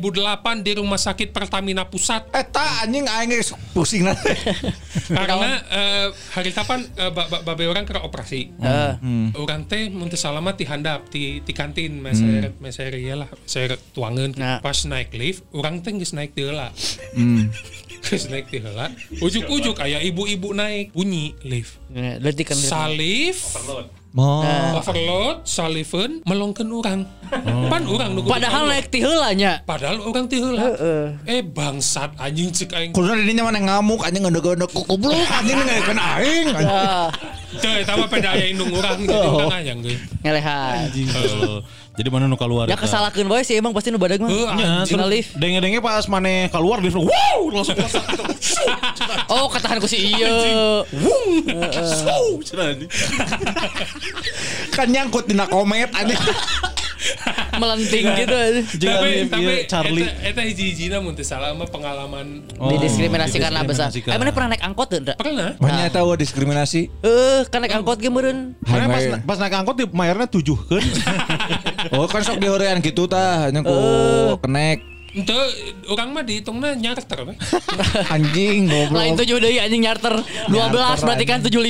di 0.63 0.71
Rumah 0.73 0.95
Sakit 0.95 1.29
Pertamina 1.29 1.83
Pusat 1.83 2.31
Eh 2.31 2.45
tah 2.45 2.87
anjing 2.87 3.03
aing 3.03 3.27
geus 3.29 3.51
pusing 3.71 4.07
nanti. 4.07 4.31
karena 5.11 5.59
eh, 5.67 6.07
hari 6.31 6.55
tapan 6.55 6.87
eh, 6.87 7.11
ba- 7.11 7.27
ba- 7.27 7.43
babe 7.43 7.67
orang 7.67 7.83
kena 7.83 8.01
operasi. 8.01 8.55
Heeh. 8.55 8.93
Orang 9.35 9.67
teh 9.67 9.91
mun 9.91 10.07
teu 10.07 10.15
salamat 10.15 10.55
di 10.55 10.63
handap 10.63 11.09
di 11.09 11.41
di 11.41 11.51
kantin 11.51 11.99
meser 11.99 12.55
meser 12.57 12.93
ieu 12.93 13.17
lah 13.17 13.27
meser 13.27 13.75
tuangan 13.91 14.31
Nah. 14.31 14.57
pas 14.61 14.77
naik 14.85 15.11
lift 15.11 15.43
orang 15.51 15.83
teh 15.83 15.91
geus 15.91 16.15
naik 16.15 16.31
teu 16.31 16.47
heula. 16.47 16.71
Naik 18.01 18.49
teu 18.49 18.59
heula. 18.65 18.89
Ujuk-ujuk 19.21 19.77
aya 19.79 20.01
ibu-ibu 20.01 20.51
naik 20.51 20.91
bunyi 20.91 21.37
lift. 21.45 21.77
Berarti 21.93 22.43
kan 22.43 22.57
Salif 22.57 23.53
Mau 24.11 24.43
overload 24.75 25.47
salifeun 25.47 26.19
melongkeun 26.27 26.67
urang. 26.67 27.07
Pan 27.71 27.83
urang 27.87 28.11
nu 28.11 28.19
kudu 28.19 28.35
Padahal 28.35 28.67
naik 28.67 28.91
ti 28.91 28.99
heula 28.99 29.31
nya. 29.31 29.63
Padahal 29.63 30.03
orang 30.03 30.27
teu 30.27 30.51
heula. 30.51 30.67
Eh 31.23 31.39
bangsat 31.39 32.19
anjing 32.19 32.51
cek 32.51 32.75
aing. 32.75 32.91
Kudu 32.91 33.15
didinya 33.15 33.47
mana 33.47 33.63
ngamuk 33.63 34.03
anjing 34.03 34.27
ngendeg-ngendeg 34.27 34.67
goblok 34.67 35.15
anjing 35.15 35.55
kena 35.87 36.03
aing. 36.19 36.47
Ah, 36.59 37.07
Teu 37.63 37.71
eta 37.71 37.95
mah 37.95 38.11
pada 38.11 38.35
aya 38.35 38.51
indung 38.51 38.75
urang 38.75 38.99
jadi 38.99 39.27
urang 39.31 39.55
aya 39.55 39.73
geus. 39.79 39.99
ngelehan. 40.27 40.75
Oh. 41.15 41.59
Jadi 41.91 42.07
mana 42.07 42.23
nu 42.23 42.39
keluar? 42.39 42.71
Ya 42.71 42.79
kesalahkeun 42.79 43.27
wae 43.27 43.43
sih 43.43 43.59
emang 43.59 43.75
pasti 43.75 43.91
nu 43.91 43.99
badag 43.99 44.23
mah. 44.23 44.31
Ya. 44.31 44.87
Tina 44.87 45.03
lift. 45.03 45.35
Denge-denge 45.35 45.83
pas 45.83 46.07
mana 46.07 46.47
keluar 46.47 46.79
di 46.79 46.87
wow 46.87 47.41
langsung 47.51 47.75
keluar. 47.75 47.91
Oh, 49.31 49.49
katahan 49.49 49.81
ku 49.81 49.87
si 49.89 49.97
ieu. 50.11 50.85
Wow, 50.85 52.37
cenah 52.45 52.77
anjing. 52.77 52.89
Kan 54.75 54.87
nyangkut 54.91 55.25
dina 55.25 55.49
komet 55.49 55.89
anjing. 55.91 56.19
Melenting 57.61 58.05
gitu. 58.13 58.37
Tapi 58.85 59.25
tapi 59.25 59.41
ieu 59.41 59.65
Charlie. 59.65 60.05
eta, 60.05 60.13
eta 60.21 60.41
hiji-hijina 60.45 61.01
mun 61.01 61.17
teu 61.17 61.25
salah 61.25 61.51
mah 61.57 61.65
pengalaman 61.67 62.45
Didiskriminasi 62.55 63.41
karena 63.41 63.65
besar. 63.65 63.89
Eh 63.89 64.17
mana 64.21 64.29
pernah 64.29 64.53
naik 64.53 64.63
angkot 64.63 64.87
tuh? 64.93 65.01
pernah 65.17 65.57
Banyak 65.57 65.89
tahu 65.91 66.13
diskriminasi. 66.15 66.87
Eh, 67.01 67.41
kan 67.49 67.65
naik 67.65 67.73
angkot 67.73 67.97
ge 67.97 68.13
meureun. 68.13 68.53
Mana 68.61 68.85
pas, 68.87 69.03
pas 69.25 69.37
naik 69.41 69.55
angkot 69.57 69.75
di 69.81 69.85
mayarnya 69.89 70.29
tujuh 70.29 70.57
kan? 70.69 70.83
Oh 71.89 72.05
kan 72.05 72.21
sok 72.21 72.37
dihorean 72.37 72.77
gitu 72.79 73.05
tah 73.05 73.47
hanya 73.47 73.61
ku 73.61 73.75
kenek 74.39 74.79
Ente 75.11 75.35
orang 75.91 76.15
mah 76.15 76.23
dihitungnya 76.23 76.71
nyarter 76.71 77.27
we. 77.27 77.35
anjing 78.15 78.63
Lain 78.63 78.87
goblok. 78.87 79.19
tujuh 79.19 79.43
deui 79.43 79.59
anjing 79.59 79.83
nyarter 79.83 80.15
12 80.47 80.47
berarti 81.03 81.25
kan 81.27 81.43
75. 81.43 81.51
Eh, 81.51 81.67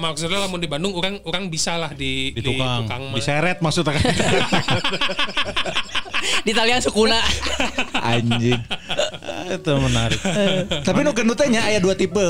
maksudnya 0.00 0.40
lamun 0.40 0.56
di 0.56 0.64
Bandung 0.64 0.96
orang 0.96 1.20
orang 1.28 1.52
bisa 1.52 1.76
lah 1.76 1.92
di, 1.92 2.32
Di 2.32 2.40
tukang, 2.40 2.88
mah. 2.88 3.12
diseret 3.12 3.60
maksudnya 3.60 3.92
kan. 3.92 4.04
Di 6.40 6.52
talian 6.56 6.80
sukuna. 6.80 7.20
Anjing. 8.00 8.60
Itu 9.50 9.72
menarik. 9.76 10.20
Tapi 10.82 10.98
nu 11.04 11.12
gendut 11.12 11.36
teh 11.36 11.48
nya 11.50 11.66
aya 11.66 11.78
dua 11.82 11.92
tipe. 11.92 12.22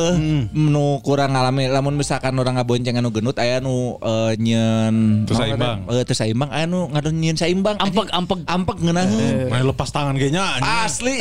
Nu 0.52 0.98
kurang 1.04 1.36
ngalami 1.36 1.70
lamun 1.70 1.94
misalkan 1.94 2.34
orang 2.38 2.58
ngabonceng 2.58 2.98
anu 2.98 3.12
gendut 3.14 3.36
aya 3.38 3.60
nu 3.62 4.00
eh, 4.00 4.32
nyeun 4.40 5.24
Teu 5.28 5.36
saimbang. 5.36 5.86
Eh 5.90 6.02
teu 6.02 6.16
saimbang 6.16 6.50
aya 6.50 6.64
nu 6.66 6.88
ngadon 6.90 7.14
nyeun 7.14 7.36
saimbang. 7.38 7.76
Ampeg 7.78 8.08
ampeg. 8.10 8.38
Ampeg 8.48 8.76
ngeunaheun. 8.82 9.52
Main 9.52 9.64
lepas 9.68 9.88
tangan 9.92 10.14
kayaknya 10.16 10.42
anjing. 10.58 10.74
Asli. 10.86 11.16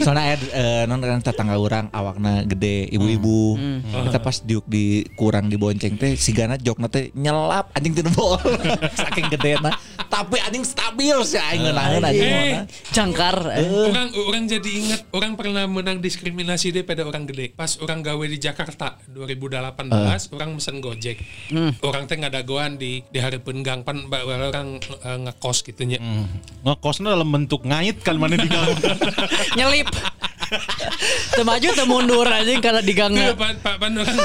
Soalnya 0.00 0.22
aya 0.22 0.36
eh, 0.54 0.82
non 0.88 1.02
kan 1.02 1.20
tetangga 1.20 1.58
orang 1.58 1.86
awakna 1.92 2.46
gede 2.48 2.88
ibu-ibu. 2.94 3.58
Kita 4.08 4.18
pas 4.22 4.40
diuk 4.40 4.64
di 4.64 5.04
kurang 5.18 5.52
dibonceng 5.52 5.98
teh 6.00 6.16
sigana 6.16 6.56
jokna 6.56 6.88
teh 6.88 7.12
nyelap 7.12 7.74
anjing 7.76 7.92
teu 7.92 8.08
bol. 8.14 8.38
Saking 9.00 9.26
gedena. 9.32 9.74
Tapi 10.06 10.38
anjing 10.44 10.62
stabil 10.62 11.16
sih 11.26 11.40
aing 11.40 11.66
ngeunaheun 11.66 12.02
anjing. 12.04 12.21
Eh. 12.22 12.52
mana. 12.62 12.62
Jangkar. 12.92 13.36
Orang 13.90 14.08
orang 14.14 14.44
jadi 14.46 14.70
ingat 14.70 15.00
orang 15.12 15.32
pernah 15.34 15.64
menang 15.66 15.98
diskriminasi 15.98 16.70
deh 16.72 16.84
pada 16.86 17.02
orang 17.06 17.26
gede. 17.26 17.52
Pas 17.52 17.78
orang 17.80 18.00
gawe 18.04 18.24
di 18.24 18.38
Jakarta 18.38 19.00
2018 19.10 20.34
orang 20.34 20.50
mesen 20.56 20.76
Gojek. 20.78 21.18
Orang 21.82 22.06
teh 22.06 22.16
ngadagoan 22.18 22.78
di 22.78 23.02
di 23.08 23.18
hareupeun 23.18 23.64
gang 23.64 23.82
pan 23.82 24.06
orang 24.08 24.78
eh, 24.82 25.18
ngekos 25.28 25.66
gitu 25.66 25.82
nya. 25.88 25.98
Ngekosnya 26.62 27.14
dalam 27.14 27.28
bentuk 27.28 27.66
ngait 27.66 28.00
kan 28.04 28.16
mana 28.16 28.38
di 28.38 28.48
gang. 28.48 28.70
Nyelip. 29.58 29.88
Teu 31.32 31.44
maju 31.48 31.68
teu 31.72 31.86
mundur 31.88 32.28
anjing 32.28 32.60
karena 32.60 32.84
di 32.84 32.92
gang. 32.92 33.16
Teu, 33.16 33.32
pan, 33.32 33.56
pan, 33.56 33.92
orang 33.96 34.18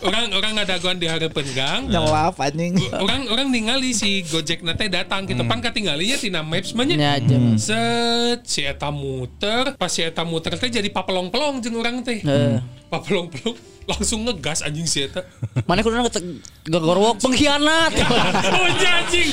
orang 0.00 0.24
orang 0.32 0.52
ngadagoan 0.56 0.96
di 0.96 1.04
hareupeun 1.04 1.48
gang. 1.52 1.80
Nyelap 1.92 2.40
anjing. 2.40 2.80
orang 2.88 3.28
orang 3.28 3.46
ningali 3.52 3.92
si 3.92 4.24
Gojek 4.24 4.64
nate 4.64 4.88
datang 4.88 5.28
gitu 5.28 5.44
pan 5.44 5.60
katinggalinya 5.60 6.16
tina 6.16 6.40
maps 6.40 6.72
mah 6.72 6.88
nya. 6.88 7.20
Jam. 7.28 7.60
Set 7.60 8.40
si 8.48 8.64
eta 8.64 8.88
muter, 8.88 9.76
pas 9.76 9.92
si 9.92 10.00
eta 10.00 10.24
muter 10.24 10.56
teh 10.56 10.72
jadi 10.72 10.88
papelong-pelong 10.88 11.60
jeung 11.60 11.76
urang 11.76 12.00
teh. 12.00 12.24
Heeh. 12.24 12.64
Papelong-pelong 12.88 13.56
langsung 13.84 14.24
ngegas 14.24 14.64
anjing 14.64 14.88
si 14.88 15.04
eta. 15.04 15.28
Mana 15.68 15.84
kudu 15.84 16.00
gegorwok 16.64 17.20
pengkhianat. 17.20 17.92
Oh 18.48 18.64
anjing. 18.64 19.28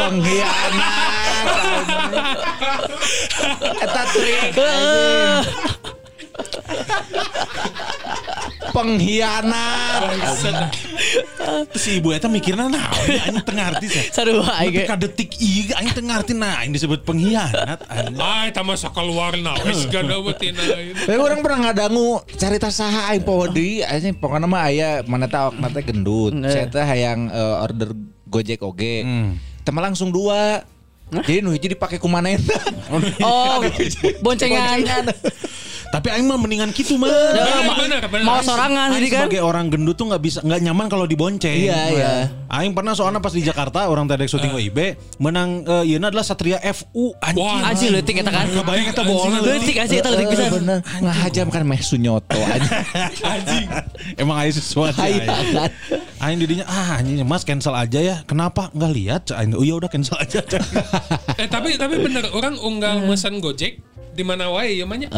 Pengkhianat. 0.00 1.84
Eta 3.84 4.02
trik. 4.16 4.52
Pengkhianat. 8.74 10.00
Terus 11.72 11.82
si 11.82 11.98
ibu 11.98 12.12
eta 12.12 12.28
mikirnya 12.28 12.68
nah 12.68 12.92
ini 13.06 13.40
tengah 13.40 13.76
artis 13.76 13.90
ya. 13.90 14.02
Sarua 14.12 14.44
Tapi 14.44 14.84
aing. 14.84 14.88
ka 14.88 14.96
detik 15.00 15.34
iya 15.40 15.80
anjing 15.80 16.04
tengah 16.04 16.14
arti 16.20 16.32
nah 16.36 16.60
ini 16.62 16.76
disebut 16.76 17.02
pengkhianat 17.02 17.80
anjing. 17.88 18.18
Eta 18.52 18.60
mah 18.60 18.76
sakeluarna 18.76 19.56
wes 19.64 19.88
gada 19.88 20.16
tina 20.36 20.62
ieu. 20.62 20.92
Tapi 20.94 21.18
orang 21.18 21.40
pernah 21.40 21.58
ngadangu 21.70 22.22
cerita 22.36 22.68
saha 22.68 23.12
aing 23.14 23.24
poho 23.24 23.48
deui 23.48 23.80
anjing 23.84 24.12
pokona 24.16 24.44
mah 24.44 24.68
aya 24.68 25.00
mana 25.08 25.26
teh 25.26 25.40
awakna 25.40 25.68
teh 25.72 25.82
gendut. 25.82 26.36
Eh. 26.44 26.52
Saya 26.52 26.66
teh 26.68 26.84
hayang 26.84 27.32
eh, 27.32 27.64
order 27.64 27.92
Gojek 28.28 28.60
oge. 28.60 29.02
Hmm. 29.02 29.40
Tema 29.64 29.80
langsung 29.80 30.12
dua. 30.12 30.60
Jadi 31.08 31.40
nu 31.40 31.50
hiji 31.56 31.72
dipake 31.72 31.96
ku 31.96 32.08
manehna. 32.08 32.56
Oh, 33.24 33.60
boncengan. 34.24 34.80
Tapi 35.88 36.12
aing 36.12 36.28
mah 36.28 36.36
mendingan 36.36 36.68
gitu 36.76 37.00
mah. 37.00 37.08
Ya, 37.08 37.64
ma- 37.64 37.76
bener, 37.80 38.04
bener. 38.12 38.24
Mau 38.24 38.44
sorangan 38.44 38.92
jadi 38.92 39.08
kan. 39.08 39.20
sebagai 39.24 39.40
orang 39.40 39.72
gendut 39.72 39.96
tuh 39.96 40.12
nggak 40.12 40.20
bisa 40.20 40.38
nggak 40.44 40.60
nyaman 40.60 40.86
kalau 40.92 41.08
dibonceng. 41.08 41.48
Iya, 41.64 41.80
iya. 41.96 42.12
Aing 42.52 42.76
pernah 42.76 42.92
soalnya 42.92 43.24
pas 43.24 43.32
di 43.32 43.40
Jakarta 43.40 43.88
orang 43.88 44.04
tadi 44.04 44.28
syuting 44.28 44.52
OIB 44.52 44.78
menang 45.16 45.64
eh, 45.64 45.88
ieu 45.88 45.96
adalah 45.96 46.24
Satria 46.24 46.60
FU 46.76 47.16
anjing. 47.24 47.40
Wah, 47.40 47.72
Anjing 47.72 47.88
leutik 47.88 48.20
eta 48.20 48.28
kan. 48.28 48.44
Ngebayang 48.52 48.86
eta 48.92 49.02
boolna 49.04 49.38
Leutik 49.40 49.76
anjing 49.80 49.98
eta 50.04 50.10
leutik 50.12 50.28
bisa. 50.28 50.44
Eh, 50.44 50.52
bener. 50.60 50.78
Ngahajam 50.84 51.46
kan 51.48 51.62
meh 51.64 51.80
sunyoto 51.80 52.36
anjing. 52.36 52.72
anjing. 53.36 53.66
Emang 54.20 54.36
aya 54.44 54.52
sesuatu 54.52 55.00
aing. 56.18 56.26
Aing 56.26 56.38
didinya 56.42 56.66
ah 56.66 56.98
anjing 56.98 57.22
Mas 57.22 57.46
cancel 57.46 57.74
aja 57.78 58.02
ya. 58.02 58.16
Kenapa? 58.26 58.74
Enggak 58.74 58.92
lihat. 58.94 59.22
Aing 59.30 59.54
oh 59.54 59.62
ya 59.62 59.78
udah 59.78 59.90
cancel 59.90 60.18
aja. 60.18 60.42
Eh 61.38 61.46
tapi 61.46 61.78
tapi 61.78 62.02
bener 62.02 62.26
orang 62.34 62.58
unggal 62.58 63.06
mesen 63.06 63.38
Gojek 63.38 63.78
di 64.18 64.22
mana 64.26 64.50
wae 64.50 64.82
ya 64.82 64.84
mah 64.84 64.98
nya. 64.98 65.08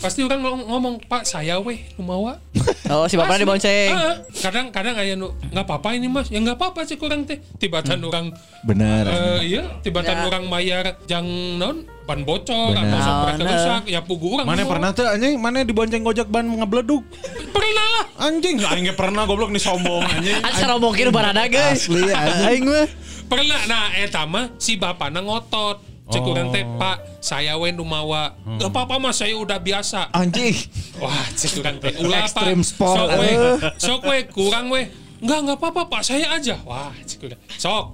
Pasti 0.00 0.20
orang 0.20 0.40
ngom- 0.40 0.66
ngomong, 0.66 0.94
"Pak, 1.04 1.22
saya 1.22 1.60
weh 1.60 1.84
kumawa." 1.94 2.40
Oh, 2.90 3.06
si 3.06 3.14
bapaknya 3.14 3.46
dibonceng. 3.46 3.94
Ah, 3.94 4.18
kadang-kadang 4.34 4.98
aya 4.98 5.14
nu 5.14 5.30
nggak 5.46 5.62
apa-apa 5.62 5.94
ini 5.94 6.10
Mas. 6.10 6.26
Ya 6.26 6.42
nggak 6.42 6.58
apa-apa 6.58 6.82
sih 6.82 6.98
kurang 6.98 7.22
teh. 7.22 7.38
Tiba-tiba 7.54 8.02
orang 8.02 8.34
Bener. 8.60 9.06
eh 9.06 9.40
iya, 9.46 9.62
tiba-tiba 9.78 10.10
Ya. 10.16 10.26
orang 10.26 10.50
bayar 10.50 10.98
jang 11.06 11.22
non 11.54 11.86
ban 12.02 12.26
bocor 12.26 12.74
Bener. 12.74 12.82
atau 12.82 12.98
sampai 12.98 13.32
Nah, 13.32 13.46
rusak 13.46 13.82
ya 13.86 14.02
pugu 14.02 14.34
orang. 14.34 14.42
Mana 14.44 14.66
pernah 14.66 14.90
tuh 14.90 15.06
anjing 15.06 15.38
mana 15.38 15.62
dibonceng 15.62 16.02
gojek 16.02 16.26
ban 16.26 16.42
ngebleduk. 16.42 17.06
Pernah 17.46 17.86
lah. 17.92 18.04
Anjing 18.26 18.58
aing 18.58 18.84
ge 18.84 18.94
pernah 18.96 19.22
goblok 19.22 19.54
nih 19.54 19.62
sombong 19.62 20.02
anjing. 20.02 20.34
Anjing 20.40 20.58
saromongkeun 20.58 21.14
barada 21.14 21.46
guys. 21.46 21.86
Asli 21.86 22.10
anjing. 22.10 22.42
Aing 22.42 22.64
mah. 22.66 22.88
Pernah 23.30 23.60
nah 23.70 23.94
eta 23.94 24.26
mah 24.26 24.50
si 24.56 24.74
bapana 24.74 25.22
ngotot. 25.22 25.78
Cek 26.10 26.20
Oh. 26.20 26.30
urang 26.30 26.50
teh, 26.50 26.66
"Pak, 26.74 26.96
saya 27.18 27.54
we 27.54 27.70
nu 27.70 27.82
mawa." 27.82 28.34
Gak 28.58 28.68
apa-apa 28.68 28.98
Mas, 28.98 29.16
saya 29.16 29.32
udah 29.32 29.56
biasa. 29.56 30.10
Anjing. 30.10 30.52
Wah, 31.02 31.24
cek 31.30 31.56
urang 31.56 31.78
teh. 31.78 31.94
Ulah 31.96 32.26
Pak. 32.26 32.42
Extreme 32.42 32.62
sport. 32.62 32.96
Sok 32.96 33.08
we, 33.14 33.30
sok 33.76 34.00
we, 34.04 34.16
kurang 34.26 34.66
we. 34.68 34.82
Enggak, 35.20 35.38
enggak 35.40 35.56
apa-apa 35.56 35.82
Pak, 35.88 36.02
saya 36.02 36.32
aja. 36.32 36.58
Wah, 36.62 36.90
cek 37.00 37.22
urang. 37.22 37.40
Sok. 37.54 37.84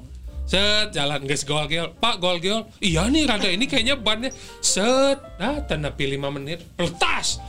Set 0.46 0.94
jalan 0.94 1.26
guys 1.26 1.42
gol 1.42 1.66
gol. 1.66 1.90
Pak 1.92 2.16
gol 2.16 2.38
gol. 2.38 2.70
Iya 2.78 3.04
nih 3.06 3.26
rada 3.26 3.50
ini 3.50 3.66
kayaknya 3.66 3.94
bannya 3.94 4.30
set. 4.60 5.18
Nah, 5.36 5.58
tanda 5.60 5.90
pilih 5.90 6.16
5 6.16 6.30
menit. 6.32 6.62
Letas. 6.76 7.42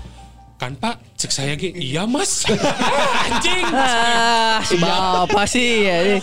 Kan 0.58 0.74
Pak, 0.74 0.98
cek 1.14 1.30
saya 1.30 1.54
ge. 1.54 1.70
Iya 1.70 2.10
Mas. 2.10 2.50
Anjing. 3.24 3.66
Ah, 3.70 4.58
si 4.60 4.74
bapak 4.76 5.46
sih 5.46 5.86
ya. 5.86 5.96
ini. 6.02 6.18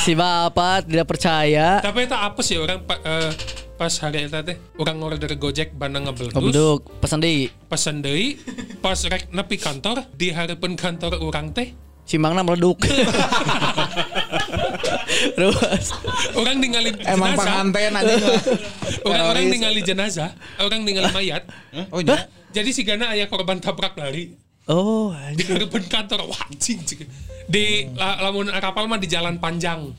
Si 0.00 0.16
bapak 0.16 0.88
tidak 0.88 1.04
percaya. 1.06 1.76
Tapi 1.78 2.08
itu 2.08 2.16
apa 2.16 2.40
sih 2.40 2.56
orang 2.56 2.80
pa- 2.80 2.96
eh, 2.98 3.28
pas 3.78 3.94
hari 3.96 4.26
itu 4.26 4.34
teh 4.34 4.58
orang 4.76 4.98
order 5.00 5.30
Gojek 5.32 5.70
bandang 5.72 6.04
ngebeletus. 6.04 6.34
Ngebeduk, 6.34 6.80
pesan 6.98 7.22
deui. 7.22 7.46
Pesen 7.64 8.02
deui 8.02 8.34
pas 8.78 8.98
rek 8.98 9.30
nepi 9.30 9.56
kantor 9.56 10.02
di 10.12 10.28
harapan 10.28 10.74
kantor 10.74 11.16
orang 11.16 11.50
teh 11.52 11.70
Si 12.02 12.16
Mangna 12.16 12.40
meleduk. 12.40 12.80
Terus 15.36 15.92
orang 16.34 16.56
ningali 16.56 16.90
Emang 17.00 17.32
jenazah 17.32 17.44
pengantin 17.68 17.92
anjing 17.92 18.18
mah. 18.18 18.40
orang 19.04 19.24
orang 19.26 19.44
Teroris. 19.44 19.52
ningali 19.52 19.80
jenazah 19.82 20.30
orang 20.58 20.80
ningali 20.82 21.08
mayat 21.10 21.42
Oh 21.90 22.00
iya. 22.00 22.24
jadi 22.48 22.70
si 22.70 22.82
Gana 22.82 23.12
ayah 23.12 23.26
korban 23.26 23.58
tabrak 23.58 23.92
lari 23.94 24.32
Oh, 24.64 25.12
di 25.32 25.44
harapan 25.44 25.84
kantor 25.86 26.28
wah 26.28 26.40
anjing 26.44 26.80
di 27.44 27.64
la- 27.90 28.20
lamun 28.20 28.52
kapal 28.54 28.84
mah 28.84 28.96
di 28.96 29.08
jalan 29.08 29.36
panjang 29.36 29.92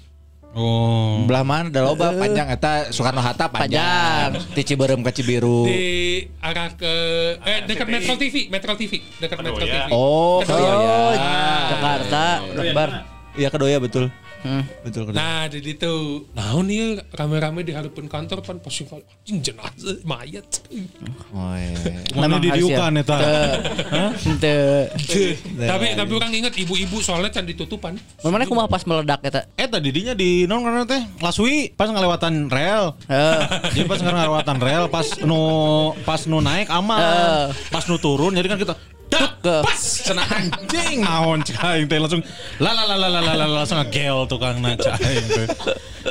Oh. 0.51 1.21
Belah 1.23 1.45
mana 1.45 1.69
ada 1.69 1.85
loba 1.85 2.09
panjang 2.11 2.49
eta 2.49 2.89
Soekarno 2.89 3.21
Hatta 3.21 3.45
panjang. 3.47 4.33
Ti 4.49 4.61
Ciberem 4.63 4.99
ke 4.99 5.11
Cibiru. 5.11 5.61
di 5.63 6.25
arah 6.41 6.73
ke 6.73 6.93
eh 7.39 7.59
dekat 7.63 7.85
Metro 7.85 8.17
TV 8.17 8.49
Metro 8.49 8.73
TV 8.73 8.97
dekat 9.19 9.37
Metro 9.37 9.55
TV 9.55 9.73
Oh, 9.89 10.41
Kedoya. 10.41 10.73
oh, 10.73 11.09
Kedoya. 11.13 11.37
Jakarta, 11.69 12.23
Akbar. 12.49 12.89
Iya 13.33 13.49
Kedoya 13.49 13.77
betul. 13.77 14.09
Hmm. 14.39 14.63
Betul 14.87 15.11
Kedoya. 15.11 15.19
Nah, 15.19 15.43
di 15.51 15.59
itu, 15.59 15.93
nah 16.31 16.55
nih 16.63 17.03
rame-rame 17.11 17.59
di 17.67 17.75
hadapan 17.75 18.07
kantor 18.07 18.39
kan 18.39 18.55
pasti 18.63 18.87
kalau 18.87 19.03
anjing 19.03 19.43
jenazah 19.43 19.99
mayat. 20.07 20.47
Oh 21.35 21.53
iya. 21.59 21.75
Mana 22.15 22.39
di 22.39 22.47
diukan 22.47 22.95
ya. 22.95 23.03
eta? 23.03 23.17
Teu. 24.39 24.87
tapi 25.59 25.85
tapi 25.91 26.11
orang 26.15 26.31
ingat 26.31 26.53
ibu-ibu 26.55 27.03
soalnya 27.03 27.35
kan 27.35 27.43
ditutupan. 27.43 27.99
Mana 28.23 28.47
kumaha 28.47 28.71
pas 28.71 28.83
meledak 28.87 29.19
eta? 29.27 29.43
Eta 29.59 29.77
didinya 29.83 30.15
di 30.15 30.47
non 30.47 30.63
karena 30.63 30.87
teh 30.87 31.03
laswi 31.19 31.75
pas 31.75 31.91
ngelewatan 31.91 32.47
rel. 32.47 32.95
Eh, 33.11 33.39
Jadi 33.75 33.85
pas 33.91 33.99
ngelewatan 33.99 34.57
rel 34.63 34.85
pas 34.87 35.07
nu 35.27 35.41
pas 36.07 36.23
nu 36.23 36.39
naik 36.39 36.71
aman. 36.71 36.99
Eh. 36.99 37.45
Pas 37.67 37.83
nu 37.91 37.99
turun 37.99 38.31
jadi 38.31 38.47
kan 38.47 38.55
kita 38.55 38.73
pas. 39.09 39.81
cena 40.05 40.23
anjing. 40.25 41.01
Naon 41.05 41.41
cai 41.41 41.85
teh 41.85 41.99
langsung 41.99 42.21
la 42.61 42.71
la 42.73 42.83
la 42.85 42.95
la 42.95 43.09
la 43.09 43.33
la 43.33 43.45
langsung 43.45 43.81
gel 43.89 44.25
tukang 44.29 44.61
na 44.61 44.77
cai 44.77 45.19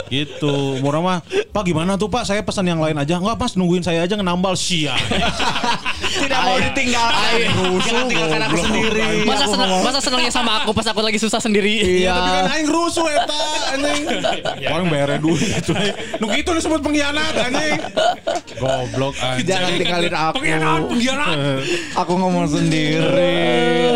gitu. 0.08 0.80
Murah 0.80 1.00
mah 1.00 1.18
pak 1.52 1.62
gimana 1.64 1.96
tuh 1.96 2.08
pak? 2.08 2.28
Saya 2.28 2.44
pesan 2.44 2.68
yang 2.68 2.80
lain 2.80 2.96
aja. 2.96 3.20
Enggak 3.20 3.38
pas 3.40 3.52
nungguin 3.56 3.84
saya 3.84 4.04
aja 4.04 4.16
nambal. 4.18 4.54
Sia. 4.58 4.96
Tidak 6.22 6.40
mau 6.40 6.56
ditinggalkan. 6.58 7.30
jangan 7.84 8.04
tinggalkan 8.08 8.40
aku 8.48 8.56
sendiri. 8.64 9.02
Masa 9.28 9.44
seneng 9.46 9.70
masa 9.84 9.98
senangnya 10.02 10.32
sama 10.32 10.52
aku 10.64 10.70
pas 10.74 10.86
aku 10.88 11.00
lagi 11.04 11.18
susah 11.20 11.38
sendiri? 11.38 11.68
Iya, 11.78 12.10
iya. 12.10 12.12
tapi 12.16 12.30
kan 12.32 12.46
aing 12.56 12.68
rusuh 12.68 13.06
eta 13.06 13.40
anjing. 13.76 14.02
Iya. 14.58 14.68
Orang 14.72 14.86
bayar 14.88 15.20
duit 15.20 15.46
itu. 15.46 15.72
Nu 16.18 16.26
gitu 16.32 16.50
disebut 16.56 16.80
pengkhianat 16.80 17.34
anjing. 17.36 17.76
Goblok 18.58 19.14
anjing. 19.20 19.46
Jangan 19.46 19.70
tinggalin 19.76 20.14
aku. 20.14 20.34
Pengkhianat 20.40 20.80
pengkhianat. 20.88 21.36
Aku 22.00 22.12
ngomong 22.16 22.46
sendiri 22.48 22.87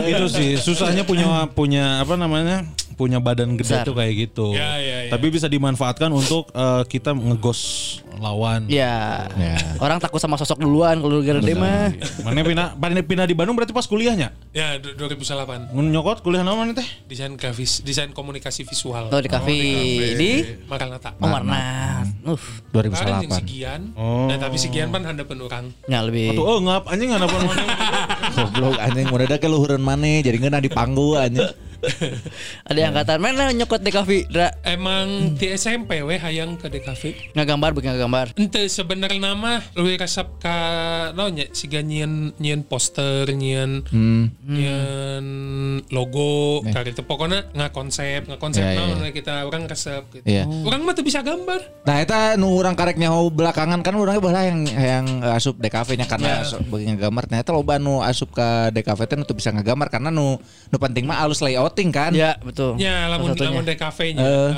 itu 0.02 0.24
sih 0.28 0.50
susahnya 0.58 1.02
punya 1.02 1.46
punya 1.50 2.02
apa 2.02 2.14
namanya 2.14 2.66
punya 2.94 3.18
badan 3.18 3.56
gede 3.56 3.82
Besar. 3.82 3.88
tuh 3.88 3.96
kayak 3.96 4.14
gitu. 4.14 4.52
Ya, 4.54 4.78
ya, 4.78 5.08
ya. 5.08 5.10
Tapi 5.10 5.26
bisa 5.32 5.48
dimanfaatkan 5.48 6.12
untuk 6.12 6.52
eh, 6.52 6.82
kita 6.86 7.10
ngegos 7.16 7.60
lawan. 8.22 8.68
Ya. 8.70 9.26
Orang 9.82 9.98
takut 9.98 10.22
sama 10.22 10.38
sosok 10.38 10.62
duluan 10.62 11.02
kalau 11.02 11.18
gede 11.18 11.56
mah. 11.58 11.90
Mana 12.22 12.46
pindah 12.46 12.66
pindah 12.78 13.02
pindah 13.02 13.26
di 13.26 13.34
Bandung 13.34 13.58
berarti 13.58 13.74
pas 13.74 13.88
kuliahnya. 13.88 14.30
Ya, 14.54 14.78
du- 14.78 14.94
2008. 14.94 15.74
Mun 15.74 15.90
nyokot 15.90 16.22
kuliah 16.22 16.46
naon 16.46 16.70
teh? 16.76 16.86
Desain 17.10 17.34
grafis, 17.34 17.82
desain 17.82 18.12
komunikasi 18.14 18.62
visual. 18.62 19.10
Tuh 19.10 19.18
di 19.18 19.30
kafe 19.32 19.56
di 20.14 20.30
Maranata. 20.70 21.18
Oh, 21.18 21.26
Warna. 21.26 21.58
Uh, 22.22 22.38
Kemarin 22.70 22.92
yang 23.26 23.34
si 23.34 23.42
2008. 23.42 23.50
Gian. 23.50 23.80
Oh. 23.98 24.30
Nah, 24.30 24.38
tapi 24.38 24.56
si 24.60 24.68
Gian 24.70 24.94
kan 24.94 25.02
hadapan 25.02 25.38
orang. 25.42 25.64
ya 25.90 25.98
lebih. 26.06 26.38
Tuh 26.38 26.44
oh 26.46 26.58
ngap 26.62 26.86
anjing 26.86 27.10
ngapa 27.10 27.26
mana? 27.26 27.64
Goblok 28.32 28.80
anjing 28.80 29.08
udah 29.12 29.26
ada 29.28 29.36
keluhuran 29.36 29.84
mana 29.84 30.24
jadi 30.24 30.40
ngeuna 30.40 30.58
di 30.64 30.72
panggu 30.72 31.20
anjing. 31.20 31.71
Ada 32.68 32.78
yang 32.78 32.94
kata 32.94 33.18
mana 33.18 33.50
nyokot 33.50 33.80
di 33.80 33.90
kafe, 33.90 34.24
Dra. 34.26 34.54
Emang 34.62 35.34
di 35.34 35.50
SMP 35.50 36.00
we 36.00 36.16
hayang 36.16 36.54
ke 36.54 36.66
DKV. 36.66 37.34
Ngagambar 37.34 37.74
bikin 37.74 37.92
ngagambar. 37.92 38.32
Ente 38.34 38.66
sebenarnya 38.66 39.18
nama 39.18 39.58
lebih 39.74 39.98
resep 39.98 40.26
ka 40.38 40.58
naon 41.12 41.34
nya 41.34 41.46
siga 41.50 41.80
nyieun 41.80 42.34
nyieun 42.36 42.62
poster 42.62 43.26
nyieun 43.28 43.84
Hmm. 43.88 44.30
nyieun 44.42 45.26
logo 45.88 46.62
kali 46.64 46.92
itu 46.92 47.02
pokoknya 47.02 47.50
nggak 47.52 47.72
konsep 47.72 48.20
nggak 48.24 48.40
konsep 48.40 48.62
Ya, 48.62 48.72
ya, 48.72 48.78
naon 48.78 48.96
ya. 48.96 49.02
we 49.02 49.10
kita 49.10 49.34
orang 49.42 49.66
resep 49.66 50.02
gitu. 50.12 50.24
Iya. 50.24 50.44
Orang 50.46 50.82
mah 50.82 50.94
tuh 50.94 51.02
bisa 51.02 51.20
gambar. 51.20 51.60
Nah 51.82 51.96
eta 51.98 52.36
nu 52.36 52.54
urang 52.54 52.72
karek 52.72 52.96
nyaho 52.96 53.28
belakangan 53.28 53.82
kan 53.82 53.94
urangnya 53.94 54.22
baheula 54.22 54.42
yang 54.46 54.60
yang 54.68 55.06
asup 55.32 55.58
DKV 55.58 55.88
nya 55.98 56.06
karena 56.06 56.42
asup 56.42 56.62
bagi 56.66 56.86
ngagambar. 56.88 57.26
Nah 57.28 57.38
eta 57.38 57.50
loba 57.50 57.76
nu 57.76 58.00
asup 58.00 58.30
ke 58.30 58.48
DKV 58.70 59.00
teu 59.04 59.34
bisa 59.34 59.50
ngagambar 59.50 59.88
karena 59.88 60.08
nu 60.08 60.38
nu 60.68 60.76
penting 60.78 61.04
mah 61.04 61.20
alus 61.20 61.42
layouting 61.72 61.88
kan. 61.90 62.10
Ya, 62.12 62.36
betul. 62.38 62.76
Ya 62.76 63.08
lamun 63.08 63.32
Salah 63.32 63.34
satunya. 63.34 63.50
lamun 63.50 63.64
DKV-nya. 63.64 64.22
Eh. 64.22 64.50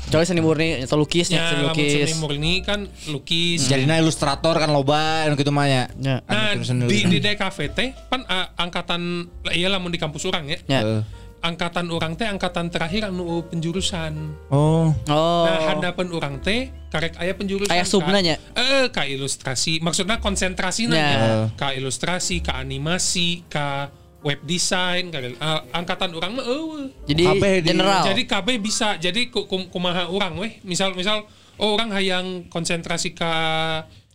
Kecuali 0.00 0.24
seni 0.24 0.40
murni 0.40 0.68
atau 0.80 0.96
lukisnya, 0.96 1.36
Ya 1.36 1.44
seni 1.46 1.62
lamun 1.62 1.76
lukis. 1.76 1.92
seni 2.08 2.14
murni 2.16 2.52
kan 2.64 2.80
lukis. 3.06 3.60
Jadinya 3.68 3.96
ilustrator 3.96 4.56
kan 4.56 4.70
loba 4.70 5.28
anu 5.28 5.36
kitu 5.36 5.52
mah 5.52 5.68
nya. 5.68 5.82
Ya. 5.94 6.16
Nah, 6.24 6.56
di, 6.88 6.98
di 7.06 7.18
DKV 7.18 7.58
teh 7.70 7.92
kan 8.08 8.24
ah, 8.24 8.56
angkatan 8.56 9.28
iya 9.52 9.68
lamun 9.68 9.92
di 9.92 10.00
kampus 10.00 10.24
orang 10.24 10.48
ya. 10.48 10.58
Ya. 10.66 10.80
Eh. 10.80 11.02
Angkatan 11.38 11.92
orang 11.92 12.18
teh 12.18 12.26
angkatan 12.26 12.66
terakhir 12.66 13.06
anu 13.06 13.46
penjurusan. 13.46 14.10
Oh. 14.48 14.90
Oh. 15.06 15.44
Nah, 15.44 15.70
hadapan 15.70 16.10
orang 16.10 16.34
teh 16.40 16.72
karek 16.88 17.14
aya 17.14 17.36
penjurusan. 17.36 17.68
Aya 17.68 17.84
subna 17.84 18.18
nya? 18.18 18.40
Eh, 18.56 18.88
ka 18.88 19.04
ilustrasi. 19.04 19.78
Maksudnya 19.78 20.18
konsentrasi 20.18 20.88
Ya. 20.88 20.90
nya. 20.90 21.06
Ka 21.54 21.70
ilustrasi, 21.70 22.40
ka 22.40 22.56
animasi, 22.56 23.44
ka 23.46 23.92
web 24.18 24.40
design, 24.42 25.08
ka 25.08 25.18
eh, 25.18 25.34
angkatan 25.70 26.10
orang 26.10 26.34
mah 26.34 26.44
eueuh. 26.44 26.90
Jadi 27.04 27.22
Kabeh 27.22 27.54
di- 27.60 27.68
general. 27.70 28.02
Jadi 28.04 28.22
KB 28.24 28.48
bisa. 28.58 28.96
Jadi 28.96 29.28
ku- 29.28 29.46
kum- 29.46 29.68
kumaha 29.68 30.06
orang 30.06 30.34
weh. 30.36 30.58
Misal 30.62 30.92
misal 30.92 31.22
oh, 31.56 31.74
orang 31.74 31.90
hayang 31.90 32.46
konsentrasi 32.46 33.12
ke 33.12 33.30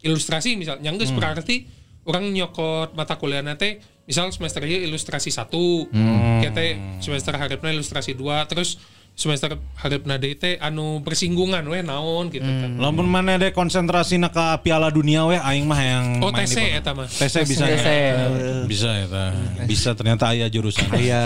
ilustrasi 0.02 0.56
misal 0.56 0.80
nyanggeus 0.80 1.12
Hmm. 1.12 1.20
berarti 1.20 1.64
orang 2.04 2.28
nyokot 2.30 2.92
mata 2.92 3.16
kuliah 3.16 3.40
teh 3.56 3.80
misal 4.04 4.28
semester 4.30 4.60
ilustrasi 4.64 5.32
satu 5.32 5.88
Hmm. 5.88 6.44
kita 6.44 6.60
semester 7.00 7.32
harapna 7.34 7.72
ilustrasi 7.72 8.12
dua 8.12 8.44
terus 8.44 8.76
semester 9.14 9.46
harapna 9.78 10.18
deui 10.18 10.34
teh 10.34 10.58
anu 10.58 10.98
bersinggungan 11.00 11.62
weh 11.64 11.80
naon 11.80 12.28
gitu 12.28 12.42
Hmm. 12.42 12.60
kan. 12.60 12.72
Lamun 12.82 13.06
mana 13.06 13.38
deh 13.38 13.50
konsentrasi 13.50 14.18
ke 14.18 14.46
Piala 14.60 14.90
Dunia 14.90 15.24
weh 15.24 15.38
aing 15.38 15.64
mah 15.64 15.78
yang 15.78 16.06
Oh 16.20 16.34
TC 16.34 16.82
eta 16.82 16.92
mah. 16.92 17.06
TC 17.06 17.46
bisa 17.46 17.64
TC. 17.64 17.88
ya. 17.88 18.26
Bisa 18.66 18.90
ya 18.90 19.06
ta. 19.06 19.26
Bisa 19.64 19.90
ternyata 19.94 20.34
aya 20.34 20.50
jurusan. 20.50 20.90
Iya. 20.98 21.26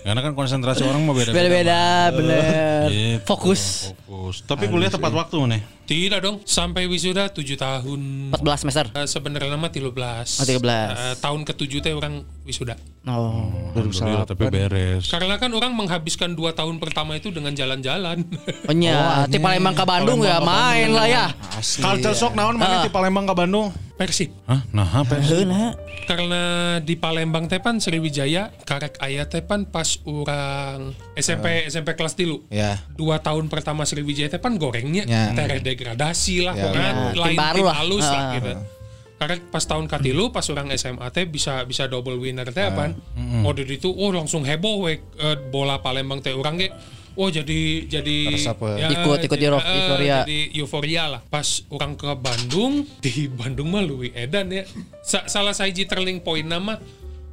Karena 0.00 0.20
kan 0.20 0.32
konsentrasi 0.34 0.82
orang 0.82 1.00
mau 1.02 1.12
beda-beda. 1.12 1.36
Beda-beda, 1.36 1.80
bener. 2.12 2.42
Gitu. 2.88 3.24
Fokus. 3.24 3.92
Fokus. 4.04 4.44
Tapi 4.44 4.68
kuliah 4.68 4.88
tepat 4.88 5.10
waktu 5.10 5.36
nih. 5.48 5.62
Tidak 5.90 6.22
dong, 6.22 6.38
sampai 6.46 6.86
wisuda 6.86 7.34
7 7.34 7.58
tahun. 7.58 8.30
14 8.38 8.62
semester. 8.62 8.86
Eh, 8.94 9.10
sebenarnya 9.10 9.58
mah 9.58 9.74
13. 9.74 10.38
Oh, 10.38 10.46
13. 10.46 10.62
Eh, 10.94 11.14
tahun 11.18 11.42
ke-7 11.42 11.72
teh 11.82 11.90
orang 11.90 12.22
wisuda. 12.46 12.78
Oh. 13.10 13.74
Alhamdulillah 13.74 14.22
tapi 14.22 14.46
beres. 14.54 15.10
Karena 15.10 15.34
kan 15.42 15.50
orang 15.50 15.74
menghabiskan 15.74 16.38
dua 16.38 16.54
tahun 16.54 16.78
pertama 16.78 17.18
itu 17.18 17.34
dengan 17.34 17.58
jalan-jalan. 17.58 18.22
Oh 18.70 18.76
nya, 18.76 19.26
ti 19.26 19.42
Palembang 19.42 19.74
ke 19.74 19.82
Bandung 19.82 20.22
ya 20.22 20.38
main 20.38 20.94
lah 20.94 21.10
ya. 21.10 21.26
Culture 21.58 22.14
shock 22.14 22.38
naon 22.38 22.54
mana 22.54 22.86
di 22.86 22.90
Palembang 22.92 23.26
ke 23.26 23.34
Bandung? 23.34 23.74
Persib. 24.00 24.32
Hah? 24.48 24.64
Nah, 24.72 24.88
apa? 24.88 25.20
Heuna. 25.20 25.76
Karena 26.08 26.42
di 26.80 26.96
Palembang 26.96 27.44
tepan 27.46 27.76
Sriwijaya 27.76 28.48
karek 28.64 28.96
aya 28.96 29.28
tepan 29.28 29.68
pas 29.68 30.00
orang 30.02 30.96
SMP 31.12 31.68
SMP 31.68 31.92
kelas 31.92 32.16
tilu. 32.16 32.40
Ya. 32.48 32.80
Dua 32.90 33.20
tahun 33.20 33.46
pertama 33.46 33.84
Sriwijaya 33.84 34.32
tepan 34.32 34.56
gorengnya 34.56 35.04
Ya. 35.04 35.36
tereh 35.36 35.60
degradasi 35.60 36.40
lah 36.40 36.56
Ya, 36.56 36.62
pokoknya 36.64 36.90
ya. 36.90 36.96
lain 37.14 37.36
Tim 37.36 37.52
tim 37.52 37.64
lah. 37.66 37.76
halus 37.76 38.06
lah 38.06 38.22
Ah. 38.22 38.32
gitu. 38.34 38.50
Karena 39.20 39.36
pas 39.46 39.64
tahun 39.68 39.84
katilu 39.84 40.32
pas 40.32 40.48
orang 40.48 40.72
SMA 40.72 41.04
teh 41.10 41.28
bisa 41.28 41.60
bisa 41.62 41.84
double 41.84 42.16
winner 42.16 42.48
teh 42.48 42.64
apaan? 42.64 42.96
Oh 43.44 43.52
dari 43.52 43.76
itu 43.76 43.92
oh 43.92 44.08
langsung 44.08 44.40
heboh 44.42 44.80
we 44.80 44.96
eh, 44.96 45.36
bola 45.46 45.76
Palembang 45.76 46.24
teh 46.24 46.32
orang 46.32 46.56
ge 46.56 46.72
Oh 47.12 47.28
jadi 47.28 47.60
jadi 47.82 48.16
eh. 48.28 48.38
Ikut- 48.88 49.18
ikut 49.24 49.38
jadi, 49.58 49.66
eh, 49.66 49.78
euforia. 49.80 50.16
jadi 50.20 50.38
euforia 50.54 51.04
lah. 51.08 51.20
Pas 51.22 51.46
orang 51.68 51.92
ke 51.94 52.10
Bandung 52.14 52.72
di 53.04 53.26
Bandung 53.26 53.68
mah 53.68 53.80
Louis 53.80 54.12
Edan 54.12 54.48
ya. 54.48 54.64
Sa- 55.00 55.26
salah 55.26 55.52
siji 55.52 55.84
turning 55.84 56.18
point 56.18 56.44
nama 56.44 56.78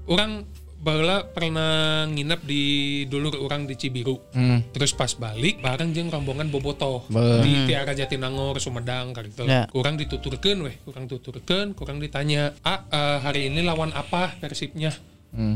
orang 0.05 0.45
baheula 0.77 1.25
pernah 1.27 1.73
nginep 2.05 2.41
di 2.43 2.63
dulur 3.05 3.33
orang 3.37 3.65
di 3.65 3.73
Cibiru. 3.73 4.21
Terus 4.69 4.93
pas 4.93 5.09
balik 5.11 5.57
bareng 5.57 5.89
jeung 5.89 6.07
rombongan 6.07 6.47
bobotoh 6.47 7.03
di 7.41 7.65
Tiara 7.65 7.91
Jatinangor 7.91 8.55
Sumedang 8.57 9.09
kayak 9.09 9.25
gitu. 9.27 9.43
Ya. 9.43 9.65
Kurang 9.67 9.97
dituturkeun 9.97 10.59
weh, 10.61 10.77
kurang 10.79 11.05
tuturkeun, 11.05 11.73
kurang 11.73 11.97
ditanya, 11.97 12.53
"Ah, 12.61 12.85
eh, 12.85 13.17
hari 13.19 13.41
ini 13.47 13.61
lawan 13.61 13.89
apa 13.91 14.37
Persibnya?" 14.37 14.93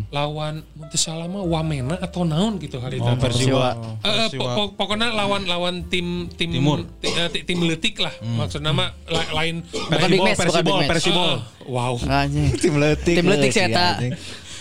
Lawan 0.07 0.61
Montesalama 0.71 1.41
Wamena 1.41 1.97
atau 1.97 2.21
naon 2.21 2.55
gitu 2.57 2.77
hari 2.77 2.97
itu. 2.97 3.05
Oh, 3.05 3.17
Persiwa. 3.17 3.73
Eh, 3.99 4.29
po- 4.31 4.49
po- 4.51 4.71
pokoknya 4.77 5.09
lawan 5.09 5.43
lawan 5.43 5.87
tim 5.87 6.29
tim 6.31 6.53
Timur. 6.53 6.85
ti- 7.01 7.09
ti- 7.09 7.43
tim 7.43 7.59
letik 7.61 7.97
lah. 7.97 8.13
Maksudnya 8.21 8.69
mah 8.69 8.93
la- 9.05 9.31
lain 9.33 9.65
Persibol. 9.65 10.79
Persibol. 10.85 11.31
Eh, 11.33 11.39
wow. 11.65 11.93
Anjing. 11.97 12.53
Tim 12.61 12.73
letik. 12.77 13.15
Tim 13.15 13.25
letik 13.25 13.49
sih, 13.49 13.65
eta. 13.65 13.97
anjing. 13.97 14.13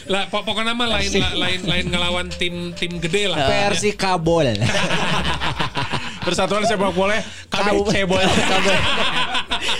Lah 0.08 0.26
pok- 0.26 0.42
pokoknya 0.42 0.72
mah 0.72 0.88
lain 0.90 1.10
la- 1.14 1.36
lain 1.38 1.60
lain 1.62 1.84
ngelawan 1.86 2.26
tim 2.32 2.72
tim 2.72 2.96
gede 2.96 3.28
lah. 3.28 3.44
Versi 3.46 3.92
kabol. 3.92 4.48
Persatuan 6.20 6.62
sepak 6.62 6.92
bola 6.92 7.16
KB 7.48 7.66
Cebol. 7.86 8.20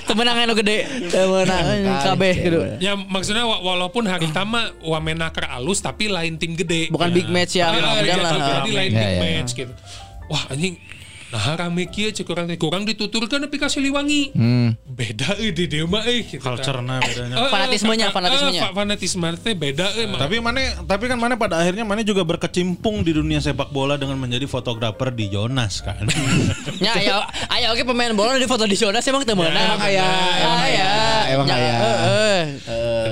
Temenangan 0.05 0.53
gede. 0.57 0.79
Temenangan 1.09 1.79
kabeh 2.05 2.35
gitu. 2.37 2.59
Ya 2.79 2.93
maksudnya 2.97 3.45
wa- 3.45 3.63
walaupun 3.63 4.05
hari 4.05 4.29
tama 4.31 4.73
Wamenaker 4.81 5.49
alus 5.49 5.81
tapi 5.81 6.09
lain 6.09 6.37
tim 6.37 6.53
gede. 6.55 6.93
Bukan 6.93 7.11
big 7.11 7.29
match 7.29 7.57
yang 7.57 7.73
udah 7.73 8.03
iya, 8.03 8.17
lah. 8.17 8.33
Jadi 8.63 8.71
lain 8.73 8.91
Ya, 8.93 9.01
big 9.01 9.13
ya. 9.13 9.21
match 9.21 9.51
gitu. 9.57 9.73
Wah 10.29 10.43
anjing 10.53 10.75
Nah 11.31 11.55
rame 11.55 11.87
kieu 11.87 12.11
cek 12.11 12.27
kurang 12.27 12.51
kurang 12.59 12.83
dituturkan 12.83 13.39
tapi 13.39 13.55
kasih 13.55 13.79
liwangi. 13.81 14.35
Beda 14.85 15.39
euy 15.39 15.51
di 15.51 15.67
dieu 15.67 15.87
mah 15.87 16.03
euy 16.03 16.27
gitu. 16.27 16.43
Culture-na 16.43 16.99
bedanya. 16.99 17.33
Eh, 17.33 17.41
eh, 17.41 17.49
Fanatismenya, 17.49 18.07
eh, 18.07 18.13
fanatismenya. 18.13 18.61
eh, 18.61 18.73
fanatisme 18.75 19.29
teh 19.39 19.55
beda 19.55 19.87
mah. 20.11 20.19
Tapi 20.19 20.37
mana 20.39 20.59
tapi 20.83 21.07
kan 21.07 21.15
mana 21.15 21.35
pada 21.35 21.57
akhirnya 21.57 21.83
mana 21.83 22.03
juga 22.03 22.23
berkecimpung 22.23 23.01
di 23.01 23.13
dunia 23.13 23.39
sepak 23.39 23.71
bola 23.71 23.95
dengan 23.95 24.19
menjadi 24.19 24.45
fotografer 24.45 25.11
di 25.11 25.31
Jonas 25.31 25.81
kan. 25.81 26.03
Ya, 26.81 26.97
ayo, 26.97 27.21
ayo 27.51 27.67
oke 27.71 27.85
pemain 27.85 28.11
bola 28.11 28.35
di 28.35 28.49
foto 28.49 28.65
di 28.65 28.73
Jonas 28.73 29.05
emang 29.05 29.23
temenan. 29.23 29.53
Emang 29.53 29.81
aya, 29.81 30.09
emang 30.41 30.61
aya, 30.61 30.91
emang 31.29 31.47
Ya, 31.47 31.55
aya. 31.55 31.75
heeh. 31.77 32.41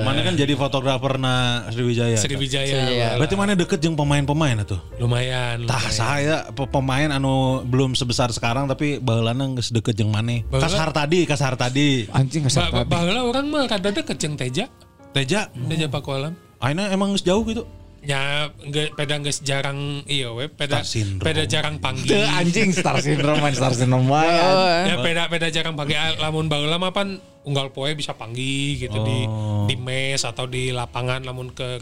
Mana 0.01 0.19
kan 0.21 0.33
jadi 0.33 0.53
fotografer 0.53 1.15
na 1.15 1.33
Sriwijaya. 1.67 2.15
Sriwijaya. 2.15 2.67
Sriwijaya. 2.67 3.09
Berarti 3.17 3.35
mana 3.35 3.53
deket 3.53 3.79
jeung 3.79 3.93
pemain-pemain 3.93 4.61
atuh. 4.61 4.79
Lumayan. 4.97 5.63
Tah 5.63 5.85
saya 5.89 6.47
pe- 6.49 6.67
pemain 6.67 7.09
anu 7.09 7.61
belum 7.63 7.93
sebesar 7.93 8.29
sekarang 8.29 8.65
tapi 8.65 8.97
baheulana 8.97 9.45
geus 9.53 9.69
deket 9.69 9.93
jeung 9.93 10.09
maneh. 10.09 10.43
Baheula- 10.45 10.67
Kasar 10.67 10.89
tadi, 10.89 11.19
kasar 11.23 11.53
tadi. 11.53 12.07
Anjing 12.09 12.43
Ba- 12.43 12.47
kesat 12.47 12.63
ba- 12.69 12.85
Baheula 12.85 13.21
orang 13.23 13.45
mah 13.47 13.63
rada 13.65 13.89
deket 13.89 14.17
jeung 14.17 14.35
Teja. 14.35 14.65
Teja, 15.09 15.49
Teja 15.49 15.87
Pakualam. 15.87 16.37
aina 16.59 16.87
emang 16.89 17.11
geus 17.11 17.23
jauh 17.23 17.41
gitu. 17.43 17.65
Ya, 17.99 18.47
nggak 18.55 18.95
peda 18.95 19.19
nggak 19.19 19.43
jarang 19.43 20.07
iya 20.07 20.31
we, 20.31 20.47
peda 20.47 20.79
peda 21.19 21.43
jarang 21.43 21.83
panggil. 21.83 22.23
Anjing 22.31 22.71
star 22.71 22.95
syndrome, 22.97 23.43
main 23.43 23.51
star 23.51 23.75
syndrome 23.75 24.07
wae. 24.07 24.23
Oh, 24.23 24.67
Ya 24.85 24.95
peda 24.97 25.27
peda 25.27 25.51
jarang 25.51 25.75
panggil 25.75 25.99
Ah, 25.99 26.15
lamun 26.17 26.47
baheula 26.47 26.79
mah 26.79 26.95
pan 26.95 27.19
unggal 27.47 27.71
poe 27.71 27.95
bisa 27.95 28.11
panggil 28.15 28.75
gitu 28.79 28.99
di 29.03 29.25
di 29.69 29.75
mes 29.79 30.21
atau 30.27 30.45
di 30.45 30.75
lapangan 30.75 31.23
lamun 31.23 31.55
ke 31.55 31.79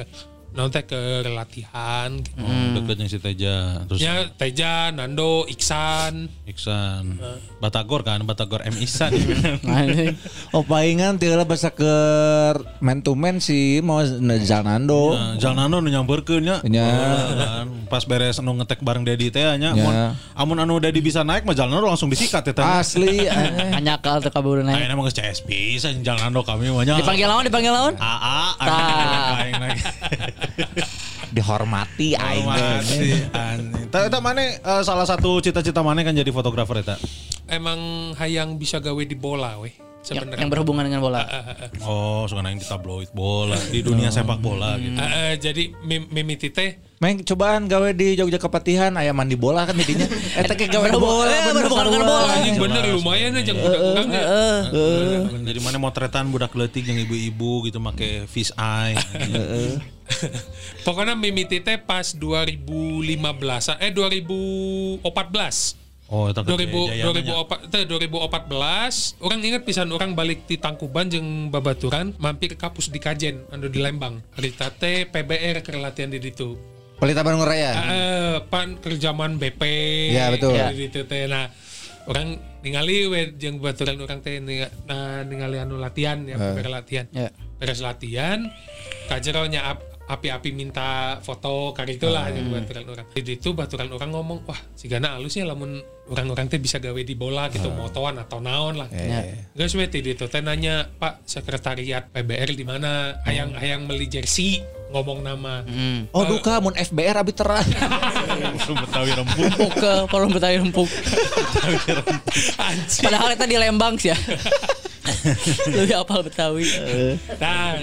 naon 0.57 0.73
teh 0.73 0.81
ke 0.81 1.21
latihan 1.29 2.09
gitu. 2.17 2.41
Deket 2.81 2.95
jeung 2.97 3.11
si 3.13 3.19
Teja. 3.21 3.85
Terus 3.85 4.01
Ya 4.01 4.25
Teja, 4.33 4.89
Nando, 4.89 5.45
Iksan. 5.45 6.33
Iksan. 6.49 7.21
Batagor 7.61 8.01
kan, 8.01 8.25
Batagor 8.25 8.65
M 8.65 8.73
Iksan. 8.81 9.13
Oh 10.55 10.63
palingan 10.65 11.21
tiala 11.21 11.45
basa 11.45 11.69
ke 11.69 11.93
man 12.81 13.05
to 13.05 13.13
man 13.13 13.37
si 13.37 13.83
mau 13.85 14.01
Janando. 14.41 15.13
Nah, 15.13 15.35
Jalnano 15.37 15.77
nu 15.77 15.93
nyamperkeun 15.93 16.41
nya. 16.41 16.57
Nya. 16.65 16.87
Kan, 17.37 17.67
Pas 17.91 18.01
beres 18.07 18.41
anu 18.41 18.57
ngetek 18.57 18.81
bareng 18.81 19.05
Dedi 19.05 19.29
teh 19.29 19.43
nya. 19.61 19.77
Nya. 19.77 20.17
Amun, 20.33 20.57
anu 20.57 20.81
Dedi 20.81 21.03
bisa 21.03 21.21
naik 21.21 21.45
mah 21.45 21.53
Jalnano 21.53 21.85
langsung 21.85 22.09
disikat 22.09 22.47
ya 22.49 22.53
teh. 22.57 22.65
Asli. 22.65 23.29
Anyakal 23.75 24.25
teu 24.25 24.33
kabur 24.33 24.65
naik. 24.65 24.81
Ayeuna 24.81 24.97
mah 24.97 25.03
geus 25.05 25.15
CS 25.19 25.45
pisan 25.45 26.01
Jalnano 26.01 26.41
kami 26.41 26.73
mah 26.73 26.81
nya. 26.87 26.97
Dipanggil 26.97 27.27
lawan, 27.29 27.43
dipanggil 27.45 27.73
lawan. 27.75 27.93
AA 27.99 28.41
aing 29.37 29.53
naik. 29.61 29.77
Dihormati 31.35 32.15
aing. 32.15 32.47
Tapi 33.91 34.03
eta 34.07 34.19
mana 34.19 34.41
eh, 34.43 34.81
salah 34.83 35.03
satu 35.03 35.39
cita-cita 35.39 35.83
mana 35.83 36.01
kan 36.01 36.15
jadi 36.15 36.31
fotografer 36.31 36.81
eta. 36.81 36.95
Emang 37.47 38.11
hayang 38.15 38.55
bisa 38.55 38.79
gawe 38.79 38.99
di 38.99 39.15
bola 39.15 39.59
weh. 39.59 39.71
Yang, 40.07 40.23
Sebenarnya. 40.23 40.39
yang 40.39 40.51
berhubungan 40.51 40.83
dengan 40.87 41.01
bola. 41.03 41.19
Oh, 41.83 42.23
suka 42.31 42.39
nang 42.39 42.55
di 42.55 42.63
tabloid 42.63 43.11
bola 43.11 43.59
di 43.67 43.83
dunia 43.83 44.07
sepak 44.07 44.39
bola 44.39 44.79
gitu. 44.79 44.95
Jadi 45.51 45.75
mim- 45.83 46.07
mimiti 46.07 46.47
teh 46.47 46.79
Meng 46.97 47.21
cobaan 47.21 47.69
gawe 47.69 47.93
di 47.93 48.17
Jogja 48.17 48.41
Kepatihan 48.41 48.89
aya 48.91 49.13
mandi 49.13 49.37
bola 49.37 49.69
kan 49.69 49.77
jadinya. 49.77 50.09
Eta 50.33 50.57
ke 50.57 50.65
gawe 50.65 50.89
bola 50.91 51.29
Eh, 51.29 51.41
bener 51.45 51.69
dengan 51.69 51.77
sarua. 51.77 51.93
bola. 51.93 52.33
anjing 52.33 52.57
bener 52.57 52.83
lumayan 52.89 53.37
aja 53.37 53.53
budak-budak 53.53 54.05
ya. 54.09 54.21
Jadi 55.45 55.59
mana 55.61 55.77
motretan 55.77 56.25
budak 56.27 56.51
leutik 56.51 56.81
yang 56.83 56.97
ibu-ibu 56.97 57.69
gitu 57.69 57.77
make 57.77 58.25
fish 58.25 58.49
eye. 58.55 58.97
Pokoknya 60.85 61.13
mimiti 61.13 61.61
teh 61.61 61.77
pas 61.77 62.17
2015 62.17 63.13
eh 63.77 63.91
2014. 63.93 65.05
Oh, 66.07 66.25
eta 66.25 66.39
2000 66.39 66.47
kejayaan 66.71 67.13
2004 67.67 67.67
teh 67.67 67.83
2014 67.83 69.19
orang 69.19 69.37
ingat 69.43 69.61
pisan 69.61 69.91
orang 69.91 70.15
balik 70.15 70.47
di 70.47 70.55
Tangkuban 70.55 71.11
jeung 71.11 71.51
babaturan 71.51 72.15
mampir 72.15 72.47
ke 72.47 72.57
kampus 72.57 72.87
di 72.87 72.97
Kajen 72.97 73.43
anu 73.49 73.67
di 73.67 73.75
Lembang 73.77 74.23
harita 74.31 74.71
teh 74.71 75.03
PBR 75.03 75.59
ke 75.59 75.75
latihan 75.75 76.07
di 76.07 76.17
ditu 76.17 76.55
Pelita 76.97 77.21
Bandung 77.21 77.45
Raya. 77.45 77.71
eh 77.87 78.35
pan 78.49 78.81
kerjaman 78.81 79.37
BP 79.37 79.61
Ya, 80.09 80.33
betul. 80.33 80.57
di 80.57 80.89
ditu 80.89 81.05
teh 81.05 81.29
nah 81.29 81.45
orang 82.09 82.35
ningali 82.65 83.05
we 83.05 83.37
jeung 83.37 83.61
babaturan 83.61 84.01
orang 84.01 84.19
teh 84.19 84.41
nah, 84.41 85.21
ningali 85.21 85.61
anu 85.61 85.77
latihan 85.77 86.25
ya 86.25 86.35
PBR 86.35 86.69
latihan 86.73 87.05
Ya. 87.13 87.29
beres 87.57 87.81
latihan 87.81 88.49
kajeronya 89.05 89.61
ap, 89.67 89.79
api-api 90.07 90.55
minta 90.55 91.19
foto 91.19 91.71
kali 91.71 91.99
itulah 91.99 92.31
yang 92.31 92.47
baturan 92.47 92.87
orang. 92.87 93.05
Di 93.11 93.35
itu 93.35 93.51
baturan 93.51 93.91
orang 93.91 94.09
ngomong, 94.09 94.39
wah 94.43 94.55
si 94.71 94.87
Gana 94.87 95.19
halus 95.19 95.35
ya 95.35 95.43
lamun 95.43 95.79
orang-orang 96.07 96.47
teh 96.47 96.59
bisa 96.59 96.79
gawe 96.79 96.95
di 96.95 97.11
bola 97.11 97.51
gitu, 97.51 97.67
motoan 97.71 98.15
atau 98.15 98.39
naon 98.39 98.79
lah. 98.79 98.87
Guys, 99.51 99.75
we 99.75 99.83
di 99.87 99.99
itu 100.07 100.25
teh 100.27 100.39
nanya, 100.39 100.87
Pak 100.95 101.27
sekretariat 101.27 102.07
PBR 102.07 102.51
di 102.51 102.63
mana? 102.63 103.19
Hayang 103.23 103.51
hayang 103.55 103.83
beli 103.83 104.07
jersey 104.07 104.63
ngomong 104.87 105.19
nama. 105.23 105.63
Oh 106.15 106.23
duka 106.23 106.59
mun 106.63 106.73
FBR 106.73 107.19
abi 107.19 107.33
terang. 107.35 107.65
Betawi 108.67 109.11
rempuk. 109.15 109.43
Empuk 109.43 109.71
ke 109.75 109.93
forum 110.07 110.29
Betawi 110.31 110.55
Empuk. 110.61 110.89
Anjing. 112.59 113.03
Padahal 113.03 113.35
kita 113.35 113.45
di 113.47 113.57
Lembang 113.59 113.95
sih 113.99 114.11
ya. 114.11 114.17
Lebih 115.71 115.95
apal 116.03 116.23
Betawi. 116.23 116.67
Nah, 117.39 117.79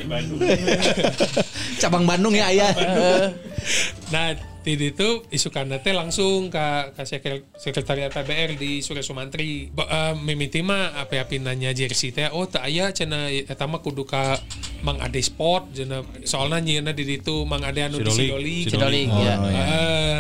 Cabang 1.81 2.05
Bandung 2.05 2.33
ya 2.33 2.49
ayah. 2.53 2.73
nah 4.13 4.54
di 4.65 4.89
itu 4.89 5.20
isukan 5.28 5.77
teh 5.85 5.93
langsung 5.93 6.49
ke, 6.49 6.97
ke 6.97 7.03
sekre- 7.05 7.45
sekretariat 7.53 8.09
PBR 8.09 8.57
di 8.57 8.81
Surya 8.81 9.05
Sumantri. 9.05 9.69
Eh, 9.69 10.15
mimiti 10.24 10.65
mah 10.65 10.97
apa-apa 10.97 11.36
nanya 11.36 11.77
jersey 11.77 12.16
teh 12.16 12.32
oh 12.32 12.49
tak 12.49 12.65
aya 12.65 12.89
cenah 12.89 13.28
eta 13.28 13.69
mah 13.69 13.85
kudu 13.85 14.09
ka 14.09 14.41
Mang 14.81 15.01
Ade 15.05 15.20
Sport 15.20 15.77
cenah 15.77 16.01
soalnya 16.24 16.65
nyieuna 16.65 16.93
di 16.97 17.05
ditu 17.05 17.45
Mang 17.45 17.61
Ade 17.61 17.85
anu 17.85 18.01
di 18.01 18.09
Sidolik. 18.09 18.24
Sidoli. 18.32 18.57
Cidolik 18.73 19.07
Oh, 19.15 19.20
ya. 19.20 19.35
Eh, 19.65 20.19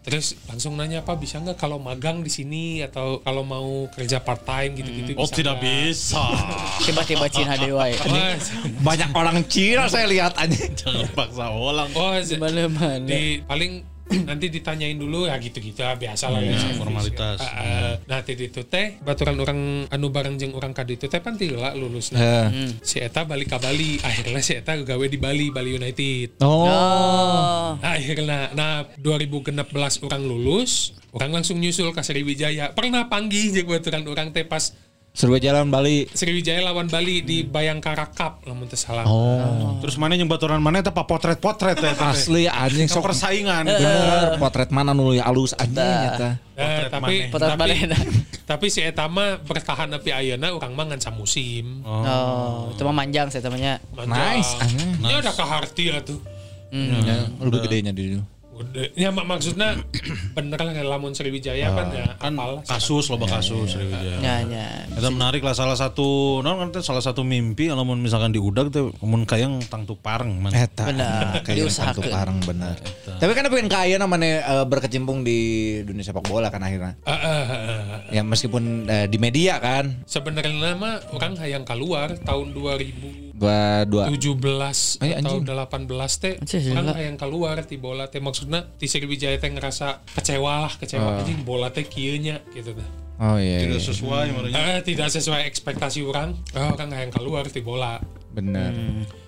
terus 0.00 0.32
langsung 0.44 0.74
nanya 0.74 1.00
apa 1.00 1.12
bisa 1.12 1.36
nggak 1.36 1.54
kalau 1.54 1.76
magang 1.76 2.20
di 2.20 2.28
sini 2.28 2.64
atau 2.80 3.20
kalau 3.20 3.44
mau 3.44 3.68
kerja 3.88 4.16
part 4.18 4.40
time 4.42 4.72
gitu-gitu 4.74 5.12
Oh, 5.14 5.24
bisa 5.24 5.36
tidak 5.36 5.54
nggak? 5.56 5.92
bisa. 5.92 6.24
Tiba-tiba 6.88 7.26
Cina 7.28 7.54
Dewa 7.60 7.84
ya. 7.84 8.00
Wah, 8.00 8.32
Banyak 8.80 9.10
orang 9.12 9.44
Cina 9.44 9.84
saya 9.86 10.08
lihat 10.08 10.34
anjing. 10.34 10.72
Jangan 10.72 11.04
paksa 11.12 11.52
ulang. 11.52 11.92
oh, 11.92 12.16
Mana-mana. 12.38 13.04
di 13.04 13.44
paling 13.44 13.84
nanti 14.10 14.50
ditanyain 14.50 14.98
dulu 14.98 15.30
ya 15.30 15.38
gitu-gitu 15.38 15.86
ah, 15.86 15.94
biasa 15.94 16.30
lah 16.30 16.42
ya, 16.42 16.58
formalitas. 16.74 17.38
Ah, 17.38 17.50
ah. 17.62 17.92
nah 18.10 18.18
di 18.26 18.34
itu 18.34 18.62
teh 18.66 18.98
baturan 19.02 19.38
orang 19.38 19.86
anu 19.86 20.10
bareng 20.10 20.34
jeung 20.34 20.54
orang 20.58 20.74
kadi 20.74 20.98
itu 20.98 21.06
teh 21.06 21.22
pan 21.22 21.38
tila 21.38 21.72
lulus 21.78 22.10
Heeh. 22.10 22.74
si 22.82 22.98
Eta 22.98 23.22
balik 23.22 23.54
ke 23.54 23.58
Bali 23.62 24.02
akhirnya 24.02 24.42
si 24.42 24.58
Eta 24.58 24.74
gawe 24.74 25.06
di 25.06 25.18
Bali 25.18 25.54
Bali 25.54 25.78
United 25.78 26.42
Oh. 26.42 26.66
Oh. 26.66 27.78
nah, 27.78 27.94
akhirnya 27.94 28.50
nah 28.54 28.82
2016 28.98 30.06
orang 30.06 30.22
lulus 30.26 30.94
orang 31.14 31.40
langsung 31.40 31.58
nyusul 31.58 31.90
ke 31.94 32.02
Sriwijaya 32.02 32.74
pernah 32.74 33.06
panggil 33.06 33.50
jeung 33.54 33.70
baturan 33.70 34.06
orang 34.06 34.34
teh 34.34 34.42
pas 34.42 34.74
Seru 35.10 35.34
jalan 35.42 35.74
Bali. 35.74 36.06
Sriwijaya 36.14 36.62
lawan 36.62 36.86
Bali 36.86 37.18
di 37.26 37.42
Bayangkara 37.42 38.14
Cup 38.14 38.46
lamun 38.46 38.70
teu 38.70 38.78
salah 38.78 39.02
Oh. 39.10 39.76
Terus 39.82 39.98
mana 39.98 40.14
yang 40.14 40.30
baturan 40.30 40.62
mana 40.62 40.80
eta 40.80 40.94
potret-potret 40.94 41.82
ya. 41.82 41.92
Asli 41.98 42.46
anjing 42.46 42.86
Sok 42.86 43.10
persaingan. 43.10 43.66
bener 43.66 44.38
potret 44.38 44.70
mana 44.70 44.94
nu 44.94 45.10
alus 45.18 45.50
anjing 45.58 45.82
eta. 46.14 46.38
Eh, 46.54 46.86
tapi 46.86 47.14
Potret 47.32 47.58
tapi, 47.58 47.70
tapi 48.50 48.66
si 48.68 48.84
Eta 48.84 49.08
mah 49.08 49.40
bertahan 49.40 49.88
tapi 49.90 50.12
ayeuna 50.12 50.52
orang 50.52 50.76
mah 50.76 50.84
ngan 50.92 51.00
samusim 51.00 51.80
Oh, 51.82 52.70
itu 52.70 52.82
mah 52.86 52.94
manjang 52.94 53.32
saya 53.32 53.42
temannya. 53.42 53.82
Nice, 54.06 54.54
anjing. 54.62 54.94
Ini 55.00 55.14
ada 55.26 55.32
kaharti 55.34 55.84
ya 55.90 55.98
tuh. 56.04 56.22
Ya, 56.70 57.26
lebih 57.42 57.66
gedenya 57.66 57.90
di 57.90 58.14
Udah. 58.14 58.39
Ya 58.94 59.08
mak 59.10 59.26
maksudnya 59.26 59.80
bener 60.36 60.58
lah 60.60 60.72
kayak 60.72 60.88
lamun 60.88 61.12
Sriwijaya 61.12 61.72
kan 61.72 61.86
ya 61.92 62.06
kan 62.16 62.32
apalah. 62.36 62.62
kasus 62.64 63.08
loba 63.08 63.26
kasus 63.26 63.72
Sriwijaya. 63.72 64.18
Ya, 64.20 64.34
ya. 64.44 64.66
Itu 64.92 65.08
menarik 65.10 65.40
lah 65.40 65.56
salah 65.56 65.76
satu, 65.76 66.40
non 66.44 66.60
kan 66.60 66.70
salah 66.80 67.00
satu 67.00 67.24
mimpi 67.24 67.68
kalau 67.68 67.84
misalkan 67.96 68.30
diudag 68.30 68.68
teh 68.68 68.84
mun 69.00 69.24
kayang 69.24 69.60
tang 69.66 69.84
tu 69.84 69.96
pareng 69.96 70.36
man. 70.36 70.52
Eta 70.52 70.88
Benar, 70.88 71.40
kayak 71.44 71.56
diusahakeun. 71.66 72.04
tentu 72.04 72.10
parang 72.12 72.38
benar. 72.44 72.76
Tapi 73.20 73.32
kan 73.32 73.48
pengen 73.48 73.68
kaya 73.70 73.96
namanya 73.96 74.30
eh, 74.44 74.64
berkecimpung 74.68 75.24
di 75.24 75.38
dunia 75.84 76.04
sepak 76.04 76.24
bola 76.26 76.48
kan 76.48 76.62
akhirnya. 76.62 76.96
Ah, 77.04 77.12
ah, 77.12 77.24
ah, 77.24 77.44
ah. 77.48 78.00
Ya 78.10 78.22
meskipun 78.22 78.86
eh, 78.86 79.06
di 79.06 79.16
media 79.16 79.56
kan 79.62 80.02
Sebenarnya 80.04 80.74
mah 80.76 81.00
orang 81.14 81.36
hayang 81.38 81.64
keluar 81.64 82.14
tahun 82.20 82.52
2017 82.54 83.29
dua 83.40 83.88
dua 83.88 84.04
Ay, 85.00 85.16
atau 85.16 85.40
anjing. 85.40 85.48
18 85.48 85.88
teh 86.20 86.34
orang 86.70 86.92
hayang 86.92 87.16
keluar 87.16 87.56
di 87.64 87.76
bola 87.76 88.04
teh 88.06 88.20
maksudnya 88.20 88.68
di 88.70 88.84
Sriwijaya 88.84 89.34
teh 89.34 89.48
ngerasa 89.48 90.04
kecewa 90.12 90.68
lah 90.68 90.72
kecewa 90.76 91.18
anjing 91.18 91.40
bola 91.40 91.72
teh 91.72 91.82
kieu 91.82 92.20
nya 92.20 92.44
gitu 92.52 92.76
teh. 92.76 92.88
Oh 93.16 93.36
iya, 93.36 93.60
Tidak 93.60 93.76
iya. 93.76 93.84
sesuai 93.84 94.26
menurutnya. 94.32 94.56
Eh, 94.56 94.80
tidak 94.80 95.12
sesuai 95.12 95.44
ekspektasi 95.44 96.00
orang. 96.00 96.40
Oh, 96.56 96.72
orang 96.72 96.88
hayang 96.90 97.12
keluar 97.12 97.44
di 97.44 97.60
bola. 97.60 98.00
bener. 98.30 98.70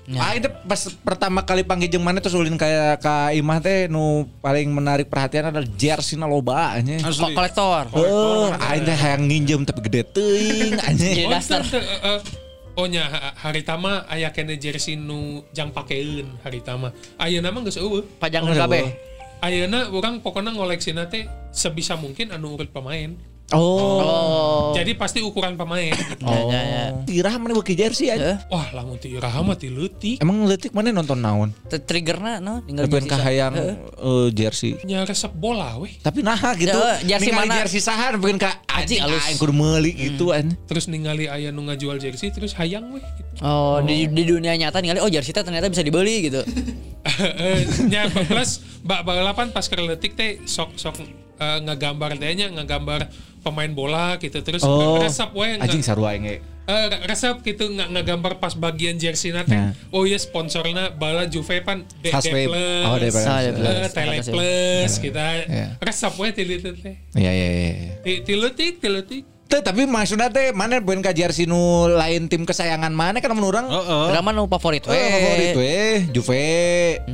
Ya. 0.07 0.19
Ah 0.19 0.33
itu 0.33 0.47
pas 0.65 0.79
pertama 1.03 1.43
kali 1.43 1.61
panggil 1.61 1.91
jeung 1.91 2.03
mana 2.03 2.19
terus 2.19 2.33
ulin 2.33 2.55
kayak 2.55 2.99
ka 2.99 3.31
Imah 3.31 3.59
teh 3.59 3.87
nu 3.87 4.25
paling 4.39 4.71
menarik 4.71 5.07
perhatian 5.07 5.51
adalah 5.51 5.67
jersey 5.69 6.15
na 6.15 6.25
loba 6.25 6.79
nya. 6.81 7.03
Kolektor. 7.35 7.91
Oh, 7.93 8.49
aing 8.51 8.83
teh 8.83 8.95
hayang 8.95 9.27
nginjem 9.27 9.61
tapi 9.63 9.81
gede 9.83 10.07
teuing 10.09 10.73
Jadi 10.73 10.87
anjing. 10.87 11.29
dasar. 11.29 11.61
Teu- 12.75 12.81
teu, 12.81 12.81
eh, 12.81 12.81
eh, 12.81 12.81
Oh 12.81 12.87
nya 12.89 13.03
ha- 13.05 13.35
hari 13.37 13.63
tama 13.63 14.05
aya 14.09 14.33
kene 14.33 14.57
jersey 14.57 14.97
nu 14.97 15.45
jang 15.53 15.73
pakeun 15.73 16.25
hari 16.43 16.61
tama. 16.61 16.93
Ayeuna 17.19 17.53
mah 17.53 17.61
geus 17.63 17.77
eueuh. 17.77 18.05
Pajangan 18.19 18.53
Oh, 18.53 18.61
kabeh. 18.65 18.97
Ayeuna 19.43 19.91
orang 19.91 20.23
pokoknya 20.23 20.55
ngoleksina 20.55 21.11
teh 21.11 21.27
sebisa 21.51 21.99
mungkin 21.99 22.31
anu 22.33 22.55
urut 22.57 22.71
pemain. 22.71 23.32
Oh. 23.53 24.01
Oh. 24.01 24.67
Jadi 24.73 24.97
pasti 24.97 25.21
ukuran 25.21 25.55
pemain. 25.55 25.93
gitu. 25.93 26.25
Ya, 26.25 26.41
ya, 26.49 26.61
ya. 26.65 26.85
Irah 27.07 27.37
mana 27.37 27.53
beuki 27.53 27.77
jersey 27.77 28.09
Eh, 28.09 28.17
aja. 28.17 28.41
Wah, 28.49 28.73
lamun 28.73 28.97
ti 28.97 29.13
iraha 29.13 29.45
mah 29.45 29.55
ti 29.55 29.69
leutik. 29.69 30.19
Emang 30.19 30.49
letik 30.49 30.73
mana 30.73 30.91
nonton 30.91 31.21
naon? 31.21 31.53
triggerna 31.69 32.41
no 32.41 32.65
tinggal 32.65 32.89
jersey 32.89 33.09
kahayang 33.09 33.53
eh, 33.57 34.29
jersey. 34.33 34.81
Nya 34.89 35.05
resep 35.05 35.33
bola 35.33 35.77
weh. 35.77 36.01
Tapi 36.01 36.25
nah 36.25 36.37
gitu. 36.57 36.73
Ya, 37.05 37.17
jersey 37.17 37.29
Ningali 37.29 37.49
mana? 37.49 37.61
jersey 37.65 37.81
sahan 37.81 38.17
pengen 38.17 38.41
ka 38.41 38.51
anjing 38.73 39.05
halus. 39.05 39.21
aing 39.29 39.39
kudu 39.39 39.53
meuli 39.53 39.93
gitu 39.93 40.33
anjing. 40.33 40.57
Terus 40.65 40.89
ningali 40.89 41.29
aya 41.29 41.53
nu 41.53 41.69
ngajual 41.69 42.01
jersey 42.01 42.33
terus 42.33 42.57
hayang 42.57 42.89
weh 42.97 43.05
gitu. 43.05 43.45
Oh, 43.45 43.85
di, 43.85 44.09
di 44.09 44.23
dunia 44.25 44.57
nyata 44.57 44.81
ningali 44.81 45.05
oh 45.05 45.13
jersey 45.13 45.37
teh 45.37 45.45
ternyata 45.45 45.69
bisa 45.69 45.85
dibeli 45.85 46.33
gitu. 46.33 46.41
Eh, 47.03 47.67
nya 47.91 48.07
plus 48.07 48.63
bak 48.87 49.03
balapan 49.03 49.51
pas 49.51 49.67
ke 49.67 49.75
leutik 49.75 50.15
teh 50.15 50.39
sok 50.47 50.79
sok 50.79 51.03
eh, 51.43 51.59
ngagambar 51.61 52.15
teh 52.15 52.31
nya 52.33 52.47
ngagambar 52.49 53.11
pemain 53.39 53.69
bola 53.69 54.15
gitu 54.17 54.39
terus 54.39 54.63
Oh. 54.63 54.97
resep 54.97 55.31
we 55.33 55.47
nge- 55.51 55.61
Anjing 55.61 55.83
sarua 55.83 56.15
aing 56.15 56.23
ge. 56.23 56.37
Eh, 56.63 56.87
resep 57.05 57.43
gitu 57.43 57.67
nggak 57.67 57.91
ngagambar 57.91 58.39
pas 58.39 58.55
bagian 58.55 58.95
jersey 58.95 59.31
nate 59.31 59.51
Ya. 59.51 59.75
oh 59.91 60.07
iya 60.07 60.15
sponsornya 60.17 60.95
bala 60.95 61.27
Juve 61.27 61.59
pan 61.59 61.83
D, 61.99 62.07
Fast 62.09 62.23
D 62.23 62.31
Wave. 62.31 62.47
plus 62.47 62.85
Oh, 62.85 62.97
D 62.97 63.05
plus. 63.05 63.27
Ah, 63.27 63.39
eh, 63.41 63.51
plus. 63.51 63.91
Tele 63.91 64.17
plus 64.25 64.93
kita 64.97 65.25
Ya. 65.43 65.67
resep 65.77 66.15
we 66.15 66.31
ti 66.31 66.43
leutik 66.45 66.79
teh 66.79 66.95
Iya 67.13 67.31
iya 67.31 67.47
iya. 67.51 67.71
Ti- 67.99 68.21
ti 68.23 68.33
leutik 68.33 68.79
ti 68.79 68.89
tapi 69.61 69.85
maksudnya 69.85 70.33
teh 70.33 70.57
mana 70.57 70.81
pengen 70.81 71.05
ka 71.05 71.13
jersey 71.13 71.45
nu 71.45 71.85
lain 71.93 72.33
tim 72.33 72.49
kesayangan 72.49 72.89
mana 72.89 73.21
kan 73.21 73.37
mun 73.37 73.45
urang 73.45 73.69
Heeh. 73.69 74.05
Drama 74.17 74.33
nu 74.33 74.49
favorit 74.49 74.81
we. 74.89 74.97
Eh, 74.97 75.11
favorit 75.13 75.53
we, 75.53 75.77
Juve, 76.17 76.47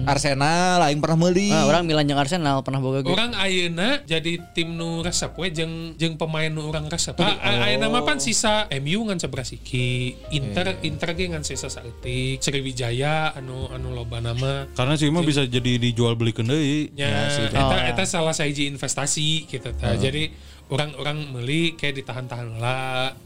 Arsenal, 0.07 0.79
aing 0.87 1.03
pernah 1.03 1.19
meuli. 1.19 1.51
Ah, 1.51 1.67
orang 1.67 1.83
Milan 1.83 2.07
jeung 2.07 2.21
Arsenal 2.21 2.63
pernah 2.63 2.79
boga 2.79 3.03
ge. 3.03 3.11
orang 3.11 3.35
ayeuna 3.35 4.05
jadi 4.07 4.39
tim 4.55 4.79
nu 4.79 5.03
resep 5.03 5.35
we 5.35 5.51
jeung 5.51 5.99
jeung 5.99 6.15
pemain 6.15 6.53
nu 6.53 6.69
orang 6.69 6.87
resep 6.87 7.19
ah, 7.19 7.35
ah, 7.43 7.67
ayeuna 7.67 7.91
mah 7.91 8.07
pan 8.07 8.23
sisa 8.23 8.71
MU 8.79 9.09
ngan 9.11 9.19
sebelas 9.19 9.51
iki 9.51 10.15
Inter 10.31 10.79
Inter 10.87 11.17
ge 11.17 11.27
ngan 11.33 11.43
sisa 11.43 11.67
saeutik 11.67 12.39
Sriwijaya 12.39 13.35
anu 13.35 13.67
anu 13.73 13.91
loba 13.91 14.21
nama 14.21 14.69
Karena 14.77 14.95
sih 14.95 15.09
mah 15.09 15.25
bisa 15.25 15.49
jadi 15.49 15.81
dijual 15.81 16.15
belikeun 16.15 16.47
deui. 16.47 16.93
Ya, 16.95 17.33
eta, 17.33 17.59
Oh, 17.59 17.73
eta 17.73 18.05
salah 18.05 18.37
sahiji 18.37 18.69
investasi 18.69 19.49
gitu 19.49 19.73
tah. 19.73 19.97
Jadi 19.97 20.31
orang-orang 20.69 21.33
beli 21.33 21.73
kayak 21.75 22.05
ditahan-tahan 22.05 22.61
lah. 22.61 23.17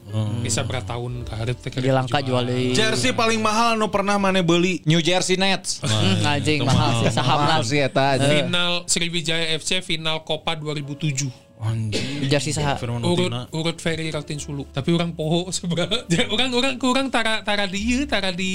Bisa 0.43 0.62
berapa 0.62 0.86
tahun 0.86 1.27
ke 1.27 1.32
hari 1.35 1.52
teh 1.59 1.70
Jadi 1.70 1.90
langka 1.90 2.19
jual 2.23 2.43
deui. 2.47 2.74
Jersey 2.74 3.10
paling 3.14 3.43
mahal 3.43 3.74
nu 3.74 3.90
pernah 3.90 4.19
mana 4.19 4.43
beli. 4.43 4.82
New 4.86 5.02
Jersey 5.02 5.39
Nets. 5.39 5.82
Hmm, 6.02 6.19
anjing 6.27 6.66
mahal 6.66 6.98
sih 7.06 7.14
saham 7.14 7.47
lah. 7.47 7.62
Sih 7.62 7.78
eta. 7.78 8.19
Final 8.19 8.82
Sriwijaya 8.90 9.55
FC 9.55 9.78
final 9.86 10.27
Copa 10.27 10.59
2007. 10.59 11.31
Anjing. 11.63 12.27
Jersey 12.27 12.51
saha. 12.51 12.75
Firman 12.75 12.99
Urut 13.07 13.31
urut 13.55 13.79
Ferry 13.79 14.11
Ratin 14.11 14.37
Sulu. 14.37 14.67
Tapi 14.69 14.91
orang 14.91 15.15
poho 15.15 15.47
sebenarnya. 15.49 16.03
Orang 16.35 16.51
orang 16.53 16.75
kurang 16.75 17.07
tara 17.07 17.41
tara 17.41 17.65
di 17.65 17.79
ieu, 17.79 18.03
tara 18.03 18.35
di 18.35 18.51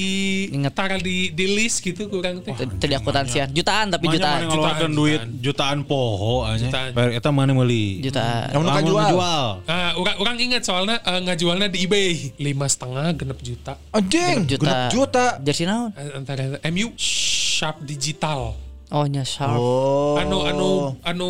Ingat. 0.51 0.75
tara 0.75 0.99
di 0.99 1.31
di 1.31 1.45
list 1.47 1.79
gitu 1.79 2.11
kurang 2.11 2.43
teh. 2.43 2.51
Tadi 2.51 2.93
akuntansian 2.93 3.47
jutaan 3.49 3.87
tapi 3.87 4.11
jutaan. 4.11 4.43
mana 4.43 4.51
ngeluarkan 4.51 4.91
duit 4.91 5.21
jutaan. 5.39 5.77
poho 5.83 6.43
aja. 6.43 6.67
Eta 6.91 7.31
mana 7.31 7.55
meuli? 7.55 8.03
Jutaan. 8.03 8.51
Kamu 8.51 8.63
Lamun 8.65 8.91
jual. 9.07 9.47
Nah, 9.63 9.91
orang 9.95 10.15
orang 10.19 10.35
ingat 10.37 10.67
soalnya 10.67 10.99
eh, 10.99 11.19
ngajualnya 11.23 11.67
di 11.71 11.87
eBay 11.87 12.09
lima 12.37 12.67
setengah 12.67 13.15
genep 13.15 13.39
juta 13.39 13.79
Anjing, 13.95 14.43
Juta. 14.43 14.59
genep 14.59 14.79
juta. 14.91 15.25
Jersey 15.39 15.63
naon? 15.63 15.95
Eh, 15.95 16.11
antara 16.11 16.59
MU 16.67 16.91
Sharp 16.99 17.79
Digital 17.81 18.51
Oh 18.87 19.03
nya 19.03 19.23
sharp. 19.23 19.51
Oh. 19.53 20.15
anu 20.15 20.47
anu 20.47 20.69
anu 21.03 21.29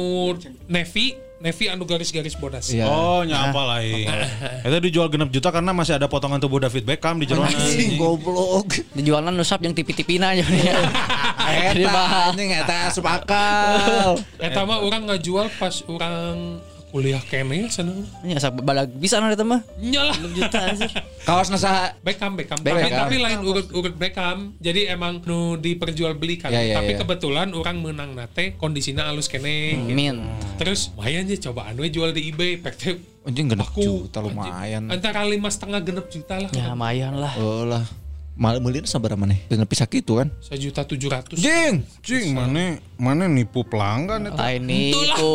Navy 0.70 1.18
Navy 1.38 1.69
anu 1.69 1.85
garis-garis 1.85 2.34
bodas. 2.34 2.73
Iya. 2.73 2.89
Oh, 2.89 3.22
nya 3.22 3.53
apa 3.53 3.61
lain. 3.77 4.09
Eta 4.65 4.81
dijual 4.85 5.05
genep 5.14 5.30
juta 5.30 5.53
karena 5.53 5.69
masih 5.69 5.93
ada 5.93 6.09
potongan 6.09 6.41
tubuh 6.41 6.57
David 6.57 6.81
Beckham 6.81 7.22
di 7.22 7.30
jero 7.30 7.45
Anjing 7.45 7.93
goblok. 8.01 8.73
Dijualan 8.97 9.30
nusap 9.30 9.61
yang 9.61 9.77
tipi-tipina 9.77 10.34
aja 10.34 10.41
Eta 11.47 12.34
anjing 12.34 12.51
eta 12.57 12.89
asup 12.89 13.05
akal. 13.05 14.18
Eta 14.41 14.65
mah 14.65 14.81
orang 14.81 15.14
ngajual 15.14 15.53
pas 15.61 15.85
orang 15.85 16.57
kuliah 16.88 17.19
kene 17.19 17.68
sana. 17.68 17.91
Ya 18.23 18.39
sak 18.39 18.64
balag 18.64 18.88
bisa 18.95 19.19
eta 19.19 19.43
mah. 19.43 19.61
Nyalah. 19.76 20.15
Juta 20.31 20.59
anjir. 20.72 20.91
Kaos 21.27 21.51
saha? 21.51 21.91
Beckham, 21.99 22.39
Beckham, 22.39 22.59
Beckham. 22.64 22.88
Tapi, 22.88 22.95
tapi 22.95 23.15
lain 23.19 23.39
urut-urut 23.43 23.95
Beckham. 23.99 24.55
Jadi 24.64 24.88
emang 24.88 25.19
nu 25.27 25.59
diperjualbelikan. 25.59 26.47
Ya, 26.49 26.64
ya, 26.64 26.76
tapi 26.80 26.95
ya. 26.95 27.03
kebetulan 27.03 27.51
orang 27.51 27.84
menang 27.84 28.15
nate 28.15 28.55
kondisinya 28.55 29.11
halus 29.11 29.27
kene. 29.27 29.76
gitu. 29.76 29.93
Min. 29.93 30.23
Terus 30.55 30.95
lumayan 30.95 31.27
aja 31.27 31.51
cobaan 31.51 31.76
we 31.76 31.91
jual 31.91 32.15
di 32.15 32.31
eBay. 32.31 32.59
Pek 32.64 32.76
teh 32.80 32.95
Anjing 33.27 33.51
genep 33.51 33.68
aku 33.68 34.07
juta 34.07 34.23
lumayan. 34.23 34.88
antara 34.88 35.27
lima 35.27 35.51
setengah 35.51 35.84
genep 35.84 36.07
juta 36.07 36.39
lah. 36.39 36.51
Ya 36.55 36.72
lumayan 36.72 37.19
lah. 37.19 37.35
Oh 37.35 37.68
lah. 37.68 37.84
Mal 38.38 38.61
meulin 38.61 38.85
sabaraha 38.85 39.18
maneh? 39.18 39.41
Genep 39.49 39.65
sakitu 39.73 40.22
kan. 40.22 40.30
Sejuta 40.38 40.85
tujuh 40.85 41.09
ratus. 41.09 41.41
Jing. 41.41 41.81
Cing, 42.05 42.38
mana 42.38 42.77
mana 42.93 43.26
nipu 43.26 43.65
pelanggan 43.65 44.30
eta. 44.30 44.38
Lain 44.38 44.61
itu. 44.69 45.34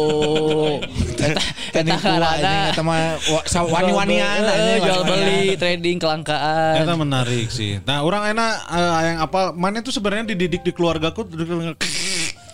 Eta 1.19 1.35
Kan 1.75 1.83
eta 1.83 1.83
itu 1.83 1.83
anjing 1.83 1.99
karana 1.99 2.55
eta 2.71 2.83
mah 2.87 3.19
wa- 3.19 3.47
sa- 3.51 3.67
wani-wanian 3.67 4.47
Eh, 4.47 4.79
jual 4.79 5.03
beli, 5.03 5.59
trading 5.59 5.99
kelangkaan. 5.99 6.79
Eta 6.79 6.95
menarik 6.95 7.51
sih. 7.51 7.83
Nah, 7.83 8.07
orang 8.07 8.31
enak 8.31 8.53
eh, 8.71 8.93
yang 9.05 9.19
apa? 9.19 9.51
Mana 9.51 9.83
tuh 9.83 9.91
sebenarnya 9.91 10.31
dididik 10.31 10.63
di 10.63 10.71
keluargaku 10.71 11.27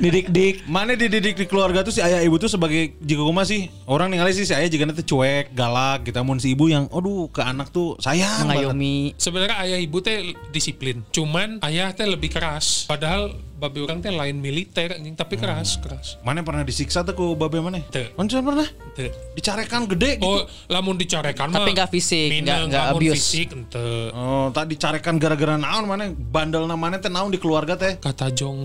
Didik 0.00 0.26
dik. 0.28 0.54
Mana 0.66 0.92
dididik 0.94 1.34
di 1.34 1.44
keluarga 1.44 1.80
tuh 1.80 1.92
si 1.92 2.00
ayah 2.00 2.18
ibu 2.18 2.36
tuh 2.36 2.48
sebagai 2.48 2.96
jika 2.98 3.20
kuma 3.20 3.44
sih 3.44 3.68
orang 3.84 4.08
ningali 4.08 4.32
sih 4.32 4.42
si 4.42 4.52
ayah 4.52 4.66
jika 4.66 4.82
nanti 4.82 5.02
cuek 5.02 5.52
galak 5.52 6.02
kita 6.02 6.20
mun 6.20 6.36
si 6.36 6.50
ibu 6.50 6.66
yang 6.66 6.88
aduh 6.88 7.28
ke 7.28 7.40
anak 7.40 7.68
tuh 7.68 7.94
sayang 7.98 8.48
banget. 8.48 8.72
Mengayomi. 8.72 8.96
Sebenarnya 9.14 9.56
ayah 9.60 9.78
ibu 9.78 10.00
teh 10.00 10.16
disiplin. 10.48 11.04
Cuman 11.10 11.60
ayah 11.62 11.92
teh 11.92 12.04
lebih 12.04 12.28
keras. 12.28 12.84
Padahal 12.84 13.30
babi 13.54 13.78
orang 13.78 14.00
teh 14.00 14.10
lain 14.10 14.36
militer 14.36 14.90
anjing 14.92 15.14
tapi 15.14 15.36
keras 15.36 15.78
keras. 15.78 16.18
Mana 16.20 16.42
pernah 16.42 16.62
disiksa 16.62 17.02
tuh 17.02 17.12
ku 17.12 17.26
babe 17.32 17.60
mana? 17.60 17.78
Teu. 17.86 18.10
Mana 18.14 18.26
pernah? 18.28 18.68
Teu. 18.92 19.12
Dicarekan 19.32 19.86
gede 19.86 20.18
gitu. 20.18 20.26
Oh, 20.26 20.42
lamun 20.66 20.96
dicarekan 20.96 21.46
Tapi 21.46 21.70
mah 21.70 21.76
nggak 21.76 21.90
fisik, 21.90 22.28
mina, 22.32 22.64
nggak- 22.64 22.68
nggak 22.68 22.84
mun 22.88 22.98
abuse. 22.98 23.14
fisik 23.14 23.48
ente. 23.52 23.88
Oh, 24.10 24.50
tak 24.50 24.66
dicarekan 24.66 25.14
gara-gara 25.14 25.54
naon 25.54 25.84
mana 25.84 26.10
bandel 26.10 26.61
namanya 26.66 26.98
teh 27.02 27.12
naon 27.12 27.30
di 27.32 27.38
keluarga 27.38 27.78
teh. 27.78 27.98
Kata 27.98 28.32
jong 28.32 28.58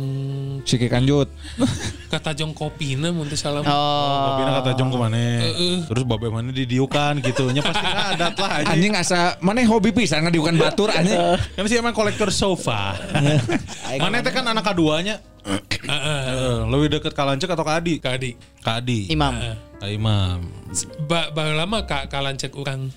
Siki 0.63 0.87
kanjut. 0.91 1.31
kata 2.13 2.33
jong 2.35 2.51
kopi 2.51 2.97
na 2.97 3.13
mun 3.13 3.27
teh 3.29 3.39
salam. 3.39 3.63
Oh. 3.63 4.35
Bapina 4.35 4.59
kata 4.61 4.71
jong 4.75 4.89
ke 4.93 4.97
mana? 4.97 5.23
Terus 5.87 6.03
babe 6.03 6.27
mana 6.27 6.49
didiukan 6.51 7.21
gitu. 7.21 7.49
Nya 7.53 7.61
pasti 7.63 7.85
adat 7.85 8.35
lah 8.37 8.49
anjing. 8.61 8.73
Anjing 8.73 8.93
asa 8.97 9.19
maneh 9.39 9.65
hobi 9.65 9.93
pisan 9.93 10.25
ngadiukan 10.27 10.55
batur 10.57 10.89
anjing. 10.91 11.17
Kan 11.55 11.63
sih 11.69 11.77
emang 11.79 11.95
kolektor 11.95 12.33
sofa. 12.33 12.97
Mana 14.01 14.19
teh 14.19 14.33
kan 14.33 14.45
anak 14.47 14.67
keduanya. 14.73 15.21
Heeh, 15.87 16.53
lebih 16.67 16.99
deket 16.99 17.15
ke 17.15 17.23
Lancek 17.23 17.49
atau 17.55 17.63
ke 17.63 17.73
Adi? 17.73 17.93
Kadi. 18.03 18.31
Kak 18.59 18.83
Adi. 18.83 19.07
Imam. 19.07 19.31
Kak 19.77 19.89
Imam. 19.93 20.43
ba, 21.05 21.31
ba 21.31 21.53
lama 21.53 21.85
kak 21.85 22.09
kalan 22.09 22.35
cek 22.35 22.57
orang 22.57 22.91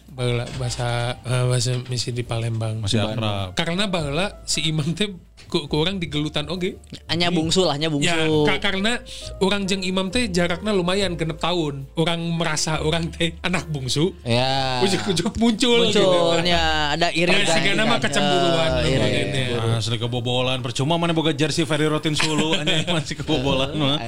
bahasa 0.58 1.14
eh, 1.22 1.44
bahasa 1.46 1.78
misi 1.86 2.10
di 2.10 2.26
Palembang. 2.26 2.82
Masih 2.82 3.04
akrab. 3.04 3.54
Karena 3.54 3.86
baheula 3.86 4.42
si 4.48 4.66
Imam 4.66 4.90
teh 4.96 5.12
ku, 5.50 5.66
ku 5.66 5.76
orang 5.76 5.98
digelutan 5.98 6.46
oge. 6.46 6.78
Hanya 7.10 7.28
bungsu 7.28 7.66
lah, 7.66 7.74
hanya 7.74 7.90
bungsu. 7.90 8.06
Ya, 8.06 8.24
ka- 8.46 8.62
karena 8.62 9.02
orang 9.42 9.66
jeng 9.66 9.82
Imam 9.82 10.08
teh 10.08 10.30
jaraknya 10.30 10.70
lumayan 10.70 11.18
genep 11.18 11.36
tahun. 11.36 11.90
Orang 11.98 12.22
merasa 12.32 12.78
orang 12.80 13.10
teh 13.10 13.34
anak 13.42 13.66
bungsu. 13.66 14.14
Ya. 14.22 14.78
Ujuk-ujuk 14.80 15.34
muncul, 15.36 15.90
gitu. 15.90 16.00
Munculnya 16.00 16.94
ada 16.94 17.10
iri 17.10 17.34
Ya, 17.34 17.44
sehingga 17.44 17.74
nama 17.74 17.98
kecemburuan. 17.98 18.70
Iri. 18.86 19.10
Ya. 19.58 19.76
Asli 19.76 19.98
kebobolan. 19.98 20.62
Percuma 20.62 20.94
mana 20.94 21.10
boga 21.10 21.34
jersey 21.34 21.66
Ferry 21.66 21.90
Rotin 21.90 22.14
Sulu 22.14 22.54
anjing 22.54 22.86
masih 22.94 23.18
kebobolan 23.18 23.74
mah. 23.74 23.98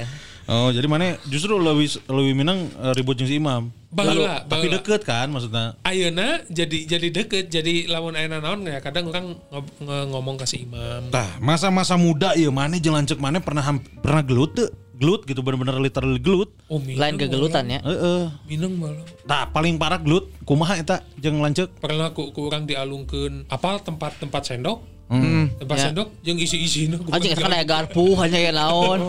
Oh, 0.43 0.69
jadi 0.75 0.87
mana 0.91 1.15
justru 1.31 1.55
lebih 1.55 1.87
lebih 2.11 2.33
minang 2.35 2.67
eh, 2.67 2.93
ribut 2.95 3.15
jeung 3.15 3.29
si 3.29 3.39
Imam. 3.39 3.71
Baheula, 3.93 4.41
Tapi 4.49 4.73
deket 4.73 5.05
kan 5.05 5.29
maksudnya. 5.29 5.77
Ayeuna 5.85 6.41
jadi 6.49 6.89
jadi 6.89 7.07
deket 7.13 7.53
jadi 7.53 7.85
lawan 7.87 8.17
ayeuna 8.17 8.41
naon 8.41 8.65
ya 8.65 8.81
kadang 8.81 9.13
orang 9.13 9.37
ngomong 9.85 10.41
ke 10.41 10.45
si 10.49 10.65
Imam. 10.65 11.13
Tah, 11.13 11.37
masa-masa 11.37 11.93
muda 11.93 12.33
ya 12.33 12.49
mana 12.49 12.81
jelancek 12.81 13.21
mana 13.21 13.37
pernah 13.37 13.63
pernah 14.01 14.23
gelut 14.25 14.51
tuh. 14.57 14.69
Gelut 14.93 15.25
gitu 15.25 15.41
bener-bener 15.41 15.77
literally 15.81 16.21
gelut. 16.21 16.53
Oh, 16.69 16.77
minum 16.77 17.01
Lain 17.01 17.17
kegelutan 17.17 17.65
ya. 17.65 17.81
Heeh. 17.81 18.29
Minum 18.45 18.77
malah. 18.77 19.03
Tah, 19.25 19.49
paling 19.49 19.75
parah 19.81 19.97
gelut 19.97 20.29
kumaha 20.45 20.79
eta 20.79 21.01
jeung 21.17 21.41
lancek. 21.41 21.69
Pernah 21.81 22.13
ku, 22.13 22.29
ku 22.29 22.45
orang 22.47 22.69
dialungkeun 22.69 23.49
apa 23.49 23.81
tempat-tempat 23.81 24.41
sendok. 24.53 24.92
Hmm. 25.11 25.51
Tempat 25.59 25.75
Ya. 25.77 25.83
sendok 25.91 26.09
jeung 26.23 26.39
isi-isina. 26.39 26.95
ku 26.97 27.11
Anjing 27.11 27.35
kan 27.37 27.51
aya 27.51 27.65
garpu 27.67 28.15
hanya 28.17 28.39
ya 28.39 28.51
naon. 28.51 29.03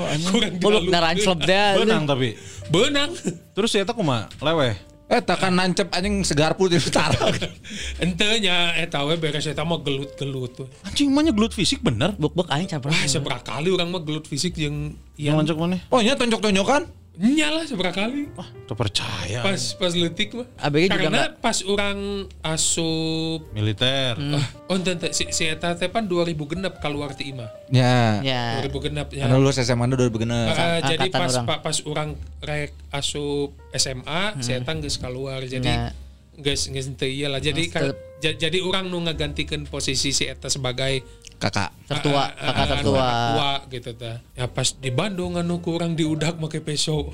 Buluk 0.59 0.91
naran 0.91 1.17
slep 1.17 1.41
deh. 1.43 1.81
Benang 1.81 2.05
tapi. 2.05 2.37
Benang. 2.69 3.15
Terus 3.55 3.71
ya 3.73 3.87
eta 3.87 3.95
kumaha? 3.95 4.29
Leweh. 4.39 4.75
Eh 5.05 5.21
takkan 5.21 5.53
nancep 5.53 5.93
anjing 5.93 6.25
segarpu 6.25 6.67
di 6.67 6.77
utara. 6.77 7.29
Entenya 8.03 8.73
eta 8.75 9.05
we 9.05 9.15
beres 9.17 9.45
eta 9.45 9.63
mah 9.63 9.79
gelut-gelut 9.79 10.53
we. 10.61 10.67
Anjing 10.83 11.09
mah 11.13 11.23
nya 11.23 11.33
gelut 11.33 11.53
fisik 11.53 11.81
bener. 11.81 12.17
Buk-buk 12.17 12.49
aing. 12.49 12.69
Ah, 12.69 13.07
seberapa 13.07 13.41
kali 13.41 13.69
orang 13.69 13.89
mah 13.89 14.01
gelut 14.01 14.25
fisik 14.25 14.57
Yang 14.57 14.97
yang 15.15 15.39
lancek 15.39 15.57
mana? 15.57 15.79
Oh 15.89 16.01
nya 16.01 16.17
tonjok-tonjokan? 16.17 17.04
Nyala 17.17 17.63
seberapa 17.63 17.95
kali. 17.97 18.27
Wah, 18.33 18.49
tuh 18.65 18.75
percaya. 18.75 19.39
Pas 19.41 19.55
pas 19.73 19.93
letik 19.93 20.35
mah. 20.35 20.47
ABG 20.59 20.83
juga 20.85 20.95
Karena 21.01 21.19
nggak- 21.25 21.35
pas 21.39 21.59
orang 21.63 21.99
asup 22.41 23.41
Militer. 23.51 24.19
Ah, 24.35 24.47
oh 24.67 24.75
ente 24.75 24.91
ente, 24.91 25.09
si, 25.11 25.31
si 25.31 25.45
eta 25.45 25.73
teh 25.73 25.87
pan 25.87 26.03
2000 26.03 26.35
genep 26.49 26.75
keluar 26.79 27.13
ti 27.13 27.31
imah. 27.31 27.51
Ya. 27.69 28.19
Ya. 28.21 28.43
2000 28.61 28.81
genep 28.83 29.09
ya. 29.11 29.25
Karena 29.25 29.37
lulus 29.37 29.59
SMA 29.59 29.87
dulu 29.87 30.19
bener. 30.19 30.49
Eh, 30.49 30.79
jadi 30.87 31.07
angkatan 31.07 31.21
pas 31.21 31.33
orang. 31.33 31.47
pa- 31.47 31.61
pas 31.61 31.77
orang 31.85 32.09
rek 32.41 32.71
asup 32.91 33.51
SMA, 33.71 34.23
si 34.41 34.51
eta 34.51 34.73
geus 34.75 34.97
keluar. 34.97 35.41
Jadi 35.41 35.67
Ya. 35.67 35.95
geus 36.35 36.67
geus 36.67 36.89
teu 36.95 37.11
lah. 37.29 37.39
Jadi 37.39 37.63
Geus 37.65 37.75
ka- 37.75 37.95
ja- 38.21 38.37
jadi 38.37 38.59
orang 38.59 38.87
nu 38.87 38.99
ngagantikeun 39.01 39.65
posisi 39.65 40.11
si 40.11 40.25
eta 40.25 40.49
sebagai 40.49 40.99
Kakak. 41.39 41.71
Tertua, 41.85 42.31
ah, 42.31 42.41
ah, 42.41 42.53
kakak 42.53 42.65
ah, 42.65 42.69
tertua. 42.79 43.01
anak 43.05 43.15
tua 43.29 43.51
gitu 43.69 43.91
tah. 43.99 44.17
Ya 44.33 44.47
pas 44.49 44.69
di 44.73 44.91
Bandung 44.95 45.37
anu 45.37 45.61
kurang 45.61 45.99
diudak 45.99 46.41
make 46.41 46.63
peso. 46.65 47.13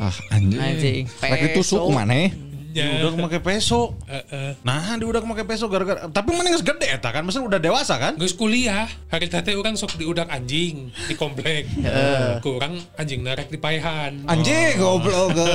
Ah 0.00 0.14
anjing. 0.32 0.60
Anjing. 0.60 1.02
Rek 1.20 1.40
ditusuk 1.52 1.84
Peso. 1.84 1.92
mana? 1.92 2.32
Ya. 2.72 3.04
Diudak 3.04 3.16
make 3.20 3.38
peso. 3.44 3.94
Heeh. 4.08 4.56
Nah, 4.64 4.96
diudak 4.96 5.24
make 5.24 5.44
peso 5.44 5.68
gara-gara 5.68 6.08
tapi 6.08 6.32
mana 6.32 6.48
geus 6.48 6.64
gede 6.64 6.88
eta 6.88 7.12
kan, 7.12 7.22
maksudnya 7.22 7.48
udah 7.52 7.60
dewasa 7.60 8.00
kan? 8.00 8.16
Geus 8.16 8.32
kuliah, 8.32 8.88
hari 9.12 9.28
teh 9.28 9.54
orang 9.54 9.76
sok 9.76 10.00
diudak 10.00 10.28
anjing 10.32 10.88
di 11.06 11.14
komplek. 11.14 11.68
Kurang 12.40 12.80
anjing 12.96 13.20
narek 13.20 13.52
di 13.52 13.58
paehan. 13.60 14.24
Anjing 14.24 14.80
goblok 14.80 15.36
ge. 15.36 15.52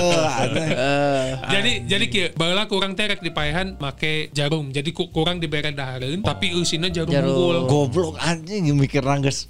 Jadi 1.53 1.71
jadi 1.87 2.05
kieu, 2.07 2.27
baheula 2.35 2.69
kurang 2.69 2.93
teh 2.93 3.07
rek 3.07 3.21
di 3.23 3.31
paehan 3.33 3.75
make 3.79 4.29
jarum. 4.31 4.69
Jadi 4.69 4.93
ku, 4.93 5.09
kurang 5.09 5.41
dibere 5.41 5.73
dahareun 5.73 6.21
tapi 6.21 6.53
eusina 6.53 6.91
jarum, 6.91 7.11
Jarum. 7.11 7.33
unggul. 7.33 7.57
Goblok 7.67 8.15
anjing 8.21 8.69
mikir 8.77 9.01
nangges. 9.01 9.47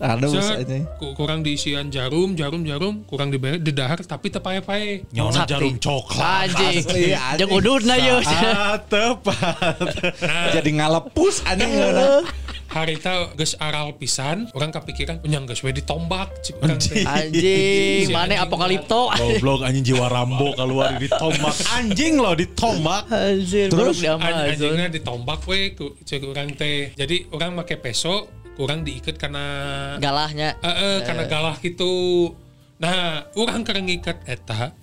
Ku- 0.97 1.13
kurang 1.17 1.41
diisian 1.43 1.89
jarum, 1.91 2.33
jarum, 2.37 2.63
jarum, 2.63 3.03
kurang 3.03 3.29
dibere 3.29 3.59
di 3.59 3.73
dahar 3.73 3.99
tapi 4.03 4.31
teu 4.31 4.39
pae-pae. 4.39 5.09
Nyona 5.11 5.43
jarum 5.49 5.75
coklat. 5.81 6.53
Anjing. 6.53 6.85
Anjing. 7.17 7.49
Ududna 7.57 7.97
yeuh. 7.97 8.21
Ah, 8.21 8.77
tepat. 8.77 9.81
Jadi 10.55 10.69
ngalepus 10.77 11.41
anjing 11.41 11.73
geuna. 11.73 12.21
Harita 12.67 13.31
geus 13.33 13.55
aral 13.57 13.95
pisan, 13.97 14.51
orang 14.53 14.69
kepikiran 14.69 15.17
punya 15.17 15.41
geus 15.41 15.63
we 15.63 15.71
ditombak 15.71 16.29
cik 16.43 16.61
urang 16.61 16.77
teh. 16.77 17.01
Anjing, 17.01 18.11
mana 18.11 18.45
apokalipto. 18.45 19.09
Goblok 19.09 19.65
anjing 19.65 19.81
jiwa 19.81 20.05
Rambo 20.05 20.53
keluar 20.53 20.93
ditombak. 20.95 21.55
Anjing 21.73 22.21
loh 22.21 22.37
ditombak. 22.37 23.09
Anjing, 23.09 23.71
Terus? 23.71 24.03
An- 24.05 24.21
anjingnya 24.21 24.93
ditombak 24.93 25.41
we 25.47 25.73
cek 26.03 26.21
urang 26.21 26.53
teh. 26.53 26.93
Jadi 26.93 27.31
orang 27.31 27.57
make 27.57 27.79
peso, 27.79 28.29
kurang 28.53 28.85
diikat 28.85 29.17
karena 29.17 29.45
galahnya. 29.97 30.59
eh, 30.59 30.69
eh, 30.69 30.95
karena 31.01 31.23
galah 31.25 31.55
gitu. 31.57 32.35
Nah, 32.77 33.25
orang 33.33 33.65
keur 33.65 33.81
ngikat 33.81 34.21
eta 34.29 34.75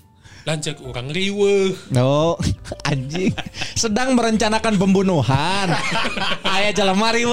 lanjut 0.44 0.76
orang 0.84 1.08
riweuh. 1.08 1.72
No, 1.88 2.36
anjing. 2.88 3.32
Sedang 3.72 4.12
merencanakan 4.12 4.76
pembunuhan. 4.76 5.72
Aya 6.54 6.70
jalan 6.76 6.96
mari 7.00 7.24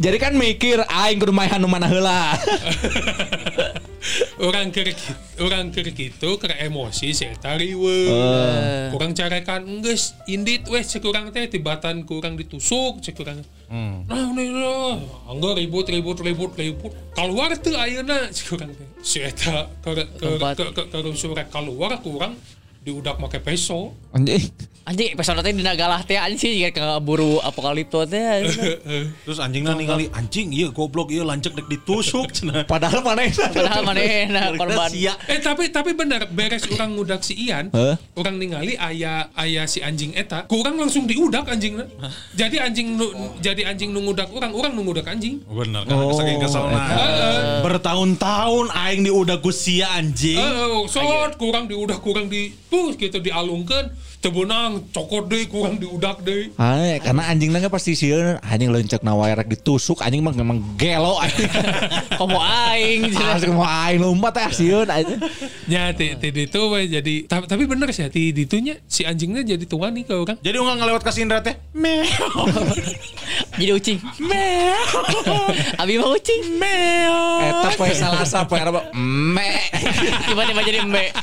Jadi 0.00 0.16
kan 0.18 0.34
mikir 0.34 0.82
aing 0.88 1.20
kudu 1.20 1.32
main 1.32 1.60
nu 1.60 1.68
mana 1.68 1.86
heula. 1.86 2.34
orang 4.40 4.68
keur 4.68 4.88
ki- 4.92 5.16
orang 5.40 5.72
keur 5.72 5.88
gitu 5.90 6.36
keur 6.36 6.52
emosi 6.54 7.12
si 7.12 7.24
eta 7.24 7.56
riweuh. 7.56 8.08
Eh. 8.12 8.88
Kurang 8.92 9.12
carekan 9.12 9.64
geus 9.80 10.12
indit 10.26 10.68
weh 10.68 10.82
cek 10.82 11.04
urang 11.04 11.32
teh 11.32 11.48
tibatan 11.48 12.04
kurang 12.04 12.36
ditusuk 12.36 13.00
cek 13.00 13.16
urang. 13.20 13.40
Nah, 13.74 14.30
nih 14.30 14.54
lah, 14.54 15.00
angga 15.26 15.58
ribut 15.58 15.88
ribut 15.88 16.20
ribut 16.22 16.52
ribut. 16.54 16.92
Keluar 17.16 17.50
tuh 17.58 17.74
ayeuna 17.74 18.28
cek 18.28 18.54
urang 18.54 18.70
teh. 18.70 18.88
Si 19.00 19.18
eta 19.18 19.66
ke 19.80 19.90
ke 19.96 20.28
Tempat. 20.36 20.54
ke 20.56 20.64
ke 20.70 20.82
ke 20.92 21.10
surek 21.16 21.48
keluar 21.50 21.98
kurang 21.98 22.36
diudak 22.84 23.16
make 23.16 23.40
peso. 23.40 23.96
Anjing. 24.12 24.44
Anjing 24.84 25.16
episode 25.16 25.40
teh 25.40 25.56
dina 25.56 25.72
galah 25.72 26.04
teh 26.04 26.20
anjing 26.20 26.60
kayak 26.60 26.76
keburu 26.76 27.40
apokalipto 27.40 28.04
teh. 28.04 28.44
Terus 29.24 29.40
anjingnya 29.40 29.72
ningali 29.72 30.12
anjing 30.12 30.52
iya 30.52 30.68
goblok 30.68 31.08
iya 31.08 31.24
lancek 31.24 31.56
dek 31.56 31.72
ditusuk 31.72 32.28
cenah. 32.28 32.68
Padahal 32.72 33.00
mana 33.00 33.24
Padahal 33.32 33.80
manehna 33.80 34.52
korban. 34.52 34.92
Sia. 34.92 35.16
Eh 35.24 35.40
tapi 35.40 35.72
tapi 35.72 35.96
bener 35.96 36.28
beres 36.28 36.68
orang 36.68 37.00
ngudak 37.00 37.24
si 37.24 37.32
Ian, 37.48 37.72
Heh? 37.72 37.96
orang 38.12 38.36
ningali 38.36 38.76
ayah 38.76 39.32
ayah 39.40 39.64
si 39.64 39.80
anjing 39.80 40.12
eta, 40.12 40.44
kurang 40.52 40.76
langsung 40.76 41.08
diudak 41.08 41.48
anjingnya. 41.48 41.88
Jadi 42.36 42.60
anjing 42.60 43.00
nu, 43.00 43.08
jadi 43.40 43.64
anjing 43.72 43.88
nu 43.88 44.04
ngudak 44.04 44.36
orang, 44.36 44.52
orang 44.52 44.76
nu 44.76 44.84
ngudak 44.84 45.08
anjing. 45.08 45.40
Bener 45.48 45.88
kan 45.88 45.96
Oh, 45.96 46.12
saking 46.12 46.44
keselna. 46.44 46.84
Bertahun-tahun 47.64 48.68
aing 48.68 49.08
diudah 49.08 49.40
ku 49.40 49.48
sia 49.48 49.96
anjing. 49.96 50.36
Eh, 50.36 50.84
sot 50.92 51.40
kurang 51.40 51.72
diudak 51.72 52.04
kurang 52.04 52.28
di 52.28 52.52
gitu 52.74 53.22
dialungkan, 53.22 53.94
tebenang 54.24 54.80
cokot 54.88 55.28
deh 55.28 55.44
kurang 55.52 55.76
diudak 55.76 56.24
deh. 56.24 56.48
Ay, 56.56 56.96
karena 57.04 57.28
anjing 57.28 57.52
nangga 57.52 57.68
pasti 57.68 57.92
sieun 57.92 58.40
anjing 58.40 58.72
lencek 58.72 59.04
na 59.04 59.12
wae 59.12 59.36
rek 59.36 59.52
ditusuk 59.52 60.00
anjing 60.00 60.24
mah 60.24 60.32
memang 60.32 60.64
gelo 60.80 61.20
anjing. 61.20 61.52
Komo 62.18 62.40
aing. 62.40 63.12
Asli 63.12 63.52
mau 63.52 63.68
aing 63.68 64.00
lompat 64.00 64.40
teh 64.40 64.64
sieun 64.64 64.88
anjing. 64.88 65.20
Ya, 65.68 65.92
ti 65.92 66.16
ti 66.16 66.32
itu 66.32 66.60
we 66.72 66.88
jadi 66.88 67.14
tapi, 67.28 67.44
tapi 67.44 67.68
bener 67.68 67.92
sih 67.92 68.08
ti 68.08 68.32
ditunya 68.32 68.80
si 68.88 69.04
anjingnya 69.04 69.44
jadi 69.44 69.64
tuan 69.68 69.92
nih 69.92 70.08
ke 70.08 70.14
orang. 70.16 70.38
Jadi 70.40 70.56
nggak 70.56 70.76
ngelewat 70.80 71.02
ke 71.04 71.12
Indra 71.20 71.44
teh. 71.44 71.56
Jadi 73.54 73.70
ucing. 73.70 73.98
Abi 75.80 75.94
mah 75.94 76.10
ucing. 76.10 76.42
Eta 76.58 77.68
poe 77.78 77.92
salasa 77.94 78.42
poe 78.50 78.58
apa? 78.58 78.90
Me. 78.98 79.70
Tiba-tiba 80.26 80.60
jadi 80.66 80.78
embe. 80.82 81.14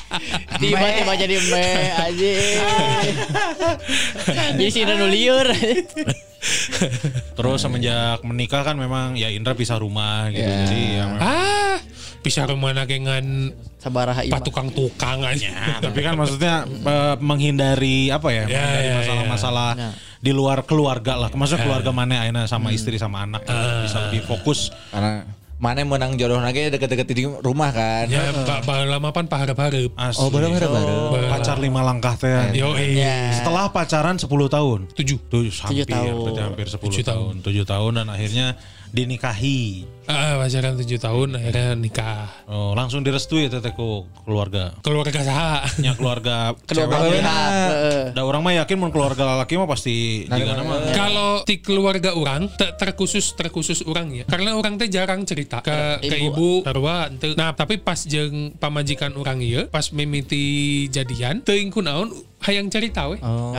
Tiba-tiba 0.56 1.14
jadi 1.20 1.34
embe 1.38 1.66
anjing. 2.00 2.91
Jadi 4.52 4.66
si 4.68 4.82
Indra 4.82 4.96
nu 4.96 5.08
liur. 5.08 5.48
Terus 7.38 7.60
semenjak 7.60 8.22
menikah 8.22 8.62
kan 8.64 8.74
memang 8.74 9.14
ya 9.14 9.30
Indra 9.30 9.54
pisah 9.54 9.78
rumah 9.78 10.30
gitu. 10.30 10.42
Jadi 10.42 10.80
ya 10.98 11.04
memang- 11.08 11.22
Ah, 11.22 11.78
bisa 12.22 12.46
rumah 12.46 12.72
nagengan 12.72 13.54
Sabaraha 13.78 14.22
pak 14.24 14.42
tukang-tukang 14.44 15.26
aja. 15.26 15.42
Ya, 15.42 15.82
tapi 15.82 16.00
kan 16.00 16.14
maksudnya 16.14 16.66
eh, 16.66 17.16
menghindari 17.18 18.10
apa 18.10 18.30
ya? 18.30 18.46
Ya, 18.46 18.62
menghindari 18.62 18.86
ya, 18.86 18.94
masalah-masalah 18.96 19.72
ya. 19.74 19.90
di 20.20 20.32
luar 20.32 20.62
keluarga 20.62 21.18
lah. 21.18 21.30
Maksudnya 21.30 21.66
keluarga 21.66 21.90
mana 21.90 22.22
aina 22.22 22.46
sama 22.46 22.70
istri 22.70 22.98
sama 22.98 23.26
anak 23.26 23.42
gitu. 23.42 23.58
bisa 23.82 23.98
lebih 24.08 24.22
fokus. 24.24 24.70
Karena 24.90 25.26
mana 25.62 25.86
menang 25.86 26.18
jodoh 26.18 26.42
lagi 26.42 26.74
deket-deket 26.74 27.06
di 27.06 27.30
rumah 27.30 27.70
kan. 27.70 28.10
Ya, 28.10 28.34
ba, 28.34 28.66
ba, 28.66 28.82
lama 28.82 29.14
pan 29.14 29.30
paharap-harap. 29.30 29.94
Asli. 29.94 30.18
Oh, 30.18 30.34
bener-bener 30.34 30.66
baru. 30.66 31.14
Pacar 31.30 31.62
lima 31.62 31.86
langkah 31.86 32.18
teh. 32.18 32.58
Yo, 32.58 32.74
eh. 32.74 33.30
Setelah 33.30 33.70
pacaran 33.70 34.18
10 34.18 34.26
tahun. 34.26 34.80
Tujuh. 34.98 35.22
Tujuh, 35.30 35.54
hampir, 35.62 35.86
tahun. 35.86 36.18
berarti 36.18 36.42
hampir 36.42 36.66
10 36.66 36.82
Tujuh 36.82 37.06
tahun. 37.06 37.34
7 37.46 37.62
tahun 37.62 37.92
dan 37.94 38.08
akhirnya 38.10 38.48
dinikahi. 38.92 39.88
Ah, 40.12 40.36
pacaran 40.36 40.76
7 40.76 41.00
tahun 41.00 41.40
akhirnya 41.40 41.72
nikah. 41.80 42.28
Oh, 42.52 42.76
langsung 42.76 43.00
direstui 43.00 43.48
ya 43.48 43.50
teteh 43.54 43.72
ku 43.72 44.04
keluarga. 44.28 44.76
Keluarga 44.84 45.24
saha. 45.24 45.64
Nya 45.80 45.96
keluarga 45.96 46.52
Kedua 46.68 46.92
belah 46.92 47.08
pihak. 47.08 47.52
Heeh. 47.72 48.02
Da 48.12 48.22
orang 48.28 48.44
mah 48.44 48.54
yakin 48.60 48.76
mun 48.76 48.92
keluarga 48.92 49.40
laki 49.40 49.56
mah 49.56 49.70
pasti 49.72 50.28
juga 50.28 50.52
nama. 50.60 50.92
Kalau 50.92 51.48
di 51.48 51.64
keluarga 51.64 52.12
orang 52.12 52.52
te- 52.52 52.76
terkhusus 52.76 53.32
terkhusus 53.40 53.88
orang 53.88 54.12
ya. 54.12 54.24
Karena 54.28 54.60
orang 54.60 54.76
teh 54.76 54.92
jarang 54.92 55.24
cerita 55.24 55.64
ke 55.64 56.04
ke 56.04 56.18
ibu, 56.28 56.68
henteu. 56.68 57.32
Nah, 57.40 57.56
tapi 57.56 57.80
pas 57.80 58.04
jeung 58.04 58.52
pamajikan 58.60 59.16
orang 59.16 59.40
ieu, 59.40 59.72
pas 59.72 59.88
mimiti 59.96 60.88
jadian, 60.92 61.40
teuing 61.40 61.72
kunaon 61.72 62.12
hayang 62.44 62.68
cerita 62.68 63.08
we. 63.08 63.18
Oh. 63.24 63.56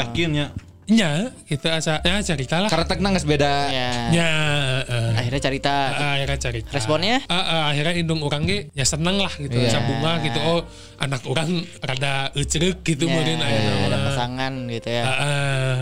Yakinnya. 0.00 0.67
Nya, 0.88 1.36
kita 1.44 1.76
asa 1.76 2.00
ya 2.00 2.16
cerita 2.24 2.64
lah. 2.64 2.72
Karena 2.72 3.12
geus 3.12 3.28
beda. 3.28 3.68
Ya. 3.68 3.90
Nya, 4.08 4.30
eh. 4.88 5.20
Akhirnya 5.20 5.42
cerita. 5.44 5.74
Ah, 5.92 6.16
akhirnya 6.16 6.38
cerita. 6.40 6.72
Responnya? 6.72 7.20
Ah, 7.28 7.36
ah, 7.36 7.62
akhirnya 7.68 7.92
indung 8.00 8.24
orang 8.24 8.48
ge 8.48 8.72
ya 8.72 8.88
seneng 8.88 9.20
lah 9.20 9.28
gitu, 9.36 9.52
Iya. 9.52 9.68
sambunga 9.68 10.16
gitu. 10.24 10.40
Oh, 10.40 10.64
anak 10.96 11.20
orang 11.28 11.60
rada 11.84 12.32
eucereuk 12.32 12.80
gitu 12.88 13.04
Ya, 13.04 13.20
meureun 13.20 13.36
aya 13.44 13.60
ada 13.84 13.98
pasangan 14.08 14.52
gitu 14.72 14.88
ya. 14.88 15.04
Ah, 15.04 15.12
ah. 15.12 15.76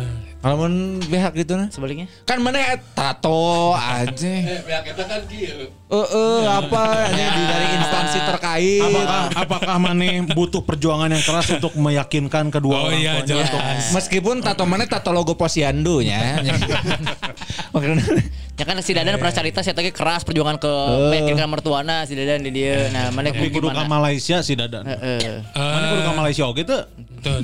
Kalau 0.46 0.62
mun 0.62 1.02
pihak 1.02 1.42
gitu 1.42 1.58
nah. 1.58 1.66
Sebaliknya? 1.74 2.06
Kan 2.22 2.38
mana 2.38 2.78
tato 2.94 3.74
aja. 3.74 4.30
Eh, 4.30 4.62
pihak 4.62 4.94
kita 4.94 5.02
kan 5.02 5.26
kieu. 5.26 5.66
Eh, 5.90 6.42
apa 6.46 7.10
hanya 7.10 7.34
di 7.34 7.42
dari 7.50 7.66
instansi 7.74 8.18
terkait. 8.22 8.78
Apakah 8.78 9.22
apakah 9.34 9.76
maneh 9.82 10.22
butuh 10.22 10.62
perjuangan 10.62 11.10
yang 11.10 11.18
keras 11.26 11.50
untuk 11.50 11.74
meyakinkan 11.74 12.54
kedua 12.54 12.78
Oh 12.78 12.86
orang 12.94 13.02
iya, 13.02 13.26
jelas. 13.26 13.50
Meskipun 13.90 14.38
tato 14.38 14.62
mana 14.70 14.86
tato 14.86 15.10
logo 15.10 15.34
posyandu 15.34 16.06
nya. 16.06 16.38
Ya 18.56 18.64
kan 18.64 18.80
si 18.80 18.96
Dadan 18.96 19.20
pernah 19.20 19.36
cerita 19.36 19.60
saya 19.60 19.76
tadi 19.76 19.92
keras 19.92 20.24
perjuangan 20.24 20.56
ke 20.56 20.72
meyakinkan 21.12 21.44
mertuana 21.44 22.08
si 22.08 22.16
Dadan 22.16 22.40
di 22.40 22.56
dia. 22.56 22.88
Nah, 22.88 23.12
mana 23.12 23.28
kudu 23.28 23.68
gimana? 23.68 23.84
Malaysia 23.84 24.40
sih 24.40 24.56
dadan. 24.56 24.80
Heeh. 24.88 25.44
Mana 25.52 25.92
kudu 25.92 26.00
ka 26.00 26.12
Malaysia 26.16 26.48
oge 26.48 26.64
teu? 26.64 26.80
Tuh, 26.80 26.82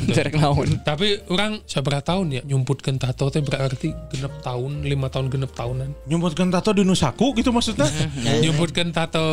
Derek 0.09 0.35
naon? 0.35 0.69
Tapi 0.81 1.23
orang 1.29 1.61
seberapa 1.65 2.01
tahun 2.01 2.27
ya 2.31 2.43
nyumputkan 2.43 2.97
tato 2.97 3.29
teh 3.29 3.41
berarti 3.41 3.93
genep 4.09 4.35
tahun, 4.41 4.83
lima 4.83 5.07
tahun 5.07 5.29
genep 5.29 5.53
tahunan. 5.53 6.07
Nyumputkeun 6.07 6.51
tato 6.51 6.71
di 6.73 6.83
Nusaku 6.83 7.35
gitu 7.35 7.51
maksudnya? 7.51 7.87
Nyumputkan 8.45 8.91
tato 8.91 9.25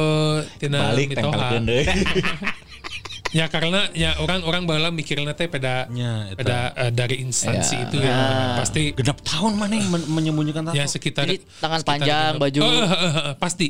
tina 0.58 0.92
balik 0.92 1.14
mitoha. 1.14 1.58
Ya 3.30 3.46
karena 3.46 3.86
ya 3.94 4.18
orang-orang 4.18 4.66
bala 4.66 4.90
mikirnya 4.90 5.38
teh 5.38 5.46
pada 5.46 5.86
eta. 5.86 6.34
pada 6.34 6.58
eh, 6.74 6.90
dari 6.90 7.22
instansi 7.22 7.78
Ya. 7.78 7.86
itu 7.86 7.98
ya 8.02 8.18
pasti 8.58 8.90
Genap 8.98 9.22
tahun 9.22 9.54
maneh 9.54 9.86
men- 9.86 10.10
menyembunyikan 10.10 10.66
tato. 10.66 10.74
ya 10.74 10.90
sekitar 10.90 11.30
Jadi 11.30 11.46
tangan 11.62 11.78
sekitar 11.78 11.94
panjang, 11.94 12.32
genep. 12.34 12.42
baju. 12.42 12.60
Oh, 12.66 12.72
eh, 12.74 12.90
eh, 12.90 13.14
eh, 13.30 13.34
pasti. 13.38 13.66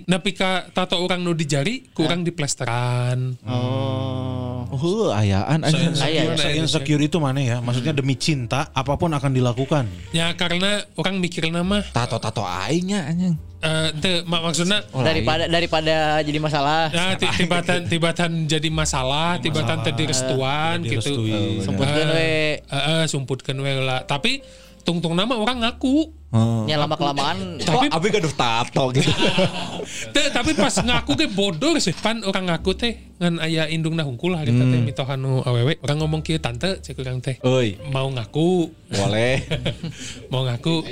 Tato 0.72 0.95
orang 1.03 1.19
nu 1.19 1.35
di 1.35 1.43
jari 1.43 1.91
kurang 1.91 2.23
di 2.23 2.31
plesteran. 2.31 3.35
Oh. 3.43 4.48
Oh, 4.69 5.09
ayaan 5.09 5.61
anjing. 5.61 5.97
Aya, 5.97 6.29
ya. 6.29 6.35
Se-insecure 6.35 7.01
itu 7.01 7.17
mana 7.17 7.37
ya? 7.37 7.57
Maksudnya 7.59 7.91
demi 7.91 8.13
cinta 8.13 8.69
apa 8.69 8.95
pun 8.95 9.09
akan 9.09 9.31
dilakukan. 9.31 9.89
Ya 10.09 10.29
karena 10.33 10.85
orang 10.93 11.17
mikir 11.17 11.49
nama 11.49 11.81
Tato-tato 11.89 12.41
aingnya 12.41 13.05
anjing. 13.05 13.35
eh 13.59 13.91
teu, 13.99 14.23
mak 14.23 14.39
maksudnya 14.39 14.87
Daripada 14.87 15.43
daripada 15.45 16.23
jadi 16.23 16.39
masalah. 16.39 16.87
Nah, 16.89 17.19
ti- 17.19 17.27
tibatan 17.35 17.91
tibatan 17.91 18.31
jadi 18.47 18.69
masalah, 18.71 19.35
tibatan 19.35 19.83
tadi 19.83 20.07
restuan 20.07 20.79
gitu. 20.79 20.95
direstui. 20.95 21.59
Semputkeun 21.59 22.07
we. 22.09 22.63
Heeh, 22.63 23.01
sumputkeun 23.05 23.59
we 23.59 23.71
lah. 23.83 24.07
Tapi 24.07 24.39
tungtung 24.87 25.11
nama 25.11 25.35
orang 25.35 25.59
ngaku. 25.59 26.07
Oh. 26.29 26.61
Nya 26.69 26.77
lama 26.77 26.93
kelamaan 26.93 27.57
Tapi 27.57 27.89
abi 27.89 28.07
gaduh 28.13 28.29
tato 28.31 28.93
gitu. 28.93 29.09
Tapi 30.37 30.51
pas 30.53 30.75
ngaku 30.77 31.11
ge 31.17 31.27
bodoh 31.27 31.73
sih. 31.77 31.91
Pan 31.91 32.21
orang 32.21 32.47
ngaku 32.47 32.71
teh 32.77 33.09
ngan 33.19 33.35
aya 33.43 33.67
indung 33.67 33.99
na 33.99 34.07
hungkul 34.07 34.31
hari 34.31 34.55
teh 34.55 34.63
mitohan 34.63 35.19
nu 35.19 35.43
awewe. 35.43 35.75
Orang 35.83 35.99
ngomong 35.99 36.23
kieu 36.23 36.39
tante 36.39 36.79
cek 36.79 36.95
urang 37.03 37.19
teh. 37.19 37.35
Oi, 37.43 37.75
Mau 37.91 38.07
ngaku, 38.07 38.71
boleh. 38.95 39.43
mau 40.31 40.47
ngaku. 40.47 40.87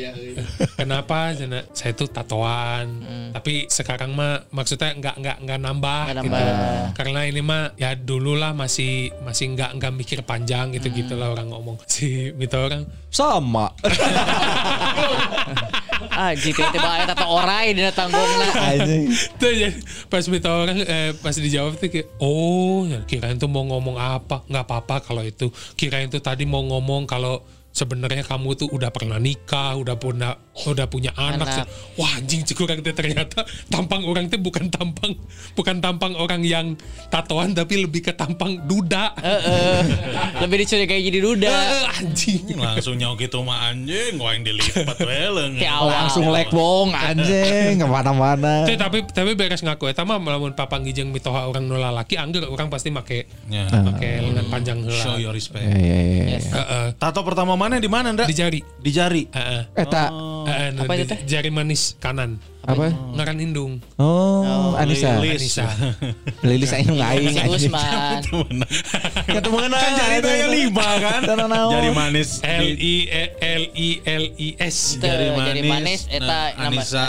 Kenapa? 0.75 1.31
Jana, 1.31 1.63
saya 1.71 1.95
tuh 1.95 2.11
tatoan. 2.11 2.99
Tapi 3.31 3.71
sekarang 3.71 4.11
mah 4.11 4.43
maksudnya 4.51 4.91
nggak 4.91 5.15
nggak 5.23 5.37
nggak 5.47 5.59
nambah. 5.63 6.03
Nggak 6.11 6.23
gitu. 6.27 6.35
nambah. 6.35 6.99
Karena 6.99 7.21
ini 7.23 7.39
mah 7.39 7.71
ya 7.79 7.95
dulu 7.95 8.35
lah 8.35 8.51
masih 8.51 9.07
masih 9.23 9.55
nggak 9.55 9.79
nggak 9.79 9.93
mikir 9.95 10.19
panjang 10.27 10.75
gitu 10.75 10.91
gitu 10.91 11.15
lah 11.15 11.31
orang 11.31 11.47
ngomong. 11.47 11.79
Si 11.97 12.35
mito 12.35 12.59
orang. 12.59 12.83
Sama. 13.07 13.71
ah 16.17 16.33
jika 16.33 16.73
tiba 16.73 16.89
aya 16.89 17.05
tato 17.05 17.29
orai 17.29 17.77
dina 17.77 17.93
tanggungna. 17.93 18.49
Anjing. 18.73 19.13
Tuh, 19.37 19.53
jadi 19.53 19.77
pas 20.09 20.25
mito 20.25 20.49
orang 20.49 20.81
eh, 20.81 21.13
pas 21.21 21.37
dijawab 21.37 21.77
tuh 21.77 21.93
kayak 21.93 22.09
oh 22.17 22.89
ya, 22.89 23.05
kirain 23.05 23.37
tuh 23.37 23.45
mau 23.45 23.61
ngomong 23.69 24.01
apa 24.01 24.41
nggak 24.49 24.65
apa-apa 24.65 24.95
kalau 25.05 25.21
itu 25.21 25.53
kirain 25.77 26.09
tuh 26.09 26.17
tadi 26.17 26.49
mau 26.49 26.65
ngomong 26.65 27.05
kalau 27.05 27.45
sebenarnya 27.77 28.25
kamu 28.25 28.57
tuh 28.57 28.67
udah 28.73 28.89
pernah 28.89 29.21
nikah, 29.21 29.77
udah 29.77 29.93
punya 30.01 30.33
udah 30.65 30.89
punya 30.89 31.13
anak. 31.13 31.45
Anak. 31.45 31.69
Wah 32.01 32.17
anjing 32.17 32.41
cek 32.41 32.57
orang 32.65 32.81
teh 32.81 32.89
ternyata 32.89 33.45
tampang 33.69 34.01
orang 34.09 34.25
teh 34.25 34.41
bukan 34.41 34.73
tampang 34.73 35.13
bukan 35.53 35.77
tampang 35.77 36.17
orang 36.17 36.41
yang 36.41 36.73
tatoan 37.13 37.53
tapi 37.53 37.85
lebih 37.85 38.01
ke 38.01 38.17
tampang 38.17 38.65
duda. 38.65 39.13
Heeh. 39.21 39.77
Lebih 40.41 40.65
dicurigai 40.65 40.97
jadi 40.97 41.19
duda. 41.21 41.53
Eh, 41.53 41.85
anjing. 42.01 42.57
Langsung 42.57 42.97
nyau 42.97 43.13
gitu 43.19 43.45
mah 43.45 43.69
anjing, 43.69 44.17
gua 44.17 44.33
yang 44.33 44.41
dilipat 44.41 44.97
we 44.97 45.21
leung. 45.29 45.53
Ti 45.61 45.67
awal. 45.69 45.93
Langsung 45.93 46.25
lek 46.33 46.49
wong 46.49 46.97
anjing 46.97 47.77
ke 47.77 47.85
mana-mana. 47.85 48.65
Teh, 48.65 48.79
tapi 48.79 49.05
tapi 49.05 49.37
beres 49.37 49.61
ngaku 49.61 49.91
eta 49.91 50.01
mah 50.07 50.17
lamun 50.17 50.57
papanggi 50.57 50.95
jeung 50.95 51.11
mitoha 51.11 51.45
orang 51.45 51.67
nu 51.67 51.77
lalaki 51.77 52.17
angger 52.17 52.49
orang 52.49 52.71
pasti 52.71 52.89
make 52.89 53.29
Ya. 53.51 53.67
make 53.83 54.23
lengan 54.23 54.47
panjang 54.47 54.79
Show 54.87 55.19
heula. 55.19 55.19
your 55.19 55.33
respect. 55.35 55.67
Ya, 55.67 55.75
ya, 55.75 55.99
ya. 55.99 56.25
Yes. 56.39 56.47
Heeh. 56.49 56.85
Tato 56.95 57.21
pertama 57.27 57.59
mana 57.59 57.66
di 57.75 57.89
mana, 57.91 58.15
Ndra? 58.15 58.23
Di 58.23 58.31
jari. 58.31 58.59
Di 58.79 58.89
jari. 58.89 59.27
Heeh. 59.27 59.61
Eta 59.75 60.03
Heeh, 60.47 60.67
nu 60.71 60.87
Apa 60.87 60.95
di 60.95 61.03
itu 61.03 61.11
teh? 61.11 61.19
Jari 61.27 61.51
manis 61.51 61.99
kanan. 61.99 62.39
apa? 62.63 62.91
Ngaran 62.91 63.39
indung. 63.39 63.79
Oh, 63.95 64.75
Anissa. 64.75 65.23
Lilis. 65.23 65.55
Anissa. 65.55 65.67
Lilis 66.47 66.71
aing 66.71 66.99
aing. 66.99 67.31
Usman. 67.47 68.19
Ketemu 69.23 69.55
Kan 69.71 69.91
jari 69.95 70.15
itu 70.19 70.27
ya 70.29 70.47
lima 70.51 70.87
kan? 70.99 71.21
Jari 71.47 71.91
manis. 71.91 72.43
L 72.43 72.67
I 72.67 72.95
E 73.07 73.23
L 73.39 73.63
I 73.71 73.89
L 74.03 74.25
I 74.35 74.49
S. 74.59 74.99
Jari 74.99 75.31
manis. 75.31 75.47
jari 75.47 75.61
manis, 75.63 76.01
eta 76.11 76.27
Nah, 76.27 76.47
nama- 76.59 76.67
Anissa. 76.67 77.05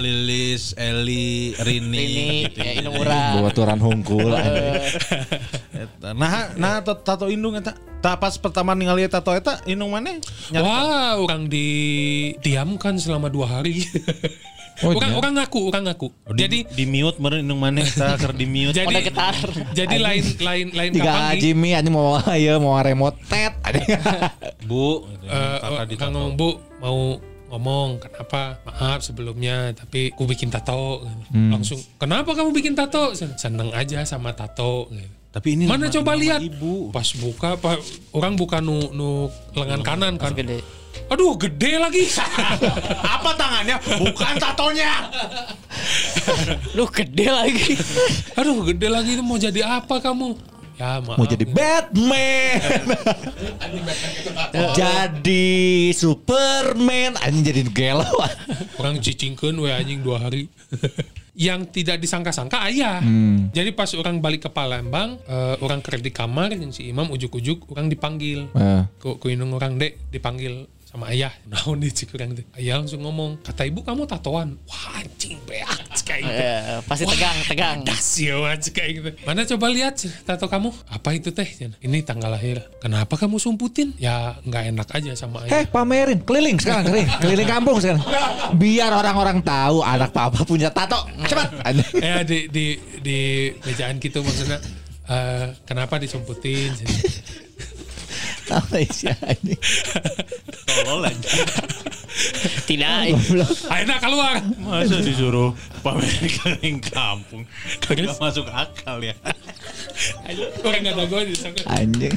Lilis, 0.00 0.62
Eli, 0.76 1.52
Rini. 1.60 1.96
Ini 1.98 2.28
gitu. 2.48 2.58
ya 2.58 2.70
indung 2.80 2.96
urang. 2.96 3.32
Bawa 3.36 3.50
turan 3.52 3.76
hungkul. 3.76 4.32
Nah, 6.12 6.54
nah 6.54 6.74
tat- 6.80 7.02
tato 7.02 7.26
indung 7.26 7.54
eta. 7.54 7.72
Ta 7.96 8.14
pas 8.14 8.36
pertama 8.36 8.70
ningali 8.72 9.04
tato 9.06 9.30
eta 9.30 9.60
indung 9.64 9.90
mana? 9.90 10.20
Wah, 10.52 11.16
orang 11.16 11.48
didiamkan 11.48 12.96
selama 12.96 13.26
dua 13.26 13.46
hari. 13.48 13.82
Oh, 14.84 14.92
orang 14.98 15.10
iya? 15.10 15.18
orang 15.18 15.32
ngaku, 15.40 15.60
orang 15.66 15.82
ngaku. 15.88 16.08
Jadi 16.30 16.68
Jadi 16.68 16.76
di 16.76 16.84
mute 16.84 17.16
meureun 17.16 17.40
indung 17.40 17.58
mana 17.58 17.80
eta 17.80 18.14
keur 18.14 18.32
di 18.32 18.44
mute. 18.44 18.76
jadi 18.76 18.94
getar. 19.00 19.34
jadi 19.72 19.96
lain 19.96 20.24
lain 20.38 20.66
lain 20.70 20.90
Tiga 20.92 21.08
kapan 21.08 21.34
Jimmy 21.36 21.70
anjing 21.72 21.94
mau 21.96 22.20
ayo 22.20 22.60
mau 22.64 22.76
remote 22.76 23.16
tet. 23.26 23.56
Bu, 24.68 25.08
gitu. 25.08 25.26
Di 25.88 25.96
Kang 25.96 26.12
tato. 26.12 26.20
ngomong 26.20 26.32
bu 26.34 26.48
mau 26.78 26.98
ngomong 27.46 28.02
kenapa 28.02 28.58
maaf 28.66 29.00
sebelumnya 29.00 29.70
tapi 29.72 30.10
aku 30.10 30.26
bikin 30.26 30.50
tato 30.50 31.06
langsung 31.30 31.78
kenapa 31.94 32.34
kamu 32.34 32.50
bikin 32.50 32.74
tato 32.74 33.14
seneng 33.14 33.70
aja 33.70 34.02
sama 34.02 34.34
tato 34.34 34.90
Tapi 35.36 35.52
ini 35.52 35.68
mana 35.68 35.84
nama- 35.84 35.92
coba 35.92 36.10
nama 36.10 36.22
lihat 36.22 36.40
ibu. 36.40 36.88
pas 36.88 37.08
buka 37.12 37.50
pak 37.54 37.76
orang 38.10 38.34
buka 38.34 38.56
nu 38.58 38.88
nu 38.90 39.08
lengan 39.52 39.84
kanan 39.84 40.16
kan 40.16 40.32
Gede. 40.32 40.64
aduh 41.06 41.36
gede 41.36 41.76
lagi 41.76 42.08
Apa 43.14 43.36
tangannya? 43.36 43.76
Bukan 44.00 44.32
tatonya. 44.36 45.12
Lu 46.72 46.88
gede 46.88 47.28
lagi. 47.28 47.76
aduh 48.40 48.64
gede 48.64 48.88
lagi 48.88 49.12
itu 49.12 49.20
mau 49.20 49.36
jadi 49.36 49.60
apa 49.62 50.00
kamu 50.00 50.40
ya 50.74 51.00
maaf 51.00 51.16
Mau 51.16 51.24
jadi 51.24 51.44
Batman. 51.44 52.60
jadi 54.80 55.46
Superman 55.92 57.16
anjing 57.18 57.44
jadi 57.44 57.62
gelo. 57.68 58.08
orang 58.76 58.98
cicingkeun 58.98 59.56
we 59.58 59.68
anjing 59.68 60.00
dua 60.00 60.16
hari 60.18 60.48
yang 61.36 61.68
tidak 61.68 62.00
disangka-sangka 62.00 62.64
ayah. 62.72 63.04
Jadi 63.52 63.70
pas 63.76 63.92
orang 63.92 64.24
balik 64.24 64.48
ke 64.48 64.50
Palembang 64.50 65.20
eh, 65.28 65.54
orang 65.60 65.84
kerja 65.84 66.00
di 66.00 66.12
kamar 66.12 66.56
si 66.72 66.88
Imam 66.88 67.12
ujuk-ujuk 67.12 67.70
orang 67.76 67.92
dipanggil. 67.92 68.48
Eh. 68.56 68.82
ku 68.96 69.20
ku 69.20 69.28
orang 69.28 69.76
dek 69.76 70.08
dipanggil 70.08 70.64
sama 70.96 71.12
ayah 71.12 71.32
naon 71.44 71.76
nih 71.76 71.92
cik 71.92 72.16
orang 72.16 72.32
teh 72.32 72.46
ayah 72.56 72.80
langsung 72.80 73.04
ngomong 73.04 73.44
kata 73.44 73.68
ibu 73.68 73.84
kamu 73.84 74.08
tatoan 74.08 74.56
wah 74.64 74.96
anjing 74.96 75.36
beak 75.44 75.68
cik 75.92 76.06
kayak 76.06 76.22
gitu. 76.22 76.40
Eh, 76.40 76.78
pasti 76.86 77.04
tegang, 77.04 77.38
tegang. 77.50 77.78
Dasio 77.82 78.46
aja 78.46 78.68
kayak 78.70 78.90
gitu. 78.96 79.10
Mana 79.26 79.42
coba 79.44 79.66
lihat 79.72 79.94
tato 80.22 80.46
kamu? 80.46 80.70
Apa 80.88 81.08
itu 81.18 81.34
teh? 81.34 81.48
Ini 81.82 81.98
tanggal 82.06 82.30
lahir. 82.30 82.62
Kenapa 82.78 83.18
kamu 83.18 83.36
sumputin? 83.42 83.92
Ya 83.98 84.38
nggak 84.46 84.64
enak 84.72 84.88
aja 84.94 85.12
sama 85.18 85.44
ayah. 85.44 85.62
Eh 85.62 85.64
pamerin 85.66 86.22
keliling 86.22 86.56
sekarang 86.62 86.88
keliling, 86.88 87.10
keliling 87.20 87.48
kampung 87.48 87.76
sekarang. 87.82 88.02
Biar 88.54 88.94
orang-orang 88.94 89.42
tahu 89.42 89.82
anak 89.82 90.14
papa 90.14 90.46
punya 90.46 90.70
tato. 90.70 91.00
Cepat. 91.26 91.48
ya 91.98 92.22
di 92.22 92.46
di 92.48 92.78
di 93.02 93.18
mejaan 93.66 93.98
gitu 93.98 94.22
maksudnya 94.22 94.62
eh, 95.10 95.46
kenapa 95.66 95.98
disumputin 95.98 96.72
Tahu 98.46 98.78
sih 98.86 99.10
ini. 99.10 99.54
Tolol 100.64 101.02
aja. 101.04 101.30
Tidak. 102.64 103.12
akhirnya 103.68 104.00
keluar 104.00 104.40
Masa 104.56 104.98
disuruh 104.98 105.52
pamerin 105.82 106.26
keliling 106.32 106.78
kampung. 106.80 107.42
Kagak 107.78 108.16
masuk 108.16 108.46
akal 108.48 109.02
ya. 109.02 109.12
orang 110.62 110.82
ada 110.82 111.04
gue. 111.04 111.20
Anjing. 111.66 112.14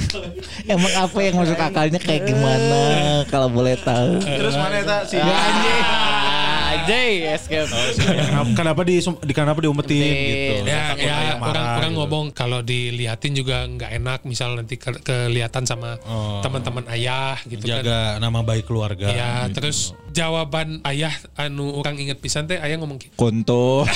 Emang 0.66 0.94
apa 0.96 1.18
yang 1.20 1.36
masuk 1.36 1.58
akalnya 1.58 2.00
kayak 2.00 2.26
gimana 2.26 2.82
kalau 3.28 3.50
boleh 3.50 3.76
tahu? 3.78 4.22
Terus 4.22 4.56
mana 4.56 4.76
eta 4.78 4.98
si 5.04 5.18
Ah, 5.20 6.86
Jay, 6.86 7.26
escape. 7.28 7.66
kenapa, 7.98 8.50
kenapa 8.56 8.82
di, 8.84 8.98
di 9.02 9.34
kenapa 9.34 9.58
diumpetin 9.58 10.00
gitu. 10.06 10.54
ya 10.66 10.94
ya 10.96 11.18
orang 11.36 11.66
orang 11.76 11.92
gitu. 11.92 11.98
ngomong 11.98 12.26
kalau 12.30 12.62
diliatin 12.62 13.34
juga 13.34 13.66
nggak 13.66 13.90
enak 13.96 14.20
misal 14.24 14.54
nanti 14.54 14.78
ke- 14.78 15.02
kelihatan 15.02 15.66
sama 15.66 15.98
Oh. 16.20 16.44
teman-teman 16.44 16.84
ayah 16.92 17.40
gitu 17.48 17.64
kan 17.64 17.80
jaga 17.80 18.20
nama 18.20 18.44
baik 18.44 18.68
keluarga. 18.68 19.08
ya 19.08 19.48
gitu. 19.48 19.56
terus 19.56 19.78
jawaban 20.12 20.84
ayah 20.84 21.14
anu 21.40 21.72
orang 21.80 21.96
inget 21.96 22.20
pisan 22.20 22.44
teh 22.44 22.60
ayah 22.60 22.76
ngomong 22.76 23.00
gitu 23.00 23.16
Konto. 23.16 23.88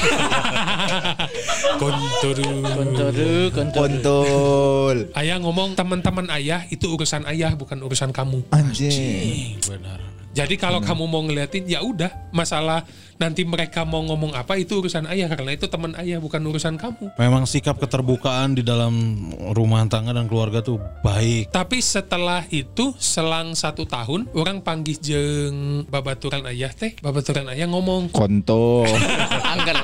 konturu 1.81 2.51
Kontoru, 2.63 3.33
kontoru. 3.51 3.81
Kontul. 3.83 4.97
ayah 5.19 5.37
ngomong 5.43 5.75
teman-teman 5.75 6.31
ayah 6.31 6.63
itu 6.71 6.87
urusan 6.87 7.27
ayah 7.27 7.51
bukan 7.53 7.83
urusan 7.83 8.15
kamu 8.15 8.39
Anjing. 8.55 9.59
benar. 9.67 9.99
Jadi 10.33 10.57
kalau 10.57 10.81
kamu 10.81 11.05
mau 11.05 11.21
ngeliatin 11.21 11.69
ya 11.69 11.85
udah 11.85 12.09
masalah 12.33 12.81
nanti 13.21 13.45
mereka 13.45 13.85
mau 13.85 14.01
ngomong 14.01 14.33
apa 14.33 14.57
itu 14.57 14.81
urusan 14.81 15.05
ayah 15.13 15.29
karena 15.29 15.53
itu 15.53 15.69
teman 15.69 15.93
ayah 16.01 16.17
bukan 16.17 16.41
urusan 16.41 16.75
kamu. 16.81 17.13
Memang 17.21 17.45
sikap 17.45 17.77
keterbukaan 17.77 18.57
di 18.57 18.65
dalam 18.65 19.29
rumah 19.53 19.85
tangga 19.85 20.09
dan 20.09 20.25
keluarga 20.25 20.65
tuh 20.65 20.81
baik. 21.05 21.53
Tapi 21.53 21.77
setelah 21.85 22.49
itu 22.49 22.97
selang 22.97 23.53
satu 23.53 23.85
tahun 23.85 24.33
orang 24.33 24.65
panggil 24.65 24.97
jeng 24.97 25.85
babaturan 25.85 26.49
ayah 26.49 26.73
teh 26.73 26.97
babaturan 26.97 27.53
ayah 27.53 27.69
ngomong 27.69 28.09
Konto. 28.09 28.89
Angger. 29.53 29.77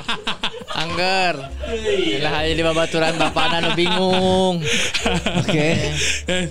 Angger. 0.80 1.36
Lah 2.20 2.34
aja 2.40 2.52
di 2.52 2.62
babaturan 2.62 3.14
bapak 3.16 3.46
anu 3.54 3.70
bingung. 3.74 4.64
Oke. 5.38 5.70
Eh, 6.26 6.44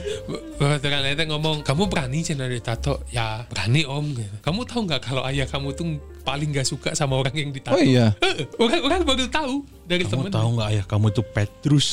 babaturan 0.54 1.00
teh 1.08 1.26
ngomong 1.26 1.62
kamu 1.62 1.86
berani 1.86 2.20
cina 2.20 2.44
ditato 2.44 3.00
ya 3.08 3.46
berani 3.46 3.82
om 3.82 4.04
gitu. 4.10 4.36
kamu 4.40 4.60
tahu 4.64 4.80
nggak 4.84 5.00
kalau 5.00 5.22
ayah 5.24 5.46
kamu 5.46 5.72
tuh 5.72 5.86
paling 6.20 6.50
gak 6.50 6.66
suka 6.66 6.92
sama 6.92 7.16
orang 7.16 7.32
yang 7.32 7.48
ditato 7.48 7.72
Oh 7.72 7.80
iya. 7.80 8.12
Eh, 8.18 8.44
orang 8.58 8.80
orang 8.82 9.00
baru 9.02 9.24
tahu 9.26 9.54
dari 9.82 10.04
Kamu 10.04 10.28
temen 10.28 10.30
tahu 10.30 10.48
nggak 10.54 10.68
ayah 10.68 10.84
kamu 10.84 11.06
itu 11.08 11.22
Petrus? 11.24 11.86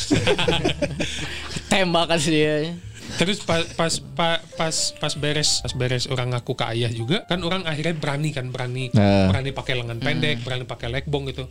Tembak 1.72 2.06
kan 2.08 2.20
dia. 2.20 2.76
Terus 3.16 3.38
pas 3.40 3.64
pas 3.72 3.94
pa- 4.02 4.44
pas 4.58 4.76
pas 4.92 5.14
beres 5.16 5.62
pas 5.62 5.72
beres 5.72 6.04
orang 6.10 6.34
ngaku 6.34 6.52
ke 6.52 6.66
ayah 6.68 6.90
juga 6.90 7.24
kan 7.24 7.40
orang 7.40 7.64
akhirnya 7.64 7.96
berani 7.96 8.34
kan 8.34 8.50
berani 8.50 8.90
Nah. 8.92 9.30
berani 9.30 9.54
pakai 9.54 9.74
lengan 9.78 10.00
pendek 10.00 10.42
berani 10.42 10.66
pakai 10.66 10.90
legbong 10.90 11.30
gitu 11.30 11.46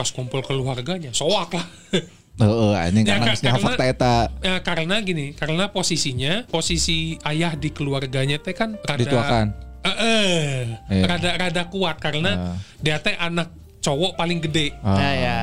pas 0.00 0.08
kumpul 0.08 0.40
keluarganya 0.40 1.12
soak 1.12 1.52
lah 1.52 1.66
Oh, 2.40 2.72
anjing 2.72 3.04
Ya, 3.04 3.20
karena 3.20 3.60
fakta 3.60 3.84
eta 3.84 4.14
ya, 4.40 4.64
karena 4.64 4.96
gini 5.04 5.36
karena 5.36 5.68
posisinya 5.68 6.48
posisi 6.48 7.20
ayah 7.20 7.52
di 7.52 7.68
keluarganya 7.68 8.40
teh 8.40 8.56
kan 8.56 8.80
rada 8.80 8.96
dituakan. 8.96 9.46
Eh, 9.84 9.92
eh, 10.00 10.56
Iya. 10.88 11.04
rada 11.04 11.30
rada 11.36 11.62
kuat 11.68 12.00
karena 12.00 12.32
Ah. 12.32 12.56
dia 12.80 12.96
teh 12.96 13.12
anak 13.12 13.52
cowok 13.80 14.12
paling 14.14 14.38
gede 14.40 14.76
Ah. 14.80 14.92
Ya 15.00 15.10
ya. 15.16 15.38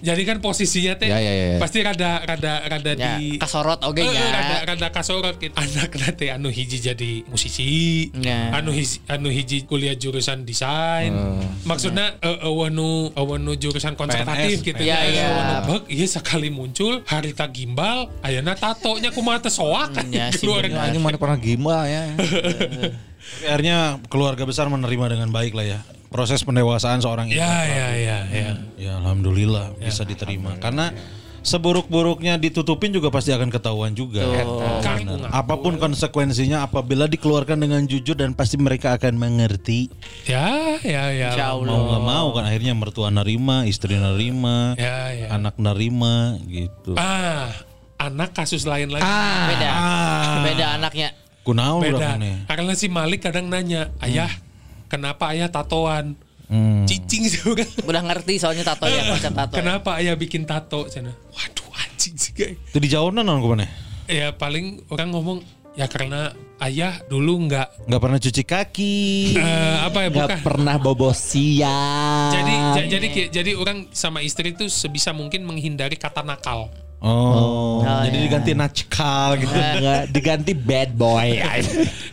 jadi 0.00 0.22
kan 0.24 0.36
posisinya 0.38 0.94
teh 0.94 1.10
Ya, 1.10 1.18
ya, 1.18 1.32
ya, 1.32 1.46
ya. 1.52 1.58
pasti 1.58 1.82
rada 1.82 2.22
rada 2.22 2.52
rada 2.62 2.92
Ya, 2.94 3.18
di 3.18 3.34
kasorot 3.36 3.82
oge 3.82 4.02
Eh, 4.02 4.08
eh, 4.08 4.30
rada 4.30 4.56
nya. 4.56 4.58
rada 4.64 4.88
kasorot 4.88 5.36
gitu. 5.36 5.50
Anak 5.60 5.90
nanti 5.92 6.30
anu 6.30 6.48
hiji 6.48 6.78
jadi 6.78 7.26
musisi, 7.26 8.08
Ya. 8.14 8.54
anu 8.54 8.70
hiji 8.70 9.02
anu 9.10 9.26
hiji 9.28 9.66
kuliah 9.66 9.98
jurusan 9.98 10.46
desain. 10.46 11.10
Oh. 11.12 11.42
Maksudnya 11.66 12.14
eh 12.22 12.46
eueuh 12.46 12.70
nu 12.70 13.10
eueuh 13.12 13.36
nu 13.36 13.52
jurusan 13.54 13.98
konservatif 13.98 14.62
PNS, 14.62 14.66
gitu. 14.70 14.82
Iya, 14.86 14.96
Eh, 15.04 15.10
iya. 15.10 15.22
eueuh 15.26 15.42
nu 15.42 15.54
beuk, 15.66 15.82
iya 15.90 16.06
sekali 16.06 16.48
muncul 16.48 17.02
harita 17.10 17.50
gimbal, 17.50 18.06
ayeuna 18.22 18.54
tatonya 18.54 19.10
kumaha 19.10 19.42
teh 19.42 19.52
soak 19.52 19.98
Ya, 20.14 20.30
si 20.34 20.46
mana 20.46 21.18
pernah 21.18 21.36
gimana 21.36 21.84
ya. 21.90 22.02
Akhirnya 23.50 24.00
keluarga 24.08 24.46
besar 24.46 24.70
menerima 24.70 25.12
dengan 25.12 25.28
baik 25.30 25.52
lah 25.52 25.66
ya. 25.66 25.80
Proses 26.10 26.42
pendewasaan 26.42 26.98
seorang 26.98 27.30
ibu. 27.30 27.38
Ya 27.38 27.56
ya 27.64 27.88
ya 27.94 28.18
ya. 28.28 28.50
Ya 28.74 28.92
alhamdulillah 28.98 29.78
bisa 29.78 30.02
diterima. 30.02 30.58
Karena 30.58 30.90
seburuk-buruknya 31.40 32.36
ditutupin 32.36 32.92
juga 32.92 33.08
pasti 33.08 33.30
akan 33.32 33.48
ketahuan 33.48 33.94
juga. 33.94 34.26
Kan 34.82 35.06
Benar. 35.06 35.30
Apa 35.32 35.54
pun 35.56 35.78
konsekuensinya 35.80 36.66
apabila 36.66 37.06
dikeluarkan 37.06 37.62
dengan 37.62 37.86
jujur 37.86 38.18
dan 38.18 38.34
pasti 38.36 38.58
mereka 38.60 38.98
akan 38.98 39.16
mengerti. 39.16 39.88
Ya 40.26 40.76
ya 40.82 41.14
ya. 41.14 41.30
Insya 41.32 41.46
Allah. 41.56 41.70
Mau 41.70 41.82
nggak 41.88 42.04
mau 42.04 42.26
kan 42.34 42.44
akhirnya 42.50 42.74
mertua 42.76 43.08
nerima, 43.08 43.64
istri 43.64 43.96
nerima, 43.96 44.74
Ya 44.76 45.14
ya. 45.14 45.26
anak 45.32 45.56
nerima 45.62 46.36
gitu. 46.44 46.98
Ah, 46.98 47.54
anak 48.02 48.34
kasus 48.34 48.66
lain 48.66 48.90
lagi. 48.92 49.06
Beda. 49.06 49.68
Ah. 49.70 50.42
Beda 50.44 50.66
anaknya. 50.74 51.14
Kunaon 51.40 51.80
Beda. 51.86 52.20
Karena 52.50 52.72
si 52.76 52.92
Malik 52.92 53.24
kadang 53.24 53.48
nanya, 53.48 53.88
ayah, 54.04 54.28
kenapa 54.90 55.30
ayah 55.30 55.46
tatoan? 55.46 56.18
Hmm. 56.50 56.82
Cicing 56.82 57.30
sih 57.30 57.38
kan. 57.46 57.68
Udah 57.86 58.02
ngerti 58.02 58.42
soalnya 58.42 58.66
tato 58.66 58.90
ya 58.90 59.06
konsep 59.14 59.30
tato. 59.30 59.54
ya. 59.54 59.62
Kenapa 59.62 60.02
ayah 60.02 60.18
bikin 60.18 60.42
tato? 60.42 60.90
Cina. 60.90 61.14
Waduh 61.30 61.70
anjing 61.78 62.18
sih 62.18 62.34
guys. 62.34 62.58
Itu 62.66 62.82
dijawabnya 62.82 63.22
non 63.22 63.38
ke 63.38 63.46
mana? 63.46 63.66
Ya 64.10 64.34
paling 64.34 64.82
orang 64.90 65.14
ngomong 65.14 65.38
ya 65.78 65.86
karena 65.86 66.34
ayah 66.58 66.98
dulu 67.06 67.46
nggak 67.46 67.86
Nggak 67.86 68.00
pernah 68.02 68.18
cuci 68.18 68.42
kaki. 68.42 68.98
eh, 69.38 69.76
apa 69.78 69.98
ya 70.02 70.08
bukan. 70.10 70.26
Gak 70.26 70.42
pernah 70.42 70.74
bobo 70.76 71.14
siang. 71.14 72.34
Jadi 72.34 72.54
ja- 72.74 72.88
jadi 72.98 73.06
jadi 73.30 73.50
orang 73.54 73.86
sama 73.94 74.18
istri 74.18 74.50
itu 74.50 74.66
sebisa 74.66 75.14
mungkin 75.14 75.46
menghindari 75.46 75.94
kata 75.94 76.26
nakal. 76.26 76.66
Oh, 77.00 77.80
Oh, 77.80 78.02
jadi 78.04 78.12
iya. 78.12 78.24
diganti 78.28 78.52
natchkal 78.52 79.40
gitu. 79.40 79.56
Nggak, 79.56 80.02
diganti 80.12 80.52
bad 80.52 80.90
boy. 80.92 81.40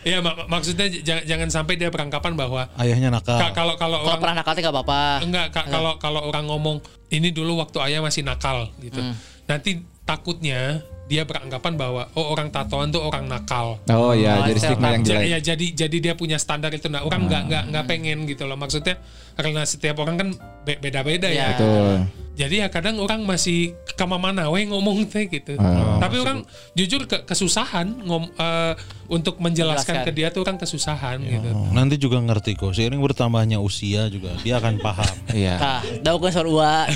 Ya 0.00 0.18
mak- 0.18 0.48
maksudnya 0.48 0.88
j- 0.88 1.24
jangan 1.24 1.48
sampai 1.48 1.76
dia 1.76 1.88
beranggapan 1.88 2.32
bahwa 2.32 2.72
Ayahnya 2.74 3.08
nakal. 3.10 3.36
ka- 3.36 3.52
kalau 3.52 3.76
kalau 3.76 4.00
orang 4.00 4.16
pernah 4.18 4.36
nakal 4.36 4.52
teh 4.52 4.62
gak 4.62 4.72
apa-apa. 4.72 5.00
Enggak, 5.20 5.46
Kak, 5.50 5.66
kalau 5.68 5.92
kalau 5.98 6.20
orang 6.22 6.44
ngomong 6.46 6.80
ini 7.08 7.28
dulu 7.28 7.56
waktu 7.58 7.76
ayah 7.84 8.00
masih 8.00 8.22
nakal 8.22 8.72
gitu. 8.78 8.96
Nanti 9.44 9.80
takutnya 10.02 10.80
dia 11.04 11.24
beranggapan 11.24 11.72
bahwa 11.74 12.08
oh 12.14 12.26
orang 12.30 12.48
tatoan 12.48 12.88
tuh 12.88 13.00
orang 13.00 13.24
nakal. 13.24 13.76
Oh 13.86 14.12
ya, 14.12 14.40
Oh, 14.40 14.44
jadi 14.46 14.60
stigma 14.62 14.88
yang 14.90 15.04
jelek. 15.04 15.24
ya 15.26 15.38
jadi 15.42 15.66
jadi 15.78 15.96
dia 15.98 16.14
punya 16.14 16.36
standar 16.36 16.68
itu 16.70 16.88
nah 16.88 17.00
orang 17.00 17.24
nggak 17.24 17.42
nggak 17.44 17.64
nggak 17.66 17.84
pengen 17.86 18.24
gitu 18.24 18.44
loh 18.44 18.56
maksudnya 18.56 18.96
karena 19.34 19.62
setiap 19.62 19.96
orang 19.98 20.16
kan 20.16 20.28
be- 20.64 20.76
beda-beda 20.78 21.28
ya. 21.28 21.36
Ya. 21.38 21.48
Betul. 21.54 21.96
Jadi 22.38 22.62
ya 22.62 22.70
kadang 22.70 23.02
orang 23.02 23.26
masih 23.26 23.74
kama 23.98 24.14
mana 24.14 24.46
we 24.46 24.62
ngomong 24.62 25.10
teh 25.10 25.26
gitu. 25.26 25.58
Oh. 25.58 25.98
Tapi 25.98 26.22
orang 26.22 26.46
jujur 26.78 27.10
ke 27.10 27.26
kesusahan 27.26 27.90
ngom, 28.06 28.30
eh, 28.30 28.78
untuk 29.10 29.42
menjelaskan 29.42 30.06
Menjelaskan. 30.06 30.06
ke 30.06 30.10
dia 30.14 30.30
tuh 30.30 30.46
orang 30.46 30.54
kesusahan 30.54 31.18
gitu. 31.18 31.50
Oh, 31.50 31.74
Nanti 31.74 31.98
juga 31.98 32.22
ngerti 32.22 32.54
kok. 32.54 32.70
Seiring 32.70 33.02
bertambahnya 33.02 33.58
usia 33.58 34.06
juga 34.06 34.38
dia 34.46 34.62
akan 34.62 34.78
paham. 34.78 35.10
Iya. 35.34 35.54
Tah, 35.58 35.82
daun 35.98 36.30
sorua. 36.30 36.86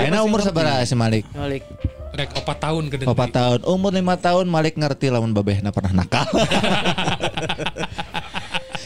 Aina 0.00 0.24
umur 0.24 0.40
sabar 0.40 0.80
si 0.88 0.96
Malik? 0.96 1.28
Malik. 1.36 1.68
Rek 2.08 2.34
opat 2.40 2.58
tahun 2.58 2.88
ke 2.88 3.04
Empat 3.04 3.30
tahun, 3.30 3.60
umur 3.68 3.92
lima 3.92 4.16
tahun 4.16 4.48
Malik 4.48 4.80
ngerti 4.80 5.12
lamun 5.12 5.36
babehna 5.36 5.68
pernah 5.70 6.02
nakal. 6.02 6.24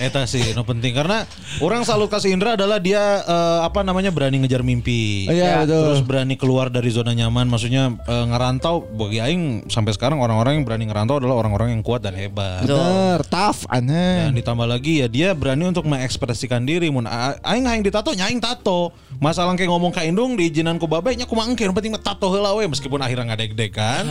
Eta 0.02 0.26
sih, 0.26 0.42
no 0.58 0.66
penting 0.66 0.98
karena 0.98 1.22
orang 1.62 1.86
selalu 1.86 2.10
kasih 2.10 2.34
Indra 2.34 2.58
adalah 2.58 2.82
dia 2.82 3.22
eh, 3.22 3.60
apa 3.62 3.86
namanya 3.86 4.10
berani 4.10 4.42
ngejar 4.42 4.66
mimpi. 4.66 5.30
Iya, 5.30 5.62
betul. 5.62 5.78
Terus 5.86 6.02
berani 6.02 6.34
keluar 6.34 6.66
dari 6.74 6.90
zona 6.90 7.14
nyaman, 7.14 7.46
maksudnya 7.46 7.94
eh, 8.02 8.24
ngerantau. 8.26 8.82
Bagi 8.98 9.22
Aing 9.22 9.70
sampai 9.70 9.94
sekarang 9.94 10.18
orang-orang 10.18 10.58
yang 10.58 10.64
berani 10.66 10.90
ngerantau 10.90 11.22
adalah 11.22 11.38
orang-orang 11.38 11.78
yang 11.78 11.86
kuat 11.86 12.02
dan 12.02 12.18
hebat. 12.18 12.66
Bener, 12.66 13.22
tough 13.30 13.62
aneh. 13.70 14.26
Dan 14.26 14.34
ditambah 14.34 14.66
lagi 14.66 15.04
ya 15.04 15.06
dia 15.06 15.28
berani 15.38 15.70
untuk 15.70 15.86
mengekspresikan 15.86 16.66
diri. 16.66 16.90
Mun 16.90 17.06
aing 17.06 17.70
aing 17.70 17.86
ditato, 17.86 18.10
nyaing 18.10 18.42
tato. 18.42 18.90
Masalah 19.22 19.54
kayak 19.54 19.70
ngomong 19.70 19.94
ka 19.94 20.02
indung 20.02 20.34
di 20.34 20.50
izinan 20.50 20.82
ku 20.82 20.90
babe 20.90 21.14
nya 21.14 21.28
kumaha 21.28 21.46
engke, 21.46 21.62
yang 21.62 21.76
penting 21.76 21.94
mah 21.94 22.02
tato 22.02 22.26
heula 22.32 22.58
we 22.58 22.66
meskipun 22.66 22.98
akhirnya 22.98 23.30
ngadeg-deg 23.30 23.70
kan. 23.70 24.02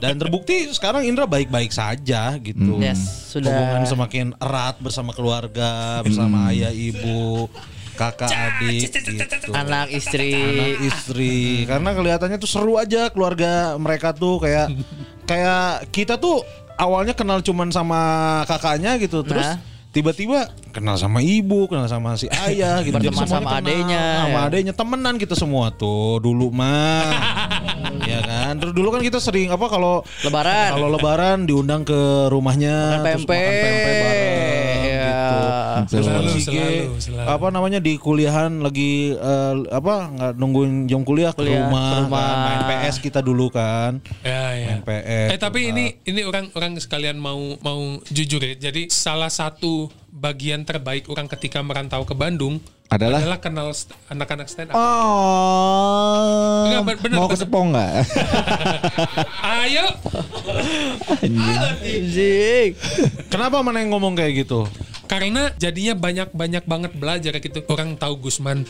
Dan 0.00 0.16
terbukti 0.16 0.72
sekarang 0.72 1.04
Indra 1.04 1.28
baik-baik 1.28 1.74
saja 1.74 2.38
gitu. 2.38 2.78
Yes, 2.78 3.28
sudah. 3.34 3.50
Hubungan 3.50 3.82
semakin 3.84 4.26
erat 4.38 4.78
bersama 4.78 5.01
keluarga, 5.08 5.98
bersama 6.00 6.46
ayah 6.48 6.70
ibu. 6.70 7.50
kakak 7.92 8.30
adik 8.30 8.88
gitu. 8.88 9.52
Anak 9.52 9.90
istri. 9.90 10.32
Anak 10.32 10.80
istri 10.82 11.34
karena 11.62 11.92
kelihatannya 11.92 12.36
tuh 12.36 12.48
seru 12.48 12.74
aja 12.74 13.08
keluarga 13.08 13.76
mereka 13.76 14.10
tuh 14.12 14.38
kayak 14.38 14.72
kayak 15.28 15.90
kita 15.90 16.16
tuh 16.16 16.40
awalnya 16.74 17.12
kenal 17.12 17.38
cuman 17.38 17.68
sama 17.68 18.00
kakaknya 18.44 18.96
gitu 18.96 19.20
terus 19.20 19.44
Nah. 19.44 19.60
tiba-tiba 19.92 20.48
kenal 20.72 20.96
sama 20.96 21.20
ibu 21.20 21.68
kenal 21.68 21.84
sama 21.84 22.16
si 22.16 22.24
ayah 22.32 22.80
gitu 22.80 22.96
Jadi 22.96 23.12
Berteman 23.12 23.28
sama 23.28 23.50
kenal. 23.52 23.60
adenya, 23.60 24.04
sama 24.24 24.32
ya. 24.32 24.48
adenya 24.48 24.72
temenan 24.72 25.14
kita 25.14 25.34
semua 25.36 25.68
tuh 25.70 26.16
dulu 26.18 26.48
mah 26.48 27.12
ya 28.08 28.24
kan 28.24 28.56
terus 28.56 28.72
dulu 28.72 28.88
kan 28.88 29.04
kita 29.04 29.20
sering 29.20 29.46
apa 29.46 29.68
kalau 29.68 30.00
Lebaran. 30.22 30.68
kalau 30.72 30.88
lebaran 30.88 31.38
diundang 31.44 31.84
ke 31.84 32.00
rumahnya 32.26 32.98
Makan 32.98 33.04
terus 33.04 33.28
pempek. 33.28 33.36
makan 33.36 33.52
pempek 33.52 33.94
bareng 34.00 34.80
Selalu, 35.82 36.30
selalu, 36.38 36.94
selalu. 36.98 37.26
apa 37.28 37.46
namanya 37.48 37.78
di 37.78 37.96
kuliahan 37.96 38.60
lagi 38.60 39.12
eh, 39.12 39.54
apa 39.68 39.94
nggak 40.08 40.32
nungguin 40.36 40.86
jam 40.86 41.02
kuliah, 41.02 41.32
ke 41.32 41.42
rumah, 41.42 41.68
ke 41.68 41.96
rumah. 42.06 42.22
kan, 42.22 42.36
main 42.44 42.62
PS 42.68 42.96
kita 42.98 43.20
dulu 43.20 43.48
kan 43.48 43.98
Ya, 44.22 44.54
ya. 44.54 44.66
main 44.76 44.82
PS 44.82 45.28
Eh 45.32 45.38
tapi 45.38 45.70
ini 45.70 45.84
ini 46.04 46.22
orang-orang 46.22 46.78
sekalian 46.78 47.16
mau 47.16 47.56
mau 47.60 47.80
jujur 48.08 48.40
ya. 48.40 48.54
Jadi 48.58 48.88
salah 48.88 49.30
satu 49.30 49.88
bagian 50.12 50.62
terbaik 50.62 51.08
orang 51.08 51.26
ketika 51.26 51.64
merantau 51.64 52.04
ke 52.04 52.12
Bandung 52.12 52.60
Adalah? 52.92 53.24
adalah 53.24 53.40
kenal 53.40 53.72
st- 53.72 53.96
anak-anak 54.06 54.46
stand 54.46 54.68
up. 54.68 54.76
Oh. 54.76 56.68
Enggak, 56.68 56.82
ben- 56.84 57.00
bener, 57.00 57.16
Mau 57.16 57.24
ke 57.24 57.32
bener. 57.32 57.40
Sepong 57.40 57.66
nggak? 57.72 57.92
Ayo. 59.64 59.86
Anjing. 61.22 62.70
kenapa 63.28 63.64
mana 63.64 63.80
yang 63.80 63.90
ngomong 63.90 64.12
kayak 64.12 64.44
gitu 64.44 64.68
Karena 65.08 65.52
jadinya 65.56 65.92
banyak-banyak 65.94 66.64
banget 66.64 66.92
belajar 66.92 67.32
gitu. 67.36 67.64
Orang 67.68 67.96
tahu 67.96 68.28
Gusman 68.28 68.64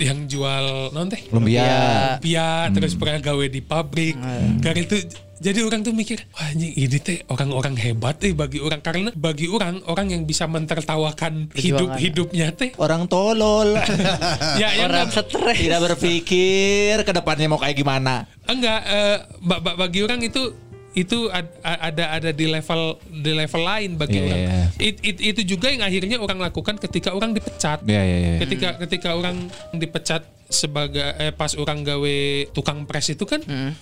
yang 0.00 0.24
jual 0.24 0.88
non 0.90 1.06
teh 1.06 1.20
Lumpia. 1.28 2.16
lumpia 2.16 2.72
terus 2.72 2.96
pernah 2.96 3.20
gawe 3.22 3.46
di 3.46 3.60
pabrik. 3.60 4.16
Karena 4.60 4.80
itu 4.82 4.96
jadi 5.42 5.60
orang 5.60 5.82
tuh 5.82 5.90
mikir, 5.90 6.22
wah 6.30 6.46
anjing 6.46 6.70
ini 6.72 6.96
teh 6.96 7.18
orang-orang 7.26 7.74
hebat 7.74 8.16
eh 8.20 8.30
bagi 8.32 8.58
orang 8.58 8.78
karena 8.78 9.10
bagi 9.12 9.46
orang 9.46 9.82
orang 9.84 10.06
yang 10.08 10.22
bisa 10.22 10.46
mentertawakan 10.46 11.50
hidup 11.52 11.98
hidupnya 11.98 12.52
teh 12.52 12.70
Orang 12.76 13.04
tolol. 13.04 13.74
ya 14.60 14.70
yang 14.72 14.86
Orang 14.86 15.10
stres. 15.10 15.58
Tidak 15.58 15.80
berpikir 15.82 17.02
ke 17.02 17.12
depannya 17.12 17.46
mau 17.46 17.58
kayak 17.58 17.74
gimana. 17.74 18.30
enggak 18.44 18.80
eh, 18.84 19.16
ba- 19.40 19.58
ba- 19.58 19.74
bagi 19.76 20.00
orang 20.00 20.20
itu 20.20 20.54
itu 20.92 21.24
ad- 21.26 21.56
a- 21.62 21.88
ada 21.88 22.04
ada 22.12 22.30
di 22.30 22.44
level 22.44 23.00
di 23.08 23.32
level 23.32 23.62
lain 23.62 23.90
bagi 23.96 24.20
Iya, 24.20 24.22
orang. 24.22 24.38
iya, 24.38 24.52
iya. 24.52 24.66
It- 24.78 25.00
it- 25.02 25.22
itu 25.24 25.40
juga 25.48 25.66
yang 25.66 25.82
akhirnya 25.82 26.20
orang 26.20 26.36
lakukan 26.38 26.76
ketika 26.76 27.10
orang 27.10 27.32
dipecat. 27.32 27.80
Iya, 27.82 28.02
iya, 28.02 28.16
iya. 28.18 28.36
Ketika 28.38 28.68
ketika 28.78 29.08
orang 29.12 29.48
dipecat 29.72 30.20
sebagai 30.52 31.02
eh, 31.16 31.32
pas 31.32 31.52
orang 31.56 31.80
gawe 31.80 32.16
tukang 32.52 32.84
pres 32.84 33.10
itu 33.10 33.24
kan 33.24 33.40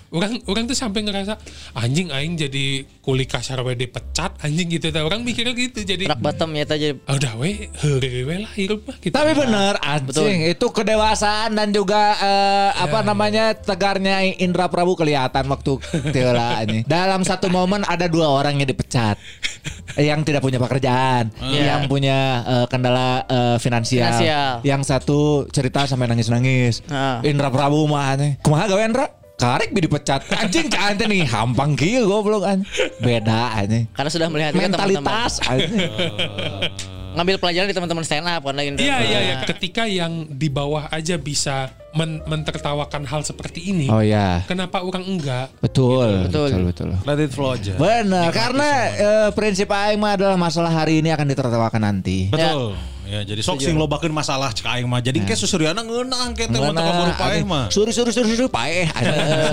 orang 0.09 0.39
orang 0.47 0.63
tuh 0.65 0.73
sampai 0.73 1.03
ngerasa 1.03 1.35
anjing 1.75 2.09
aing 2.09 2.35
jadi 2.35 2.65
kuli 2.99 3.25
kasar 3.25 3.59
we 3.61 3.75
dipecat 3.75 4.33
anjing 4.39 4.67
gitu 4.69 4.89
tah. 4.89 5.03
orang 5.03 5.21
mikirnya 5.21 5.51
gitu 5.51 5.83
jadi 5.83 6.07
Rock 6.07 6.21
bottom 6.21 6.51
ya 6.53 6.63
tadi. 6.63 6.95
"Ah, 7.03 7.13
udah 7.13 7.33
we 7.35 7.67
heureuy 7.77 8.23
we 8.23 8.35
lah 8.39 8.51
hirup 8.53 8.81
mah 8.83 8.95
gitu. 8.97 9.11
Tapi 9.11 9.31
bener 9.33 9.75
anjing 9.77 10.39
itu 10.47 10.65
kedewasaan 10.65 11.51
dan 11.51 11.69
juga 11.69 12.15
eh, 12.15 12.69
apa 12.79 13.01
namanya 13.01 13.51
tegarnya 13.53 14.23
Indra 14.37 14.71
Prabu 14.71 14.95
kelihatan 14.95 15.43
waktu 15.45 15.77
tila 16.09 16.63
ini. 16.63 16.87
Dalam 16.89 17.21
satu 17.21 17.49
momen 17.49 17.83
ada 17.83 18.07
dua 18.07 18.31
orang 18.31 18.55
yang 18.55 18.67
dipecat. 18.67 19.19
yang 19.99 20.23
tidak 20.23 20.39
punya 20.39 20.55
pekerjaan, 20.55 21.29
Iya. 21.43 21.75
yang 21.75 21.81
punya 21.85 22.17
eh, 22.47 22.65
kendala 22.65 23.27
eh, 23.27 23.57
finansial. 23.59 24.07
Finansial. 24.07 24.51
Yang 24.63 24.81
satu 24.87 25.19
cerita 25.51 25.83
sampai 25.83 26.07
nangis-nangis. 26.07 26.60
Ah. 26.87 27.19
Indra 27.21 27.47
Prabu 27.47 27.85
mah 27.85 28.13
aneh. 28.13 28.37
Kumaha 28.39 28.65
gawe 28.67 28.81
Indra? 28.81 29.07
Karek 29.35 29.73
bi 29.73 29.81
dipecat. 29.81 30.21
Anjing 30.31 30.69
ente 30.69 31.05
nih 31.05 31.25
hampang 31.25 31.73
kieu 31.73 32.05
goblok 32.05 32.45
anjing. 32.45 32.67
Beda 32.97 33.57
anjing. 33.57 33.89
Karena 33.89 34.09
sudah 34.09 34.27
melihat 34.27 34.51
kan 34.51 34.69
teman-teman. 34.69 35.01
Mentalitas 35.01 35.33
anjing. 35.41 35.81
Ngambil 37.11 37.35
pelajaran 37.37 37.67
di 37.67 37.75
teman-teman 37.75 38.05
stand 38.05 38.23
up 38.23 38.39
kan 38.39 38.55
lagi. 38.55 38.71
Iya 38.77 38.97
iya 39.01 39.19
iya. 39.19 39.35
Ketika 39.43 39.83
yang 39.83 40.29
di 40.29 40.47
bawah 40.47 40.87
aja 40.87 41.19
bisa 41.19 41.67
men- 41.91 42.23
mentertawakan 42.23 43.03
hal 43.03 43.21
seperti 43.21 43.67
ini, 43.67 43.91
Oh 43.91 43.99
ya. 43.99 44.47
kenapa 44.47 44.79
orang 44.79 45.03
enggak? 45.03 45.51
Betul, 45.59 46.31
Betul. 46.31 46.71
betul, 46.71 46.87
betul. 46.87 46.89
let 47.03 47.19
it 47.19 47.31
flow 47.35 47.51
aja 47.51 47.75
Benar, 47.75 48.31
karena 48.31 48.69
eh, 48.87 49.29
prinsip 49.35 49.67
aing 49.67 49.99
mah 49.99 50.15
adalah 50.15 50.39
masalah 50.39 50.71
hari 50.71 51.03
ini 51.03 51.11
akan 51.11 51.27
ditertawakan 51.27 51.83
nanti. 51.83 52.31
betul 52.31 52.79
ya, 52.79 52.79
jadi 53.21 53.41
sok 53.43 53.59
sing 53.59 53.75
lobakeun 53.75 54.09
masalah 54.09 54.49
cek 54.49 54.63
aing 54.63 54.87
mah 54.87 55.03
jadi 55.03 55.19
ke 55.21 55.35
susuriana 55.35 55.83
ngeunang 55.83 56.31
ke 56.31 56.47
teh 56.47 56.55
mun 56.55 56.71
teu 56.71 56.81
kaburu 56.81 57.11
paeh 57.15 57.43
mah 57.43 57.67
Suri 57.67 57.91
suri 57.91 58.11
suri 58.11 58.31
suri 58.31 58.47
paeh. 58.47 58.87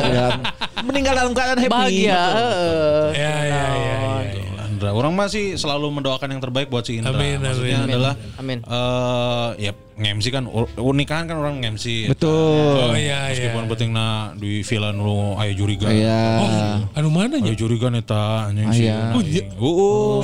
Meninggal 0.86 1.14
dalam 1.14 1.32
keadaan 1.34 1.58
happy. 1.58 1.74
Bahagia. 1.74 2.14
Heeh. 2.14 3.06
Ya 3.18 3.34
ya 3.42 3.62
ya. 3.74 3.94
ya. 4.30 4.54
Indra. 4.68 4.94
Orang 4.94 5.18
masih 5.18 5.58
selalu 5.58 5.90
mendoakan 5.90 6.38
yang 6.38 6.42
terbaik 6.42 6.70
buat 6.70 6.86
si 6.86 7.02
Indra. 7.02 7.10
Amin, 7.10 7.42
Maksudnya 7.42 7.82
amin. 7.82 7.90
adalah 7.90 8.12
Amin. 8.38 8.58
eh 8.62 9.48
ya 9.58 9.72
nge-MC 9.98 10.26
kan 10.30 10.44
u- 10.46 10.94
nikahan 10.94 11.26
kan 11.26 11.34
orang 11.34 11.58
nge-MC. 11.58 12.14
Betul. 12.14 12.78
Oh 12.78 12.94
iya 12.94 13.26
Meskipun 13.34 13.66
iya. 13.66 13.70
penting 13.74 13.90
na 13.90 14.06
di 14.38 14.62
villa 14.62 14.94
nu 14.94 15.34
aya 15.34 15.50
jurigan. 15.50 15.90
Iya. 15.90 16.22
Oh, 16.38 16.94
anu 16.94 17.08
mana 17.10 17.42
nya? 17.42 17.50
jurigan 17.58 17.98
eta 17.98 18.54
anjing. 18.54 18.70
Oh, 19.10 19.22
iya. 19.26 19.42
Heeh. 19.50 20.22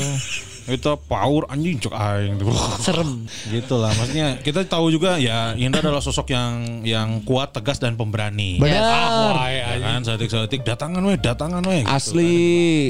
Eta 0.65 0.97
power 0.97 1.45
anjing 1.53 1.77
cek 1.77 1.93
aing. 1.93 2.41
Serem. 2.81 3.28
gitu 3.53 3.77
lah 3.77 3.93
maksudnya 3.95 4.41
kita 4.41 4.65
tahu 4.65 4.89
juga 4.89 5.20
ya 5.20 5.53
Indra 5.55 5.85
adalah 5.85 6.01
sosok 6.01 6.32
yang 6.32 6.81
yang 6.86 7.20
kuat 7.23 7.53
tegas 7.53 7.77
dan 7.77 8.01
pemberani. 8.01 8.57
Benar. 8.57 9.36
Wah, 9.36 9.49
kan 9.85 10.01
setik-setik 10.01 10.61
datangan 10.62 11.02
weh 11.02 11.16
datangan 11.16 11.62
weh 11.62 11.82
gitu. 11.82 11.93
Asli. 11.93 12.35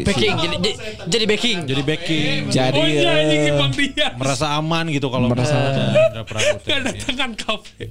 Backing 0.02 0.34
jadi 0.36 0.56
jadi- 0.56 0.78
jadi 1.04 1.24
backing. 1.26 1.58
jadi 1.64 1.82
backing 1.82 2.40
Jadi 2.48 2.78
Oh 2.78 2.86
iya 2.86 3.12
eh, 3.18 4.12
merasa 4.14 4.54
aman 4.54 4.86
gitu 4.88 5.06
kalau 5.08 5.26
Merasa 5.26 5.54
teh. 5.74 5.90
Kedatangan 6.64 7.30
kafe. 7.34 7.90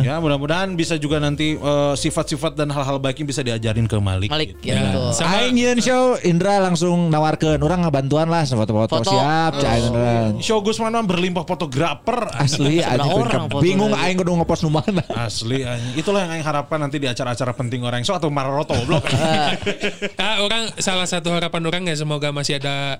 ya 0.00 0.16
mudah-mudahan 0.18 0.72
bisa 0.72 0.96
juga 0.96 1.18
nanti 1.18 1.54
eh, 1.54 1.94
sifat-sifat 1.94 2.54
dan 2.54 2.70
hal-hal 2.70 2.96
baik 2.96 3.20
yang 3.20 3.28
bisa 3.28 3.42
diajarin 3.42 3.84
ke 3.84 3.96
Malik, 3.98 4.28
Malik 4.28 4.56
gitu. 4.58 4.70
ya. 4.70 4.80
betul. 4.88 5.10
Sama- 5.12 5.30
Aing 5.36 5.54
nyeun 5.54 5.78
show 5.78 6.16
Indra 6.22 6.58
langsung 6.58 7.08
nawarkeun 7.08 7.60
orang 7.60 7.84
ngebantuan 7.84 8.26
lah 8.26 8.42
foto-foto 8.42 8.98
Foto. 8.98 9.10
siap 9.10 9.52
cah 9.54 9.74
Indra. 9.76 10.14
Show 10.40 10.58
Gusman 10.60 10.90
mah 10.90 11.04
berlimpah 11.04 11.44
fotografer 11.44 12.18
Asli 12.32 12.80
aja 12.80 13.04
bingung 13.58 13.92
aing 13.92 14.16
kudu 14.16 14.32
ngepost 14.32 14.62
nu 14.62 14.70
mana. 14.70 15.02
asli 15.10 15.62
itulah 15.94 16.22
yang 16.22 16.32
aing 16.32 16.42
harapkan 16.42 16.78
nanti 16.78 16.96
di 16.96 17.04
acara-acara 17.04 17.52
penting 17.52 17.82
orang 17.82 18.00
so 18.00 18.14
atau 18.14 18.29
Maroto 18.30 18.78
blok 18.86 19.04
Ah, 20.22 20.40
orang 20.40 20.70
salah 20.78 21.04
satu 21.04 21.34
harapan 21.34 21.62
orang 21.66 21.82
ya 21.90 21.94
semoga 21.98 22.30
masih 22.30 22.56
ada 22.62 22.96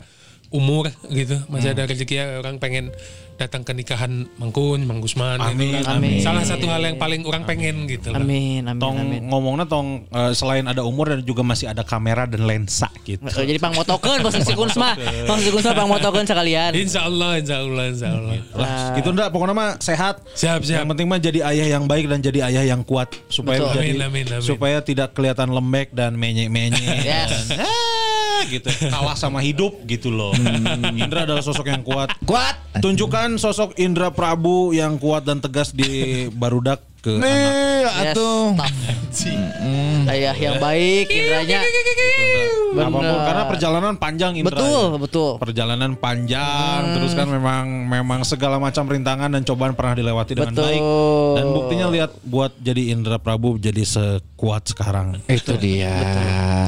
umur 0.51 0.91
gitu, 1.07 1.39
masih 1.47 1.71
ada 1.71 1.83
rezeki 1.85 2.15
ya 2.15 2.25
orang 2.39 2.59
pengen 2.59 2.91
datang 3.37 3.65
ke 3.65 3.73
nikahan 3.73 4.29
Mangkun, 4.37 4.85
Mang 4.85 5.01
Gusman. 5.01 5.41
gitu 5.41 5.49
Amin, 5.49 5.81
kan. 5.81 5.97
amin. 5.97 6.21
Salah 6.21 6.45
satu 6.45 6.69
hal 6.69 6.85
yang 6.85 6.99
paling 6.99 7.25
orang 7.25 7.43
pengen 7.43 7.89
gitu. 7.89 8.13
lah. 8.13 8.21
Amin, 8.21 8.61
amin, 8.63 8.77
tong 8.77 9.01
amin. 9.01 9.23
ngomongnya 9.25 9.65
tong 9.65 10.05
eh, 10.07 10.33
selain 10.35 10.61
ada 10.63 10.85
umur 10.85 11.09
dan 11.09 11.25
juga 11.25 11.41
masih 11.41 11.65
ada 11.65 11.81
kamera 11.81 12.29
dan 12.29 12.45
lensa 12.45 12.93
gitu 13.01 13.23
Eh, 13.23 13.47
Jadi 13.47 13.57
pang 13.57 13.73
motokeun 13.73 14.21
posisi 14.21 14.53
kunsma. 14.53 14.93
Posisi 15.25 15.49
kunsma 15.49 15.73
pang 15.73 15.89
motokeun 15.89 16.27
sekalian. 16.27 16.77
Insya 16.77 17.07
Allah, 17.07 17.41
Insya 17.41 17.57
Allah, 17.61 17.85
Insya 17.87 18.09
Allah. 18.11 18.37
lah 18.53 18.93
gitu 18.93 19.09
ndak 19.09 19.31
pokoknya 19.31 19.55
mah 19.55 19.71
sehat 19.79 20.21
Siap, 20.31 20.61
siap. 20.61 20.77
yang 20.77 20.89
penting 20.91 21.07
mah 21.07 21.17
jadi 21.19 21.41
ayah 21.47 21.67
yang 21.71 21.85
baik 21.87 22.05
dan 22.07 22.21
jadi 22.21 22.45
ayah 22.45 22.65
yang 22.67 22.83
kuat 22.83 23.09
supaya 23.27 23.63
Betul. 23.63 23.73
jadi 23.79 23.91
Amin, 23.97 24.05
amin, 24.05 24.27
amin. 24.35 24.45
supaya 24.45 24.83
tidak 24.83 25.15
kelihatan 25.15 25.49
lembek 25.49 25.89
dan 25.91 26.13
menye-menye 26.13 26.77
Yes. 27.01 27.49
dan, 27.49 27.65
ah, 27.65 28.10
gitu. 28.49 28.69
Kalah 28.91 29.15
sama 29.15 29.39
hidup 29.41 29.85
gitu 29.87 30.11
loh. 30.11 30.35
Indra 30.97 31.25
adalah 31.25 31.45
sosok 31.45 31.67
yang 31.71 31.83
kuat. 31.87 32.11
Kuat. 32.27 32.57
tunjukkan 32.81 33.37
sosok 33.37 33.77
Indra 33.83 34.09
Prabu 34.15 34.73
yang 34.73 34.97
kuat 34.97 35.27
dan 35.27 35.43
tegas 35.43 35.75
di 35.75 36.27
barudak 36.33 36.90
ke 37.01 37.11
anak 37.11 37.23
Nih, 37.23 37.81
Yes, 37.81 38.13
atuh. 38.13 38.45
tough. 38.55 38.77
Ayah 40.07 40.35
yang 40.35 40.57
baik, 40.59 41.07
indranya. 41.09 41.61
Apa 42.71 42.87
pun, 42.87 43.03
Bener. 43.03 43.19
karena 43.21 43.45
perjalanan 43.45 43.95
panjang 43.97 44.33
Indra 44.37 44.55
Betul, 44.55 44.85
ya. 44.87 44.99
betul. 45.01 45.31
perjalanan 45.37 45.91
panjang 45.99 46.81
terus 46.95 47.13
kan 47.13 47.27
memang 47.27 47.67
memang 47.85 48.23
segala 48.23 48.57
macam 48.57 48.87
rintangan 48.87 49.27
dan 49.29 49.43
cobaan 49.43 49.75
pernah 49.75 49.93
dilewati 49.93 50.33
dengan 50.33 50.55
Betul. 50.55 50.65
baik 50.65 50.83
dan 51.35 51.45
buktinya 51.51 51.87
lihat 51.91 52.11
buat 52.23 52.55
jadi 52.57 52.95
Indra 52.95 53.19
Prabu 53.19 53.59
jadi 53.59 53.83
sekuat 53.83 54.71
sekarang 54.71 55.19
Itu 55.27 55.59
dia. 55.59 55.99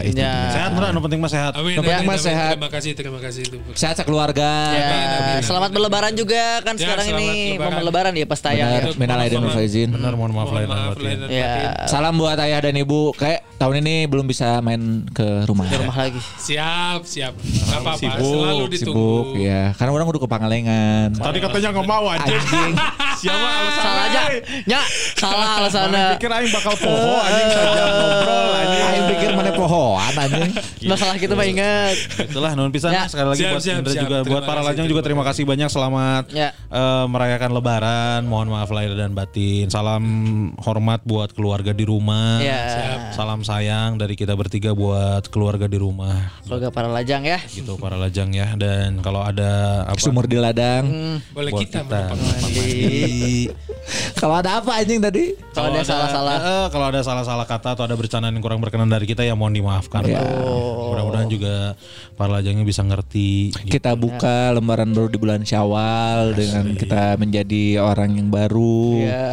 Itu 0.02 0.18
Ya. 0.18 0.42
dia. 0.42 0.50
sehat 0.50 0.68
Indra 0.74 0.90
nu 0.90 0.98
penting 1.00 1.22
mah 1.22 1.30
sehat 1.30 1.54
Amin, 1.54 1.70
Yang 1.70 1.78
amin, 1.78 1.86
penting 1.86 2.02
mah 2.04 2.12
amin. 2.12 2.26
sehat. 2.26 2.52
Terima 2.52 2.68
kasih, 2.68 2.90
terima 2.92 3.18
kasih. 3.20 3.42
itu. 3.44 3.56
Sehat 3.72 3.94
sekeluarga. 3.96 4.50
Ya, 4.74 5.38
selamat 5.40 5.70
berlebaran 5.70 6.12
juga 6.12 6.60
kan 6.60 6.74
Ya, 6.74 6.82
sekarang 6.82 7.06
ini 7.14 7.28
lebaran. 7.54 7.62
momen 7.70 7.82
lebaran 7.84 8.12
ya 8.12 8.26
pas 8.26 8.40
tayang. 8.40 8.68
Benar, 8.68 8.82
ya. 8.84 8.98
minal 8.98 9.18
aidin 9.20 9.38
wal 9.38 9.54
faizin. 9.54 9.88
benar 9.88 10.12
mohon 10.22 10.32
maaf 10.32 10.54
lahir 10.54 10.70
dan 10.70 10.82
batin 10.88 11.18
Ya. 11.26 11.74
Salam 11.90 12.14
buat 12.14 12.38
ayah 12.38 12.62
dan 12.62 12.78
ibu. 12.78 13.10
Kayak 13.12 13.42
tahun 13.56 13.82
ini 13.82 14.06
belum 14.06 14.26
bisa 14.26 14.60
main 14.60 15.02
ke 15.08 15.42
rumah. 15.44 15.66
di 15.66 15.74
rumah 15.74 15.96
lagi. 15.96 16.20
Siap, 16.38 17.00
siap. 17.02 17.34
Gak 17.34 17.78
apa-apa, 17.80 17.98
Sibuk, 17.98 18.22
selalu 18.22 18.64
ditunggu. 18.70 19.14
Sibuk 19.24 19.26
ya. 19.40 19.62
Karena 19.74 19.90
orang 19.90 20.06
udah 20.06 20.20
ke 20.20 20.28
Pangalengan. 20.28 21.08
tadi 21.16 21.38
katanya 21.40 21.68
nggak 21.72 21.88
mau 21.88 22.04
anjing 22.06 22.36
Anjing. 22.36 22.72
Siapa 23.22 23.38
alasan 23.38 23.78
Salah 23.78 24.04
aja. 24.04 24.22
Nya, 24.66 24.80
salah 25.14 25.50
alasannya. 25.58 26.06
Pikir 26.18 26.30
aing 26.32 26.50
bakal 26.50 26.74
poho 26.74 27.14
anjing 27.20 27.48
saja 27.48 27.82
ngobrol 27.86 28.50
anjing. 28.52 28.82
Aing 28.82 29.04
pikir 29.08 29.30
mana 29.32 29.50
pohoan 29.54 30.12
anjing. 30.12 30.50
Masalah 30.90 31.14
kita 31.16 31.32
mah 31.32 31.46
ingat. 31.46 31.94
Itulah 32.18 32.52
nun 32.52 32.68
pisan 32.68 32.90
Ya. 32.90 33.06
sekali 33.06 33.30
lagi 33.30 33.42
buat 33.46 33.62
Indra 33.62 33.94
juga 33.94 34.16
buat 34.26 34.42
para 34.42 34.60
lajang 34.60 34.84
juga 34.84 35.00
terima 35.00 35.12
terima 35.12 35.28
kasih 35.28 35.44
banyak 35.44 35.68
selamat 35.68 36.24
Ya. 36.34 36.50
eh, 36.50 37.04
merayakan 37.06 37.50
lebaran. 37.52 38.20
Mohon 38.26 38.48
maaf 38.50 38.70
lahir 38.74 38.90
dan 38.92 39.14
batin. 39.14 39.70
Salam 39.70 40.02
hormat 40.58 41.00
buat 41.02 41.32
keluarga 41.32 41.72
di 41.72 41.84
rumah. 41.84 42.38
Ya. 42.40 42.62
Salam 43.12 43.42
sayang 43.42 43.96
dari 43.96 44.14
kita 44.14 44.32
bertiga 44.32 44.72
buat 44.72 45.26
keluarga 45.28 45.66
di 45.66 45.78
rumah. 45.78 46.32
Semoga 46.42 46.68
para 46.70 46.88
lajang 46.88 47.22
ya. 47.24 47.38
Gitu 47.44 47.74
para 47.76 47.96
lajang 47.96 48.30
ya 48.32 48.54
dan 48.56 49.00
kalau 49.00 49.20
ada 49.20 49.84
apa 49.86 50.00
Sumur 50.00 50.26
di 50.26 50.36
ladang. 50.36 50.84
Boleh 51.30 51.50
buat 51.52 51.62
kita, 51.62 51.84
kita 51.84 51.98
menumpang. 52.10 52.18
mandi. 52.18 53.48
Kalau 54.22 54.38
ada 54.38 54.62
apa 54.62 54.78
anjing 54.78 55.02
tadi? 55.02 55.34
Kalau 55.50 55.74
ada 55.74 55.82
salah-salah. 55.82 56.38
eh, 56.38 56.66
kalau 56.70 56.86
ada 56.94 57.02
salah-salah 57.02 57.42
kata 57.42 57.74
atau 57.74 57.82
ada 57.82 57.98
bercandaan 57.98 58.30
yang 58.30 58.38
kurang 58.38 58.62
berkenan 58.62 58.86
dari 58.86 59.10
kita 59.10 59.26
ya 59.26 59.34
mohon 59.34 59.50
dimaafkan. 59.50 60.06
Ya. 60.06 60.22
Mudah-mudahan 60.22 61.26
juga 61.26 61.74
para 62.14 62.38
lajangnya 62.38 62.62
bisa 62.62 62.86
ngerti. 62.86 63.50
gitu. 63.50 63.66
Kita 63.74 63.98
buka 63.98 64.54
lembaran 64.54 64.94
baru 64.94 65.10
di 65.10 65.18
bulan 65.18 65.42
Syawal 65.42 66.38
dengan 66.38 66.78
kita 66.78 67.18
menjadi 67.18 67.82
orang 67.82 68.22
yang 68.22 68.30
baru. 68.30 69.02
Ya. 69.02 69.26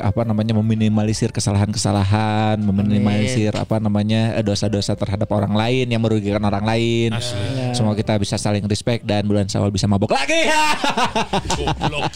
Apa 0.00 0.22
namanya 0.22 0.52
meminimalisir 0.54 1.30
kesalahan-kesalahan, 1.30 2.58
meminimalisir 2.58 3.52
apa 3.52 3.76
namanya 3.76 4.36
dosa-dosa 4.40 4.94
terhadap 4.94 5.28
orang 5.28 5.52
lain 5.52 5.86
yang 5.86 6.00
merugikan 6.00 6.40
orang 6.40 6.62
lain. 6.62 7.10
Semoga 7.72 7.96
kita 7.96 8.14
bisa 8.16 8.36
saling 8.36 8.64
respect 8.64 9.02
dan 9.02 9.24
bulan 9.24 9.46
Syawal 9.46 9.68
bisa 9.68 9.84
mabok 9.84 10.12
lagi. 10.12 10.46
Ya, 10.46 10.74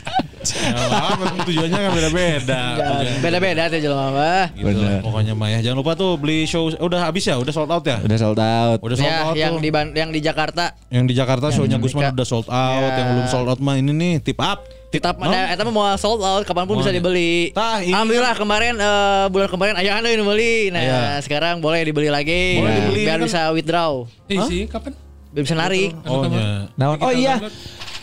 apa, 0.89 1.25
tujuannya 1.45 1.79
kan 1.79 1.91
beda-beda. 1.93 2.61
Tujuannya 2.79 3.21
Beda-beda 3.21 3.63
tuh 3.69 3.79
jelema 3.79 4.07
mah. 4.11 4.45
Gitu 4.53 4.81
pokoknya 5.03 5.33
mah 5.35 5.49
ya. 5.51 5.59
Jangan 5.61 5.79
lupa 5.79 5.93
tuh 5.95 6.17
beli 6.17 6.45
show 6.45 6.71
udah 6.71 7.01
habis 7.03 7.27
ya, 7.27 7.37
udah 7.37 7.53
sold 7.53 7.69
out 7.69 7.85
ya. 7.85 7.99
Udah 8.01 8.19
sold 8.19 8.41
out. 8.41 8.79
Udah 8.81 8.97
sold 8.97 9.09
Ya, 9.09 9.19
out 9.25 9.35
yang 9.37 9.59
tuh. 9.59 9.63
di 9.63 9.69
yang 9.95 10.11
di 10.11 10.21
Jakarta. 10.23 10.65
yang 10.89 11.05
di 11.05 11.13
Jakarta 11.13 11.51
shownya 11.51 11.77
Gusman 11.77 12.15
udah 12.15 12.27
sold 12.27 12.49
out, 12.49 12.81
Ya. 12.87 12.97
yang 12.97 13.09
belum 13.13 13.27
sold 13.29 13.49
out 13.49 13.61
mah 13.61 13.77
ini 13.77 13.93
nih 13.93 14.15
tip 14.23 14.39
up. 14.39 14.63
Tetap 14.89 15.21
No? 15.21 15.29
ada 15.29 15.53
eta 15.53 15.63
mah 15.63 15.71
mau 15.71 15.85
sold 15.95 16.25
out 16.25 16.43
kapan 16.43 16.65
pun 16.65 16.81
bisa 16.81 16.89
dibeli. 16.89 17.53
Tah, 17.53 17.85
ini- 17.85 17.93
Alhamdulillah 17.93 18.33
kemarin 18.33 18.73
eh, 18.75 19.25
bulan 19.29 19.49
kemarin 19.49 19.75
ayah 19.77 20.01
anda 20.01 20.09
yang 20.09 20.25
beli. 20.25 20.73
Nah, 20.73 20.81
Iya. 20.81 21.01
sekarang 21.21 21.61
boleh 21.61 21.85
dibeli 21.85 22.09
lagi. 22.09 22.57
Boleh 22.57 22.73
Nah, 22.73 22.77
dibeli, 22.83 23.03
biar 23.05 23.15
kan- 23.15 23.27
bisa 23.29 23.41
withdraw. 23.53 23.93
Eh 24.27 24.41
sih, 24.49 24.65
kapan? 24.65 24.97
Biar 25.29 25.43
bisa 25.45 25.53
narik. 25.53 25.93
Oh 26.05 26.25
ya. 26.25 26.73
Nah, 26.73 26.97
oh 26.97 27.13
iya. 27.13 27.37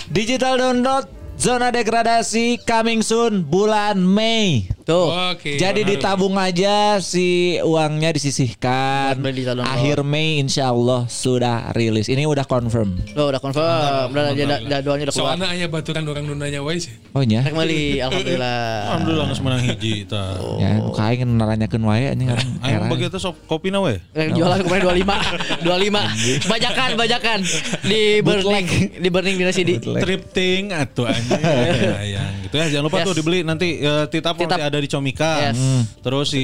Digital 0.05 0.61
download 0.61 1.09
zona 1.35 1.73
degradasi 1.73 2.61
coming 2.61 3.01
soon 3.01 3.41
bulan 3.41 3.97
Mei. 3.97 4.69
Tuh. 4.85 5.09
Oke. 5.33 5.57
Jadi 5.57 5.81
ditabung 5.83 6.37
aja 6.37 7.01
si 7.01 7.25
uangnya 7.57 8.13
disisihkan. 8.13 9.17
Akhir 9.59 10.01
Mei 10.01 10.37
insya 10.37 10.69
Allah 10.69 11.05
sudah 11.05 11.73
rilis. 11.73 12.05
Ini 12.05 12.23
udah 12.23 12.45
confirm. 12.45 13.01
Tuh 13.07 13.27
udah 13.27 13.39
confirm. 13.39 14.13
Udah 14.13 14.31
jad- 14.31 14.61
jadwalnya 14.63 15.09
udah 15.09 15.13
keluar. 15.13 15.33
Soalnya 15.33 15.47
ayah 15.51 15.67
baturan 15.67 16.05
orang 16.05 16.23
nunanya 16.23 16.61
wae 16.61 16.77
sih. 16.77 16.93
Oh 17.11 17.21
nya. 17.21 17.41
Rek 17.41 17.51
meuli, 17.51 17.97
alhamdulillah. 17.97 18.61
Alhamdulillah 18.87 19.25
geus 19.27 19.41
menang 19.41 19.61
hiji 19.63 20.05
ta. 20.05 20.37
Ya, 20.55 20.77
kain 20.93 21.29
naranyakeun 21.33 21.81
wae 21.81 22.05
anjing 22.07 22.29
era. 22.29 22.45
bagi 22.85 23.05
itu 23.05 23.17
sop 23.17 23.41
kopi 23.45 23.69
na 23.69 23.81
we. 23.81 23.97
Rek 24.11 24.31
jualan 24.31 24.61
kemarin 24.61 25.01
25. 25.01 25.65
25. 25.65 26.45
Bajakan, 26.53 26.89
bajakan. 26.93 27.39
Di 27.89 28.21
burning, 28.21 28.67
di 28.95 29.09
burning 29.09 29.35
di 29.35 29.43
nasi 29.43 29.61
di. 29.61 29.81
Tripting 29.81 30.69
atuh 30.71 31.09
anjing. 31.09 31.41
Sayang 31.41 32.33
gitu 32.45 32.55
ya. 32.55 32.65
Jangan 32.69 32.85
lupa 32.85 32.97
Yes. 32.97 33.05
tuh 33.05 33.15
dibeli 33.15 33.39
nanti 33.41 33.67
eh, 33.77 34.05
titap 34.07 34.33
Titap. 34.35 34.55
nanti 34.55 34.63
ada 34.65 34.74
di 34.79 34.89
Comika. 34.89 35.51
Yes. 35.51 35.57
Hmm. 35.59 35.83
Terus 36.01 36.33
si 36.33 36.43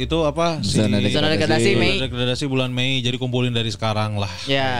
itu 0.00 0.16
apa? 0.24 0.60
Si 0.64 0.80
Zona 0.80 0.98
degradasi. 0.98 1.14
Zona 1.14 1.28
degradasi 1.32 1.70
Mei. 1.76 1.96
Zona 1.96 2.06
degradasi 2.08 2.44
bulan 2.48 2.70
Mei. 2.72 3.00
Jadi 3.04 3.16
kumpulin 3.16 3.52
dari 3.54 3.68
sekarang 3.68 4.18
lah. 4.18 4.32
Ya. 4.48 4.72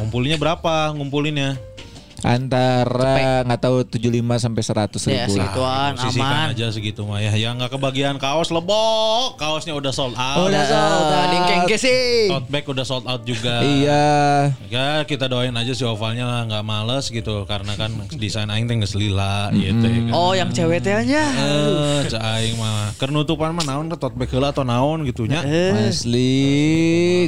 Ngumpulinnya 0.00 0.40
berapa? 0.40 0.92
Ngumpulinnya? 0.96 1.75
Antara 2.22 3.44
nggak 3.44 3.60
tahu 3.60 3.76
75 3.84 4.08
sampai 4.38 4.62
100 4.62 5.04
Ya, 5.06 5.24
ribu. 5.24 5.34
segituan 5.34 5.90
Sisihkan 5.96 6.32
aman. 6.46 6.52
aja 6.52 6.66
segitu 6.68 7.02
mah 7.02 7.18
ya. 7.18 7.32
Yang 7.32 7.54
nggak 7.58 7.70
kebagian 7.72 8.16
kaos 8.16 8.48
lebok, 8.48 9.36
kaosnya 9.36 9.72
udah 9.72 9.90
sold 9.90 10.16
out. 10.16 10.48
Udah 10.48 10.64
sold 10.64 11.08
out. 11.08 11.28
Dingkeng 11.28 11.62
ke 11.64 11.76
sih. 11.76 12.26
Tote 12.26 12.48
bag 12.48 12.64
udah 12.64 12.84
sold 12.84 13.04
out 13.04 13.22
juga. 13.22 13.60
Iya. 13.60 14.06
Ya 14.66 14.88
kita 15.02 15.28
doain 15.28 15.52
aja 15.52 15.70
si 15.70 15.82
ovalnya 15.82 16.24
lah 16.24 16.40
nggak 16.44 16.64
males 16.64 17.06
gitu 17.06 17.44
karena 17.44 17.76
kan 17.76 17.88
desain 18.14 18.48
aing 18.48 18.64
teh 18.64 18.76
geus 18.76 18.94
lila 18.94 19.52
gitu 19.52 19.84
ya. 19.84 20.00
kan. 20.08 20.16
Oh, 20.16 20.32
yang 20.32 20.50
cewek 20.50 20.80
teh 20.80 20.96
nya. 21.04 21.24
Eh, 21.28 22.00
aing 22.08 22.56
mah. 22.56 22.96
Kenutupan 22.96 23.52
mah 23.52 23.64
naon 23.64 23.86
ke 23.86 23.96
tote 23.96 24.16
bag 24.16 24.30
heula 24.30 24.50
atau 24.50 24.64
naon 24.64 25.04
gitu 25.04 25.28
nya. 25.28 25.44
Asli 25.76 26.56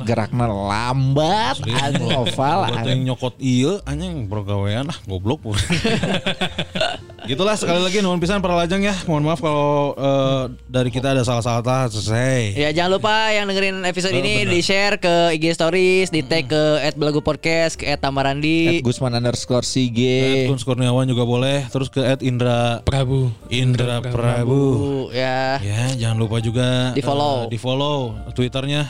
gerakna 0.01 0.49
lambat 0.49 1.61
anjing 1.63 2.11
oval 2.11 2.59
yang 2.83 3.01
nyokot 3.05 3.35
iya 3.39 3.79
anjing 3.85 4.25
pergawean 4.27 4.88
ah 4.89 4.99
goblok. 5.07 5.45
Gitulah 7.29 7.61
sekali 7.61 7.85
lagi 7.85 8.01
nuhun 8.01 8.17
pisan 8.17 8.41
para 8.41 8.57
lajang 8.57 8.81
ya. 8.81 8.97
Mohon 9.05 9.23
maaf 9.29 9.41
kalau 9.45 9.93
eh, 9.93 10.43
dari 10.65 10.89
kita 10.89 11.13
ada 11.13 11.21
salah-salah 11.21 11.61
kata 11.61 11.93
selesai. 11.93 12.57
Ya 12.57 12.73
jangan 12.73 12.97
lupa 12.97 13.29
yang 13.29 13.45
dengerin 13.45 13.85
episode 13.85 14.17
ini 14.17 14.49
di 14.49 14.65
share 14.65 14.97
ke 14.97 15.37
IG 15.37 15.53
Stories, 15.53 16.09
di 16.09 16.25
tag 16.25 16.49
ke 16.49 16.65
@belagu 16.97 17.21
podcast, 17.21 17.77
ke 17.77 17.85
At 17.85 18.01
@tamarandi. 18.01 18.81
Gusman 18.81 19.13
underscore 19.13 19.61
At 19.61 19.69
Sige. 19.69 20.49
Guns 20.49 20.65
Kurniawan 20.65 21.05
juga 21.05 21.29
boleh. 21.29 21.69
Terus 21.69 21.93
ke 21.93 22.01
at 22.01 22.25
Indra 22.25 22.81
Prabu. 22.81 23.29
Indra 23.53 24.01
Prabu. 24.01 24.65
Uh, 24.65 25.05
ya. 25.13 25.61
Ya, 25.61 25.93
jangan 26.01 26.17
lupa 26.17 26.41
juga 26.41 26.97
Di-follow. 26.97 27.45
eh, 27.45 27.53
di-follow 27.53 27.99
Twitternya 28.33 28.89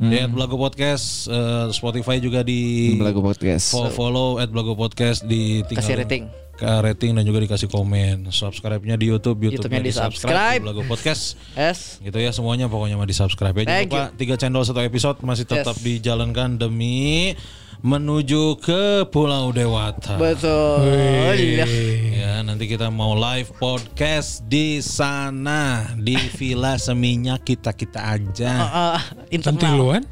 di 0.00 0.16
@belago 0.26 0.56
podcast, 0.56 1.28
eh, 1.28 1.68
Spotify 1.70 2.16
juga 2.16 2.40
di 2.40 2.96
Belagu 2.96 3.20
podcast. 3.20 3.68
fo- 3.68 3.92
follow 3.92 4.40
@belago 4.42 4.72
podcast 4.72 5.22
di 5.22 5.60
tinggal 5.68 5.84
Kasih 5.84 5.96
rating. 6.00 6.24
ke 6.56 6.64
rating 6.66 7.12
dan 7.12 7.24
juga 7.24 7.40
dikasih 7.40 7.68
komen. 7.68 8.28
Subscribe-nya 8.28 8.96
di 8.96 9.08
YouTube, 9.08 9.44
YouTube-nya 9.44 9.80
di 9.80 9.92
subscribe. 9.92 10.60
Belago 10.60 10.84
podcast. 10.84 11.36
Yes. 11.52 12.00
Gitu 12.00 12.16
ya 12.16 12.32
semuanya 12.32 12.64
pokoknya 12.66 12.96
mah 12.96 13.04
di 13.04 13.12
subscribe 13.12 13.52
ya. 13.54 13.64
Jangan 13.64 13.84
lupa 13.84 14.02
tiga 14.14 14.34
channel 14.36 14.60
satu 14.62 14.80
episode 14.80 15.20
masih 15.20 15.44
tetap 15.44 15.76
Yes. 15.76 15.84
dijalankan 15.84 16.56
demi 16.56 17.36
menuju 17.80 18.60
ke 18.60 19.08
Pulau 19.08 19.52
Dewata. 19.56 20.20
Betul. 20.20 20.84
Iya. 21.32 21.66
Ya, 22.12 22.34
nanti 22.44 22.68
kita 22.68 22.92
mau 22.92 23.16
live 23.16 23.48
podcast 23.56 24.44
di 24.44 24.84
sana 24.84 25.88
di 25.96 26.16
Villa 26.36 26.76
Seminyak 26.76 27.40
kita 27.44 27.72
kita 27.72 28.20
aja. 28.20 28.52
Uh, 28.68 29.00
internal. 29.32 29.60
Tiluan? 29.60 30.02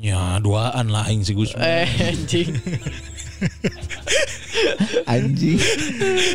Ya, 0.00 0.38
duaan 0.40 0.88
lah 0.88 1.04
aing 1.10 1.26
si 1.26 1.36
Gus. 1.36 1.52
Eh, 1.58 1.84
anjing. 2.14 2.56
Anjing. 5.08 5.56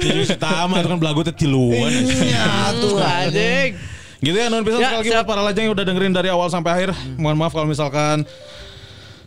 Jadi 0.01 0.19
utama 0.25 0.81
itu 0.81 0.89
kan 0.89 0.99
belagu 0.99 1.21
teh 1.21 1.33
tiluan. 1.33 1.91
Ya, 2.25 2.73
tuh 2.77 2.97
anjing. 2.99 3.77
Gitu 4.21 4.37
ya, 4.37 4.49
non 4.49 4.65
pisan 4.65 4.81
Ya, 4.81 4.97
sekali 4.97 5.13
lagi 5.13 5.27
para 5.27 5.41
lajang 5.45 5.63
yang 5.69 5.73
udah 5.77 5.85
dengerin 5.85 6.13
dari 6.13 6.29
awal 6.33 6.49
sampai 6.49 6.71
akhir. 6.73 6.89
Mohon 7.17 7.37
maaf 7.45 7.53
kalau 7.53 7.67
misalkan 7.69 8.25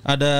ada 0.06 0.34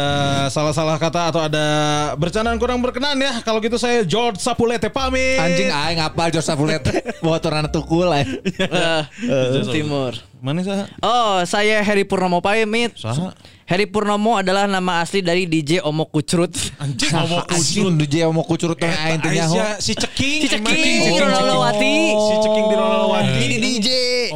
salah-salah 0.49 0.97
kata 0.97 1.35
atau 1.35 1.41
ada 1.43 1.67
bercandaan 2.15 2.59
kurang 2.59 2.83
berkenan 2.83 3.19
ya. 3.19 3.43
Kalau 3.43 3.59
gitu 3.59 3.77
saya 3.77 4.07
George 4.07 4.39
Sapulete 4.39 4.91
pamit. 4.91 5.39
Anjing 5.39 5.71
aing 5.71 5.99
ngapal 5.99 6.31
Joseph 6.31 6.59
Fulet. 6.59 6.83
Bawa 7.25 7.39
turun 7.43 7.67
tukul 7.71 8.09
eh. 8.15 8.27
Eh, 8.59 9.63
Timur. 9.71 10.15
Mana 10.39 10.63
sih? 10.63 10.71
Oh, 11.03 11.43
saya 11.45 11.83
Heri 11.83 12.07
Purnomo 12.07 12.39
pamit. 12.39 12.95
Saha? 12.95 13.35
Heri 13.69 13.85
Purnomo 13.85 14.41
adalah 14.41 14.65
nama 14.65 15.05
asli 15.05 15.21
dari 15.21 15.45
DJ 15.45 15.85
Omo 15.85 16.09
Kucrut. 16.09 16.57
Anjing 16.81 17.13
Nah, 17.13 17.29
ngomong 17.29 17.45
anjing 17.53 18.01
DJ 18.01 18.25
mau 18.33 18.41
kucurut 18.41 18.81
teh 18.81 18.89
aing 18.89 19.21
teh 19.21 19.29
nyaho. 19.29 19.61
Si 19.77 19.93
Ceking. 19.93 20.41
Si 20.41 20.49
Ceking, 20.49 20.97
si 21.05 21.21
Ronalowati. 21.21 21.97
Si 22.17 22.35
Ceking 22.49 22.65
di 22.65 22.75
Ronalowati. 22.81 23.41
Ini 23.45 23.57
DJ. 23.61 23.89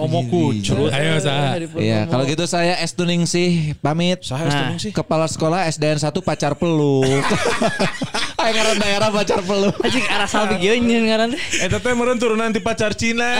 Omo 0.05 0.29
kucrut. 0.29 0.93
Ayo 0.93 1.17
sah. 1.17 1.57
Iya, 1.81 2.05
kalau 2.13 2.29
gitu 2.29 2.45
saya 2.45 2.77
S 2.85 2.93
Tuning 2.93 3.25
sih 3.25 3.73
pamit. 3.81 4.21
Saha 4.21 4.53
Nah. 4.53 4.77
nah. 4.77 4.77
sih? 4.77 4.93
Kepala 4.93 5.25
sekolah 5.25 5.65
SDN 5.65 5.97
1 5.97 6.13
pacar 6.21 6.53
peluk. 6.53 7.09
Aing 8.43 8.53
ngaran 8.53 8.77
daerah 8.85 9.09
pacar 9.09 9.41
peluk. 9.41 9.73
Anjing 9.81 10.05
arah 10.13 10.29
salbi 10.29 10.61
geus 10.61 10.77
nyeun 10.77 11.09
ngaran 11.09 11.33
teh. 11.33 11.41
Eh 11.65 11.69
tapi 11.73 11.89
meren 11.97 12.21
turunan 12.21 12.53
di 12.53 12.61
pacar 12.61 12.93
Cina. 12.93 13.33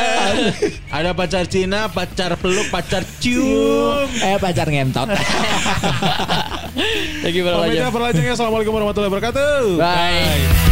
Ada 0.89 1.13
pacar 1.13 1.45
Cina, 1.53 1.93
pacar 1.93 2.41
peluk, 2.41 2.73
pacar 2.73 3.05
cium. 3.21 4.09
Eh 4.25 4.41
pacar 4.41 4.73
ngentot. 4.73 5.13
Lagi 7.23 7.39
berapa 7.43 7.59
Pamitnya 7.63 7.87
aja. 7.89 7.95
perlajengnya. 7.95 8.33
Assalamualaikum 8.35 8.73
warahmatullahi 8.75 9.11
wabarakatuh. 9.13 9.61
Bye. 9.79 10.72